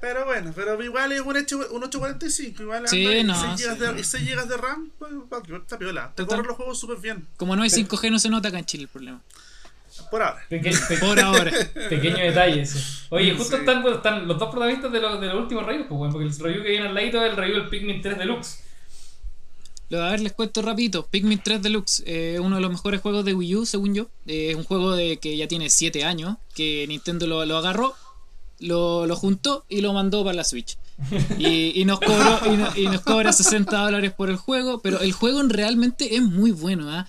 Pero 0.00 0.24
bueno, 0.24 0.52
pero 0.54 0.82
igual 0.82 1.12
es 1.12 1.20
un, 1.20 1.36
hecho, 1.36 1.58
un 1.72 1.82
845. 1.84 2.62
Igual 2.62 2.88
Sí, 2.88 3.04
anda 3.04 3.18
y 3.18 3.24
no, 3.24 3.56
6 3.56 3.60
sí. 3.60 3.64
GB 3.68 3.94
de, 3.94 4.00
y 4.00 4.04
6 4.04 4.24
GB 4.34 4.46
de 4.48 4.56
RAM, 4.56 4.90
pues, 4.98 5.12
está 5.62 5.78
piola. 5.78 6.12
Te 6.14 6.24
corren 6.26 6.46
los 6.46 6.56
juegos 6.56 6.80
súper 6.80 6.98
bien. 6.98 7.26
Como 7.36 7.54
no 7.54 7.62
hay 7.62 7.68
5G, 7.70 8.10
no 8.10 8.18
se 8.18 8.30
nota 8.30 8.48
acá 8.48 8.58
en 8.58 8.64
Chile 8.64 8.84
el 8.84 8.88
problema. 8.88 9.20
Por 10.10 10.22
ahora. 10.22 10.42
Peque- 10.48 10.72
pe- 10.88 10.96
Por 11.00 11.20
ahora. 11.20 11.52
pequeño 11.90 12.16
detalle 12.16 12.62
ese. 12.62 12.78
Oye, 13.10 13.34
justo 13.36 13.56
Sí. 13.56 13.60
están, 13.60 13.86
están 13.86 14.26
los 14.26 14.38
dos 14.38 14.48
protagonistas 14.50 14.90
de 14.90 15.00
los, 15.00 15.20
de 15.20 15.26
los 15.26 15.36
últimos 15.36 15.66
reviews, 15.66 15.86
pues, 15.88 15.98
bueno, 15.98 16.12
porque 16.14 16.28
el 16.28 16.38
review 16.38 16.62
que 16.62 16.70
viene 16.70 16.86
al 16.88 16.94
ladito 16.94 17.22
es 17.22 17.30
el 17.30 17.36
review 17.36 17.56
del 17.60 17.68
Pikmin 17.68 18.00
3 18.00 18.16
Deluxe. 18.18 18.60
Lo- 19.90 20.02
A 20.04 20.10
ver, 20.12 20.20
les 20.20 20.32
cuento 20.32 20.62
rapidito. 20.62 21.06
Pikmin 21.06 21.40
3 21.42 21.60
Deluxe, 21.60 22.02
eh, 22.06 22.38
uno 22.40 22.56
de 22.56 22.62
los 22.62 22.70
mejores 22.70 23.00
juegos 23.00 23.24
de 23.24 23.34
Wii 23.34 23.56
U, 23.56 23.66
según 23.66 23.94
yo. 23.94 24.08
Eh, 24.26 24.50
es 24.52 24.56
un 24.56 24.64
juego 24.64 24.94
de 24.96 25.18
que 25.18 25.36
ya 25.36 25.48
tiene 25.48 25.68
7 25.68 26.04
años, 26.04 26.36
que 26.54 26.86
Nintendo 26.88 27.26
lo, 27.26 27.44
lo 27.44 27.56
agarró, 27.58 27.94
lo, 28.60 29.06
lo 29.06 29.16
juntó 29.16 29.64
y 29.68 29.80
lo 29.80 29.92
mandó 29.92 30.22
para 30.24 30.36
la 30.36 30.44
Switch. 30.44 30.76
Y, 31.38 31.72
y 31.80 31.84
nos 31.86 31.98
cobró 32.00 32.40
y, 32.46 32.56
no- 32.56 32.76
y 32.76 32.84
nos 32.86 33.00
cobra 33.00 33.32
60 33.32 33.76
dólares 33.76 34.12
por 34.12 34.28
el 34.30 34.36
juego, 34.36 34.80
pero 34.80 35.00
el 35.00 35.12
juego 35.12 35.42
realmente 35.44 36.14
es 36.16 36.22
muy 36.22 36.50
bueno, 36.50 36.90
¿ah? 36.90 37.06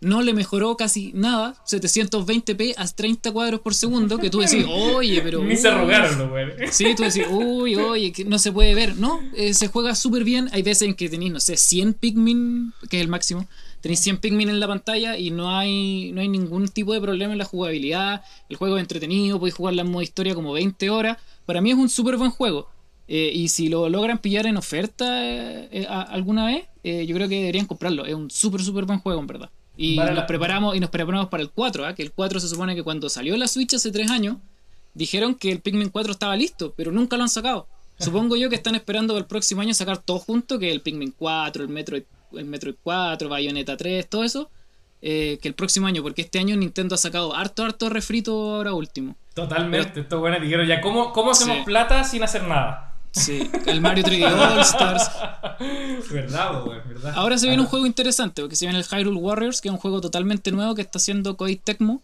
No 0.00 0.20
le 0.20 0.32
mejoró 0.34 0.76
casi 0.76 1.12
nada, 1.14 1.54
720p 1.64 2.74
a 2.76 2.86
30 2.88 3.30
cuadros 3.30 3.60
por 3.60 3.72
segundo, 3.74 4.18
que 4.18 4.30
tú 4.30 4.40
decís, 4.40 4.64
oye, 4.68 5.20
pero... 5.22 5.42
Ni 5.44 5.56
se 5.56 5.68
arrugaron 5.68 6.18
los 6.18 6.30
weones. 6.32 6.74
Sí, 6.74 6.94
tú 6.96 7.04
decís, 7.04 7.24
uy, 7.30 7.76
oye, 7.76 8.10
que 8.12 8.24
no 8.24 8.38
se 8.40 8.50
puede 8.50 8.74
ver. 8.74 8.96
No, 8.96 9.20
eh, 9.36 9.54
se 9.54 9.68
juega 9.68 9.94
súper 9.94 10.24
bien. 10.24 10.48
Hay 10.52 10.62
veces 10.62 10.88
en 10.88 10.94
que 10.94 11.08
tenéis, 11.08 11.32
no 11.32 11.38
sé, 11.40 11.56
100 11.56 11.94
Pikmin, 11.94 12.72
que 12.90 12.96
es 12.96 13.02
el 13.02 13.08
máximo. 13.08 13.46
Tenéis 13.82 14.00
100 14.00 14.18
Pikmin 14.18 14.48
en 14.48 14.60
la 14.60 14.66
pantalla 14.68 15.18
y 15.18 15.30
no 15.30 15.50
hay, 15.54 16.12
no 16.12 16.20
hay 16.22 16.28
ningún 16.28 16.68
tipo 16.68 16.94
de 16.94 17.00
problema 17.00 17.32
en 17.32 17.38
la 17.38 17.44
jugabilidad. 17.44 18.22
El 18.48 18.56
juego 18.56 18.76
es 18.78 18.80
entretenido, 18.82 19.38
podéis 19.38 19.54
jugarla 19.56 19.82
en 19.82 19.90
modo 19.90 20.02
historia 20.02 20.34
como 20.34 20.52
20 20.52 20.88
horas. 20.88 21.18
Para 21.44 21.60
mí 21.60 21.70
es 21.72 21.76
un 21.76 21.88
súper 21.90 22.16
buen 22.16 22.30
juego. 22.30 22.68
Eh, 23.08 23.30
y 23.34 23.48
si 23.48 23.68
lo 23.68 23.88
logran 23.90 24.18
pillar 24.18 24.46
en 24.46 24.56
oferta 24.56 25.04
eh, 25.28 25.68
eh, 25.72 25.86
a- 25.88 26.02
alguna 26.02 26.46
vez, 26.46 26.64
eh, 26.84 27.04
yo 27.06 27.14
creo 27.16 27.28
que 27.28 27.40
deberían 27.40 27.66
comprarlo. 27.66 28.06
Es 28.06 28.14
un 28.14 28.30
súper, 28.30 28.62
súper 28.62 28.84
buen 28.86 29.00
juego, 29.00 29.20
en 29.20 29.26
verdad. 29.26 29.50
Y 29.76 29.96
Para 29.96 30.12
nos 30.12 30.24
preparamos 30.24 30.76
y 30.76 30.80
nos 30.80 30.88
preparamos 30.90 31.28
para 31.28 31.42
el 31.42 31.50
4, 31.50 31.84
¿ah? 31.84 31.94
que 31.94 32.02
el 32.02 32.12
4 32.12 32.38
se 32.40 32.48
supone 32.48 32.74
que 32.76 32.82
cuando 32.84 33.08
salió 33.08 33.36
la 33.36 33.48
Switch 33.48 33.74
hace 33.74 33.90
3 33.90 34.10
años, 34.10 34.36
dijeron 34.94 35.34
que 35.34 35.50
el 35.50 35.60
Pikmin 35.60 35.88
4 35.88 36.12
estaba 36.12 36.36
listo, 36.36 36.72
pero 36.76 36.92
nunca 36.92 37.16
lo 37.16 37.24
han 37.24 37.28
sacado. 37.28 37.66
Supongo 37.98 38.36
yo 38.36 38.48
que 38.48 38.56
están 38.56 38.74
esperando 38.74 39.16
el 39.18 39.24
próximo 39.26 39.60
año 39.60 39.74
sacar 39.74 39.98
todo 39.98 40.18
junto, 40.18 40.58
que 40.58 40.70
el 40.72 40.80
Pikmin 40.80 41.12
4, 41.16 41.62
el 41.64 41.68
Metroid, 41.68 42.04
Metroid 42.32 42.76
4, 42.82 43.28
Bayonetta 43.28 43.76
3, 43.76 44.08
todo 44.08 44.24
eso. 44.24 44.50
eh, 45.04 45.40
que 45.42 45.48
el 45.48 45.54
próximo 45.54 45.88
año, 45.88 46.00
porque 46.00 46.22
este 46.22 46.38
año 46.38 46.54
Nintendo 46.56 46.94
ha 46.94 46.98
sacado 46.98 47.34
harto, 47.34 47.64
harto 47.64 47.88
refrito 47.90 48.54
ahora 48.54 48.72
último. 48.72 49.16
Totalmente, 49.34 49.98
esto 49.98 50.14
es 50.16 50.20
bueno. 50.20 50.38
Dijeron 50.38 50.64
ya, 50.66 50.80
¿cómo, 50.80 51.12
cómo 51.12 51.32
hacemos 51.32 51.56
Sí. 51.56 51.62
plata 51.64 52.04
sin 52.04 52.22
hacer 52.22 52.44
nada? 52.44 52.91
Sí, 53.12 53.48
el 53.66 53.80
Mario 53.80 54.04
3D 54.04 54.24
All 54.24 54.60
Stars. 54.60 55.10
¿Verdad? 56.10 56.64
¿Verdad? 56.88 57.12
Ahora 57.14 57.38
se 57.38 57.46
viene 57.46 57.62
un 57.62 57.68
juego 57.68 57.86
interesante, 57.86 58.42
porque 58.42 58.56
se 58.56 58.66
viene 58.66 58.78
el 58.78 58.84
Hyrule 58.84 59.16
Warriors, 59.18 59.60
que 59.60 59.68
es 59.68 59.72
un 59.72 59.78
juego 59.78 60.00
totalmente 60.00 60.50
nuevo 60.50 60.74
que 60.74 60.82
está 60.82 60.98
haciendo 60.98 61.36
Koei 61.36 61.56
Tecmo. 61.56 62.02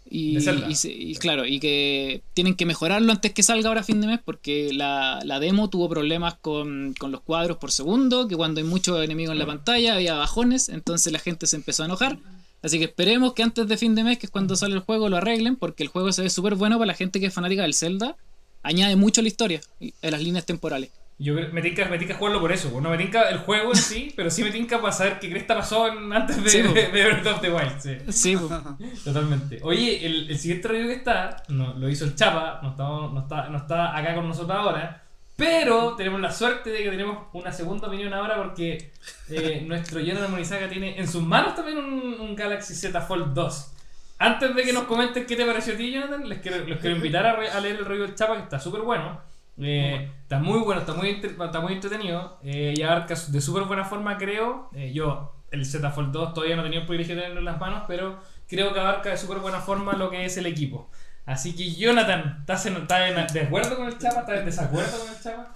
Y, 0.69 0.75
se- 0.75 0.91
y 0.93 1.15
claro, 1.17 1.47
y 1.47 1.61
que 1.61 2.23
tienen 2.35 2.55
que 2.55 2.67
mejorarlo 2.67 3.11
antes 3.11 3.33
que 3.33 3.43
salga 3.43 3.69
ahora 3.69 3.81
a 3.81 3.85
fin 3.85 4.01
de 4.01 4.07
mes, 4.07 4.21
porque 4.25 4.71
la, 4.73 5.21
la 5.25 5.41
demo 5.41 5.71
tuvo 5.71 5.89
problemas 5.89 6.35
con, 6.41 6.95
con 6.99 7.11
los 7.11 7.21
cuadros 7.23 7.57
por 7.57 7.73
segundo, 7.73 8.29
que 8.29 8.37
cuando 8.37 8.61
hay 8.61 8.67
muchos 8.67 9.03
enemigos 9.03 9.33
en 9.33 9.39
la 9.39 9.47
pantalla 9.47 9.95
había 9.95 10.15
bajones, 10.15 10.69
entonces 10.69 11.13
la 11.13 11.19
gente 11.19 11.47
se 11.47 11.57
empezó 11.57 11.83
a 11.83 11.87
enojar. 11.87 12.19
Así 12.61 12.79
que 12.79 12.87
esperemos 12.87 13.35
que 13.35 13.45
antes 13.45 13.69
de 13.69 13.77
fin 13.77 13.95
de 13.95 14.03
mes, 14.03 14.19
que 14.19 14.27
es 14.27 14.33
cuando 14.33 14.57
sale 14.57 14.75
el 14.75 14.81
juego, 14.81 15.09
lo 15.09 15.17
arreglen, 15.17 15.55
porque 15.57 15.85
el 15.85 15.89
juego 15.89 16.13
se 16.13 16.23
ve 16.23 16.31
súper 16.31 16.57
bueno 16.57 16.77
para 16.77 16.87
la 16.89 16.95
gente 16.95 17.21
que 17.21 17.27
es 17.27 17.35
fanática 17.35 17.63
del 17.63 17.73
Zelda. 17.75 18.17
Añade 18.63 18.97
mucho 18.97 19.21
a 19.21 19.23
la 19.23 19.29
historia, 19.29 19.61
en 19.81 20.11
las 20.11 20.21
líneas 20.23 20.45
temporales. 20.47 20.91
Yo 21.21 21.35
me 21.35 21.61
tinca, 21.63 21.85
me 21.87 21.99
tinca 21.99 22.15
jugarlo 22.15 22.41
por 22.41 22.53
eso. 22.53 22.71
pues, 22.71 22.81
No 22.83 22.91
me 22.91 22.97
tinca 22.99 23.29
el 23.31 23.39
juego 23.39 23.73
en 23.73 23.77
sí, 23.79 24.13
pero 24.15 24.31
sí 24.31 24.45
me 24.45 24.53
tinca 24.53 24.81
para 24.81 24.93
saber 24.93 25.19
qué 25.19 25.29
cresta 25.29 25.57
pasó 25.57 25.87
antes 25.87 26.43
de, 26.45 26.49
Sí, 26.49 26.59
de, 26.63 26.69
po. 26.69 26.75
de 26.75 26.87
Breath 26.89 27.27
of 27.27 27.41
the 27.41 27.51
Wild. 27.51 27.81
Sí. 27.81 27.97
Sí, 28.13 28.37
pues. 28.37 29.03
Totalmente. 29.05 29.59
Oye, 29.63 30.07
el, 30.07 30.31
el 30.31 30.39
siguiente 30.39 30.69
review 30.69 30.89
que 30.89 30.95
está, 30.95 31.43
no, 31.49 31.75
lo 31.75 31.89
hizo 31.89 32.05
el 32.05 32.15
Chapa, 32.15 32.61
no 32.63 32.71
está, 32.71 32.85
no, 32.85 33.21
está, 33.21 33.49
no 33.49 33.59
está 33.59 33.97
acá 33.97 34.15
con 34.15 34.29
nosotros 34.29 34.57
ahora, 34.57 35.03
pero 35.35 35.95
tenemos 35.97 36.21
la 36.21 36.31
suerte 36.33 36.71
de 36.71 36.85
que 36.85 36.91
tenemos 36.91 37.27
una 37.33 37.53
segunda 37.53 37.89
opinión 37.89 38.15
ahora 38.15 38.37
porque 38.37 38.93
eh, 39.29 39.63
nuestro 39.67 39.99
Jonathan 39.99 40.31
Morizaga 40.31 40.69
tiene 40.69 40.99
en 41.01 41.09
sus 41.09 41.23
manos 41.25 41.57
también 41.57 41.79
un, 41.79 42.21
un 42.21 42.37
Galaxy 42.37 42.75
Z 42.75 43.01
Fold 43.01 43.35
2. 43.35 43.73
Antes 44.19 44.55
de 44.55 44.63
que 44.65 44.73
nos 44.73 44.85
comenten 44.85 45.27
qué 45.27 45.37
te 45.37 45.45
pareció 45.47 45.75
a 45.75 45.77
ti, 45.77 45.93
Jonathan, 45.93 46.29
les 46.29 46.39
quiero, 46.41 46.59
los 46.67 46.79
quiero 46.81 46.97
invitar 46.97 47.25
a, 47.27 47.37
re- 47.37 47.51
a 47.51 47.61
leer 47.61 47.77
el 47.77 47.85
review 47.85 48.07
del 48.07 48.15
Chapa, 48.17 48.35
que 48.37 48.43
está 48.43 48.59
súper 48.59 48.83
bueno. 48.83 49.21
Eh, 49.61 50.11
está 50.23 50.39
muy 50.39 50.59
bueno, 50.61 50.81
está 50.83 50.95
muy, 50.95 51.11
está 51.21 51.61
muy 51.61 51.73
entretenido 51.73 52.39
eh, 52.45 52.75
y 52.77 52.83
abarca 52.83 53.15
de 53.29 53.41
súper 53.41 53.65
buena 53.65 53.85
forma, 53.85 54.17
creo. 54.19 54.71
Eh, 54.75 54.93
yo, 54.93 55.35
el 55.51 55.65
Z 55.67 55.91
Fold 55.91 56.13
2, 56.13 56.35
todavía 56.35 56.57
no 56.57 56.63
he 56.63 56.65
tenido 56.65 56.83
el 56.83 56.87
privilegio 56.87 57.15
de 57.17 57.23
tenerlo 57.23 57.41
en 57.41 57.45
las 57.47 57.59
manos, 57.61 57.85
pero 57.89 58.21
creo 58.49 58.73
que 58.73 58.81
abarca 58.81 59.11
de 59.11 59.17
súper 59.17 59.39
buena 59.39 59.61
forma 59.61 59.93
lo 59.95 60.11
que 60.11 60.25
es 60.25 60.37
el 60.37 60.47
equipo. 60.47 60.91
Así 61.27 61.55
que, 61.55 61.71
Jonathan, 61.75 62.39
¿estás 62.41 62.67
en, 62.67 62.77
estás 62.77 63.11
en 63.11 63.27
de 63.35 63.41
acuerdo 63.43 63.77
con 63.77 63.87
el 63.89 63.99
Chapa? 63.99 64.21
¿Estás 64.21 64.39
en 64.41 64.45
desacuerdo 64.47 64.99
con 64.99 65.09
el 65.15 65.21
Chapa? 65.23 65.55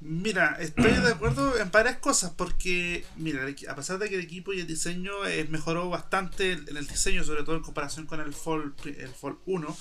Mira, 0.00 0.56
estoy 0.60 0.92
de 0.92 1.08
acuerdo 1.08 1.58
en 1.58 1.70
varias 1.70 1.96
cosas 1.96 2.30
porque, 2.36 3.04
mira, 3.16 3.46
a 3.68 3.74
pesar 3.74 3.98
de 3.98 4.08
que 4.10 4.16
el 4.16 4.20
equipo 4.20 4.52
y 4.52 4.60
el 4.60 4.66
diseño 4.66 5.24
eh, 5.26 5.46
mejoró 5.48 5.88
bastante 5.88 6.52
en 6.52 6.76
el 6.76 6.86
diseño, 6.86 7.24
sobre 7.24 7.44
todo 7.44 7.56
en 7.56 7.62
comparación 7.62 8.04
con 8.06 8.20
el 8.20 8.34
Fall, 8.34 8.74
el 8.84 9.08
Fall 9.08 9.38
1, 9.46 9.76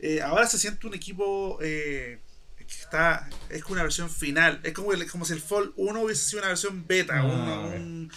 eh, 0.00 0.22
ahora 0.22 0.46
se 0.46 0.58
siente 0.58 0.86
un 0.86 0.94
equipo 0.94 1.58
eh, 1.60 2.20
que 2.56 2.64
está, 2.74 3.28
es 3.50 3.64
una 3.64 3.82
versión 3.82 4.08
final, 4.08 4.60
es 4.62 4.72
como, 4.74 4.92
el- 4.92 5.10
como 5.10 5.24
si 5.24 5.32
el 5.32 5.40
Fall 5.40 5.72
1 5.76 6.02
hubiese 6.02 6.22
sido 6.28 6.38
una 6.42 6.48
versión 6.48 6.86
beta, 6.86 7.18
Ah, 7.18 7.24
una, 7.24 7.60
un- 7.76 8.12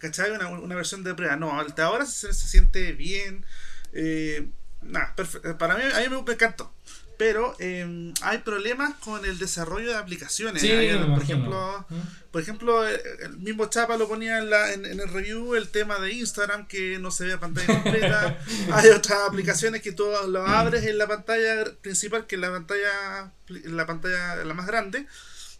¿cachai? 0.00 0.32
Una, 0.32 0.48
una 0.48 0.74
versión 0.74 1.04
de 1.04 1.14
prueba. 1.14 1.36
No, 1.36 1.62
de 1.64 1.82
ahora 1.82 2.04
se, 2.04 2.34
se 2.34 2.48
siente 2.48 2.92
bien. 2.92 3.46
Eh, 3.92 4.48
nada, 4.82 5.14
para 5.56 5.76
mí, 5.76 5.82
a 5.84 6.00
mí 6.00 6.08
me, 6.16 6.20
me 6.22 6.32
encantó. 6.32 6.73
Pero 7.16 7.54
eh, 7.58 8.12
hay 8.22 8.38
problemas 8.38 8.94
con 8.94 9.24
el 9.24 9.38
desarrollo 9.38 9.90
de 9.90 9.96
aplicaciones. 9.96 10.62
Sí, 10.62 10.70
Hay, 10.70 10.98
me 10.98 11.06
por 11.14 11.22
ejemplo, 11.22 11.86
por 12.30 12.42
ejemplo, 12.42 12.88
el 12.88 13.38
mismo 13.38 13.66
Chapa 13.66 13.96
lo 13.96 14.08
ponía 14.08 14.38
en, 14.38 14.50
la, 14.50 14.72
en, 14.72 14.84
en 14.84 14.98
el 14.98 15.08
review, 15.08 15.54
el 15.54 15.68
tema 15.68 15.98
de 16.00 16.12
Instagram, 16.12 16.66
que 16.66 16.98
no 16.98 17.10
se 17.10 17.26
ve 17.26 17.34
a 17.34 17.40
pantalla 17.40 17.82
completa. 17.82 18.38
Hay 18.72 18.88
otras 18.88 19.20
aplicaciones 19.28 19.82
que 19.82 19.92
tú 19.92 20.04
lo 20.28 20.46
abres 20.46 20.84
en 20.84 20.98
la 20.98 21.06
pantalla 21.06 21.64
principal, 21.80 22.26
que 22.26 22.34
es 22.34 22.40
la 22.40 22.50
pantalla, 22.50 23.32
la 23.48 23.86
pantalla 23.86 24.44
la 24.44 24.54
más 24.54 24.66
grande, 24.66 25.06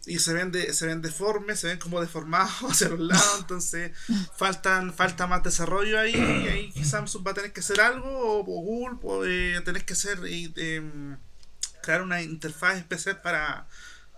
y 0.07 0.19
se 0.19 0.33
ven, 0.33 0.51
de, 0.51 0.73
se 0.73 0.85
ven 0.85 1.01
deformes, 1.01 1.59
se 1.59 1.67
ven 1.67 1.79
como 1.79 2.01
deformados 2.01 2.51
hacia 2.69 2.89
los 2.89 2.99
lados, 2.99 3.37
entonces 3.39 3.91
faltan, 4.37 4.93
falta 4.93 5.27
más 5.27 5.43
desarrollo 5.43 5.99
ahí, 5.99 6.13
y 6.15 6.47
ahí 6.47 6.83
Samsung 6.83 7.25
va 7.25 7.31
a 7.31 7.35
tener 7.35 7.53
que 7.53 7.61
hacer 7.61 7.81
algo, 7.81 8.09
o, 8.09 8.39
o 8.41 8.43
Google, 8.43 8.97
o 9.03 9.25
eh, 9.25 9.61
tenés 9.63 9.83
que 9.83 9.93
hacer, 9.93 10.19
em, 10.25 11.17
crear 11.85 12.01
una 12.01 12.21
interfaz 12.21 12.77
especial 12.77 13.21
para 13.21 13.67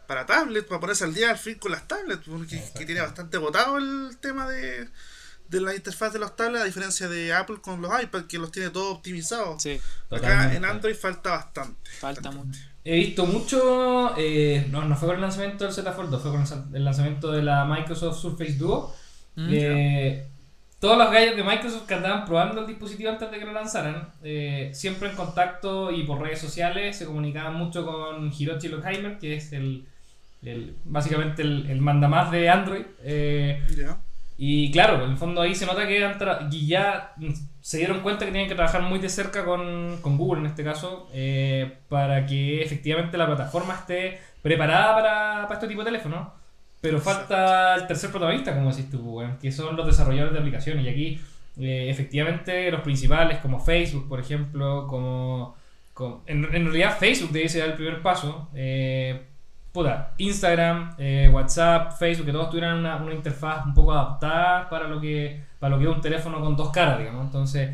para 0.08 0.26
tablet, 0.26 0.66
para 0.66 0.80
ponerse 0.80 1.04
al 1.04 1.14
día 1.14 1.32
al 1.32 1.38
fin 1.38 1.56
con 1.56 1.70
las 1.72 1.86
tablets, 1.86 2.24
porque 2.26 2.64
que 2.78 2.86
tiene 2.86 3.02
bastante 3.02 3.36
agotado 3.36 3.78
el 3.78 4.18
tema 4.22 4.48
de, 4.48 4.88
de 5.50 5.60
la 5.62 5.76
interfaz 5.76 6.14
de 6.14 6.20
los 6.20 6.34
tablets, 6.38 6.62
a 6.62 6.66
diferencia 6.66 7.10
de 7.10 7.34
Apple 7.34 7.58
con 7.62 7.82
los 7.82 7.92
iPads, 8.02 8.26
que 8.28 8.38
los 8.38 8.50
tiene 8.50 8.70
todo 8.70 8.90
optimizado. 8.94 9.60
Sí, 9.60 9.80
Acá 10.10 10.56
en 10.56 10.64
Android 10.64 10.96
falta 10.96 11.32
bastante. 11.32 11.92
falta 12.00 12.32
mucho. 12.32 12.58
He 12.86 12.96
visto 12.96 13.26
mucho. 13.26 14.14
eh, 14.18 14.66
no, 14.72 14.86
no 14.86 14.96
fue 14.96 15.08
con 15.10 15.16
el 15.18 15.22
lanzamiento 15.22 15.66
del 15.66 15.74
Z 15.74 15.92
Fold 15.92 16.10
2, 16.10 16.22
fue 16.22 16.32
con 16.32 16.46
el 16.74 16.86
lanzamiento 16.86 17.30
de 17.34 17.44
la 17.44 17.66
Microsoft 17.66 18.22
Surface 18.22 18.54
Duo. 18.54 18.96
Mm. 19.36 19.50
Eh, 19.52 20.28
todos 20.80 20.98
los 20.98 21.12
gallos 21.12 21.36
de 21.36 21.44
Microsoft 21.44 21.88
que 21.88 21.96
andaban 21.96 22.26
probando 22.26 22.62
el 22.62 22.68
dispositivo 22.68 23.10
antes 23.10 23.32
de 23.32 23.40
que 23.40 23.46
lo 23.46 23.52
lanzaran, 23.54 24.10
eh, 24.24 24.70
siempre 24.74 25.10
en 25.10 25.16
contacto 25.16 25.92
y 25.92 26.04
por 26.04 26.22
redes 26.22 26.40
sociales, 26.40 26.98
se 26.98 27.06
comunicaban 27.06 27.56
mucho 27.56 27.86
con 27.86 28.32
Hiroshi 28.32 28.68
Lockheimer, 28.70 29.18
que 29.18 29.36
es 29.38 29.54
el, 29.54 29.86
el- 30.44 30.76
básicamente 30.86 31.42
el, 31.42 31.70
el 31.70 31.82
mandamás 31.82 32.32
de 32.32 32.50
Android. 32.50 32.86
eh, 33.04 33.64
Ya. 33.76 33.98
y 34.38 34.72
claro, 34.72 35.04
en 35.04 35.12
el 35.12 35.18
fondo 35.18 35.42
ahí 35.42 35.56
se 35.56 35.66
nota 35.66 35.88
que 35.88 35.98
y 36.52 36.68
ya 36.68 37.14
se 37.62 37.78
dieron 37.80 38.02
cuenta 38.02 38.26
que 38.26 38.32
tenían 38.32 38.48
que 38.48 38.56
trabajar 38.56 38.82
muy 38.84 39.00
de 39.00 39.10
cerca 39.10 39.44
con, 39.46 39.98
con 40.02 40.16
Google 40.18 40.42
en 40.42 40.46
este 40.48 40.64
caso, 40.64 41.10
eh, 41.12 41.80
para 41.90 42.26
que 42.28 42.62
efectivamente 42.62 43.18
la 43.18 43.26
plataforma 43.26 43.74
esté 43.74 44.20
preparada 44.44 44.94
para, 44.96 45.42
para 45.48 45.54
este 45.56 45.68
tipo 45.68 45.82
de 45.82 45.86
teléfonos. 45.86 46.28
Pero 46.82 47.00
falta 47.00 47.76
el 47.76 47.88
tercer 47.88 48.12
protagonista, 48.12 48.54
como 48.54 48.70
decís 48.72 48.90
tú, 48.90 49.22
que 49.42 49.52
son 49.52 49.76
los 49.76 49.86
desarrolladores 49.88 50.34
de 50.34 50.40
aplicaciones. 50.40 50.86
Y 50.86 50.90
aquí, 50.90 51.22
eh, 51.60 51.90
efectivamente, 51.90 52.70
los 52.72 52.82
principales, 52.82 53.40
como 53.40 53.60
Facebook, 53.60 54.08
por 54.08 54.20
ejemplo, 54.20 54.86
como. 54.88 55.56
como- 55.94 56.24
en, 56.28 56.46
en 56.46 56.66
realidad, 56.66 56.98
Facebook 56.98 57.32
debe 57.32 57.50
ser 57.50 57.66
el 57.66 57.74
primer 57.74 58.02
paso. 58.02 58.50
eh, 58.54 59.26
puta, 59.72 60.14
Instagram, 60.18 60.96
eh, 60.98 61.30
WhatsApp, 61.32 61.94
Facebook, 62.00 62.26
que 62.28 62.32
todos 62.32 62.50
tuvieran 62.50 62.78
una, 62.80 62.96
una 62.98 63.14
interfaz 63.14 63.66
un 63.66 63.74
poco 63.76 63.92
adaptada 63.94 64.70
para 64.70 64.88
lo 64.88 65.00
que 65.02 65.42
para 65.60 65.72
lo 65.76 65.80
que 65.80 65.86
es 65.90 65.96
un 65.96 66.02
teléfono 66.02 66.40
con 66.40 66.56
dos 66.56 66.70
caras, 66.72 67.00
digamos. 67.00 67.26
Entonces, 67.26 67.72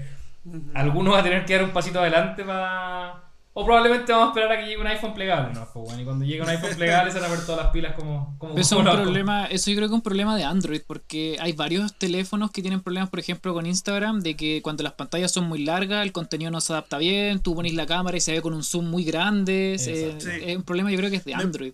alguno 0.74 1.12
va 1.12 1.20
a 1.20 1.24
tener 1.24 1.46
que 1.46 1.54
dar 1.56 1.64
un 1.66 1.72
pasito 1.72 2.00
adelante 2.00 2.44
para. 2.44 3.16
O 3.56 3.64
probablemente 3.66 4.12
vamos 4.12 4.28
a 4.28 4.30
esperar 4.32 4.52
a 4.52 4.60
que 4.60 4.66
llegue 4.66 4.82
un 4.82 4.88
iPhone 4.88 5.14
plegable, 5.14 5.54
¿no? 5.54 5.68
Pues, 5.72 5.86
bueno, 5.86 6.02
y 6.02 6.06
cuando 6.06 6.26
llegue 6.26 6.42
un 6.42 6.50
iPhone 6.50 6.76
plegable 6.76 7.12
se 7.12 7.20
van 7.20 7.30
a 7.30 7.34
ver 7.36 7.46
todas 7.46 7.64
las 7.64 7.72
pilas 7.72 7.94
como. 7.94 8.36
como 8.40 8.54
Eso 8.58 8.80
es 8.80 8.86
un 8.86 8.92
problema, 9.04 9.46
eso 9.46 9.70
yo 9.70 9.76
creo 9.78 9.90
que 9.90 9.94
es 9.94 9.98
un 9.98 10.02
problema 10.02 10.36
de 10.36 10.44
Android, 10.44 10.82
porque 10.88 11.38
hay 11.40 11.54
varios 11.54 11.94
teléfonos 11.94 12.50
que 12.50 12.62
tienen 12.64 12.82
problemas, 12.82 13.12
por 13.12 13.20
ejemplo, 13.20 13.54
con 13.54 13.68
Instagram, 13.68 14.22
de 14.22 14.36
que 14.36 14.62
cuando 14.64 14.82
las 14.82 14.94
pantallas 14.94 15.32
son 15.32 15.44
muy 15.46 15.64
largas, 15.64 16.04
el 16.04 16.12
contenido 16.12 16.50
no 16.50 16.62
se 16.62 16.74
adapta 16.74 16.98
bien, 16.98 17.42
tú 17.42 17.54
pones 17.54 17.76
la 17.76 17.86
cámara 17.86 18.18
y 18.18 18.22
se 18.22 18.32
ve 18.32 18.42
con 18.42 18.56
un 18.56 18.64
zoom 18.64 18.90
muy 18.90 19.04
grande, 19.04 19.76
se- 19.78 20.06
Exacto. 20.14 20.26
Sí. 20.26 20.32
es 20.48 20.58
un 20.58 20.64
problema 20.64 20.90
yo 20.92 20.98
creo 20.98 21.12
que 21.12 21.18
es 21.18 21.26
de 21.26 21.36
Me- 21.36 21.44
Android. 21.44 21.74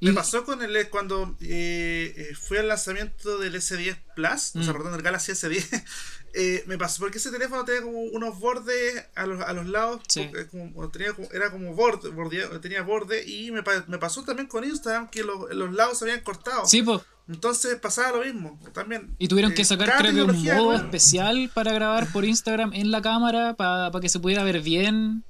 Me 0.00 0.12
pasó 0.12 0.44
con 0.44 0.62
el 0.62 0.88
cuando 0.90 1.36
eh, 1.40 2.12
eh, 2.16 2.34
fue 2.34 2.58
el 2.58 2.68
lanzamiento 2.68 3.38
del 3.38 3.54
S10 3.54 3.96
Plus, 4.14 4.54
o 4.56 4.62
sea, 4.62 4.72
Mm. 4.72 4.76
perdón, 4.76 4.92
del 4.92 5.02
Galaxy 5.02 5.32
S10. 5.32 5.84
eh, 6.34 6.64
me 6.66 6.76
pasó 6.76 7.00
porque 7.00 7.18
ese 7.18 7.30
teléfono 7.30 7.64
tenía 7.64 7.82
como 7.82 7.98
unos 8.00 8.38
bordes 8.38 9.06
a 9.14 9.26
los, 9.26 9.40
a 9.40 9.52
los 9.54 9.66
lados, 9.66 10.02
Sí. 10.08 10.28
porque 10.30 10.46
como- 10.48 10.90
tenía 10.90 11.14
era 11.32 11.50
como 11.50 11.74
borde, 11.74 12.10
borde- 12.10 12.58
tenía 12.60 12.82
borde 12.82 13.24
y 13.26 13.50
me, 13.50 13.62
pa- 13.62 13.84
me 13.88 13.98
pasó 13.98 14.22
también 14.22 14.46
con 14.48 14.64
Instagram 14.64 15.08
que 15.08 15.22
los, 15.24 15.48
los 15.54 15.72
lados 15.72 15.98
se 15.98 16.04
habían 16.04 16.20
cortado. 16.20 16.66
Sí, 16.66 16.82
pues, 16.82 17.00
Entonces 17.28 17.74
pasaba 17.80 18.18
lo 18.18 18.24
mismo 18.24 18.60
también. 18.72 19.16
y 19.18 19.26
tuvieron 19.28 19.50
Eh, 19.52 19.54
que 19.54 19.64
sacar 19.64 19.88
cada 19.88 19.98
creo 20.00 20.26
que 20.26 20.30
un 20.32 20.44
modo 20.44 20.74
especial 20.74 21.50
para 21.54 21.72
grabar 21.72 22.06
por 22.12 22.24
Instagram 22.24 22.72
en 22.74 22.90
la 22.90 23.02
cámara, 23.02 23.54
para 23.56 23.90
que 24.00 24.08
se 24.08 24.20
pudiera 24.20 24.44
ver 24.44 24.60
bien. 24.60 25.24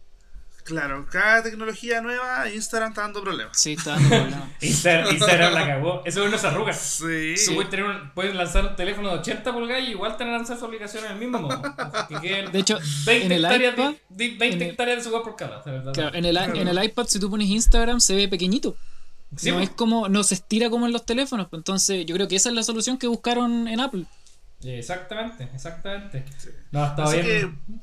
Claro, 0.67 1.07
cada 1.11 1.43
tecnología 1.45 2.01
nueva, 2.01 2.51
Instagram 2.53 2.91
está 2.91 3.03
dando 3.03 3.23
problemas. 3.23 3.57
Sí, 3.57 3.75
está 3.75 3.93
dando 3.93 4.09
problemas. 4.09 4.43
Instagram, 4.61 5.15
Instagram 5.15 5.55
la 5.55 5.67
cagó. 5.67 6.03
Eso 6.05 6.23
es 6.23 6.29
unas 6.29 6.45
arrugas. 6.45 6.77
Sí. 6.77 7.35
Tú 7.47 7.55
puedes, 7.55 7.71
tener 7.71 7.87
un- 7.87 8.11
puedes 8.15 8.35
lanzar 8.35 8.67
un 8.67 8.77
teléfono 8.77 9.11
de 9.11 9.19
80 9.21 9.53
pulgadas 9.53 9.85
y 9.85 9.91
igual 9.93 10.17
tener 10.17 10.33
que 10.35 10.39
lanzar 10.39 10.59
su 10.59 10.65
aplicación 10.65 11.05
en 11.07 11.13
el 11.13 11.19
mismo 11.19 11.39
modo. 11.39 11.63
Que 12.21 12.49
De 12.51 12.59
hecho, 12.59 12.79
20 13.07 13.27
en 13.27 13.33
el 13.33 13.45
hectáreas, 13.45 13.75
iPad, 13.75 13.95
de, 14.09 14.29
de- 14.29 14.37
20 14.37 14.47
en 14.47 14.63
el- 14.63 14.69
hectáreas 14.71 14.97
de 14.99 15.03
software 15.05 15.23
por 15.23 15.37
cada. 15.37 15.63
claro, 15.93 16.15
en, 16.17 16.25
el, 16.25 16.35
i- 16.37 16.59
en 16.61 16.69
el 16.69 16.85
iPad 16.85 17.07
si 17.07 17.21
tú 17.21 17.31
pones 17.31 17.49
Instagram 17.49 18.01
se 18.01 18.15
ve 18.17 18.27
pequeñito. 18.29 18.77
Sí, 19.37 19.51
no 19.51 19.57
pues. 19.59 19.69
es 19.71 19.75
como, 19.75 20.09
no 20.09 20.23
se 20.25 20.35
estira 20.35 20.69
como 20.71 20.87
en 20.87 20.93
los 20.93 21.05
teléfonos. 21.07 21.49
pues, 21.49 21.61
Entonces, 21.61 22.07
yo 22.07 22.15
creo 22.17 22.27
que 22.29 22.37
esa 22.37 22.49
es 22.49 22.55
la 22.55 22.63
solución 22.63 22.99
que 22.99 23.07
buscaron 23.07 23.69
en 23.69 23.81
Apple. 23.81 24.05
Exactamente, 24.65 25.49
exactamente. 25.55 26.25
Sí. 26.39 26.49
No, 26.73 26.85
está 26.87 27.05
Así 27.05 27.21
bien. 27.21 27.27
que, 27.67 27.75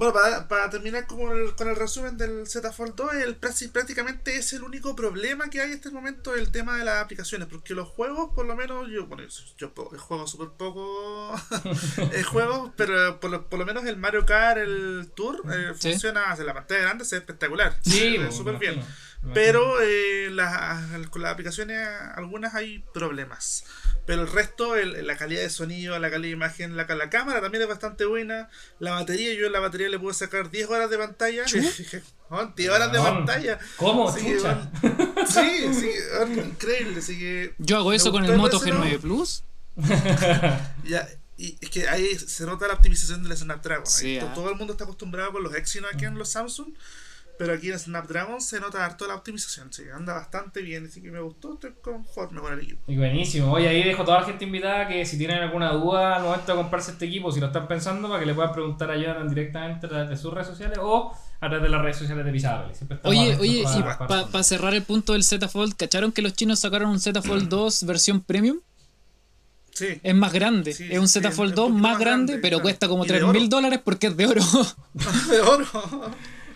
Bueno, 0.00 0.14
para, 0.14 0.48
para 0.48 0.70
terminar 0.70 1.06
con 1.06 1.20
el, 1.36 1.54
con 1.54 1.68
el 1.68 1.76
resumen 1.76 2.16
del 2.16 2.46
Z 2.46 2.72
Fold 2.72 2.94
2, 2.94 3.14
el, 3.16 3.38
prácti- 3.38 3.70
prácticamente 3.70 4.34
es 4.34 4.50
el 4.54 4.62
único 4.62 4.96
problema 4.96 5.50
que 5.50 5.60
hay 5.60 5.66
en 5.68 5.74
este 5.74 5.90
momento 5.90 6.34
el 6.34 6.50
tema 6.50 6.78
de 6.78 6.86
las 6.86 7.04
aplicaciones, 7.04 7.48
porque 7.48 7.74
los 7.74 7.86
juegos, 7.86 8.30
por 8.34 8.46
lo 8.46 8.56
menos, 8.56 8.88
yo, 8.90 9.06
bueno, 9.08 9.24
yo, 9.28 9.44
yo 9.58 9.98
juego 9.98 10.26
súper 10.26 10.48
poco 10.56 11.34
eh, 12.14 12.22
juegos, 12.22 12.70
pero 12.78 13.20
por 13.20 13.30
lo, 13.30 13.46
por 13.50 13.58
lo 13.58 13.66
menos 13.66 13.84
el 13.84 13.98
Mario 13.98 14.24
Kart, 14.24 14.56
el 14.56 15.12
Tour, 15.14 15.42
eh, 15.52 15.74
Sí. 15.78 15.90
funciona 15.90 16.34
en 16.34 16.46
la 16.46 16.54
pantalla 16.54 16.80
grande, 16.80 17.04
se 17.04 17.16
ve 17.16 17.20
espectacular, 17.20 17.76
Sí, 17.82 18.16
súper 18.30 18.56
bien. 18.56 18.76
imagino, 18.76 19.34
Pero 19.34 19.82
eh, 19.82 20.30
las, 20.30 21.08
con 21.08 21.20
las 21.20 21.32
aplicaciones, 21.34 21.78
algunas 22.14 22.54
hay 22.54 22.78
problemas. 22.94 23.64
Pero 24.06 24.22
el 24.22 24.28
resto, 24.32 24.76
el- 24.76 25.06
la 25.06 25.16
calidad 25.16 25.42
de 25.42 25.50
sonido, 25.50 25.96
la 25.98 26.10
calidad 26.10 26.28
de 26.30 26.36
imagen, 26.36 26.76
la, 26.76 26.84
la 26.84 27.10
cámara 27.10 27.40
también 27.40 27.62
es 27.62 27.68
bastante 27.68 28.04
buena. 28.06 28.48
La 28.78 28.92
batería, 28.92 29.32
yo 29.34 29.46
en 29.46 29.52
la 29.52 29.60
batería 29.60 29.88
le 29.88 29.98
puedo 29.98 30.12
sacar 30.14 30.50
10 30.50 30.68
horas 30.68 30.90
de 30.90 30.98
pantalla. 30.98 31.44
Oh, 32.30 32.46
10 32.46 32.70
horas 32.70 32.90
de 32.92 32.98
pantalla. 32.98 33.58
¿Cómo, 33.76 34.08
Así 34.08 34.24
que, 34.24 34.38
sí, 35.26 35.74
sí, 35.74 35.90
increíble. 36.40 36.98
Así 36.98 37.18
que, 37.18 37.54
Yo 37.58 37.76
hago 37.76 37.92
eso 37.92 38.10
con 38.10 38.24
el 38.24 38.36
Moto 38.36 38.56
ese 38.56 38.70
lado. 38.70 38.84
G9 38.84 39.00
Plus. 39.00 39.44
Ya, 40.84 41.08
y 41.36 41.56
es 41.60 41.70
que 41.70 41.88
ahí 41.88 42.14
se 42.18 42.44
nota 42.44 42.66
la 42.68 42.74
optimización 42.74 43.22
del 43.22 43.36
Snapdragon. 43.36 43.84
Ahí 43.86 43.92
Sí, 43.92 44.18
to- 44.18 44.26
ah. 44.28 44.34
Todo 44.34 44.50
el 44.50 44.56
mundo 44.56 44.72
está 44.74 44.84
acostumbrado 44.84 45.32
con 45.32 45.42
los 45.42 45.54
Exynos 45.54 45.90
aquí 45.94 46.04
en 46.04 46.18
los 46.18 46.30
Samsung. 46.30 46.68
Pero 47.40 47.54
aquí 47.54 47.70
en 47.70 47.78
Snapdragon 47.78 48.38
se 48.42 48.60
nota 48.60 48.84
harto 48.84 49.06
la 49.08 49.14
optimización. 49.14 49.72
Sí, 49.72 49.84
anda 49.94 50.12
bastante 50.12 50.60
bien. 50.60 50.84
Así 50.84 51.00
que 51.00 51.10
me 51.10 51.20
gustó. 51.20 51.54
Estoy 51.54 51.72
conforme 51.80 52.38
con 52.38 52.52
el 52.52 52.60
equipo. 52.60 52.82
Y 52.86 52.98
buenísimo. 52.98 53.50
Oye, 53.50 53.66
ahí 53.66 53.82
dejo 53.82 54.02
a 54.02 54.04
toda 54.04 54.20
la 54.20 54.26
gente 54.26 54.44
invitada 54.44 54.86
que 54.86 55.06
si 55.06 55.16
tienen 55.16 55.38
alguna 55.38 55.72
duda 55.72 56.16
al 56.16 56.22
momento 56.22 56.52
de 56.52 56.58
comprarse 56.58 56.90
este 56.90 57.06
equipo, 57.06 57.32
si 57.32 57.40
lo 57.40 57.46
están 57.46 57.66
pensando, 57.66 58.08
para 58.08 58.20
que 58.20 58.26
le 58.26 58.34
puedan 58.34 58.52
preguntar 58.52 58.90
a 58.90 58.96
Jonathan 58.98 59.26
directamente 59.30 59.86
a 59.86 59.88
través 59.88 60.10
de 60.10 60.18
sus 60.18 60.34
redes 60.34 60.48
sociales 60.48 60.76
o 60.82 61.16
a 61.40 61.48
través 61.48 61.62
de 61.62 61.68
las 61.70 61.80
redes 61.80 61.96
sociales 61.96 62.26
de 62.26 62.36
estamos 62.36 63.00
Oye, 63.04 63.34
oye, 63.40 63.62
para- 63.64 63.78
y 63.78 63.82
para 64.06 64.26
para 64.26 64.44
cerrar 64.44 64.74
el 64.74 64.82
punto 64.82 65.14
del 65.14 65.24
Z 65.24 65.48
Fold, 65.48 65.76
¿cacharon 65.76 66.12
que 66.12 66.20
los 66.20 66.34
chinos 66.34 66.60
sacaron 66.60 66.90
un 66.90 67.00
Z 67.00 67.22
Fold 67.22 67.48
2 67.48 67.84
versión 67.86 68.20
premium? 68.20 68.58
Sí. 69.72 69.98
Es 70.02 70.14
más 70.14 70.30
grande, 70.34 70.74
Sí, 70.74 70.88
es 70.90 70.98
un 70.98 71.08
sí, 71.08 71.20
Z 71.20 71.30
Fold 71.30 71.52
un 71.52 71.56
2 71.56 71.64
poquito 71.68 71.82
más 71.82 71.92
más 71.92 72.00
grande, 72.00 72.32
grande, 72.34 72.42
pero 72.42 72.56
claro. 72.58 72.62
cuesta 72.64 72.86
como 72.88 73.04
Y 73.06 73.08
de 73.08 73.14
3 73.18 73.32
mil 73.32 73.48
dólares 73.48 73.80
porque 73.82 74.08
es 74.08 74.16
de 74.18 74.26
oro. 74.26 74.42
de 75.30 75.40
oro. 75.40 75.66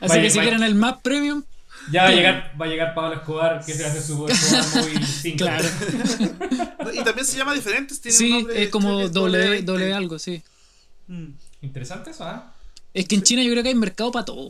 Así 0.05 0.21
que 0.21 0.31
si 0.31 0.39
quieren 0.41 0.63
el 0.63 0.75
más 0.75 0.95
premium, 1.03 1.43
Ya 1.91 2.03
va 2.05 2.09
a 2.09 2.13
llegar, 2.13 2.53
va 2.61 2.65
a 2.67 2.69
llegar 2.69 2.95
Pablo 2.95 3.15
Escobar, 3.17 3.65
que 3.65 3.73
se 3.75 3.85
hace 3.85 4.01
su 4.03 4.17
móvil 4.19 5.05
5. 5.07 5.37
claro. 5.39 5.69
Y 6.93 7.03
también 7.05 7.27
se 7.27 7.37
llama 7.37 7.55
diferentes. 7.55 8.01
Tiene 8.01 8.15
un 8.17 8.19
Sí, 8.19 8.31
nombre, 8.31 8.63
es 8.63 8.69
como 8.71 8.89
creo 8.89 8.99
que 8.99 9.05
es 9.07 9.13
doble, 9.13 9.61
W20. 9.61 9.65
doble 9.65 9.93
algo, 9.95 10.19
sí. 10.19 10.43
Mm. 11.09 11.27
Interesante 11.63 12.11
eso, 12.11 12.25
¿ah? 12.25 12.53
Es 12.93 13.07
que 13.09 13.15
en 13.17 13.23
China 13.23 13.43
yo 13.43 13.51
creo 13.51 13.63
que 13.63 13.71
hay 13.71 13.75
mercado 13.75 14.13
para 14.13 14.25
todo. 14.25 14.49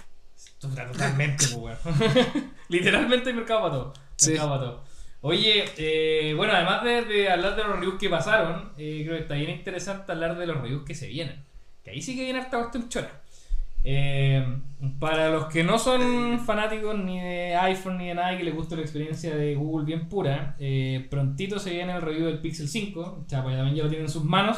Totalmente, 0.58 1.46
pues, 1.48 1.54
weón. 1.54 1.78
Literalmente 2.68 3.30
hay 3.30 3.36
mercado 3.36 3.60
para 3.62 3.72
todo. 3.74 3.94
Sí. 4.16 4.30
Mercado 4.30 4.48
para 4.50 4.60
todo. 4.62 4.84
Oye, 5.22 5.64
eh, 5.78 6.34
bueno, 6.34 6.52
además 6.52 6.84
de, 6.84 7.02
de 7.06 7.30
hablar 7.30 7.56
de 7.56 7.64
los 7.64 7.76
reviews 7.76 7.98
que 7.98 8.10
pasaron, 8.10 8.72
eh, 8.76 9.02
creo 9.04 9.16
que 9.16 9.22
está 9.22 9.34
bien 9.34 9.50
interesante 9.50 10.12
hablar 10.12 10.36
de 10.38 10.46
los 10.46 10.60
reviews 10.60 10.84
que 10.84 10.94
se 10.94 11.06
vienen. 11.08 11.42
Que 11.82 11.90
ahí 11.90 12.02
sí 12.02 12.14
que 12.16 12.24
viene 12.24 12.40
harta 12.40 12.58
cuestión 12.58 12.88
chora. 12.88 13.22
Eh, 13.86 14.42
para 14.98 15.28
los 15.30 15.46
que 15.46 15.62
no 15.62 15.78
son 15.78 16.40
fanáticos 16.40 16.98
ni 16.98 17.20
de 17.20 17.54
iPhone 17.56 17.98
ni 17.98 18.08
de 18.08 18.14
nada 18.14 18.32
y 18.32 18.38
que 18.38 18.44
les 18.44 18.54
guste 18.54 18.76
la 18.76 18.82
experiencia 18.82 19.34
de 19.36 19.54
Google 19.54 19.84
bien 19.84 20.08
pura, 20.08 20.56
eh, 20.58 21.06
prontito 21.10 21.58
se 21.58 21.70
viene 21.70 21.92
el 21.94 22.02
review 22.02 22.26
del 22.26 22.38
Pixel 22.40 22.68
5. 22.68 23.24
Chapa 23.26 23.50
ya 23.50 23.56
también 23.58 23.76
ya 23.76 23.82
lo 23.84 23.88
tiene 23.90 24.04
en 24.04 24.10
sus 24.10 24.24
manos. 24.24 24.56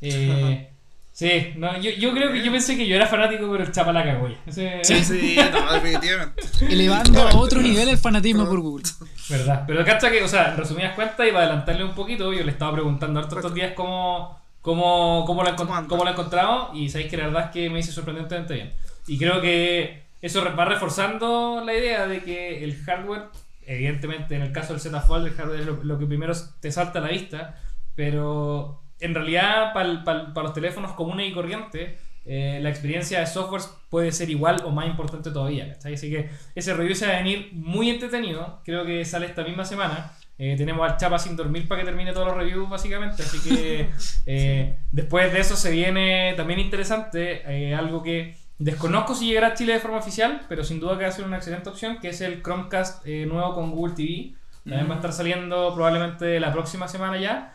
Eh, 0.00 0.70
sí, 1.12 1.52
no, 1.56 1.76
yo, 1.80 1.90
yo 1.92 2.12
creo 2.12 2.32
que 2.32 2.42
yo 2.44 2.50
pensé 2.52 2.76
que 2.76 2.86
yo 2.86 2.94
era 2.96 3.06
fanático, 3.06 3.50
pero 3.50 3.64
el 3.64 3.72
Chapa 3.72 3.92
la 3.92 4.04
cagó 4.04 4.28
ya. 4.28 4.36
Ese- 4.46 4.84
Sí, 5.04 5.36
no, 5.52 5.72
definitivamente. 5.74 6.42
Elevando 6.68 7.26
a 7.28 7.36
otro 7.36 7.60
nivel 7.60 7.88
el 7.88 7.98
fanatismo 7.98 8.48
por 8.48 8.60
Google. 8.60 8.84
Verdad, 9.28 9.64
pero 9.66 9.84
cacha 9.84 10.10
que, 10.10 10.22
o 10.22 10.28
sea, 10.28 10.50
en 10.52 10.56
resumidas 10.56 10.94
cuentas 10.94 11.26
y 11.26 11.32
para 11.32 11.44
adelantarle 11.46 11.84
un 11.84 11.94
poquito, 11.94 12.32
yo 12.32 12.44
le 12.44 12.50
estaba 12.52 12.72
preguntando 12.72 13.18
harto 13.20 13.36
estos 13.36 13.54
días 13.54 13.72
cómo, 13.74 14.37
cómo, 14.68 15.24
cómo, 15.26 15.42
lo, 15.42 15.56
¿Cómo 15.56 16.04
lo 16.04 16.10
encontramos 16.10 16.76
y 16.76 16.90
sabéis 16.90 17.08
que 17.08 17.16
la 17.16 17.28
verdad 17.28 17.44
es 17.46 17.50
que 17.52 17.70
me 17.70 17.78
hice 17.78 17.90
sorprendentemente 17.90 18.52
bien. 18.52 18.74
Y 19.06 19.16
creo 19.16 19.40
que 19.40 20.02
eso 20.20 20.44
va 20.54 20.66
reforzando 20.66 21.62
la 21.64 21.72
idea 21.72 22.06
de 22.06 22.22
que 22.22 22.62
el 22.62 22.76
hardware, 22.84 23.28
evidentemente 23.66 24.36
en 24.36 24.42
el 24.42 24.52
caso 24.52 24.74
del 24.74 24.82
Z 24.82 25.00
Fold, 25.00 25.28
el 25.28 25.32
hardware 25.32 25.60
es 25.60 25.66
lo, 25.66 25.82
lo 25.82 25.98
que 25.98 26.04
primero 26.04 26.34
te 26.60 26.70
salta 26.70 26.98
a 26.98 27.02
la 27.02 27.08
vista, 27.08 27.58
pero 27.94 28.82
en 29.00 29.14
realidad 29.14 29.72
para 29.72 30.42
los 30.42 30.52
teléfonos 30.52 30.92
comunes 30.92 31.30
y 31.30 31.32
corrientes, 31.32 31.98
eh, 32.26 32.58
la 32.60 32.68
experiencia 32.68 33.20
de 33.20 33.26
software 33.26 33.62
puede 33.88 34.12
ser 34.12 34.28
igual 34.28 34.60
o 34.66 34.70
más 34.70 34.86
importante 34.86 35.30
todavía. 35.30 35.78
Así 35.82 36.10
que 36.10 36.28
ese 36.54 36.74
review 36.74 36.94
se 36.94 37.06
va 37.06 37.14
a 37.14 37.22
venir 37.22 37.48
muy 37.54 37.88
entretenido. 37.88 38.60
Creo 38.66 38.84
que 38.84 39.02
sale 39.06 39.24
esta 39.24 39.44
misma 39.44 39.64
semana. 39.64 40.12
Eh, 40.38 40.54
tenemos 40.56 40.88
al 40.88 40.96
Chapa 40.96 41.18
sin 41.18 41.34
dormir 41.36 41.66
para 41.66 41.80
que 41.80 41.84
termine 41.86 42.12
todos 42.12 42.28
los 42.28 42.36
reviews, 42.36 42.68
básicamente. 42.70 43.22
Así 43.22 43.38
que 43.40 43.90
eh, 44.26 44.78
después 44.92 45.32
de 45.32 45.40
eso 45.40 45.56
se 45.56 45.70
viene 45.72 46.34
también 46.36 46.60
interesante. 46.60 47.42
eh, 47.46 47.74
algo 47.74 48.02
que 48.02 48.36
desconozco 48.58 49.14
si 49.14 49.26
llegará 49.26 49.48
a 49.48 49.54
Chile 49.54 49.72
de 49.74 49.80
forma 49.80 49.98
oficial, 49.98 50.42
pero 50.48 50.62
sin 50.64 50.78
duda 50.80 50.96
que 50.96 51.04
va 51.04 51.08
a 51.08 51.12
ser 51.12 51.24
una 51.24 51.36
excelente 51.36 51.68
opción, 51.68 51.98
que 52.00 52.10
es 52.10 52.20
el 52.20 52.42
Chromecast 52.42 53.04
eh, 53.06 53.26
nuevo 53.26 53.54
con 53.54 53.70
Google 53.72 53.94
TV. 53.94 54.34
También 54.64 54.88
va 54.88 54.92
a 54.94 54.96
estar 54.96 55.12
saliendo 55.12 55.74
probablemente 55.74 56.38
la 56.40 56.52
próxima 56.52 56.86
semana 56.88 57.18
ya. 57.18 57.54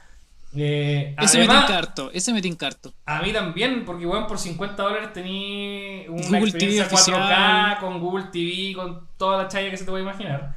Eh, 0.55 1.15
Ese 1.19 1.39
me 1.39 1.47
tincarto, 1.47 2.11
ese 2.11 2.31
me 2.34 2.41
tincarto. 2.41 2.93
a 3.05 3.21
mí 3.21 3.31
también, 3.34 3.86
porque 3.86 4.05
bueno, 4.05 4.27
por 4.27 4.38
50 4.38 4.81
dólares 4.84 5.13
tení 5.13 6.05
una 6.09 6.21
Google 6.39 6.39
experiencia 6.49 6.88
TV 6.88 6.95
4K 6.95 6.95
oficial. 6.95 7.77
con 7.79 7.99
Google 7.99 8.25
TV, 8.31 8.73
con 8.75 9.07
toda 9.17 9.43
la 9.43 9.47
chaya 9.47 9.69
que 9.71 9.77
se 9.77 9.86
te 9.86 9.89
puede 9.91 10.03
imaginar. 10.03 10.55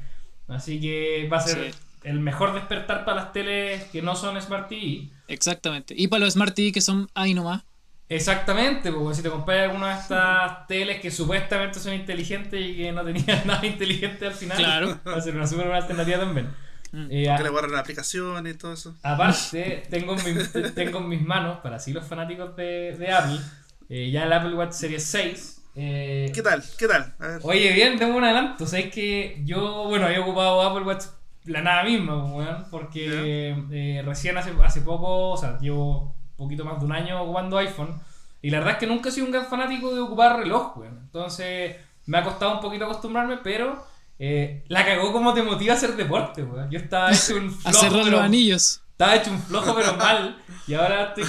Así 0.49 0.81
que 0.81 1.29
va 1.33 1.39
a 1.39 1.41
ser 1.41 1.73
Sí. 1.73 1.79
El 2.07 2.21
mejor 2.21 2.55
despertar 2.55 3.05
para 3.05 3.23
las 3.23 3.33
teles 3.33 3.83
que 3.93 4.01
no 4.01 4.15
son 4.17 4.41
Smart 4.41 4.69
TV. 4.69 5.09
Exactamente. 5.29 5.93
Y 5.97 6.09
para 6.09 6.25
los 6.25 6.35
Smart 6.35 6.55
TV 6.55 6.73
que 6.73 6.81
son 6.81 7.09
ahí 7.15 7.35
nomás. 7.35 7.63
Exactamente, 8.09 8.93
porque 8.93 9.17
si 9.17 9.23
te 9.23 9.31
compras 9.31 9.65
alguna 9.69 9.95
de 9.95 10.01
estas 10.01 10.67
teles 10.69 11.01
que 11.01 11.11
supuestamente 11.11 11.81
son 11.81 11.93
inteligentes 11.95 12.61
y 12.65 12.77
que 12.77 12.93
no 12.93 13.05
tenían 13.05 13.43
nada 13.47 13.67
inteligente 13.67 14.27
al 14.27 14.33
final, 14.35 14.57
Claro. 14.59 15.01
va 15.07 15.17
a 15.17 15.21
ser 15.21 15.35
una 15.35 15.47
súper 15.47 15.67
buena 15.67 15.81
alternativa 15.83 16.19
también. 16.21 16.49
Mm. 16.93 17.07
Eh, 17.11 17.35
Que 17.37 17.43
le 17.43 17.49
guardan 17.49 17.73
la 17.73 17.81
aplicación 17.81 18.47
y 18.47 18.55
todo 18.55 18.73
eso. 18.75 18.95
Aparte, 19.03 19.83
tengo 19.91 20.17
en, 20.17 20.37
mi- 20.37 20.71
tengo 20.75 20.99
en 21.01 21.09
mis 21.09 21.23
manos, 21.23 21.59
para 21.59 21.77
así 21.77 21.93
los 21.93 22.07
fanáticos 22.07 22.55
de, 22.55 22.97
de 22.97 23.11
Apple, 23.13 23.41
eh, 23.89 24.11
ya 24.13 24.23
el 24.23 24.33
Apple 24.33 24.55
Watch 24.55 24.73
Series 24.73 25.03
6. 25.03 25.63
eh, 25.75 26.31
¿Qué 26.33 26.43
tal? 26.43 26.63
¿Qué 26.79 26.87
tal? 26.87 27.13
A 27.19 27.27
ver. 27.27 27.41
Oye, 27.43 27.73
bien, 27.73 27.99
tengo 27.99 28.17
un 28.17 28.23
adelanto. 28.25 28.65
Sabes 28.67 28.93
que 28.95 29.43
yo, 29.45 29.87
bueno, 29.89 30.07
había 30.07 30.21
ocupado 30.21 30.63
Apple 30.63 30.85
Watch 30.85 31.07
la 31.47 31.63
nada 31.63 31.83
misma, 31.85 32.21
pues, 32.23 32.33
weón, 32.47 32.67
porque 32.71 33.57
eh, 33.71 34.03
recién 34.05 34.37
hace, 34.37 34.53
hace 34.65 34.81
poco, 34.83 35.31
o 35.31 35.37
sea, 35.37 35.59
llevo 35.59 36.15
un 36.31 36.37
poquito 36.37 36.65
más 36.65 36.79
de 36.79 36.85
un 36.87 36.93
año 36.93 37.23
ocupando 37.23 37.59
iPhone. 37.59 38.01
Y 38.43 38.51
la 38.51 38.59
verdad 38.59 38.75
es 38.75 38.79
que 38.81 38.87
nunca 38.87 39.09
he 39.09 39.13
sido 39.13 39.27
un 39.27 39.33
gran 39.33 39.47
fanático 39.47 39.93
de 39.95 40.01
ocupar 40.01 40.39
reloj, 40.39 40.77
weón. 40.77 40.99
Entonces, 41.05 41.77
me 42.07 42.19
ha 42.19 42.23
costado 42.25 42.55
un 42.55 42.61
poquito 42.61 42.85
acostumbrarme, 42.85 43.39
pero 43.39 43.85
eh, 44.19 44.65
la 44.69 44.85
cagó 44.85 45.13
como 45.13 45.35
te 45.35 45.43
motiva 45.43 45.75
a 45.75 45.77
hacer 45.77 45.97
deporte, 45.97 46.43
weón. 46.43 46.71
Yo 46.71 46.79
estaba 46.79 47.11
hecho 47.13 47.37
un 47.37 47.49
A 47.49 47.51
flojo, 47.71 47.79
cerrar 47.81 48.03
pero- 48.05 48.17
los 48.17 48.21
anillos. 48.21 48.83
estaba 48.93 49.17
hecho 49.17 49.31
un 49.31 49.41
flojo 49.41 49.75
pero 49.75 49.95
mal. 49.97 50.39
Y 50.69 50.75
ahora 50.75 51.15
estoy, 51.17 51.25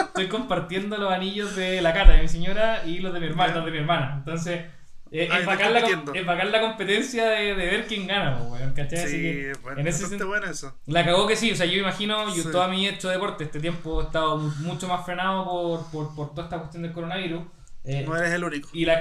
estoy 0.00 0.28
compartiendo 0.28 0.96
los 0.96 1.12
anillos 1.12 1.56
de 1.56 1.82
la 1.82 1.92
cata 1.92 2.12
de 2.12 2.22
mi 2.22 2.28
señora 2.28 2.84
y 2.86 2.98
los 3.00 3.12
de 3.12 3.20
mi 3.20 3.26
hermana, 3.26 3.54
los 3.56 3.64
de 3.64 3.70
mi 3.72 3.78
hermana. 3.78 4.14
Entonces, 4.18 4.64
eh, 5.12 5.28
bacán 5.46 5.72
la, 5.72 6.44
la 6.44 6.60
competencia 6.60 7.26
de, 7.30 7.54
de 7.54 7.66
ver 7.66 7.86
quién 7.86 8.06
gana, 8.06 8.42
weón, 8.42 8.72
¿cachai? 8.74 9.00
Así 9.00 9.10
Sí, 9.10 9.22
que, 9.22 9.52
bueno, 9.62 9.80
en 9.80 9.86
ese 9.88 10.02
bastante 10.02 10.08
sentido, 10.08 10.28
bueno 10.28 10.46
eso. 10.46 10.74
la 10.86 11.04
cagó 11.04 11.26
que 11.26 11.36
sí, 11.36 11.50
o 11.52 11.56
sea, 11.56 11.66
yo 11.66 11.78
imagino, 11.80 12.28
yo 12.34 12.42
Sí. 12.44 12.48
toda 12.52 12.68
mi 12.68 12.86
hecho 12.86 13.08
deporte, 13.08 13.44
este 13.44 13.58
tiempo 13.60 14.00
he 14.00 14.04
estado 14.04 14.36
mu- 14.38 14.50
mucho 14.60 14.86
más 14.88 15.04
frenado 15.04 15.44
por, 15.44 15.90
por, 15.90 16.14
por 16.14 16.30
toda 16.30 16.44
esta 16.44 16.58
cuestión 16.58 16.82
del 16.84 16.92
coronavirus. 16.92 17.42
Eh, 17.82 18.04
No 18.06 18.14
eres 18.14 18.30
el 18.32 18.44
único. 18.44 18.68
y 18.74 18.84
la, 18.84 19.00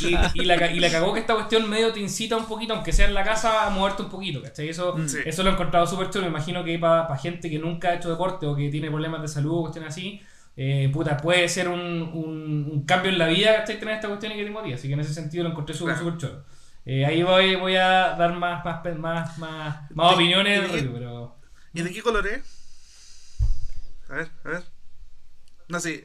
y, 0.00 0.40
y 0.40 0.44
la, 0.46 0.70
y 0.72 0.80
la 0.80 0.90
cagó 0.90 1.12
que 1.12 1.20
esta 1.20 1.34
cuestión 1.34 1.68
medio 1.68 1.92
te 1.92 2.00
incita 2.00 2.36
un 2.38 2.46
poquito, 2.46 2.72
aunque 2.74 2.90
sea 2.92 3.06
en 3.06 3.12
la 3.14 3.22
casa, 3.22 3.66
a 3.66 3.70
moverte 3.70 4.02
un 4.02 4.08
poquito, 4.08 4.42
¿cachai? 4.42 4.68
Eso, 4.70 4.96
Sí. 5.06 5.18
eso 5.26 5.42
lo 5.42 5.50
he 5.50 5.52
encontrado 5.52 5.86
súper 5.86 6.08
chulo. 6.10 6.24
Me 6.24 6.30
imagino 6.30 6.64
que 6.64 6.78
para 6.78 7.14
gente 7.18 7.50
que 7.50 7.58
nunca 7.58 7.90
ha 7.90 7.94
hecho 7.96 8.08
deporte 8.10 8.46
o 8.46 8.56
que 8.56 8.70
tiene 8.70 8.88
problemas 8.90 9.20
de 9.20 9.28
salud 9.28 9.58
o 9.58 9.60
cuestiones 9.60 9.90
así, 9.92 10.22
eh, 10.60 10.90
puta, 10.92 11.16
puede 11.16 11.48
ser 11.48 11.68
un, 11.68 11.80
un, 12.02 12.68
un 12.72 12.84
cambio 12.84 13.12
en 13.12 13.18
la 13.18 13.28
vida, 13.28 13.56
¿cachai? 13.58 13.78
Tener 13.78 13.94
esta 13.94 14.08
cuestión 14.08 14.32
y 14.32 14.36
que 14.36 14.44
te 14.44 14.50
motiva. 14.50 14.74
Así 14.74 14.88
que 14.88 14.94
en 14.94 15.00
ese 15.00 15.14
sentido 15.14 15.44
lo 15.44 15.50
encontré 15.50 15.72
súper, 15.74 15.94
Claro. 15.94 16.10
súper 16.10 16.28
chulo. 16.28 16.44
Eh, 16.84 17.04
ahí 17.06 17.22
voy, 17.22 17.54
voy 17.54 17.76
a 17.76 18.16
dar 18.16 18.34
más, 18.34 18.64
más, 18.64 18.82
más, 18.98 19.38
más, 19.38 19.90
más 19.92 20.10
¿Y- 20.12 20.14
opiniones, 20.14 20.68
y- 20.68 20.72
review, 20.72 20.92
pero... 20.94 21.36
¿Y 21.74 21.82
de 21.82 21.92
qué 21.92 22.02
color 22.02 22.26
es? 22.26 22.40
A 24.08 24.14
ver, 24.14 24.28
a 24.44 24.48
ver. 24.48 24.62
No, 25.68 25.78
sí. 25.80 26.02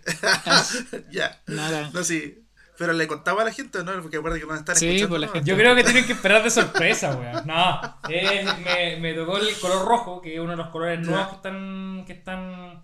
ya. 1.12 1.42
No, 1.48 2.04
sí. 2.04 2.43
Pero 2.78 2.92
le 2.94 3.08
contaba 3.08 3.44
a 3.44 3.46
la 3.46 3.52
gente, 3.52 3.84
¿no? 3.84 3.92
Porque 4.02 4.18
acuerda 4.18 4.40
que 4.40 4.46
nos 4.46 4.58
están 4.60 4.76
Sí, 4.76 4.88
escuchando. 4.88 5.10
pues 5.10 5.22
la 5.22 5.28
gente- 5.28 5.50
Yo 5.50 5.56
creo 5.56 5.76
que 5.76 5.84
tienen 5.84 6.06
que 6.06 6.14
esperar 6.14 6.44
de 6.44 6.50
sorpresa, 6.50 7.16
weón. 7.16 7.46
No, 7.46 7.80
eh, 8.10 8.44
me, 8.64 8.98
me 9.00 9.14
tocó 9.14 9.38
el 9.38 9.56
color 9.60 9.88
rojo, 9.88 10.22
que 10.22 10.34
es 10.34 10.40
uno 10.40 10.52
de 10.52 10.58
los 10.58 10.68
colores 10.70 11.00
nuevos 11.06 11.28
que 11.30 11.36
están, 11.36 12.04
que 12.08 12.14
están 12.14 12.82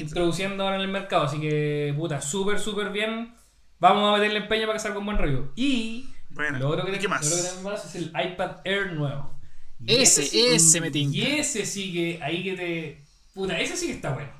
introduciendo 0.00 0.64
ahora 0.64 0.76
en 0.76 0.82
el 0.82 0.88
mercado. 0.88 1.24
Así 1.24 1.40
que, 1.40 1.94
puta, 1.96 2.20
súper, 2.20 2.58
súper 2.58 2.90
bien. 2.90 3.34
vamos 3.80 4.12
a 4.12 4.18
meterle 4.18 4.40
empeño 4.40 4.62
para 4.66 4.72
que 4.76 4.80
salga 4.82 4.98
un 4.98 5.06
buen 5.06 5.18
review. 5.18 5.52
Y 5.54 6.08
Bueno, 6.30 6.58
lo 6.58 6.68
otro 6.70 6.84
que, 6.84 6.92
tenemos 6.98 7.62
más 7.62 7.84
es 7.84 7.94
el 7.94 8.08
iPad 8.08 8.56
Air 8.64 8.92
nuevo. 8.94 9.38
Y 9.80 10.02
Ese, 10.02 10.24
sí- 10.24 10.46
ese 10.48 10.80
me 10.80 10.90
tinca. 10.90 11.16
Y 11.16 11.22
ese 11.38 11.64
sí 11.64 11.92
que, 11.92 12.20
ahí 12.22 12.42
que 12.42 12.54
te... 12.56 13.04
Puta, 13.34 13.56
ese 13.60 13.76
sí 13.76 13.86
que 13.86 13.92
está 13.92 14.10
bueno. 14.14 14.30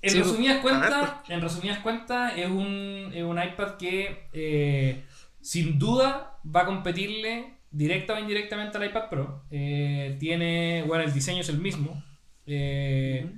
En 0.00 0.10
Sí, 0.10 0.18
resumidas 0.20 0.58
cuentas, 0.62 1.10
en 1.28 1.40
resumidas 1.40 1.78
cuentas, 1.80 2.32
es 2.36 2.48
un, 2.48 3.10
es 3.14 3.22
un 3.24 3.42
iPad 3.42 3.76
que 3.76 4.28
eh, 4.32 5.04
sin 5.40 5.78
duda 5.78 6.38
va 6.44 6.62
a 6.62 6.66
competirle 6.66 7.54
directa 7.70 8.14
o 8.14 8.18
indirectamente 8.18 8.78
al 8.78 8.84
iPad 8.86 9.08
Pro. 9.08 9.44
Eh, 9.50 10.16
tiene, 10.20 10.84
bueno, 10.86 11.04
el 11.04 11.12
diseño 11.12 11.40
es 11.40 11.48
el 11.48 11.58
mismo. 11.58 12.02
Eh, 12.46 13.30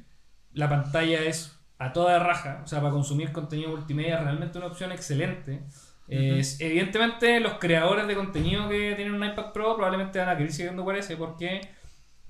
La 0.52 0.68
pantalla 0.68 1.22
es 1.22 1.56
a 1.78 1.92
toda 1.92 2.18
raja, 2.18 2.61
o 2.62 2.66
sea, 2.66 2.80
para 2.80 2.92
consumir 2.92 3.32
contenido 3.32 3.70
multimedia 3.70 4.16
es 4.18 4.22
realmente 4.24 4.58
una 4.58 4.66
opción 4.66 4.92
excelente. 4.92 5.62
Es- 6.08 6.61
evidentemente, 6.61 7.38
los 7.40 7.54
creadores 7.54 8.06
de 8.08 8.14
contenido 8.16 8.68
que 8.68 8.94
tienen 8.96 9.14
un 9.14 9.24
iPad 9.24 9.52
Pro 9.52 9.76
probablemente 9.76 10.18
van 10.18 10.28
a 10.28 10.36
querer 10.36 10.52
siguiendo 10.52 10.84
por 10.84 10.96
ese, 10.96 11.16
porque 11.16 11.61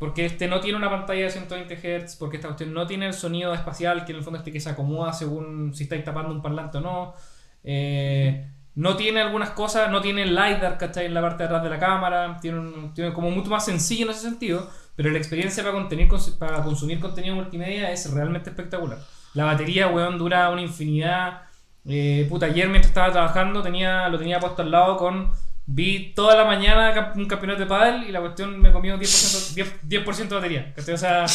porque 0.00 0.24
este 0.24 0.48
no 0.48 0.58
tiene 0.60 0.78
una 0.78 0.90
pantalla 0.90 1.24
de 1.24 1.30
120 1.30 1.76
Hz, 1.76 2.16
porque 2.16 2.38
esta 2.38 2.48
cuestión 2.48 2.72
no 2.74 2.86
tiene 2.88 3.06
el 3.06 3.12
sonido 3.14 3.54
espacial, 3.54 4.04
que 4.04 4.10
en 4.12 4.18
el 4.18 4.24
fondo 4.24 4.38
este 4.38 4.50
que 4.50 4.58
se 4.58 4.70
acomoda 4.70 5.12
según 5.12 5.72
si 5.74 5.84
estáis 5.84 6.02
tapando 6.02 6.32
un 6.34 6.42
parlante 6.42 6.78
o 6.78 6.80
no. 6.80 7.14
Eh, 7.62 8.48
no 8.76 8.96
tiene 8.96 9.20
algunas 9.20 9.50
cosas, 9.50 9.90
no 9.90 10.00
tiene 10.00 10.22
el 10.22 10.30
LiDAR, 10.34 10.78
¿cachai? 10.78 11.06
En 11.06 11.12
la 11.14 11.20
parte 11.20 11.42
de 11.42 11.44
atrás 11.48 11.62
de 11.62 11.70
la 11.70 11.78
cámara. 11.78 12.38
Tiene, 12.40 12.58
un- 12.60 12.94
tiene 12.94 13.12
como 13.12 13.30
mucho 13.30 13.50
más 13.50 13.64
sencillo 13.64 14.06
en 14.06 14.10
ese 14.12 14.22
sentido, 14.22 14.70
pero 14.96 15.10
la 15.10 15.18
experiencia 15.18 15.62
para, 16.38 16.62
consumir 16.62 16.98
contenido 17.00 17.34
multimedia 17.34 17.90
es 17.90 18.10
realmente 18.12 18.50
espectacular. 18.50 18.98
La 19.34 19.44
batería, 19.44 19.88
weón, 19.88 20.18
dura 20.18 20.48
una 20.50 20.62
infinidad. 20.62 21.42
Eh, 21.84 22.26
puta, 22.28 22.46
ayer 22.46 22.68
mientras 22.68 22.88
estaba 22.90 23.12
trabajando 23.12 23.62
tenía, 23.62 24.08
lo 24.08 24.18
tenía 24.18 24.40
puesto 24.40 24.62
al 24.62 24.70
lado 24.70 24.96
con... 24.96 25.30
Vi 25.72 26.12
toda 26.14 26.34
la 26.34 26.44
mañana 26.44 27.12
un 27.14 27.26
campeonato 27.26 27.60
de 27.60 27.66
pádel 27.66 28.04
y 28.08 28.12
la 28.12 28.20
cuestión 28.20 28.60
me 28.60 28.72
comió 28.72 28.98
10%, 28.98 29.54
10, 29.54 29.82
10% 29.88 30.28
de 30.28 30.34
batería. 30.34 30.74
¿cachai? 30.74 30.94
O 30.94 30.98
sea, 30.98 31.26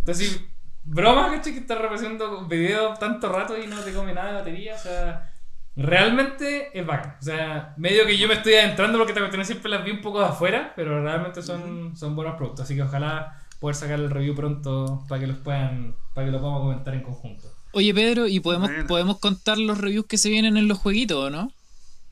entonces, 0.00 0.40
broma, 0.82 1.30
¿cachai? 1.30 1.52
Que 1.52 1.60
estás 1.60 1.78
representando 1.78 2.46
videos 2.46 2.98
tanto 2.98 3.28
rato 3.28 3.56
y 3.56 3.68
no 3.68 3.80
te 3.80 3.92
come 3.92 4.12
nada 4.12 4.32
de 4.32 4.38
batería. 4.38 4.74
O 4.74 4.78
sea, 4.78 5.30
realmente 5.76 6.76
es 6.76 6.84
bacán. 6.84 7.16
O 7.20 7.22
sea, 7.22 7.74
medio 7.76 8.04
que 8.06 8.18
yo 8.18 8.26
me 8.26 8.34
estoy 8.34 8.54
adentrando 8.54 8.98
porque 8.98 9.12
esta 9.12 9.20
cuestión 9.20 9.44
siempre 9.44 9.70
las 9.70 9.84
vi 9.84 9.92
un 9.92 10.00
poco 10.00 10.18
de 10.18 10.26
afuera, 10.26 10.72
pero 10.74 11.00
realmente 11.02 11.40
son, 11.40 11.96
son 11.96 12.16
buenos 12.16 12.34
productos. 12.36 12.64
Así 12.64 12.74
que 12.74 12.82
ojalá 12.82 13.40
poder 13.60 13.76
sacar 13.76 14.00
el 14.00 14.10
review 14.10 14.34
pronto 14.34 15.04
para 15.08 15.20
que 15.20 15.28
los 15.28 15.36
puedan, 15.38 15.94
para 16.12 16.26
que 16.26 16.32
lo 16.32 16.40
podamos 16.40 16.62
comentar 16.62 16.92
en 16.92 17.02
conjunto. 17.02 17.48
Oye, 17.70 17.94
Pedro, 17.94 18.26
¿y 18.26 18.40
podemos, 18.40 18.68
Bueno. 18.68 18.86
podemos 18.86 19.18
contar 19.18 19.58
los 19.58 19.78
reviews 19.78 20.06
que 20.06 20.18
se 20.18 20.28
vienen 20.28 20.56
en 20.56 20.66
los 20.68 20.78
jueguitos, 20.78 21.16
o 21.16 21.30
no? 21.30 21.52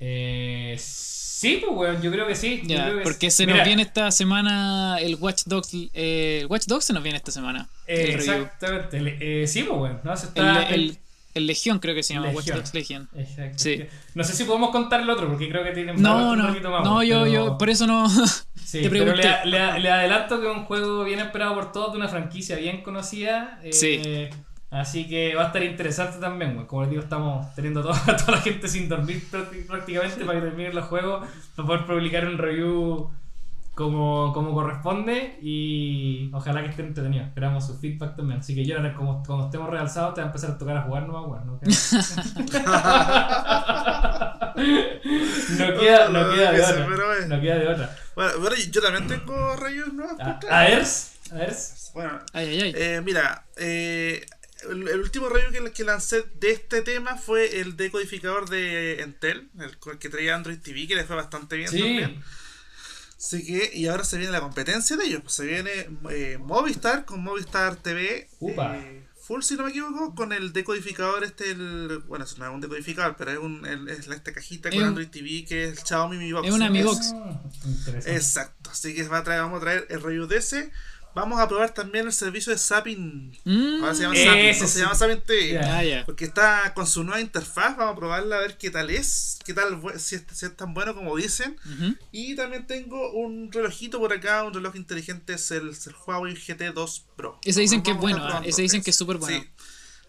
Eh, 0.00 0.76
sí, 0.78 1.11
pues, 1.60 1.72
weón, 1.76 2.02
yo 2.02 2.10
creo 2.10 2.26
que 2.26 2.34
sí. 2.34 2.60
yo 2.64 2.76
Ya, 2.76 2.84
creo 2.86 2.96
que 2.98 3.02
porque 3.04 3.30
sí. 3.30 3.36
se 3.38 3.46
Mira, 3.46 3.58
nos 3.58 3.66
viene 3.66 3.82
esta 3.82 4.10
semana 4.10 4.96
el 5.00 5.16
Watch 5.16 5.42
Dogs. 5.46 5.70
eh, 5.94 6.38
el 6.42 6.46
Watch 6.46 6.66
Dogs 6.66 6.84
se 6.84 6.92
nos 6.92 7.02
viene 7.02 7.16
esta 7.18 7.30
semana. 7.32 7.68
eh, 7.86 8.04
el 8.08 8.10
exactamente. 8.14 9.16
eh, 9.42 9.46
sí, 9.46 9.62
pues, 9.64 9.78
weón. 9.80 10.00
¿no? 10.04 10.12
El, 10.12 10.18
está, 10.18 10.62
el, 10.64 10.98
el 11.34 11.46
Legión 11.46 11.78
creo 11.78 11.94
que 11.94 12.02
se 12.02 12.14
llama, 12.14 12.26
Watch 12.28 12.46
Legión. 12.46 12.56
Dogs 12.58 12.74
Legion. 12.74 13.08
Exacto. 13.16 13.58
Sí. 13.58 13.84
No 14.14 14.24
sé 14.24 14.34
si 14.34 14.44
podemos 14.44 14.70
contar 14.70 15.00
el 15.00 15.08
otro, 15.10 15.28
porque 15.28 15.48
creo 15.48 15.64
que 15.64 15.70
tiene 15.72 15.94
No, 15.94 16.32
un 16.32 16.38
no, 16.38 16.46
ratito 16.48 16.70
más, 16.70 16.84
no, 16.84 17.02
yo, 17.02 17.22
pero- 17.24 17.32
yo, 17.32 17.58
por 17.58 17.70
eso 17.70 17.86
no. 17.86 18.08
Sí, 18.64 18.80
te 18.80 18.88
pero 18.88 19.14
le, 19.14 19.22
le- 19.44 19.80
le 19.80 19.90
adelanto 19.90 20.40
que 20.40 20.48
es 20.50 20.56
un 20.56 20.64
juego 20.64 21.04
bien 21.04 21.18
esperado 21.20 21.54
por 21.54 21.72
todos, 21.72 21.92
de 21.92 21.98
una 21.98 22.08
franquicia 22.08 22.56
bien 22.56 22.82
conocida. 22.82 23.60
eh, 23.62 23.72
Sí. 23.72 24.00
Así 24.72 25.06
que 25.06 25.34
va 25.34 25.42
a 25.42 25.46
estar 25.48 25.62
interesante 25.62 26.18
también, 26.18 26.54
güey. 26.54 26.66
Como 26.66 26.80
les 26.82 26.90
digo, 26.90 27.02
estamos 27.02 27.54
teniendo 27.54 27.82
toda, 27.82 28.16
toda 28.16 28.32
la 28.32 28.38
gente 28.38 28.66
sin 28.68 28.88
dormir 28.88 29.22
prácti- 29.30 29.66
prácticamente 29.66 30.24
para 30.24 30.40
que 30.40 30.46
terminen 30.46 30.74
los 30.74 30.86
juegos, 30.86 31.28
para 31.54 31.66
poder 31.68 31.86
publicar 31.86 32.26
un 32.26 32.38
review 32.38 33.10
como, 33.74 34.32
como 34.34 34.52
corresponde 34.54 35.38
y 35.42 36.30
ojalá 36.32 36.62
que 36.62 36.70
esté 36.70 36.82
entretenido. 36.82 37.24
Esperamos 37.24 37.66
su 37.66 37.78
feedback 37.78 38.16
también. 38.16 38.40
Así 38.40 38.54
que 38.54 38.64
Jonathan, 38.64 38.94
como, 38.94 39.22
como 39.22 39.44
estemos 39.44 39.68
realzados, 39.70 40.14
te 40.14 40.20
va 40.22 40.26
a 40.26 40.28
empezar 40.28 40.50
a 40.52 40.58
tocar 40.58 40.76
a 40.78 40.82
jugar 40.82 41.06
nomás, 41.06 41.26
güey. 41.26 41.40
No 41.44 41.60
queda, 41.60 41.78
no 45.58 45.78
queda, 45.80 46.08
no 46.08 46.30
queda 46.34 46.52
de 46.52 46.62
otra. 46.62 46.86
pero. 46.88 47.26
No 47.28 47.40
queda 47.40 47.54
de 47.56 47.68
otra. 47.68 47.96
Bueno, 48.14 48.32
bueno, 48.40 48.56
yo 48.70 48.82
también 48.82 49.06
tengo 49.06 49.56
reviews 49.56 49.92
nuevos. 49.92 50.20
A, 50.20 50.38
pues, 50.40 50.52
a 50.52 50.60
ver, 50.64 50.82
a 51.32 51.34
ver. 51.46 51.56
Bueno, 51.94 52.18
Ay, 52.32 52.46
ay, 52.48 52.60
ay. 52.62 52.72
eh, 52.76 53.00
mira, 53.04 53.44
eh, 53.56 54.24
el, 54.70 54.88
el 54.88 55.00
último 55.00 55.28
review 55.28 55.52
que, 55.64 55.72
que 55.72 55.84
lancé 55.84 56.24
de 56.40 56.50
este 56.52 56.82
tema 56.82 57.16
fue 57.16 57.60
el 57.60 57.76
decodificador 57.76 58.48
de 58.48 59.00
Entel, 59.02 59.50
el, 59.60 59.78
que 59.98 60.08
traía 60.08 60.34
Android 60.34 60.58
TV, 60.58 60.86
que 60.86 60.94
le 60.96 61.04
fue 61.04 61.16
bastante 61.16 61.56
bien 61.56 61.70
Sí. 61.70 61.78
también. 61.78 62.22
Así 63.18 63.46
que, 63.46 63.70
y 63.74 63.86
ahora 63.86 64.04
se 64.04 64.18
viene 64.18 64.32
la 64.32 64.40
competencia 64.40 64.96
de 64.96 65.04
ellos. 65.04 65.20
pues, 65.22 65.34
se 65.34 65.46
viene 65.46 65.70
eh, 66.10 66.38
Movistar 66.40 67.04
con 67.04 67.22
Movistar 67.22 67.76
TV. 67.76 68.28
Eh, 68.40 69.04
full, 69.20 69.42
si 69.42 69.54
no 69.54 69.62
me 69.62 69.70
equivoco, 69.70 70.14
con 70.16 70.32
el 70.32 70.52
decodificador 70.52 71.22
este, 71.22 71.52
el, 71.52 71.98
bueno, 72.08 72.24
eso 72.24 72.36
no 72.38 72.46
es 72.46 72.52
un 72.52 72.60
decodificador, 72.60 73.14
pero 73.16 73.30
es, 73.30 73.38
un, 73.38 73.64
el- 73.64 73.88
es 73.88 74.08
esta 74.08 74.32
cajita 74.32 74.70
con 74.70 74.78
Es 74.78 74.82
un- 74.82 74.88
Android 74.88 75.08
TV 75.08 75.44
que 75.46 75.64
es 75.66 75.78
el 75.78 75.84
Xiaomi 75.86 76.16
Mi 76.16 76.32
Box. 76.32 76.48
Es 76.48 76.52
una 76.54 76.68
Mi 76.68 76.82
Box. 76.82 77.12
Ah. 77.14 77.40
Exacto, 78.06 78.70
así 78.70 78.92
que 78.92 79.04
va 79.04 79.18
a 79.18 79.22
traer, 79.24 79.42
vamos 79.42 79.58
a 79.58 79.60
traer 79.60 79.86
el 79.90 80.02
review 80.02 80.26
de 80.26 80.38
ese. 80.38 80.72
Vamos 81.14 81.40
a 81.40 81.46
probar 81.48 81.74
también 81.74 82.06
el 82.06 82.12
servicio 82.12 82.52
de 82.52 82.58
Zapping. 82.58 83.38
Mm, 83.44 83.82
Ahora 83.82 83.94
se 83.94 84.02
llama 84.02 84.14
Zapping, 84.16 84.60
no 84.60 84.68
se 84.68 84.80
llama 84.80 84.94
Zapping 84.94 85.20
TV. 85.20 85.52
Ya. 85.52 85.78
ah, 85.78 85.84
ya. 85.84 86.04
Porque 86.06 86.24
está 86.24 86.72
con 86.74 86.86
su 86.86 87.04
nueva 87.04 87.20
interfaz, 87.20 87.76
vamos 87.76 87.94
a 87.94 87.96
probarla 87.96 88.36
a 88.36 88.40
ver 88.40 88.56
qué 88.56 88.70
tal 88.70 88.90
es, 88.90 89.38
qué 89.44 89.52
tal, 89.52 89.80
si 89.98 90.16
es, 90.16 90.24
si 90.32 90.46
es 90.46 90.56
tan 90.56 90.74
bueno 90.74 90.94
como 90.94 91.16
dicen. 91.16 91.56
Y 92.10 92.34
también 92.34 92.66
tengo 92.66 93.12
un 93.12 93.52
relojito 93.52 93.98
por 93.98 94.12
acá, 94.12 94.44
un 94.44 94.54
reloj 94.54 94.76
inteligente, 94.76 95.34
es 95.34 95.50
el, 95.50 95.72
Huawei 96.06 96.34
GT2 96.34 97.02
Pro. 97.16 97.38
Ese 97.44 97.60
dicen 97.60 97.82
que 97.82 97.90
es 97.92 97.96
bueno, 97.98 98.18
ah, 98.22 98.42
ese 98.44 98.62
dicen 98.62 98.82
que 98.82 98.90
es 98.90 98.96
súper 98.96 99.18
bueno. 99.18 99.40
Sí. 99.40 99.48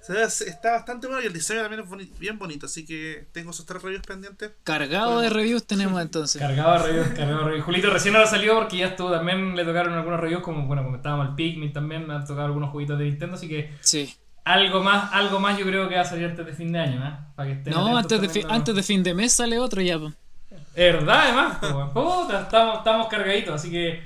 Se 0.06 0.12
ve- 0.14 0.24
está 0.24 0.72
bastante 0.74 1.08
bueno 1.08 1.22
y 1.24 1.28
el 1.28 1.34
diseño 1.34 1.62
también 1.62 1.82
es 1.82 1.90
boni- 1.90 2.12
bien 2.20 2.38
bonito, 2.38 2.66
así 2.66 2.86
que 2.86 3.28
tengo 3.32 3.52
esos 3.52 3.66
tres 3.66 3.82
reviews 3.82 4.04
pendientes. 4.06 4.52
Cargado 4.66 5.22
de 5.22 5.30
reviews 5.30 5.66
tenemos 5.66 6.02
entonces. 6.02 6.42
Cargado 6.42 6.74
de 6.74 6.80
reviews, 6.88 7.08
cargado 7.18 7.38
de 7.40 7.44
reviews. 7.46 7.66
Julito 7.66 7.90
recién 7.90 8.14
ahora 8.16 8.28
salió 8.28 8.56
porque 8.60 8.78
ya 8.78 8.88
estuvo 8.88 9.10
también, 9.12 9.56
le 9.56 9.64
tocaron 9.64 9.94
algunos 9.94 10.20
reviews, 10.20 10.44
como 10.44 10.68
bueno, 10.68 10.84
comentábamos 10.84 11.30
el 11.30 11.36
Pikmin 11.36 11.72
también, 11.72 12.06
me 12.06 12.14
han 12.16 12.26
tocado 12.26 12.48
algunos 12.48 12.70
jueguitos 12.72 13.00
de 13.00 13.06
Nintendo, 13.06 13.36
así 13.36 13.48
que 13.48 13.72
Sí. 13.80 14.14
algo 14.44 14.84
más, 14.84 15.14
algo 15.14 15.40
más 15.40 15.58
yo 15.58 15.66
creo 15.66 15.88
que 15.88 15.96
va 15.96 16.02
a 16.02 16.06
salir 16.06 16.26
antes 16.26 16.46
de 16.46 16.52
fin 16.54 16.72
de 16.74 16.80
año, 16.80 17.06
¿eh? 17.08 17.14
Para 17.36 17.48
que 17.50 17.56
estén 17.60 17.74
No, 17.74 17.96
antes 17.98 18.20
de, 18.20 18.28
fi- 18.28 18.34
también, 18.42 18.48
¿no? 18.50 18.54
antes 18.56 18.76
de 18.76 18.84
fin 18.84 19.04
de 19.04 19.14
mes 19.14 19.32
sale 19.34 19.58
otro 19.58 19.82
ya. 19.82 19.98
verdad, 20.76 21.20
además, 21.28 21.58
weón. 21.62 21.94
Puta, 21.94 22.42
estamos, 22.42 22.80
estamos 22.80 23.08
cargaditos, 23.08 23.56
así 23.56 23.72
que 23.72 24.04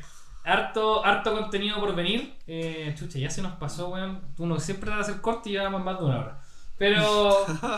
harto, 0.48 1.06
harto 1.06 1.34
contenido 1.34 1.80
por 1.80 1.94
venir. 1.96 2.34
Eh, 2.48 2.94
chucha, 2.98 3.20
ya 3.20 3.30
se 3.30 3.42
nos 3.42 3.54
pasó, 3.54 3.90
weón. 3.90 4.22
Uno 4.38 4.60
siempre 4.60 4.86
trata 4.88 5.04
de 5.06 5.12
hacer 5.12 5.22
corte 5.22 5.50
y 5.50 5.54
ya 5.54 5.64
vamos 5.64 5.84
más 5.84 6.00
de 6.00 6.06
una 6.06 6.20
hora. 6.20 6.42
Pero, 6.78 7.32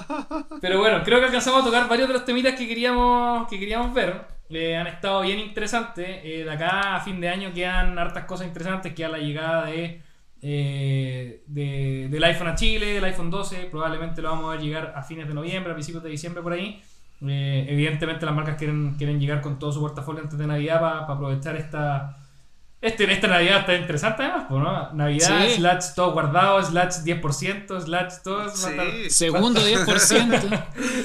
pero 0.62 0.80
bueno, 0.80 1.02
creo 1.04 1.20
que 1.20 1.26
alcanzamos 1.26 1.62
a 1.62 1.66
tocar 1.66 1.88
varios 1.88 2.08
de 2.08 2.14
los 2.14 2.26
temitas 2.26 2.54
que 2.56 2.68
queríamos, 2.68 3.48
que 3.48 3.60
queríamos 3.60 3.94
ver. 3.94 4.26
Eh, 4.50 4.76
han 4.76 4.88
estado 4.88 5.22
bien 5.22 5.40
interesantes. 5.40 6.06
Eh, 6.24 6.44
de 6.44 6.52
acá 6.52 6.96
a 6.96 7.00
fin 7.02 7.20
de 7.22 7.30
año 7.30 7.54
quedan 7.54 7.98
hartas 7.98 8.26
cosas 8.26 8.48
interesantes. 8.48 8.94
Queda 8.94 9.10
la 9.10 9.20
llegada 9.20 9.66
de, 9.66 10.02
eh, 10.42 11.44
de- 11.48 12.08
del 12.10 12.24
iPhone 12.24 12.48
a 12.48 12.56
Chile, 12.56 12.94
del 12.96 13.04
iPhone 13.06 13.30
12. 13.30 13.68
Probablemente 13.72 14.22
lo 14.22 14.30
vamos 14.32 14.46
a 14.48 14.52
ver 14.52 14.62
llegar 14.62 14.94
a 14.96 15.04
fines 15.04 15.28
de 15.28 15.34
noviembre, 15.34 15.72
a 15.72 15.76
principios 15.76 16.04
de 16.04 16.10
diciembre 16.10 16.42
por 16.42 16.54
ahí. 16.54 16.82
Eh, 17.28 17.66
evidentemente 17.70 18.26
las 18.26 18.34
marcas 18.36 18.56
quieren, 18.58 18.96
quieren 18.98 19.20
llegar 19.20 19.42
con 19.42 19.60
todo 19.60 19.72
su 19.72 19.80
portafolio 19.82 20.22
antes 20.22 20.38
de 20.40 20.48
Navidad 20.48 20.80
para 20.80 21.00
aprovechar 21.06 21.56
esta... 21.56 22.18
Este, 22.82 23.12
esta 23.12 23.28
Navidad 23.28 23.60
está 23.60 23.76
interesante 23.76 24.24
además, 24.24 24.46
pues, 24.48 24.64
¿no? 24.64 24.94
Navidad, 24.94 25.46
Sí. 25.48 25.56
slash 25.56 25.86
todo 25.96 26.14
guardado, 26.14 26.64
slash 26.64 27.04
10%, 27.04 27.82
slash 27.82 28.14
todo... 28.24 28.38
Va 28.38 28.46
a 28.46 28.56
Sí. 28.56 28.68
estar- 28.70 29.10
Segundo 29.10 29.60
10%. 29.62 30.50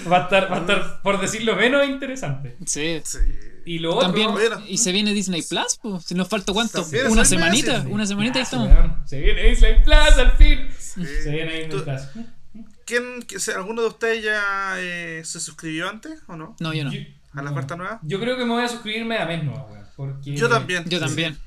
Va 0.11 0.19
a 0.19 0.23
estar, 0.23 0.53
va 0.53 0.57
a 0.59 0.61
estar, 0.61 1.03
por 1.03 1.21
decirlo 1.21 1.57
menos, 1.57 1.85
interesante. 1.89 2.57
Sí. 2.65 3.01
Sí. 3.05 3.19
Y 3.67 3.79
lo 3.81 3.91
otro... 3.97 4.03
También, 4.09 4.31
bueno. 4.31 4.61
y 4.69 4.79
se 4.79 4.93
viene 4.93 5.13
Disney 5.13 5.43
Plus, 5.43 5.79
pues. 5.83 6.05
Si 6.05 6.15
nos 6.15 6.29
falta 6.29 6.53
cuánto, 6.53 6.83
También, 6.83 7.09
una 7.09 7.23
a 7.23 7.25
semanita, 7.25 7.85
una 7.89 8.07
semanita 8.07 8.39
y 8.39 8.43
estamos. 8.43 8.71
Se 9.07 9.21
viene 9.21 9.43
Disney 9.43 9.83
Plus 9.83 10.19
al 10.19 10.33
fin. 10.33 10.69
Sí. 10.79 11.05
Se 11.25 11.31
viene 11.31 11.53
Disney 11.61 11.71
¿Tú- 11.71 11.83
Plus. 11.85 12.03
¿Quién, 12.87 13.25
¿Alguno 13.57 13.83
de 13.83 13.89
ustedes 13.89 14.23
ya 14.23 14.75
eh, 14.77 15.23
se 15.25 15.41
suscribió 15.41 15.89
antes 15.89 16.21
o 16.29 16.37
no? 16.37 16.55
No, 16.61 16.73
yo 16.75 16.85
no. 16.85 16.93
Yo, 16.93 17.01
¿A 17.33 17.39
la 17.39 17.45
no. 17.45 17.51
oferta 17.53 17.75
nueva? 17.77 17.99
Yo 18.03 18.21
creo 18.21 18.37
que 18.37 18.45
me 18.45 18.53
voy 18.53 18.63
a 18.63 18.69
suscribirme 18.69 19.17
a 19.17 19.25
mes 19.27 19.43
nueva, 19.43 19.65
weón. 19.65 19.85
Porque 19.97 20.37
Yo 20.37 20.49
también. 20.49 20.85
Yo 20.89 21.01
también. 21.01 21.39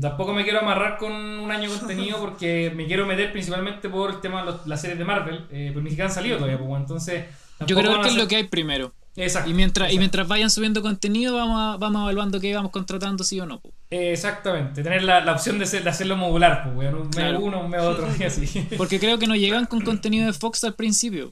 Tampoco 0.00 0.32
me 0.32 0.42
quiero 0.44 0.60
amarrar 0.60 0.96
con 0.96 1.12
un 1.12 1.50
año 1.50 1.70
de 1.70 1.78
contenido 1.78 2.18
porque 2.20 2.72
me 2.74 2.86
quiero 2.86 3.06
meter 3.06 3.30
principalmente 3.32 3.88
por 3.88 4.10
el 4.10 4.20
tema 4.20 4.40
de 4.40 4.46
los- 4.46 4.66
las 4.66 4.80
series 4.80 4.98
de 4.98 5.04
Marvel. 5.04 5.46
Eh, 5.50 5.70
pues 5.72 5.82
ni 5.84 5.90
siquiera 5.90 6.08
han 6.08 6.14
salido 6.14 6.36
todavía, 6.38 6.58
pues, 6.58 6.70
entonces. 6.80 7.24
Yo 7.66 7.76
creo 7.76 8.00
que 8.00 8.08
es 8.08 8.16
lo 8.16 8.26
que 8.28 8.36
hay 8.36 8.44
primero. 8.44 8.92
Exacto. 9.14 9.50
Y 9.50 9.52
mientras, 9.52 9.92
y 9.92 9.98
mientras 9.98 10.26
vayan 10.26 10.48
subiendo 10.48 10.80
contenido, 10.80 11.36
vamos, 11.36 11.60
a- 11.60 11.76
vamos 11.76 12.00
evaluando 12.02 12.40
qué 12.40 12.54
vamos 12.54 12.70
contratando, 12.70 13.22
sí 13.24 13.38
o 13.40 13.44
no. 13.46 13.60
po. 13.60 13.70
Eh, 13.90 14.12
exactamente. 14.12 14.82
Tener 14.82 15.02
la, 15.02 15.20
la 15.22 15.32
opción 15.32 15.58
de, 15.58 15.66
ser- 15.66 15.84
de 15.84 15.90
hacerlo 15.90 16.16
modular, 16.16 16.62
pues, 16.64 16.76
weón. 16.76 16.94
Un 16.94 17.02
mes 17.08 17.16
Claro. 17.16 17.40
uno, 17.40 17.60
un 17.60 17.70
mes 17.70 17.82
otro, 17.82 18.08
y 18.18 18.22
así. 18.22 18.66
Porque 18.78 18.98
creo 18.98 19.18
que 19.18 19.26
no 19.26 19.36
llegan 19.36 19.66
con 19.66 19.80
contenido 19.84 20.24
de 20.26 20.32
Fox 20.32 20.64
al 20.64 20.74
principio. 20.74 21.30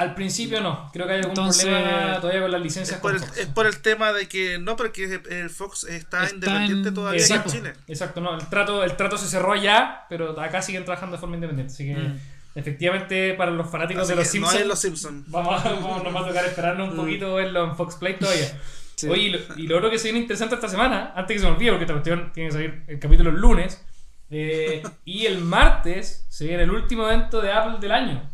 Al 0.00 0.14
principio 0.14 0.60
no, 0.60 0.88
creo 0.92 1.06
que 1.06 1.12
hay 1.12 1.18
algún 1.18 1.32
Entonces- 1.32 1.64
problema 1.64 2.20
todavía 2.20 2.40
con 2.42 2.50
las 2.52 2.58
Es 2.60 2.64
licencias 2.64 3.00
por, 3.00 3.12
con 3.12 3.20
el, 3.22 3.26
Fox. 3.28 3.38
es 3.38 3.46
por 3.46 3.66
el 3.66 3.80
tema 3.82 4.12
de 4.12 4.28
que. 4.28 4.58
No, 4.58 4.76
porque 4.76 5.20
el 5.30 5.50
Fox 5.50 5.84
está, 5.84 6.24
Está 6.24 6.34
independiente 6.34 6.88
en- 6.88 6.94
todavía 6.94 7.20
en 7.26 7.44
Chile. 7.44 7.72
exacto, 7.86 8.20
no, 8.20 8.34
el 8.38 8.46
trato, 8.48 8.82
el 8.82 8.96
trato 8.96 9.18
se 9.18 9.26
cerró 9.28 9.52
allá, 9.52 10.06
pero 10.08 10.40
acá 10.40 10.62
siguen 10.62 10.84
trabajando 10.84 11.16
de 11.16 11.20
forma 11.20 11.34
independiente. 11.36 11.72
Así 11.74 11.84
que 11.86 11.94
Mm. 11.96 12.18
efectivamente 12.54 13.34
para 13.34 13.50
los 13.50 13.68
fanáticos 13.70 14.02
Así 14.04 14.10
de 14.12 14.16
los 14.16 14.26
no 14.26 14.30
Simpsons 14.32 14.60
es 14.60 14.66
los 14.66 14.78
Simpsons. 14.80 15.24
vamos, 15.30 15.64
a- 15.64 15.68
vamos- 15.74 16.02
nos 16.04 16.14
va 16.14 16.20
a 16.20 16.26
tocar 16.28 16.44
esperarnos 16.46 16.88
un 16.88 16.94
Mm. 16.94 16.98
poquito 17.00 17.34
verlo 17.34 17.64
en 17.64 17.76
Fox 17.76 17.96
Play 17.96 18.16
todavía. 18.18 18.58
Sí. 18.96 19.08
Oye, 19.08 19.22
y 19.22 19.30
lo, 19.30 19.38
y 19.56 19.66
lo 19.66 19.78
otro 19.78 19.90
que 19.90 19.98
se 19.98 20.04
viene 20.08 20.18
interesante 20.20 20.54
esta 20.54 20.68
semana, 20.68 21.12
antes 21.16 21.34
que 21.34 21.40
se 21.40 21.46
me 21.46 21.52
olvide, 21.52 21.70
porque 21.70 21.84
esta 21.84 21.94
cuestión 21.94 22.32
tiene 22.32 22.48
que 22.48 22.52
salir 22.52 22.84
el 22.86 22.98
capítulo 22.98 23.30
el 23.30 23.36
lunes, 23.36 23.82
eh, 24.30 24.82
y 25.04 25.26
el 25.26 25.38
martes 25.38 26.24
se 26.28 26.46
viene 26.46 26.62
el 26.64 26.70
último 26.70 27.04
evento 27.06 27.40
de 27.40 27.52
Apple 27.52 27.78
del 27.80 27.92
año. 27.92 28.29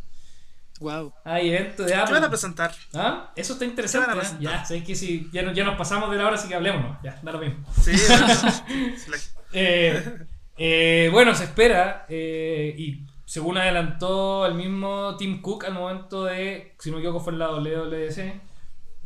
Wow. 0.81 1.13
Hay 1.25 1.49
evento 1.51 1.83
de 1.85 1.93
¿Qué 1.93 1.95
Apple. 1.99 2.15
van 2.15 2.25
a 2.25 2.29
presentar? 2.29 2.73
¿Ah? 2.95 3.31
Eso 3.35 3.55
está 3.55 3.65
interesante. 3.65 4.09
¿Qué 4.11 4.17
van 4.17 4.27
a 4.27 4.29
¿eh? 4.29 4.37
Ya, 4.41 4.65
sé 4.65 4.85
que 4.85 4.95
si 4.95 5.29
ya, 5.33 5.51
ya 5.53 5.65
nos 5.65 5.77
pasamos 5.77 6.11
de 6.11 6.17
la 6.19 6.27
hora, 6.27 6.35
así 6.37 6.49
que 6.49 6.55
hablemos. 6.55 6.99
Ya, 7.03 7.19
da 7.23 7.33
lo 7.33 7.39
mismo. 7.39 7.65
Sí, 7.83 7.93
Eh, 9.53 10.19
eh, 10.59 11.09
bueno, 11.13 11.35
se 11.35 11.45
espera, 11.45 12.05
eh, 12.09 12.75
y 12.77 13.07
según 13.25 13.57
adelantó 13.57 14.45
el 14.47 14.55
mismo 14.55 15.17
Tim 15.17 15.41
Cook 15.41 15.65
al 15.65 15.73
momento 15.75 16.25
de, 16.25 16.75
si 16.79 16.91
no 16.91 16.97
me 16.97 17.03
equivoco, 17.03 17.21
fue 17.25 17.33
en 17.33 17.39
la 17.39 17.49
WWDC, 17.53 18.41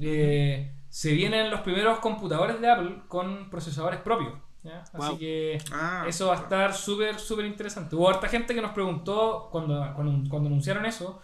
eh, 0.00 0.72
se 0.88 1.12
vienen 1.12 1.50
los 1.50 1.60
primeros 1.60 1.98
computadores 2.00 2.60
de 2.60 2.70
Apple 2.70 3.02
con 3.06 3.48
procesadores 3.50 4.00
propios. 4.00 4.32
¿ya? 4.62 4.80
Así 4.80 4.96
Wow. 4.96 5.18
que 5.18 5.58
Ah, 5.72 6.04
eso 6.08 6.26
va 6.28 6.34
a 6.34 6.38
estar 6.40 6.74
súper, 6.74 7.18
súper 7.18 7.44
interesante. 7.46 7.94
Hubo 7.96 8.08
harta 8.08 8.28
gente 8.28 8.54
que 8.54 8.62
nos 8.62 8.72
preguntó 8.72 9.48
cuando, 9.52 9.92
cuando, 9.94 10.28
cuando 10.28 10.48
anunciaron 10.48 10.84
eso, 10.86 11.20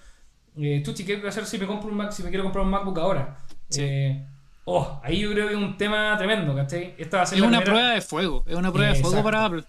eh, 0.59 0.83
Tuchi, 0.85 1.05
¿qué 1.05 1.17
voy 1.17 1.27
a 1.27 1.29
hacer 1.29 1.47
si 1.47 1.59
me 1.59 1.67
compro 1.67 1.89
un 1.91 1.97
Mac, 1.97 2.13
si 2.13 2.23
me 2.23 2.29
quiero 2.31 2.45
comprar 2.45 2.65
un 2.65 2.71
MacBook 2.71 2.99
ahora? 2.99 3.37
Sí. 3.69 3.83
Eh, 3.83 4.27
oh, 4.65 5.01
ahí 5.05 5.21
yo 5.21 5.31
creo 5.33 5.47
que 5.49 5.55
es 5.55 5.59
un 5.59 5.77
tema 5.77 6.15
tremendo, 6.19 6.55
¿cachai? 6.55 6.95
Esta 6.99 7.19
va 7.19 7.23
a 7.25 7.27
ser 7.27 7.39
Es 7.39 7.45
una 7.45 7.59
primera- 7.61 7.65
prueba 7.81 7.91
de 7.95 8.01
fuego. 8.01 8.45
Es 8.47 8.55
una 8.57 8.73
prueba 8.73 8.93
de 8.93 9.01
fuego 9.01 9.17
Exacto. 9.19 9.25
para 9.31 9.45
Apple. 9.45 9.65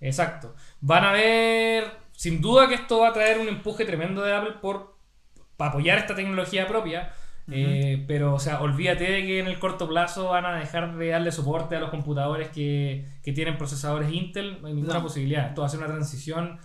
Exacto. 0.00 0.54
Van 0.80 1.04
a 1.04 1.12
ver, 1.12 1.84
sin 2.12 2.40
duda 2.40 2.68
que 2.68 2.74
esto 2.74 3.00
va 3.00 3.08
a 3.08 3.12
traer 3.12 3.38
un 3.38 3.48
empuje 3.48 3.84
tremendo 3.84 4.22
de 4.22 4.34
Apple 4.34 4.54
por 4.60 4.92
para 5.56 5.70
apoyar 5.70 5.98
esta 5.98 6.14
tecnología 6.14 6.66
propia. 6.66 7.12
eh, 7.50 8.04
pero, 8.06 8.34
o 8.34 8.38
sea, 8.38 8.60
olvídate 8.62 9.04
de 9.04 9.22
que 9.22 9.38
en 9.40 9.46
el 9.46 9.58
corto 9.58 9.88
plazo 9.88 10.28
van 10.30 10.46
a 10.46 10.56
dejar 10.58 10.96
de 10.96 11.08
darle 11.08 11.32
soporte 11.32 11.74
a 11.76 11.80
los 11.80 11.90
computadores 11.90 12.48
que, 12.50 13.04
que 13.22 13.32
tienen 13.32 13.58
procesadores 13.58 14.12
Intel. 14.12 14.60
No 14.62 14.68
hay 14.68 14.74
ninguna 14.74 14.94
No. 14.94 15.02
posibilidad. 15.02 15.48
Esto 15.48 15.60
va 15.62 15.66
a 15.66 15.70
ser 15.70 15.80
una 15.80 15.88
transición, 15.88 16.58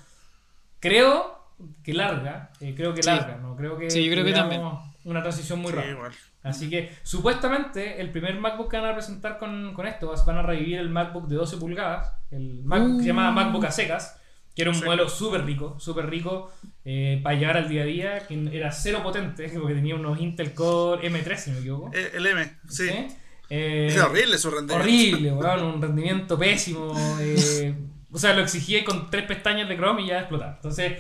creo 0.80 1.36
que 1.84 1.93
larga. 1.93 2.51
eh, 2.60 2.74
creo 2.76 2.93
que 2.93 3.01
Sí. 3.03 3.10
larga, 3.10 3.38
¿no? 3.38 3.55
Creo 3.55 3.78
que, 3.78 3.89
Sí, 3.89 4.03
yo 4.05 4.12
creo 4.12 4.24
que 4.26 4.32
veamos 4.32 4.86
Una 5.03 5.22
transición 5.22 5.60
muy 5.60 5.72
sí, 5.72 5.76
rápida. 5.78 5.93
igual. 5.93 6.12
Así 6.43 6.70
que 6.70 6.91
supuestamente 7.03 7.99
el 8.01 8.12
primer 8.12 8.36
MacBook 8.39 8.70
que 8.72 8.78
van 8.78 8.89
a 8.91 8.93
presentar 8.93 9.38
con, 9.38 9.74
con 9.74 9.88
esto 9.88 10.14
van 10.26 10.38
a 10.38 10.41
revivir 10.41 10.80
el 10.80 10.89
MacBook 10.89 11.28
de 11.28 11.36
12 11.36 11.58
pulgadas, 11.58 12.12
el 12.32 12.64
MacBook 12.64 12.97
que 12.97 13.01
se 13.03 13.08
llama 13.08 13.30
Uh. 13.30 13.34
MacBook 13.34 13.66
a 13.66 13.72
secas, 13.72 14.20
que 14.55 14.62
era 14.64 14.72
un 14.72 14.76
Sí. 14.78 14.84
modelo 14.86 15.08
súper 15.10 15.45
rico, 15.45 15.80
súper 15.80 16.10
rico 16.10 16.51
eh, 16.86 17.20
para 17.24 17.36
llevar 17.38 17.58
al 17.58 17.70
día 17.70 17.84
a 17.84 17.86
día, 17.86 18.28
que 18.28 18.49
era 18.51 18.72
cero 18.72 19.01
potente, 19.03 19.47
porque 19.62 19.76
tenía 19.76 19.95
unos 19.95 20.20
Intel 20.20 20.53
Core 20.53 21.08
M3 21.10 21.36
si 21.38 21.49
no 21.51 21.55
me 21.55 21.60
equivoco. 21.62 21.91
Eh, 21.93 22.12
El 22.16 22.26
M, 22.28 22.43
sí. 22.70 22.88
¿Sí? 22.89 23.08
Eh, 23.49 23.89
Era 23.93 24.08
horrible 24.08 24.38
su 24.38 24.49
rendimiento. 24.51 24.84
Horrible, 24.84 25.32
weón, 25.34 25.64
un 25.76 25.82
rendimiento 25.82 26.38
pésimo. 26.38 26.93
eh, 27.22 27.74
o 28.12 28.18
sea, 28.18 28.34
lo 28.34 28.41
exigía 28.41 28.84
con 28.84 29.10
tres 29.10 29.24
pestañas 29.26 29.68
de 29.70 29.76
Chrome 29.78 30.01
y 30.03 30.08
ya 30.08 30.20
explotaba. 30.20 30.53
Entonces, 30.55 30.97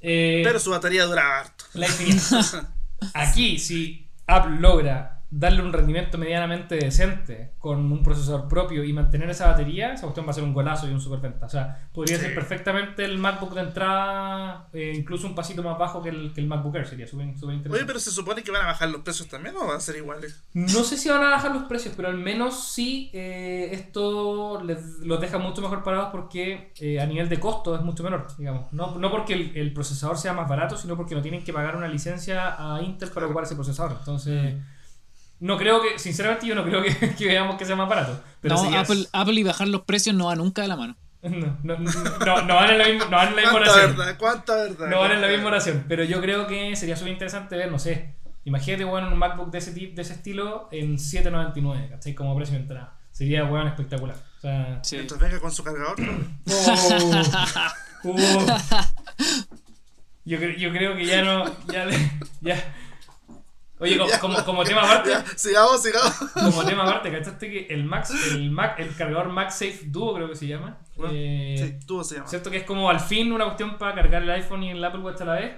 eh, 0.00 0.42
Pero 0.44 0.58
su 0.58 0.70
batería 0.70 1.04
duraba 1.04 1.40
harto. 1.40 1.64
la. 1.74 1.86
Aquí, 3.14 3.58
si 3.58 4.08
Apple 4.26 4.56
logra 4.60 5.17
darle 5.30 5.60
un 5.62 5.72
rendimiento 5.74 6.16
medianamente 6.16 6.76
decente 6.76 7.52
con 7.58 7.92
un 7.92 8.02
procesador 8.02 8.48
propio 8.48 8.82
y 8.82 8.92
mantener 8.94 9.28
esa 9.28 9.48
batería, 9.48 9.92
esa 9.92 10.04
cuestión 10.04 10.26
va 10.26 10.30
a 10.30 10.32
ser 10.32 10.42
un 10.44 10.54
golazo 10.54 10.88
y 10.88 10.92
un 10.92 11.00
superventa. 11.00 11.44
O 11.46 11.48
sea, 11.50 11.88
podría 11.92 12.16
Sí. 12.16 12.22
ser 12.24 12.34
perfectamente 12.34 13.04
el 13.04 13.18
MacBook 13.18 13.52
de 13.54 13.60
entrada, 13.60 14.68
eh, 14.72 14.92
incluso 14.96 15.26
un 15.26 15.34
pasito 15.34 15.62
más 15.62 15.78
bajo 15.78 16.02
que 16.02 16.08
el, 16.08 16.32
que 16.32 16.40
el 16.40 16.46
MacBook 16.46 16.74
Air. 16.76 16.86
Sería 16.86 17.06
súper 17.06 17.26
interesante. 17.26 17.68
Oye, 17.70 17.84
pero 17.86 17.98
se 17.98 18.10
supone 18.10 18.42
que 18.42 18.50
van 18.50 18.62
a 18.62 18.66
bajar 18.68 18.88
los 18.88 19.02
precios 19.02 19.28
también 19.28 19.54
o 19.56 19.66
van 19.66 19.76
a 19.76 19.80
ser 19.80 19.96
iguales. 19.96 20.42
No 20.54 20.82
sé 20.82 20.96
si 20.96 21.10
van 21.10 21.22
a 21.22 21.28
bajar 21.30 21.52
los 21.52 21.64
precios, 21.64 21.92
pero 21.96 22.08
al 22.08 22.16
menos 22.16 22.64
sí 22.72 23.10
eh, 23.12 23.68
esto 23.72 24.62
les, 24.64 25.00
los 25.00 25.20
deja 25.20 25.36
mucho 25.38 25.60
mejor 25.60 25.82
parados 25.82 26.08
porque 26.10 26.72
eh, 26.80 27.00
a 27.00 27.06
nivel 27.06 27.28
de 27.28 27.38
costo 27.38 27.74
es 27.74 27.82
mucho 27.82 28.02
menor, 28.02 28.26
digamos. 28.38 28.72
No, 28.72 28.96
no 28.98 29.10
porque 29.10 29.34
el, 29.34 29.52
el 29.56 29.72
procesador 29.74 30.16
sea 30.16 30.32
más 30.32 30.48
barato, 30.48 30.76
sino 30.78 30.96
porque 30.96 31.14
no 31.14 31.20
tienen 31.20 31.44
que 31.44 31.52
pagar 31.52 31.76
una 31.76 31.88
licencia 31.88 32.56
a 32.58 32.80
Intel 32.82 33.10
para 33.10 33.26
ocupar 33.26 33.44
ese 33.44 33.54
procesador. 33.54 33.96
Entonces, 33.98 34.54
no 35.40 35.56
creo 35.56 35.80
que, 35.82 35.98
sinceramente, 35.98 36.46
yo 36.46 36.54
no 36.54 36.64
creo 36.64 36.82
que, 36.82 37.14
que 37.16 37.26
veamos 37.26 37.56
que 37.56 37.64
sea 37.64 37.76
más 37.76 37.88
barato. 37.88 38.22
Pero 38.40 38.56
no, 38.56 38.68
es- 38.70 38.76
Apple, 38.76 39.06
Apple 39.12 39.34
y 39.40 39.42
bajar 39.42 39.68
los 39.68 39.82
precios 39.82 40.14
no 40.16 40.26
va 40.26 40.34
nunca 40.36 40.62
de 40.62 40.68
la 40.68 40.76
mano. 40.76 40.96
no, 41.22 41.58
no, 41.64 41.76
no, 41.78 42.42
no 42.42 42.54
van 42.54 42.70
en 42.70 42.78
la 42.78 42.86
misma, 42.88 43.04
no 43.06 43.16
van 43.16 43.28
en 43.28 43.36
la 43.36 43.42
misma 43.42 43.50
¿Cuánta 43.58 43.72
oración. 43.72 43.96
verdad? 43.96 44.16
¿Cuánta 44.18 44.54
verdad? 44.54 44.86
No 44.88 45.00
van 45.00 45.10
en 45.10 45.16
la 45.20 45.26
¿Cuánta 45.26 45.28
misma 45.36 45.48
oración, 45.48 45.84
pero 45.88 46.04
yo 46.04 46.20
creo 46.20 46.46
que 46.46 46.76
sería 46.76 46.96
súper 46.96 47.12
interesante 47.12 47.56
ver, 47.56 47.72
no 47.72 47.78
sé, 47.80 48.14
imagínate, 48.44 48.84
weón, 48.84 49.12
un 49.12 49.18
MacBook 49.18 49.50
de 49.50 49.58
ese, 49.58 49.72
tip, 49.72 49.94
de 49.96 50.02
ese 50.02 50.12
estilo 50.14 50.68
en 50.70 50.96
7.99, 50.96 51.88
¿cachai? 51.90 52.14
Como 52.14 52.36
precio 52.36 52.54
de 52.54 52.62
entrada. 52.62 52.94
Sería, 53.10 53.44
weón, 53.44 53.66
espectacular. 53.66 54.14
O 54.38 54.40
sea... 54.40 54.78
Sí. 54.84 54.94
Mientras 54.94 55.18
venga 55.20 55.40
con 55.40 55.50
su 55.50 55.64
cargador. 55.64 55.96
Oh, 58.04 58.14
oh. 58.14 58.46
Yo, 60.24 60.38
cre- 60.38 60.56
yo 60.56 60.70
creo 60.70 60.94
que 60.96 61.04
ya 61.04 61.22
no... 61.22 61.44
Ya. 62.40 62.54
Oye, 63.80 63.96
como, 63.96 64.10
Ya. 64.10 64.18
como, 64.20 64.44
como 64.44 64.64
tema 64.64 64.82
aparte, 64.82 65.10
Ya, 65.10 65.24
sigamos, 65.36 65.82
sigamos. 65.82 66.12
como 66.34 66.64
tema 66.64 66.82
aparte, 66.84 67.10
¿cachaste 67.12 67.50
que 67.50 67.66
el 67.72 67.84
Max, 67.84 68.12
el 68.34 68.50
Mac, 68.50 68.78
el 68.80 68.94
cargador 68.96 69.28
MagSafe 69.28 69.80
Duo 69.86 70.14
creo 70.14 70.28
que 70.28 70.34
se 70.36 70.46
llama? 70.46 70.78
Eh, 71.12 71.54
Sí, 71.80 71.86
tú 71.86 72.02
se 72.02 72.16
llama. 72.16 72.26
¿Cierto? 72.28 72.50
Que 72.50 72.58
es 72.58 72.64
como 72.64 72.90
al 72.90 72.98
fin 73.00 73.32
una 73.32 73.44
cuestión 73.44 73.78
para 73.78 73.94
cargar 73.94 74.22
el 74.22 74.30
iPhone 74.30 74.64
y 74.64 74.70
el 74.70 74.84
Apple 74.84 75.00
Watch 75.00 75.20
a 75.20 75.24
la 75.26 75.34
vez. 75.34 75.52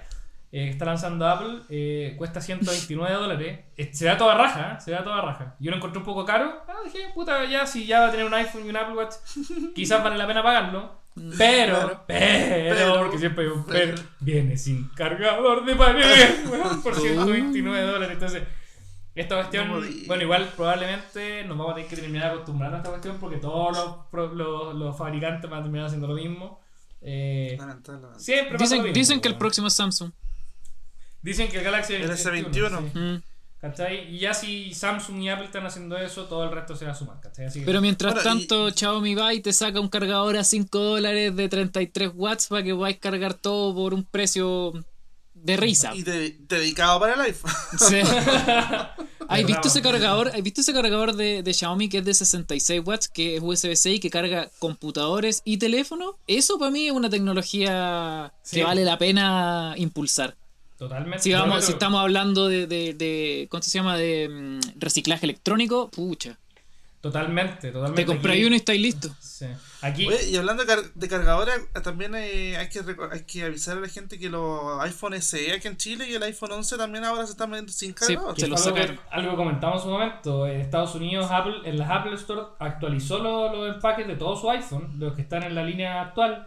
eh, 0.52 0.68
está 0.68 0.84
lanzando 0.84 1.28
Apple. 1.28 1.60
eh, 1.70 2.14
cuesta 2.18 2.40
129 2.40 3.14
dólares. 3.14 3.60
Eh, 3.76 3.90
se 3.94 4.04
da 4.06 4.16
toda 4.18 4.34
raja, 4.34 4.72
¿eh? 4.76 4.80
se 4.80 4.90
da 4.90 5.02
toda 5.04 5.20
raja. 5.22 5.54
Yo 5.60 5.70
lo 5.70 5.76
encontré 5.76 5.98
un 6.00 6.04
poco 6.04 6.24
caro. 6.24 6.62
Ah, 6.68 6.74
dije, 6.84 7.06
puta, 7.14 7.44
ya 7.46 7.64
si 7.66 7.86
ya 7.86 8.00
va 8.00 8.08
a 8.08 8.10
tener 8.10 8.26
un 8.26 8.34
iPhone 8.34 8.66
y 8.66 8.68
un 8.68 8.76
Apple 8.76 8.96
Watch, 8.96 9.14
quizás 9.74 10.02
vale 10.02 10.18
la 10.18 10.26
pena 10.26 10.42
pagarlo. 10.42 10.99
Pero, 11.36 12.04
pero, 12.06 12.76
Pero, 12.76 12.94
porque 12.98 13.18
siempre 13.18 13.44
hay 13.44 13.50
un 13.50 13.64
pero. 13.64 13.94
pero, 13.96 14.08
viene 14.20 14.56
sin 14.56 14.88
cargador 14.90 15.64
de 15.64 15.74
pared, 15.76 16.28
por 16.82 16.94
129 16.94 17.82
dólares. 17.84 18.12
Entonces, 18.14 18.42
esta 19.14 19.34
cuestión, 19.36 19.84
bueno, 20.06 20.22
igual 20.22 20.48
probablemente 20.56 21.44
nos 21.44 21.58
vamos 21.58 21.72
a 21.72 21.74
tener 21.76 21.90
que 21.90 21.96
terminar 21.96 22.30
acostumbrando 22.30 22.76
a 22.76 22.78
esta 22.78 22.90
cuestión 22.90 23.18
porque 23.18 23.36
todos 23.38 23.76
los, 24.12 24.32
los, 24.34 24.74
los 24.74 24.96
fabricantes 24.96 25.50
van 25.50 25.60
a 25.60 25.62
terminar 25.64 25.86
haciendo 25.86 26.06
lo 26.06 26.14
mismo. 26.14 26.60
Eh, 27.02 27.58
siempre 28.18 28.52
lo 28.52 28.58
Dicen, 28.58 28.78
mismo, 28.82 28.94
dicen 28.94 29.20
que 29.20 29.28
el 29.28 29.36
próximo 29.36 29.66
es 29.66 29.74
Samsung. 29.74 30.12
Dicen 31.22 31.48
que 31.48 31.58
el 31.58 31.64
Galaxy 31.64 31.94
El 31.94 32.10
S21. 32.10 32.78
sí, 32.92 32.98
Mm. 32.98 33.22
¿Cachai? 33.60 34.14
Y 34.14 34.18
ya 34.20 34.32
si 34.34 34.72
Samsung 34.74 35.20
y 35.22 35.28
Apple 35.28 35.46
están 35.46 35.66
haciendo 35.66 35.96
eso, 35.98 36.24
todo 36.24 36.44
el 36.44 36.50
resto 36.50 36.74
se 36.76 36.84
va 36.86 36.92
a 36.92 36.94
sumar, 36.94 37.20
¿cachai? 37.20 37.46
Así 37.46 37.60
que- 37.60 37.66
Pero 37.66 37.80
mientras 37.80 38.14
y- 38.20 38.24
tanto, 38.24 38.70
Xiaomi 38.70 39.14
va 39.14 39.34
y 39.34 39.40
te 39.40 39.52
saca 39.52 39.80
un 39.80 39.88
cargador 39.88 40.36
a 40.36 40.44
5 40.44 40.78
dólares 40.78 41.34
de 41.36 41.48
33 41.48 42.10
watts 42.14 42.48
para 42.48 42.62
que 42.62 42.74
podáis 42.74 42.98
cargar 42.98 43.34
todo 43.34 43.74
por 43.74 43.92
un 43.94 44.04
precio 44.04 44.72
de 45.34 45.56
risa. 45.56 45.94
Y 45.94 46.02
de- 46.02 46.36
dedicado 46.40 47.00
para 47.00 47.14
el 47.14 47.20
iPhone. 47.20 47.52
Sí. 47.78 47.96
¿Has 49.28 49.46
visto 49.46 49.68
ese 49.68 49.80
cargador? 49.80 50.26
¿Has 50.34 50.42
visto 50.42 50.60
ese 50.60 50.72
cargador 50.72 51.14
de, 51.14 51.44
de 51.44 51.54
Xiaomi 51.54 51.88
que 51.88 51.98
es 51.98 52.04
de 52.04 52.14
66 52.14 52.82
watts, 52.84 53.08
que 53.08 53.36
es 53.36 53.42
USB-C 53.42 53.92
y 53.92 54.00
que 54.00 54.10
carga 54.10 54.50
computadores 54.58 55.42
y 55.44 55.58
teléfonos? 55.58 56.16
Eso 56.26 56.58
para 56.58 56.72
mí 56.72 56.86
es 56.88 56.92
una 56.92 57.08
tecnología 57.10 58.32
Sí. 58.42 58.56
que 58.56 58.64
vale 58.64 58.84
la 58.84 58.98
pena 58.98 59.74
impulsar. 59.76 60.36
Totalmente. 60.80 61.22
Si, 61.22 61.32
vamos, 61.32 61.64
si 61.66 61.72
estamos 61.72 62.00
hablando 62.00 62.48
de, 62.48 62.66
de, 62.66 62.94
de- 62.94 63.46
¿cómo 63.50 63.62
se 63.62 63.70
llama? 63.70 63.96
De 63.98 64.28
mm, 64.28 64.80
reciclaje 64.80 65.26
electrónico, 65.26 65.90
pucha. 65.90 66.38
Totalmente, 67.02 67.70
totalmente. 67.70 68.04
Te 68.04 68.28
Aquí- 68.28 68.44
uno 68.44 68.54
y 68.54 68.58
estáis 68.58 68.80
listo. 68.80 69.08
Sí. 69.20 69.46
Aquí, 69.82 70.06
Oye, 70.06 70.28
y 70.30 70.36
hablando 70.36 70.64
de, 70.64 70.68
car- 70.74 70.92
de 70.94 71.08
cargadores, 71.08 71.54
eh, 71.74 71.80
también 71.82 72.14
eh, 72.14 72.56
hay, 72.58 72.68
que 72.68 72.80
hay 73.12 73.22
que 73.24 73.44
avisar 73.44 73.76
a 73.78 73.80
la 73.80 73.88
gente 73.88 74.18
que 74.18 74.28
los 74.30 74.80
iPhone 74.82 75.14
SE 75.20 75.52
aquí 75.52 75.68
en 75.68 75.76
Chile 75.78 76.08
y 76.10 76.14
el 76.14 76.22
iPhone 76.22 76.52
11 76.52 76.76
también 76.76 77.04
ahora 77.04 77.24
se 77.26 77.32
están 77.32 77.50
vendiendo 77.50 77.72
sin 77.72 77.92
cargador. 77.94 78.38
se 78.38 78.48
lo 78.48 78.56
algo, 78.56 79.00
algo 79.10 79.30
que 79.30 79.36
comentamos 79.36 79.76
en 79.76 79.82
su 79.82 79.88
momento, 79.90 80.46
en 80.46 80.60
Estados 80.60 80.94
Unidos, 80.94 81.26
Apple, 81.30 81.56
en 81.64 81.78
las 81.78 81.90
Apple 81.90 82.14
Store 82.16 82.42
actualizó 82.58 83.18
lo- 83.18 83.54
los 83.54 83.74
empaques 83.76 84.06
de 84.06 84.16
todo 84.16 84.34
su 84.38 84.50
iPhone, 84.50 84.90
los 84.98 85.14
que 85.14 85.22
están 85.22 85.42
en 85.42 85.54
la 85.54 85.62
línea 85.64 86.02
actual, 86.02 86.46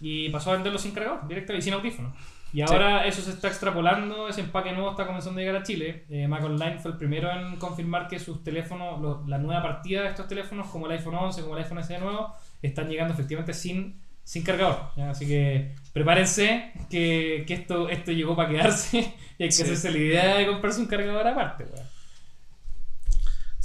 y 0.00 0.28
pasó 0.30 0.50
a 0.50 0.54
venderlos 0.54 0.82
sin 0.82 0.92
cargador, 0.92 1.26
directamente 1.28 1.60
y 1.60 1.62
sin 1.64 1.74
audífono. 1.74 2.14
Y 2.54 2.62
ahora 2.62 3.04
eso 3.06 3.20
se 3.20 3.30
está 3.30 3.48
extrapolando, 3.48 4.28
ese 4.28 4.40
empaque 4.42 4.72
nuevo 4.72 4.90
está 4.90 5.06
comenzando 5.06 5.40
a 5.40 5.42
llegar 5.42 5.56
a 5.60 5.62
Chile. 5.64 6.04
Eh, 6.08 6.28
Mac 6.28 6.44
Online 6.44 6.78
fue 6.78 6.92
el 6.92 6.96
primero 6.96 7.30
en 7.32 7.56
confirmar 7.56 8.06
que 8.08 8.18
sus 8.20 8.44
teléfonos, 8.44 9.00
lo- 9.00 9.24
la 9.26 9.38
nueva 9.38 9.60
partida 9.62 10.02
de 10.02 10.08
estos 10.08 10.28
teléfonos, 10.28 10.68
como 10.68 10.86
el 10.86 10.92
iPhone 10.92 11.16
11, 11.16 11.42
como 11.42 11.56
el 11.56 11.64
iPhone 11.64 11.82
SE 11.82 11.98
nuevo, 11.98 12.32
están 12.62 12.88
llegando 12.88 13.12
efectivamente 13.12 13.52
sin 13.52 14.02
sin 14.26 14.42
cargador. 14.42 14.78
¿ya? 14.96 15.10
Así 15.10 15.26
que 15.26 15.74
prepárense 15.92 16.72
que, 16.88 17.44
que 17.46 17.52
esto, 17.54 17.90
esto 17.90 18.10
llegó 18.10 18.34
para 18.34 18.48
quedarse 18.48 18.98
y 19.38 19.42
hay 19.42 19.48
que 19.48 19.52
Sí. 19.52 19.62
hacerse 19.64 19.90
la 19.90 19.98
idea 19.98 20.36
de 20.36 20.46
comprarse 20.46 20.80
un 20.80 20.86
cargador 20.86 21.26
aparte. 21.26 21.64
weón. 21.64 21.86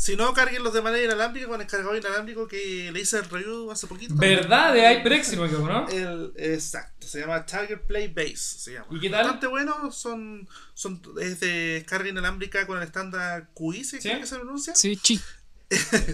Si 0.10 0.16
no, 0.16 0.34
carguenlos 0.34 0.74
de 0.74 0.82
manera 0.82 1.04
inalámbrica 1.06 1.48
con 1.48 1.62
el 1.62 1.68
cargador 1.68 1.96
inalámbrico 1.96 2.48
que 2.48 2.90
le 2.92 3.00
hice 3.00 3.18
el 3.20 3.26
review 3.30 3.70
hace 3.70 3.86
poquito. 3.86 4.16
¿Verdad? 4.18 4.74
De 4.74 4.82
HyperX, 4.82 5.28
si 5.28 5.36
no. 5.36 5.88
El, 5.88 6.34
exacto, 6.36 7.06
se 7.06 7.20
llama 7.20 7.46
Target 7.46 7.82
Play 7.82 8.08
Base. 8.08 8.36
Se 8.38 8.74
llama. 8.74 8.88
¿Y 8.90 9.00
qué 9.00 9.12
tal? 9.12 9.22
Bastante 9.26 9.46
bueno, 9.46 9.92
son, 9.92 10.50
son, 10.74 11.00
es 11.22 11.40
de 11.42 11.86
carga 11.88 12.10
inalámbrica 12.10 12.66
con 12.66 12.80
el 12.80 12.86
estándar 12.86 13.50
QI, 13.54 13.84
¿sí? 13.84 14.02
¿Sí? 14.02 14.10
¿Creo 14.10 14.22
que 14.22 14.26
se 14.26 14.36
pronuncia? 14.38 14.74
Sí, 14.74 14.98
chi. 14.98 15.22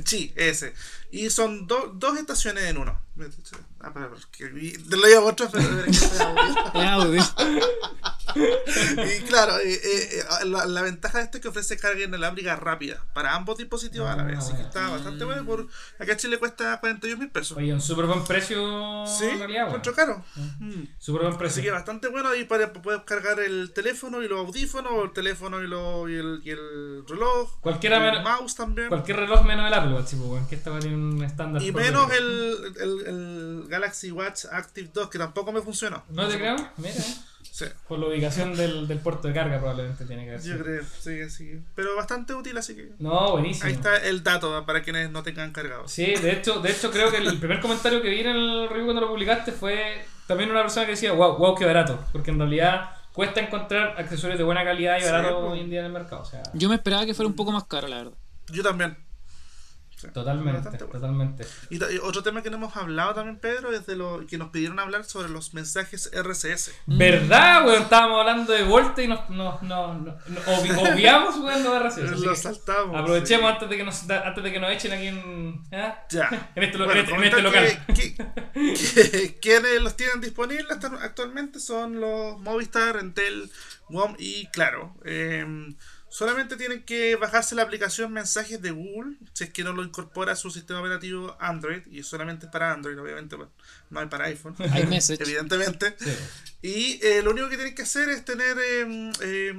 sí, 0.03 0.33
ese. 0.35 0.73
Y 1.11 1.29
son 1.29 1.65
do- 1.65 1.93
dos 1.95 2.17
estaciones 2.19 2.65
en 2.65 2.77
uno. 2.77 3.01
Ah, 3.79 3.93
para, 3.93 4.09
porque 4.09 4.49
te 4.89 4.97
lo 4.97 5.07
digo 5.07 5.21
pero. 5.51 5.85
Y 8.35 9.21
claro, 9.23 9.57
eh, 9.59 9.73
eh, 9.73 10.09
eh, 10.41 10.45
la, 10.45 10.65
la 10.65 10.81
ventaja 10.81 11.19
de 11.19 11.23
esto 11.23 11.37
es 11.37 11.41
que 11.41 11.47
ofrece 11.47 11.77
carga 11.77 12.03
inalámbrica 12.03 12.55
rápida 12.55 13.03
para 13.13 13.33
ambos 13.33 13.57
dispositivos 13.57 14.09
a 14.09 14.15
la 14.15 14.23
vez. 14.23 14.39
Así 14.39 14.53
que 14.53 14.63
Ah, 14.63 14.65
está 14.65 14.89
bastante 14.89 15.23
bueno. 15.23 15.45
Por, 15.45 15.67
acá 15.99 16.11
en 16.13 16.17
Chile 16.17 16.37
cuesta 16.37 16.77
42 16.79 17.19
mil 17.19 17.29
pesos. 17.29 17.57
Oye, 17.57 17.73
un 17.73 17.81
súper 17.81 18.05
buen 18.05 18.23
precio 18.25 19.05
Sí, 19.07 19.25
en 19.25 19.39
realidad, 19.39 19.63
weón. 19.63 19.67
encuentro 19.67 19.93
caro. 19.93 20.25
Mm. 20.59 20.83
Súper 20.97 21.21
buen 21.21 21.33
Así 21.33 21.39
precio. 21.39 21.63
que 21.63 21.71
bastante 21.71 22.07
bueno 22.09 22.29
ahí 22.29 22.43
para 22.43 22.73
puedes 22.73 23.01
cargar 23.03 23.39
el 23.39 23.71
teléfono 23.73 24.21
y 24.21 24.27
los 24.27 24.39
audífonos, 24.39 24.91
o 24.91 25.03
el 25.05 25.13
teléfono 25.13 25.61
y, 25.63 25.67
lo, 25.67 26.09
y, 26.09 26.15
el, 26.15 26.41
y 26.43 26.49
el 26.49 27.03
reloj, 27.07 27.59
Cualquiera 27.61 28.05
el 28.13 28.23
mouse 28.23 28.55
también. 28.55 28.89
Cualquier 28.89 29.17
reloj 29.17 29.43
menos 29.45 29.67
el 29.67 29.73
Apple 29.73 29.93
Watch, 29.93 30.09
tipo, 30.09 30.25
weón, 30.25 30.47
que 30.47 30.55
esta 30.55 30.71
va 30.71 30.77
a 30.77 30.79
tener 30.79 30.97
un 30.97 31.23
estándar. 31.23 31.61
Y 31.61 31.71
menos 31.71 32.11
el, 32.11 32.73
el, 32.81 33.04
el 33.05 33.65
Galaxy 33.67 34.11
Watch 34.11 34.45
Active 34.51 34.89
2, 34.93 35.09
que 35.09 35.17
tampoco 35.17 35.51
me 35.51 35.61
funcionó. 35.61 36.03
¿No 36.09 36.27
te 36.27 36.37
creo? 36.37 36.55
Mira, 36.77 36.93
Sí, 37.51 37.63
por 37.87 37.99
la 37.99 38.07
ubicación 38.07 38.53
del, 38.55 38.85
del 38.85 38.99
puerto 38.99 39.29
de 39.29 39.33
carga 39.33 39.57
probablemente 39.59 40.03
tiene 40.05 40.25
que 40.25 40.31
ver. 40.31 40.41
yo 40.41 40.57
creo, 40.61 40.83
sí, 40.99 41.21
así. 41.21 41.61
Pero 41.73 41.95
bastante 41.95 42.33
útil, 42.33 42.57
así 42.57 42.75
que. 42.75 42.89
No, 42.99 43.31
buenísimo. 43.31 43.67
Ahí 43.67 43.73
está 43.75 43.95
el 43.97 44.23
dato 44.23 44.65
para 44.65 44.81
quienes 44.83 45.09
no 45.09 45.23
tengan 45.23 45.53
cargados. 45.53 45.89
Sí, 45.89 46.15
de 46.15 46.33
hecho, 46.33 46.59
de 46.59 46.71
hecho 46.71 46.91
creo 46.91 47.09
que 47.11 47.17
el 47.17 47.37
primer 47.37 47.61
comentario 47.61 48.01
que 48.01 48.09
vi 48.09 48.19
en 48.21 48.27
el 48.27 48.67
review 48.67 48.85
cuando 48.85 49.01
lo 49.03 49.07
publicaste 49.07 49.53
fue 49.53 50.03
también 50.27 50.51
una 50.51 50.63
persona 50.63 50.85
que 50.85 50.93
decía, 50.93 51.13
wow, 51.13 51.37
wow, 51.37 51.55
qué 51.55 51.65
barato. 51.65 52.03
Porque 52.11 52.31
en 52.31 52.39
realidad 52.39 52.89
cuesta 53.13 53.39
encontrar 53.39 53.95
accesorios 54.01 54.37
de 54.37 54.43
buena 54.43 54.65
calidad 54.65 54.97
y 54.97 55.03
Sí, 55.03 55.09
barato 55.09 55.39
pues. 55.39 55.53
hoy 55.53 55.59
en 55.61 55.69
día 55.69 55.79
en 55.79 55.85
el 55.85 55.91
mercado. 55.93 56.23
O 56.23 56.25
sea, 56.25 56.43
Yo 56.53 56.67
me 56.67 56.75
esperaba 56.75 57.05
que 57.05 57.13
fuera 57.13 57.27
un 57.29 57.35
poco 57.37 57.53
más 57.53 57.63
caro, 57.65 57.87
la 57.87 57.97
verdad. 57.97 58.17
Yo 58.51 58.63
también. 58.63 58.97
Sí, 60.05 60.11
totalmente, 60.13 60.69
bueno. 60.69 60.85
totalmente. 60.91 61.45
Y, 61.69 61.79
otro 61.99 62.23
tema 62.23 62.41
que 62.41 62.49
no 62.49 62.57
hemos 62.57 62.75
hablado 62.75 63.13
también, 63.13 63.37
Pedro, 63.37 63.71
es 63.73 63.85
de 63.85 63.95
lo 63.95 64.25
que 64.27 64.37
nos 64.37 64.49
pidieron 64.49 64.79
hablar 64.79 65.03
sobre 65.03 65.29
los 65.29 65.53
mensajes 65.53 66.09
RCS. 66.13 66.71
¿Verdad, 66.85 67.65
weón? 67.65 67.83
Estábamos 67.83 68.19
hablando 68.21 68.53
de 68.53 68.63
Volta 68.63 69.01
y 69.01 69.07
nos, 69.07 69.29
nos, 69.29 69.61
nos, 69.63 70.03
nos- 70.03 70.15
obvi- 70.45 70.93
obviamos, 70.93 71.37
weón, 71.37 71.63
lo 71.63 71.73
de 71.73 71.79
RCS. 71.79 72.19
Lo 72.19 72.35
saltamos. 72.35 72.99
Aprovechemos 72.99 73.49
sí. 73.49 73.53
antes 73.53 73.69
de 73.69 73.77
que 73.77 73.83
nos 73.83 74.09
antes 74.09 74.43
de 74.43 74.51
que 74.51 74.59
nos 74.59 74.71
echen 74.71 74.91
aquí 74.93 75.07
en, 75.07 75.61
¿ah? 75.73 76.03
Ya. 76.09 76.51
en 76.55 76.63
este, 76.63 76.77
Bueno, 76.77 76.93
en 76.93 77.23
este- 77.23 77.41
local. 77.41 77.85
quienes 79.41 79.81
los 79.81 79.95
tienen 79.97 80.21
disponibles 80.21 80.77
actualmente 81.01 81.59
son 81.59 81.99
los 81.99 82.39
Movistar, 82.39 82.97
Entel, 82.97 83.49
WOM 83.89 84.15
y 84.17 84.47
Claro. 84.47 84.95
Eh, 85.05 85.45
solamente 86.15 86.55
tienen 86.55 86.81
que 86.83 87.17
bajarse 87.17 87.55
la 87.55 87.63
aplicación 87.63 88.13
Mensajes 88.13 88.61
de 88.61 88.71
Google, 88.71 89.17
si 89.33 89.43
es 89.43 89.49
que 89.49 89.65
no 89.65 89.73
lo 89.73 89.83
incorpora 89.83 90.31
a 90.31 90.37
su 90.37 90.49
sistema 90.49 90.79
operativo 90.79 91.35
Android, 91.41 91.81
y 91.91 92.03
solamente 92.03 92.45
es 92.45 92.51
para 92.53 92.71
Android, 92.71 92.97
obviamente, 92.97 93.35
pues, 93.35 93.49
no 93.89 93.99
hay 93.99 94.05
para 94.05 94.27
iPhone. 94.27 94.55
Evidentemente. 95.19 95.93
Sí. 95.99 96.15
Y 96.61 97.05
eh, 97.05 97.21
lo 97.21 97.31
único 97.31 97.49
que 97.49 97.57
tienen 97.57 97.75
que 97.75 97.81
hacer 97.81 98.07
es 98.07 98.23
tener 98.23 98.55
eh, 98.57 99.11
eh, 99.19 99.53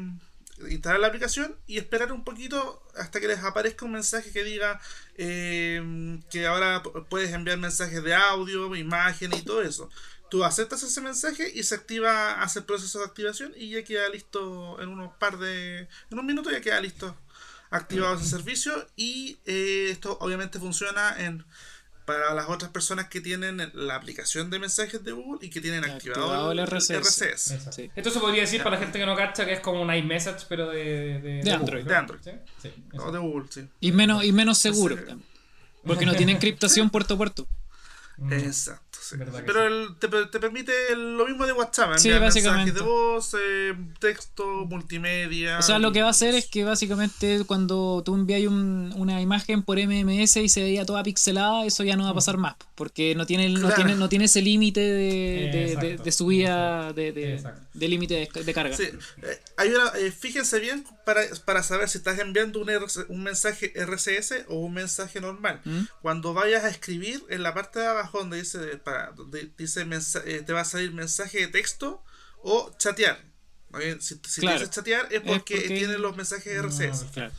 instalar 0.70 1.00
la 1.00 1.08
aplicación 1.08 1.54
y 1.66 1.76
esperar 1.78 2.12
un 2.12 2.24
poquito 2.24 2.82
hasta 2.96 3.20
que 3.20 3.28
les 3.28 3.40
aparezca 3.40 3.84
un 3.84 3.92
mensaje 3.92 4.30
que 4.30 4.42
diga 4.42 4.80
eh, 5.16 6.18
que 6.30 6.46
ahora 6.46 6.82
puedes 7.08 7.32
enviar 7.32 7.58
mensajes 7.58 8.02
de 8.02 8.14
audio, 8.14 8.74
imagen 8.74 9.32
y 9.34 9.42
todo 9.42 9.62
eso. 9.62 9.90
Tú 10.36 10.44
aceptas 10.44 10.82
ese 10.82 11.00
mensaje 11.00 11.50
y 11.54 11.62
se 11.62 11.74
activa, 11.74 12.42
hace 12.42 12.58
el 12.58 12.66
proceso 12.66 12.98
de 12.98 13.06
activación 13.06 13.54
y 13.56 13.70
ya 13.70 13.82
queda 13.82 14.06
listo 14.10 14.78
en 14.82 14.90
unos 14.90 15.14
par 15.14 15.38
de. 15.38 15.88
En 16.10 16.18
un 16.18 16.26
minuto 16.26 16.50
ya 16.50 16.60
queda 16.60 16.78
listo 16.78 17.16
activado 17.70 18.16
ese 18.16 18.28
servicio. 18.28 18.86
Y 18.96 19.38
eh, 19.46 19.88
esto 19.90 20.18
obviamente 20.20 20.58
funciona 20.58 21.16
en 21.18 21.42
para 22.04 22.34
las 22.34 22.50
otras 22.50 22.70
personas 22.70 23.08
que 23.08 23.22
tienen 23.22 23.70
la 23.72 23.96
aplicación 23.96 24.50
de 24.50 24.58
mensajes 24.58 25.02
de 25.02 25.12
Google 25.12 25.44
y 25.46 25.48
que 25.48 25.62
tienen 25.62 25.84
activado, 25.84 26.24
Activado 26.24 26.52
el 26.52 26.58
el 26.58 26.66
RCS. 26.66 26.90
RCS. 26.90 27.50
Exacto. 27.52 27.72
Sí. 27.72 27.90
Esto 27.96 28.10
se 28.10 28.20
podría 28.20 28.42
decir 28.42 28.62
para 28.62 28.76
la 28.76 28.82
gente 28.82 28.98
que 28.98 29.06
no 29.06 29.16
cacha 29.16 29.46
que 29.46 29.54
es 29.54 29.60
como 29.60 29.80
un 29.80 29.92
iMessage, 29.92 30.44
pero 30.50 30.68
de, 30.68 31.18
de, 31.18 31.40
De 31.42 31.50
Android. 31.50 31.86
De 31.86 31.96
Android. 31.96 32.20
¿Sí? 32.22 32.32
Sí, 32.60 32.74
No, 32.92 33.04
eso. 33.04 33.12
de 33.12 33.18
Google, 33.18 33.46
sí. 33.50 33.66
Y 33.80 33.90
menos, 33.90 34.22
y 34.22 34.32
menos 34.32 34.58
seguro. 34.58 34.98
Sí. 34.98 35.14
Porque 35.86 36.04
no 36.04 36.14
tiene 36.14 36.32
encriptación 36.32 36.90
puerto 36.90 37.14
a 37.14 37.16
puerto. 37.16 37.48
Mm. 38.18 38.32
Exacto. 38.32 38.85
Sí. 39.10 39.16
Pero 39.46 39.60
sí. 39.60 39.66
el- 39.66 39.96
te, 39.98 40.08
te 40.26 40.40
permite 40.40 40.72
el- 40.92 41.16
lo 41.16 41.26
mismo 41.26 41.46
de 41.46 41.52
WhatsApp, 41.52 41.96
Sí, 41.98 42.08
mensajes 42.10 42.74
de 42.74 42.80
voz, 42.80 43.34
eh, 43.40 43.74
texto, 44.00 44.44
multimedia. 44.66 45.58
O 45.58 45.62
sea, 45.62 45.78
lo 45.78 45.92
que 45.92 46.00
va 46.02 46.08
a 46.08 46.10
hacer 46.10 46.34
es 46.34 46.46
que 46.46 46.64
básicamente 46.64 47.42
cuando 47.46 48.02
tú 48.04 48.14
envías 48.14 48.42
un- 48.46 48.92
una 48.96 49.20
imagen 49.20 49.62
por 49.62 49.78
MMS 49.78 50.36
y 50.42 50.48
se 50.48 50.62
veía 50.62 50.84
toda 50.86 51.02
pixelada, 51.02 51.64
eso 51.66 51.84
ya 51.84 51.96
no 51.96 52.04
va 52.04 52.10
a 52.10 52.14
pasar 52.14 52.36
más. 52.36 52.54
Porque 52.74 53.14
no 53.14 53.26
tiene, 53.26 53.48
no 53.48 53.60
Claro. 53.60 53.74
tiene, 53.76 53.94
no 53.94 54.08
tiene 54.08 54.26
ese 54.26 54.42
límite 54.42 54.80
de, 54.80 55.50
de, 55.52 55.76
de- 55.76 55.96
de 55.98 56.12
subida 56.12 56.92
de, 56.92 57.12
de, 57.12 57.34
Exacto. 57.34 57.62
de 57.74 57.88
límite 57.88 58.28
de, 58.32 58.42
de 58.44 58.54
carga. 58.54 58.76
Sí, 58.76 58.84
eh, 59.22 59.40
hay 59.56 59.70
una, 59.70 59.90
eh, 59.98 60.10
fíjense 60.12 60.60
bien 60.60 60.84
para, 61.04 61.22
para 61.44 61.62
saber 61.62 61.88
si 61.88 61.98
estás 61.98 62.18
enviando 62.18 62.60
un, 62.60 62.68
RC 62.68 63.06
un 63.08 63.22
mensaje 63.22 63.72
RCS 63.74 64.44
o 64.48 64.56
un 64.60 64.74
mensaje 64.74 65.20
normal. 65.20 65.60
¿Mm? 65.64 65.80
Cuando 66.02 66.34
vayas 66.34 66.64
a 66.64 66.68
escribir, 66.68 67.22
en 67.28 67.42
la 67.42 67.54
parte 67.54 67.78
de 67.78 67.86
abajo 67.86 68.18
donde 68.18 68.38
dice, 68.38 68.58
para, 68.84 68.95
donde 69.16 69.50
dice 69.56 69.86
eh, 70.26 70.42
te 70.44 70.52
va 70.52 70.60
a 70.62 70.64
salir 70.64 70.92
mensaje 70.92 71.38
de 71.40 71.48
texto 71.48 72.02
o 72.42 72.72
chatear. 72.78 73.18
Si, 74.00 74.14
si 74.26 74.40
Claro. 74.40 74.56
te 74.58 74.64
dice 74.64 74.74
chatear 74.74 75.08
es 75.12 75.20
porque, 75.20 75.56
porque- 75.56 75.68
tiene 75.68 75.98
los 75.98 76.16
mensajes 76.16 76.52
Ah, 76.56 76.62
RCS. 76.62 77.04
Claro. 77.12 77.32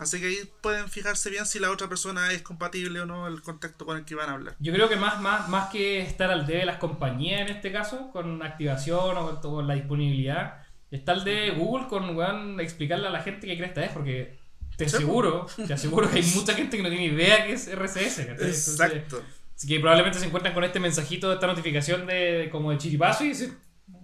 Así 0.00 0.18
que 0.20 0.26
ahí 0.26 0.50
pueden 0.60 0.88
fijarse 0.88 1.30
bien 1.30 1.46
si 1.46 1.58
la 1.60 1.70
otra 1.70 1.88
persona 1.88 2.32
es 2.32 2.42
compatible 2.42 3.00
o 3.00 3.06
no 3.06 3.28
el 3.28 3.40
contacto 3.40 3.86
con 3.86 3.96
el 3.98 4.04
que 4.04 4.14
van 4.16 4.30
a 4.30 4.32
hablar. 4.32 4.56
Yo 4.58 4.72
creo 4.72 4.88
que 4.88 4.96
más, 4.96 5.20
más, 5.20 5.48
más 5.48 5.70
que 5.70 6.00
estar 6.00 6.30
al 6.30 6.44
de 6.46 6.64
las 6.64 6.78
compañías 6.78 7.42
en 7.42 7.48
este 7.56 7.70
caso, 7.70 8.10
con 8.10 8.42
activación 8.42 9.16
o 9.16 9.40
con, 9.40 9.52
con 9.52 9.66
la 9.68 9.74
disponibilidad, 9.74 10.64
está 10.90 11.12
el 11.12 11.22
de 11.24 11.50
Google 11.50 11.86
con 11.88 12.16
weón, 12.16 12.58
explicarle 12.58 13.06
a 13.06 13.10
la 13.10 13.22
gente 13.22 13.46
qué 13.46 13.56
cresta 13.56 13.84
es, 13.84 13.92
porque 13.92 14.38
te 14.76 14.86
aseguro, 14.86 15.46
te 15.68 15.72
aseguro 15.72 16.10
que 16.10 16.16
hay 16.18 16.22
mucha 16.34 16.54
gente 16.54 16.76
que 16.78 16.82
no 16.82 16.88
tiene 16.88 17.04
idea 17.06 17.46
que 17.46 17.52
es 17.52 17.68
RCS. 17.68 18.18
Exacto. 18.40 19.22
Así 19.56 19.66
que 19.66 19.80
probablemente 19.80 20.18
se 20.18 20.26
encuentran 20.26 20.52
con 20.54 20.64
este 20.64 20.78
mensajito, 20.78 21.32
esta 21.32 21.46
notificación 21.46 22.06
de 22.06 22.48
como 22.52 22.70
de 22.70 22.78
chiripazo 22.78 23.24
y 23.24 23.28
dicen, 23.28 23.56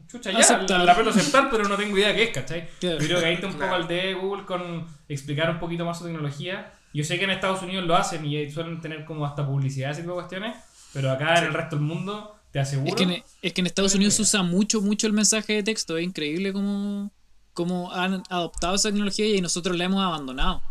chucha, 0.09 0.31
ya, 0.33 0.39
Aceptar. 0.39 0.81
la, 0.85 0.93
a 0.93 1.11
aceptar, 1.11 1.51
pero 1.51 1.65
no 1.69 1.77
tengo 1.77 1.97
idea 1.99 2.15
qué 2.15 2.23
es, 2.25 2.31
¿cachai? 2.31 2.69
Claro. 2.81 2.99
Yo 3.01 3.07
creo 3.07 3.21
que 3.21 3.27
ahí 3.27 3.35
está 3.35 3.47
un 3.49 3.53
poco 3.53 3.65
Claro. 3.67 3.83
al 3.83 3.89
de 3.89 4.15
Google 4.15 4.45
con 4.47 4.87
explicar 5.09 5.51
un 5.51 5.59
poquito 5.61 5.85
más 5.85 5.99
su 5.99 6.05
tecnología. 6.05 6.73
Yo 6.95 7.05
sé 7.05 7.19
que 7.19 7.25
en 7.25 7.31
Estados 7.31 7.63
Unidos 7.63 7.87
lo 7.87 7.95
hacen 7.97 8.25
y 8.25 8.51
suelen 8.51 8.81
tener 8.81 9.05
como 9.05 9.27
hasta 9.27 9.47
publicidad, 9.47 9.91
ese 9.91 10.01
tipo 10.03 10.13
de 10.15 10.21
cuestiones, 10.21 10.57
pero 10.93 11.11
acá 11.11 11.39
en 11.39 11.45
el 11.45 11.55
resto 11.55 11.77
del 11.77 11.85
mundo, 11.85 12.35
te 12.51 12.59
aseguro. 12.61 12.89
Es 12.89 12.95
que, 12.95 13.03
en, 13.05 13.23
es 13.43 13.53
que 13.53 13.61
en 13.61 13.67
Estados 13.67 13.95
Unidos 13.95 14.15
se 14.15 14.23
usa 14.23 14.43
mucho, 14.43 14.81
mucho 14.81 15.07
el 15.07 15.13
mensaje 15.13 15.55
de 15.55 15.63
texto. 15.63 15.97
Es 15.99 16.05
increíble 16.05 16.53
cómo, 16.53 17.11
cómo 17.53 17.93
han 17.93 18.23
adoptado 18.31 18.75
esa 18.75 18.89
tecnología 18.91 19.27
y 19.27 19.41
nosotros 19.41 19.77
la 19.77 19.85
hemos 19.85 20.03
abandonado. 20.03 20.63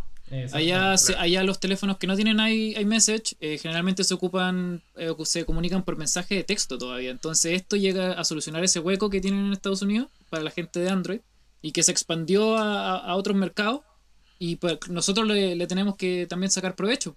Allá, 0.53 0.97
se- 0.97 1.15
allá 1.15 1.43
los 1.43 1.59
teléfonos 1.59 1.97
que 1.97 2.07
no 2.07 2.15
tienen 2.15 2.39
iMessage 2.39 3.35
eh, 3.39 3.57
generalmente 3.57 4.03
se 4.03 4.13
ocupan, 4.13 4.81
eh, 4.95 5.13
se 5.25 5.45
comunican 5.45 5.83
por 5.83 5.97
mensaje 5.97 6.35
de 6.35 6.43
texto 6.43 6.77
todavía. 6.77 7.11
Entonces 7.11 7.53
esto 7.53 7.75
llega 7.75 8.13
a 8.13 8.23
solucionar 8.23 8.63
ese 8.63 8.79
hueco 8.79 9.09
que 9.09 9.19
tienen 9.21 9.45
en 9.47 9.53
Estados 9.53 9.81
Unidos 9.81 10.07
para 10.29 10.43
la 10.43 10.51
gente 10.51 10.79
de 10.79 10.89
Android 10.89 11.19
y 11.61 11.71
que 11.73 11.83
se 11.83 11.91
expandió 11.91 12.57
a, 12.57 12.91
a- 12.91 12.97
a 12.97 13.15
otros 13.15 13.35
mercados 13.35 13.81
y 14.39 14.55
pues 14.55 14.77
nosotros 14.89 15.27
le, 15.27 15.55
le 15.55 15.67
tenemos 15.67 15.95
que 15.95 16.25
también 16.27 16.49
sacar 16.51 16.75
provecho. 16.75 17.15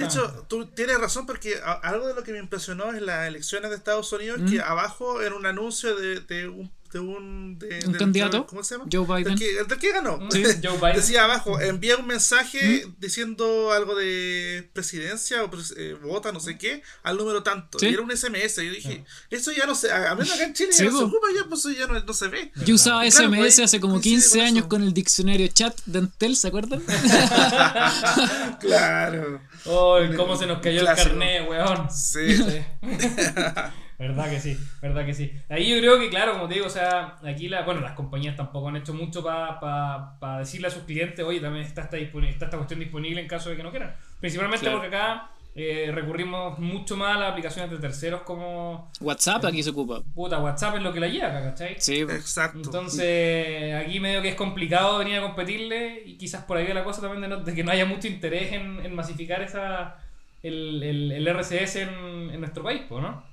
De 0.00 0.06
hecho, 0.06 0.46
tú 0.48 0.66
tienes 0.66 1.00
razón 1.00 1.26
porque 1.26 1.54
algo 1.82 2.06
de 2.06 2.14
lo 2.14 2.22
que 2.22 2.30
me 2.30 2.38
impresionó 2.38 2.94
en 2.94 3.06
las 3.06 3.26
elecciones 3.26 3.70
de 3.70 3.76
Estados 3.76 4.12
Unidos 4.12 4.40
es 4.44 4.50
que 4.52 4.60
abajo 4.60 5.20
era 5.20 5.34
un 5.34 5.46
anuncio 5.46 5.96
de, 5.96 6.20
de 6.20 6.46
un 6.48 6.70
de 6.92 7.00
un, 7.00 7.58
de- 7.58 7.80
¿Un 7.86 7.92
del- 7.92 7.98
candidato? 7.98 8.46
¿cómo 8.46 8.62
se 8.62 8.74
llama? 8.76 8.88
Joe 8.92 9.04
Biden. 9.06 9.36
Del 9.36 9.38
que, 9.38 9.64
del 9.64 9.78
que 9.78 9.92
ganó. 9.92 10.18
Sí, 10.30 10.42
Joe 10.62 10.76
Biden. 10.78 10.96
Decía 10.96 11.24
abajo, 11.24 11.60
envía 11.60 11.96
un 11.96 12.06
mensaje 12.06 12.86
diciendo 12.98 13.72
algo 13.72 13.94
de 13.94 14.68
presidencia 14.72 15.44
o 15.44 15.50
eh, 15.76 15.96
vota, 16.02 16.32
no 16.32 16.40
sé 16.40 16.56
qué, 16.58 16.82
al 17.02 17.16
número 17.16 17.42
tanto. 17.42 17.78
Sí. 17.78 17.86
Y 17.86 17.94
era 17.94 18.02
un 18.02 18.10
SMS. 18.16 18.58
Y 18.58 18.66
yo 18.66 18.72
dije, 18.72 19.04
eso 19.30 19.52
ya 19.52 19.66
no 19.66 19.74
se, 19.74 19.92
a 19.92 20.14
menos 20.14 20.32
acá 20.32 20.44
en 20.44 20.54
Chile 20.54 20.72
Sí, 20.72 20.84
ya 20.84 20.90
no 20.90 20.98
se 20.98 21.04
ocupa, 21.04 21.26
ya 21.34 21.44
pues 21.48 21.60
eso 21.60 21.70
ya 21.70 21.86
no, 21.86 21.98
no 22.00 22.12
se 22.12 22.28
ve. 22.28 22.52
Yo 22.64 22.74
usaba 22.74 23.02
claro, 23.02 23.28
SMS 23.28 23.38
pues, 23.38 23.58
hace 23.60 23.80
como 23.80 23.94
coincide 23.94 24.14
15 24.20 24.38
con 24.38 24.46
años 24.46 24.66
con 24.66 24.82
el 24.82 24.92
diccionario 24.94 25.46
chat 25.48 25.78
de 25.86 25.98
Entel, 26.00 26.36
¿se 26.36 26.48
acuerdan? 26.48 26.82
Claro. 28.60 29.40
Oh, 29.64 29.98
cómo 30.16 30.36
se 30.36 30.46
nos 30.46 30.60
cayó 30.60 30.80
Clásico. 30.80 31.10
el 31.14 31.18
carnet, 31.18 31.48
weón. 31.48 31.88
Sí. 31.90 32.38
Verdad 33.98 34.30
que 34.30 34.38
sí, 34.38 34.56
verdad 34.80 35.04
que 35.04 35.12
sí. 35.12 35.32
Ahí 35.48 35.68
yo 35.68 35.78
creo 35.78 35.98
que, 35.98 36.08
claro, 36.08 36.34
como 36.34 36.46
te 36.46 36.54
digo, 36.54 36.66
o 36.66 36.70
sea, 36.70 37.16
aquí 37.24 37.48
la, 37.48 37.62
bueno, 37.62 37.80
las 37.80 37.92
compañías 37.94 38.36
tampoco 38.36 38.68
han 38.68 38.76
hecho 38.76 38.94
mucho 38.94 39.24
para 39.24 40.38
decirle 40.38 40.68
a 40.68 40.70
sus 40.70 40.84
clientes, 40.84 41.24
oye, 41.24 41.40
también 41.40 41.64
está 41.64 41.82
esta, 41.82 41.96
está 41.98 42.44
esta 42.44 42.56
cuestión 42.56 42.78
disponible 42.80 43.20
en 43.20 43.26
caso 43.26 43.50
de 43.50 43.56
que 43.56 43.62
no 43.64 43.70
quieran. 43.70 43.94
Principalmente 44.20 44.60
Claro. 44.64 44.78
porque 44.80 44.94
acá 44.96 45.30
eh, 45.56 45.90
recurrimos 45.92 46.60
mucho 46.60 46.96
más 46.96 47.16
a 47.16 47.20
las 47.20 47.30
aplicaciones 47.32 47.70
de 47.72 47.78
terceros 47.78 48.22
como 48.22 48.92
WhatsApp 49.00 49.44
aquí 49.46 49.60
se 49.64 49.70
ocupa. 49.70 50.00
puta 50.14 50.38
WhatsApp 50.38 50.76
es 50.76 50.82
lo 50.82 50.92
que 50.92 51.00
la 51.00 51.08
lleva 51.08 51.28
acá, 51.28 51.42
¿cachai? 51.50 51.74
Sí. 51.80 52.02
Exacto. 52.02 52.60
Entonces, 52.64 53.74
aquí 53.74 53.98
medio 53.98 54.22
que 54.22 54.28
es 54.28 54.34
complicado 54.36 54.98
venir 54.98 55.16
a 55.18 55.22
competirle 55.22 56.02
y 56.06 56.16
quizás 56.16 56.44
por 56.44 56.56
ahí 56.56 56.66
va 56.68 56.74
la 56.74 56.84
cosa 56.84 57.00
también 57.00 57.22
de, 57.22 57.28
no- 57.28 57.42
de 57.42 57.52
que 57.54 57.64
no 57.64 57.72
haya 57.72 57.84
mucho 57.86 58.06
interés 58.06 58.52
en, 58.52 58.78
en 58.84 58.94
masificar 58.94 59.42
esa 59.42 59.96
el, 60.42 60.82
el, 60.84 61.10
el 61.12 61.26
RCS 61.26 61.76
en, 61.76 62.30
en 62.32 62.38
nuestro 62.40 62.62
país, 62.62 62.82
pues, 62.88 63.02
¿no? 63.02 63.26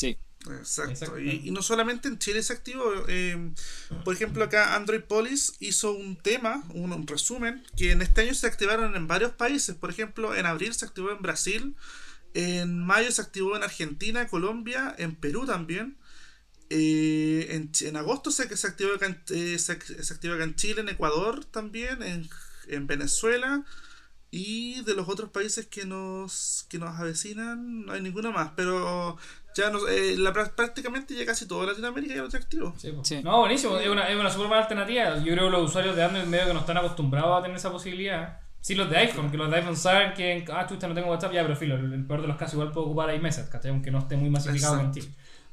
Sí. 0.00 0.16
Exacto. 0.48 1.18
Y, 1.18 1.48
y 1.48 1.50
no 1.50 1.62
solamente 1.62 2.08
en 2.08 2.18
Chile 2.18 2.42
se 2.42 2.52
activó. 2.54 3.04
eh, 3.08 3.52
por 4.04 4.14
ejemplo, 4.14 4.42
acá 4.44 4.74
Android 4.74 5.02
Police 5.02 5.52
hizo 5.60 5.92
un 5.92 6.16
tema, 6.16 6.64
un, 6.70 6.92
un 6.92 7.06
resumen, 7.06 7.62
que 7.76 7.90
en 7.92 8.00
este 8.02 8.22
año 8.22 8.34
se 8.34 8.46
activaron 8.46 8.96
en 8.96 9.06
varios 9.06 9.32
países. 9.32 9.76
Por 9.76 9.90
ejemplo, 9.90 10.34
en 10.34 10.46
abril 10.46 10.72
se 10.74 10.86
activó 10.86 11.10
en 11.10 11.20
Brasil, 11.22 11.76
en 12.34 12.78
mayo 12.84 13.12
se 13.12 13.22
activó 13.22 13.56
en 13.56 13.64
Argentina, 13.64 14.28
Colombia, 14.28 14.94
en 14.98 15.16
Perú 15.16 15.46
también. 15.46 15.98
eh, 16.70 17.68
en, 17.80 17.96
agosto 17.96 18.30
se, 18.30 18.56
se, 18.56 18.66
activó 18.66 18.94
acá 18.94 19.06
en, 19.06 19.22
eh, 19.30 19.58
se, 19.58 19.80
se 20.04 20.14
activó 20.14 20.34
acá 20.34 20.44
en 20.44 20.54
Chile, 20.56 20.80
en 20.82 20.88
Ecuador 20.88 21.44
también, 21.44 22.02
en, 22.02 22.28
en 22.68 22.86
Venezuela. 22.86 23.64
Y 24.32 24.82
de 24.84 24.94
los 24.94 25.08
otros 25.08 25.30
países 25.30 25.66
que 25.66 25.84
nos, 25.86 26.66
que 26.68 26.78
nos 26.78 26.96
avecinan, 26.98 27.86
no 27.86 27.92
hay 27.92 28.00
ninguno 28.02 28.30
más. 28.32 28.52
Pero 28.56 29.18
ya 29.54 29.70
no, 29.70 29.86
eh, 29.88 30.16
la, 30.16 30.32
prá- 30.32 30.50
prácticamente 30.54 31.14
ya 31.14 31.26
casi 31.26 31.46
toda 31.48 31.66
Latinoamérica 31.66 32.14
ya 32.14 32.22
lo 32.22 32.28
tiene 32.28 32.44
activo. 32.44 32.74
Sí, 32.76 32.92
po. 32.92 33.04
Sí. 33.04 33.20
No, 33.22 33.40
buenísimo, 33.40 33.78
es 33.78 33.88
una, 33.88 34.08
es 34.08 34.16
una 34.18 34.30
super 34.30 34.48
buena 34.48 34.62
alternativa. 34.62 35.18
Yo 35.18 35.32
creo 35.32 35.46
que 35.46 35.50
los 35.50 35.70
usuarios 35.70 35.96
de 35.96 36.04
Android 36.04 36.24
medio 36.24 36.46
que 36.46 36.54
no 36.54 36.60
están 36.60 36.76
acostumbrados 36.76 37.38
a 37.38 37.42
tener 37.42 37.56
esa 37.56 37.70
posibilidad. 37.70 38.38
Sí, 38.60 38.74
los 38.74 38.90
de 38.90 38.98
iPhone, 38.98 39.30
que 39.30 39.38
los 39.38 39.50
de 39.50 39.56
iPhone 39.56 39.76
saben 39.76 40.12
que, 40.12 40.44
ah, 40.52 40.66
chucha, 40.68 40.86
no 40.86 40.94
tengo 40.94 41.08
WhatsApp, 41.08 41.32
ya, 41.32 41.42
pero 41.42 41.56
filo, 41.56 41.76
en 41.76 41.92
el 41.92 42.04
peor 42.06 42.20
de 42.20 42.28
los 42.28 42.36
casos 42.36 42.54
igual 42.54 42.72
puedo 42.72 42.86
ocupar 42.88 43.14
iMessage, 43.14 43.48
¿cachai? 43.48 43.70
Aunque 43.70 43.90
no 43.90 44.00
esté 44.00 44.16
muy 44.16 44.28
masificado 44.28 44.90
ti. 44.90 45.00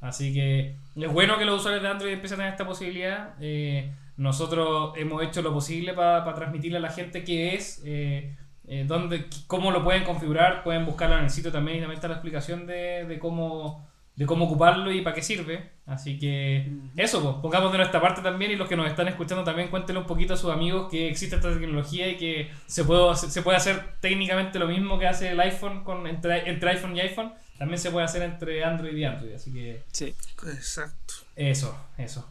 Así 0.00 0.32
que 0.34 0.76
es 0.94 1.12
bueno 1.12 1.38
que 1.38 1.44
los 1.44 1.58
usuarios 1.60 1.82
de 1.82 1.88
Android 1.88 2.12
empiecen 2.12 2.36
a 2.36 2.38
tener 2.42 2.52
esta 2.52 2.66
posibilidad. 2.66 3.34
Eh, 3.40 3.92
nosotros 4.18 4.92
hemos 4.96 5.22
hecho 5.22 5.42
lo 5.42 5.52
posible 5.54 5.94
para 5.94 6.34
transmitirle 6.34 6.78
a 6.78 6.80
la 6.80 6.90
gente 6.90 7.24
qué 7.24 7.54
es, 7.54 7.80
eh, 7.84 8.36
eh, 8.66 8.84
dónde, 8.86 9.26
cómo 9.46 9.70
lo 9.70 9.82
pueden 9.82 10.04
configurar, 10.04 10.62
pueden 10.62 10.84
buscarlo 10.84 11.16
en 11.16 11.24
el 11.24 11.30
sitio 11.30 11.50
también 11.50 11.78
y 11.78 11.80
también 11.80 11.96
está 11.96 12.08
la 12.08 12.14
explicación 12.14 12.66
de, 12.66 13.06
de 13.06 13.18
cómo 13.18 13.87
de 14.18 14.26
cómo 14.26 14.46
ocuparlo 14.46 14.90
y 14.92 15.00
para 15.00 15.14
qué 15.14 15.22
sirve. 15.22 15.70
Así 15.86 16.18
que 16.18 16.68
eso, 16.96 17.22
pues, 17.22 17.36
pongamos 17.40 17.70
de 17.70 17.78
nuestra 17.78 18.00
parte 18.00 18.20
también 18.20 18.50
y 18.50 18.56
los 18.56 18.68
que 18.68 18.76
nos 18.76 18.88
están 18.88 19.06
escuchando 19.08 19.44
también 19.44 19.68
cuéntenle 19.68 20.00
un 20.00 20.06
poquito 20.08 20.34
a 20.34 20.36
sus 20.36 20.50
amigos 20.50 20.90
que 20.90 21.08
existe 21.08 21.36
esta 21.36 21.48
tecnología 21.50 22.08
y 22.08 22.16
que 22.16 22.50
se 22.66 22.84
puede, 22.84 23.08
hacer- 23.10 23.30
se 23.30 23.42
puede 23.42 23.56
hacer 23.56 23.94
técnicamente 24.00 24.58
lo 24.58 24.66
mismo 24.66 24.98
que 24.98 25.06
hace 25.06 25.30
el 25.30 25.40
iPhone 25.40 25.84
con, 25.84 26.06
entre, 26.08 26.50
entre 26.50 26.70
iPhone 26.70 26.96
y 26.96 27.00
iPhone, 27.00 27.32
también 27.58 27.78
se 27.78 27.90
puede 27.92 28.04
hacer 28.06 28.22
entre 28.22 28.64
Android 28.64 28.96
y 28.96 29.04
Android. 29.04 29.32
Así 29.34 29.52
que 29.52 29.82
Sí. 29.92 30.12
Exacto. 30.52 31.14
eso, 31.36 31.78
eso. 31.96 32.28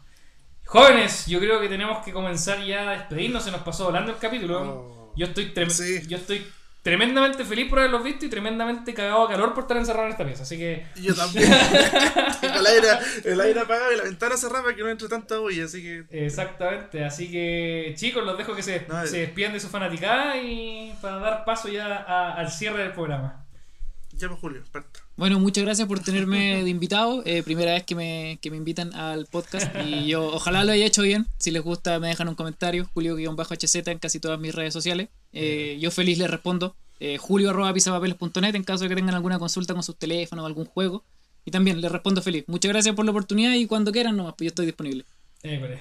Jóvenes, 0.66 1.26
yo 1.28 1.40
creo 1.40 1.62
que 1.62 1.70
tenemos 1.70 2.04
que 2.04 2.12
comenzar 2.12 2.62
ya 2.66 2.90
a 2.90 2.92
despedirnos, 2.98 3.44
se 3.46 3.52
nos 3.52 3.62
pasó 3.62 3.86
volando 3.86 4.12
el 4.12 4.18
capítulo. 4.18 4.62
Oh. 4.62 5.14
Yo 5.16 5.28
estoy 5.28 5.54
trem- 5.54 5.70
Sí. 5.70 6.06
yo 6.08 6.18
estoy 6.18 6.46
tremendamente 6.88 7.44
feliz 7.44 7.70
por 7.70 7.80
haberlos 7.80 8.02
visto 8.02 8.26
y 8.26 8.30
tremendamente 8.30 8.94
cagado 8.94 9.26
a 9.26 9.30
calor 9.30 9.54
por 9.54 9.64
estar 9.64 9.76
encerrado 9.76 10.06
en 10.06 10.12
esta 10.14 10.26
pieza. 10.26 10.44
Así 10.44 10.58
que 10.58 10.86
Y 10.96 11.02
yo 11.02 11.14
también. 11.16 11.46
Tengo 12.42 12.60
el 12.60 12.66
aire, 12.66 12.88
el 13.26 13.42
aire 13.42 13.60
apagado 13.60 13.92
y 13.92 13.98
la 13.98 14.04
ventana 14.04 14.38
cerrada 14.38 14.64
para 14.64 14.74
que 14.76 14.84
no 14.84 14.90
entre 14.90 15.10
tanta 15.10 15.38
bulla. 15.40 15.66
Así 15.66 15.82
que 15.82 16.06
Exactamente, 16.12 17.04
así 17.04 17.30
que 17.30 17.94
chicos, 17.98 18.24
los 18.26 18.38
dejo 18.38 18.56
que 18.56 18.64
se, 18.64 18.86
No, 18.88 19.06
se 19.06 19.18
despidan 19.20 19.52
de 19.52 19.60
su 19.60 19.68
fanaticada 19.68 20.38
y 20.42 20.94
para 21.02 21.18
dar 21.18 21.44
paso 21.44 21.68
ya 21.68 21.88
a- 21.98 22.36
al 22.36 22.50
cierre 22.52 22.84
del 22.84 22.94
programa. 22.94 23.46
ya 24.14 24.30
pues 24.30 24.40
Julio, 24.40 24.64
parta. 24.72 25.02
Bueno, 25.18 25.40
muchas 25.40 25.64
gracias 25.66 25.88
por 25.90 26.00
tenerme 26.00 26.64
de 26.64 26.70
invitado. 26.70 27.22
Eh, 27.26 27.44
primera 27.44 27.74
vez 27.74 27.84
que 27.84 27.96
me, 27.96 28.40
que 28.42 28.50
me 28.50 28.58
invitan 28.58 28.94
al 28.94 29.26
podcast 29.26 29.76
y 29.86 30.08
yo 30.08 30.26
ojalá 30.28 30.64
lo 30.64 30.72
haya 30.72 30.86
hecho 30.86 31.02
bien. 31.02 31.26
Si 31.38 31.52
les 31.52 31.62
gusta 31.64 32.00
me 32.00 32.08
dejan 32.08 32.30
un 32.30 32.36
comentario, 32.36 32.88
julio-hz 32.94 33.76
en 33.88 34.00
casi 34.00 34.20
todas 34.20 34.40
mis 34.40 34.56
redes 34.56 34.74
sociales. 34.74 35.10
Eh, 35.34 35.78
yo 35.80 35.92
feliz 35.92 36.18
les 36.18 36.30
respondo. 36.30 36.76
Eh, 37.00 37.18
julio.pisapapeles.net 37.20 38.56
en 38.56 38.64
caso 38.64 38.84
de 38.84 38.90
que 38.90 38.96
tengan 38.96 39.16
alguna 39.16 39.38
consulta 39.40 39.74
con 39.74 39.84
sus 39.84 39.98
teléfonos 39.98 40.44
o 40.44 40.46
algún 40.48 40.66
juego. 40.66 41.04
Y 41.46 41.52
también 41.52 41.80
les 41.80 41.92
respondo 41.92 42.22
feliz. 42.22 42.44
Muchas 42.48 42.70
gracias 42.72 42.96
por 42.96 43.06
la 43.06 43.12
oportunidad 43.12 43.54
y 43.54 43.66
cuando 43.68 43.92
quieran 43.92 44.18
nomás, 44.18 44.34
pues 44.38 44.46
yo 44.46 44.50
estoy 44.50 44.66
disponible. 44.66 45.06
JM, 45.44 45.78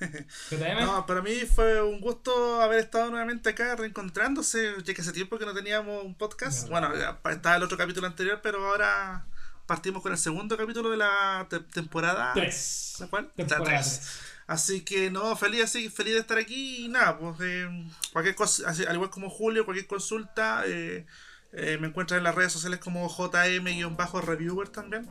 No, 0.80 1.06
para 1.06 1.20
mí 1.22 1.32
fue 1.54 1.82
un 1.82 2.00
gusto 2.00 2.60
haber 2.62 2.78
estado 2.80 3.10
nuevamente 3.10 3.50
acá 3.50 3.76
reencontrándose, 3.76 4.72
ya 4.84 4.94
que 4.94 5.00
hace 5.02 5.12
tiempo 5.12 5.38
que 5.38 5.44
no 5.46 5.52
teníamos 5.54 6.04
un 6.04 6.14
podcast. 6.14 6.68
Bueno, 6.68 6.88
estaba 7.30 7.56
el 7.56 7.62
otro 7.62 7.76
capítulo 7.76 8.06
anterior, 8.06 8.40
pero 8.42 8.64
ahora 8.66 9.26
partimos 9.66 10.02
con 10.02 10.12
el 10.12 10.18
segundo 10.18 10.56
capítulo 10.56 10.90
de 10.90 10.96
la 10.96 11.46
te- 11.48 11.60
temporada. 11.60 12.32
tres. 12.34 12.94
¿La 13.00 13.06
cuál? 13.08 13.24
La 13.36 13.46
Temporada 13.46 13.64
tres. 13.80 14.00
tres. 14.00 14.31
Así 14.52 14.82
que 14.82 15.10
no, 15.10 15.34
feliz 15.36 15.64
así, 15.64 15.88
feliz 15.88 16.14
de 16.14 16.20
estar 16.20 16.38
aquí 16.38 16.84
y 16.84 16.88
nada, 16.88 17.18
pues 17.18 17.36
eh, 17.42 17.68
cualquier 18.12 18.34
cosa, 18.34 18.68
así, 18.68 18.84
al 18.84 18.94
igual 18.96 19.10
como 19.10 19.30
Julio, 19.30 19.64
cualquier 19.64 19.86
consulta, 19.86 20.64
eh, 20.66 21.06
eh, 21.54 21.76
me 21.80 21.88
encuentran 21.88 22.18
en 22.18 22.24
las 22.24 22.34
redes 22.34 22.52
sociales 22.52 22.78
como 22.80 23.08
JM-reviewer 23.08 24.68
también. 24.70 25.06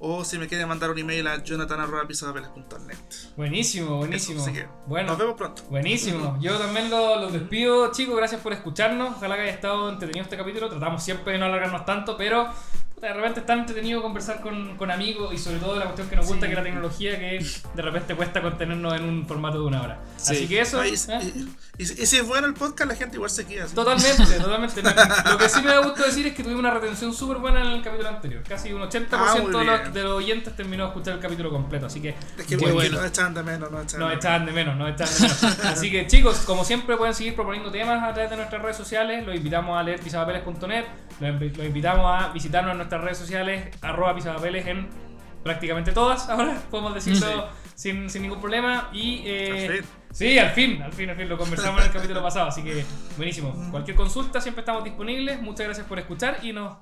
O 0.00 0.24
si 0.24 0.38
me 0.38 0.48
quieren 0.48 0.68
mandar 0.68 0.90
un 0.90 0.98
email 0.98 1.26
a 1.28 1.42
jonathan.pisapapeles.net. 1.42 2.96
Buenísimo, 3.36 3.96
buenísimo. 3.98 4.42
Así 4.42 4.52
que 4.52 4.66
bueno, 4.86 5.08
nos 5.10 5.18
vemos 5.18 5.36
pronto. 5.36 5.62
Buenísimo. 5.70 6.38
Yo 6.42 6.58
también 6.58 6.90
lo- 6.90 7.20
los 7.20 7.32
despido, 7.32 7.92
chicos. 7.92 8.16
Gracias 8.16 8.40
por 8.40 8.52
escucharnos. 8.52 9.16
Ojalá 9.16 9.36
que 9.36 9.42
haya 9.42 9.52
estado 9.52 9.90
entretenido 9.90 10.24
este 10.24 10.36
capítulo. 10.36 10.68
Tratamos 10.68 11.02
siempre 11.04 11.34
de 11.34 11.38
no 11.38 11.46
alargarnos 11.46 11.84
tanto, 11.84 12.16
pero 12.16 12.48
de 13.00 13.12
repente 13.12 13.40
es 13.40 13.46
tan 13.46 13.58
entretenido 13.60 14.00
conversar 14.02 14.40
con, 14.40 14.76
con 14.78 14.90
amigos 14.90 15.32
y 15.34 15.38
sobre 15.38 15.58
todo 15.58 15.76
la 15.76 15.84
cuestión 15.84 16.08
que 16.08 16.16
nos 16.16 16.26
gusta, 16.26 16.46
Sí. 16.46 16.46
que 16.46 16.52
es 16.52 16.58
la 16.58 16.64
tecnología, 16.64 17.18
que 17.18 17.46
de 17.74 17.82
repente 17.82 18.14
cuesta 18.14 18.40
contenernos 18.40 18.94
en 18.94 19.04
un 19.04 19.26
formato 19.26 19.60
de 19.60 19.66
una 19.66 19.82
hora. 19.82 19.98
Sí. 20.16 20.32
Así 20.34 20.48
que 20.48 20.60
eso. 20.60 20.80
Ay, 20.80 20.94
y, 20.94 21.12
¿eh? 21.12 21.20
y- 21.78 21.82
y- 21.82 22.02
y 22.02 22.06
si 22.06 22.16
es 22.16 22.26
bueno 22.26 22.46
el 22.46 22.54
podcast, 22.54 22.88
la 22.90 22.96
gente 22.96 23.16
igual 23.16 23.30
se 23.30 23.44
queda. 23.46 23.64
así. 23.64 23.74
Totalmente, 23.74 24.24
totalmente. 24.40 24.82
Lo 25.30 25.36
que 25.38 25.48
sí 25.48 25.60
me 25.60 25.68
da 25.68 25.78
gusto 25.80 26.02
decir 26.04 26.26
es 26.26 26.34
que 26.34 26.42
tuvimos 26.42 26.60
una 26.60 26.70
retención 26.70 27.12
súper 27.12 27.36
buena 27.36 27.60
en 27.60 27.66
el 27.72 27.82
capítulo 27.82 28.08
anterior. 28.08 28.42
Casi 28.48 28.72
un 28.72 28.80
80% 28.80 29.08
Ah, 29.12 29.34
de, 29.34 29.64
los, 29.64 29.92
de 29.94 30.02
los 30.02 30.12
oyentes 30.12 30.56
terminó 30.56 30.84
de 30.84 30.88
escuchar 30.88 31.14
el 31.14 31.20
capítulo 31.20 31.50
completo. 31.50 31.86
Así 31.86 32.00
que 32.00 32.14
Es 32.38 32.46
que 32.46 32.56
bueno, 32.56 32.74
bueno. 32.76 32.96
nos 32.96 33.06
echaban 33.06 33.34
de 33.34 33.42
menos, 33.42 33.70
nos 33.70 33.84
echaban 33.84 34.00
Nos 34.00 34.10
de 34.10 34.16
echaban 34.16 34.46
de 34.46 34.52
menos, 34.52 34.76
nos 34.76 34.90
echaban 34.90 35.14
de 35.14 35.20
menos. 35.28 35.64
Así 35.66 35.90
que 35.90 36.06
chicos, 36.06 36.38
como 36.46 36.64
siempre 36.64 36.96
pueden 36.96 37.14
seguir 37.14 37.34
proponiendo 37.34 37.70
temas 37.70 38.02
a 38.02 38.12
través 38.14 38.30
de 38.30 38.36
nuestras 38.36 38.62
redes 38.62 38.76
sociales. 38.78 39.26
Los 39.26 39.36
invitamos 39.36 39.78
a 39.78 39.82
leer 39.82 40.00
pisapapeles.net. 40.00 40.84
Los 41.20 41.30
invi- 41.30 41.54
los 41.56 41.66
invitamos 41.66 42.22
a 42.22 42.28
visitarnos 42.32 42.72
en 42.72 42.78
nuestras 42.86 43.02
redes 43.02 43.18
sociales, 43.18 43.68
arroba 43.82 44.14
pisapapeles 44.14 44.66
en 44.66 44.88
prácticamente 45.42 45.92
todas. 45.92 46.28
Ahora 46.30 46.60
podemos 46.70 46.94
decirlo 46.94 47.48
sin, 47.74 48.08
sin 48.08 48.22
ningún 48.22 48.40
problema. 48.40 48.88
Y 48.92 49.22
eh, 49.26 49.66
Al 49.68 49.74
fin. 49.76 49.84
sí, 50.12 50.38
al 50.38 50.50
fin, 50.50 50.82
al 50.82 50.92
fin, 50.92 51.10
al 51.10 51.16
fin. 51.16 51.28
Lo 51.28 51.36
conversamos 51.36 51.80
en 51.80 51.86
el 51.88 51.92
capítulo 51.94 52.22
pasado. 52.22 52.48
Así 52.48 52.62
que 52.62 52.84
buenísimo. 53.16 53.68
Cualquier 53.70 53.96
consulta 53.96 54.40
siempre 54.40 54.60
estamos 54.62 54.84
disponibles. 54.84 55.40
Muchas 55.42 55.66
gracias 55.66 55.86
por 55.86 55.98
escuchar 55.98 56.38
y 56.42 56.52
nos 56.52 56.76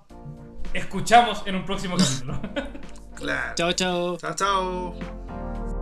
escuchamos 0.73 1.43
en 1.47 1.57
un 1.57 1.65
próximo 1.65 1.97
capítulo. 1.97 2.41
Claro. 3.15 3.55
Chao, 3.55 3.73
chao. 3.73 4.17
Chao, 4.17 4.35
chao. 4.35 5.74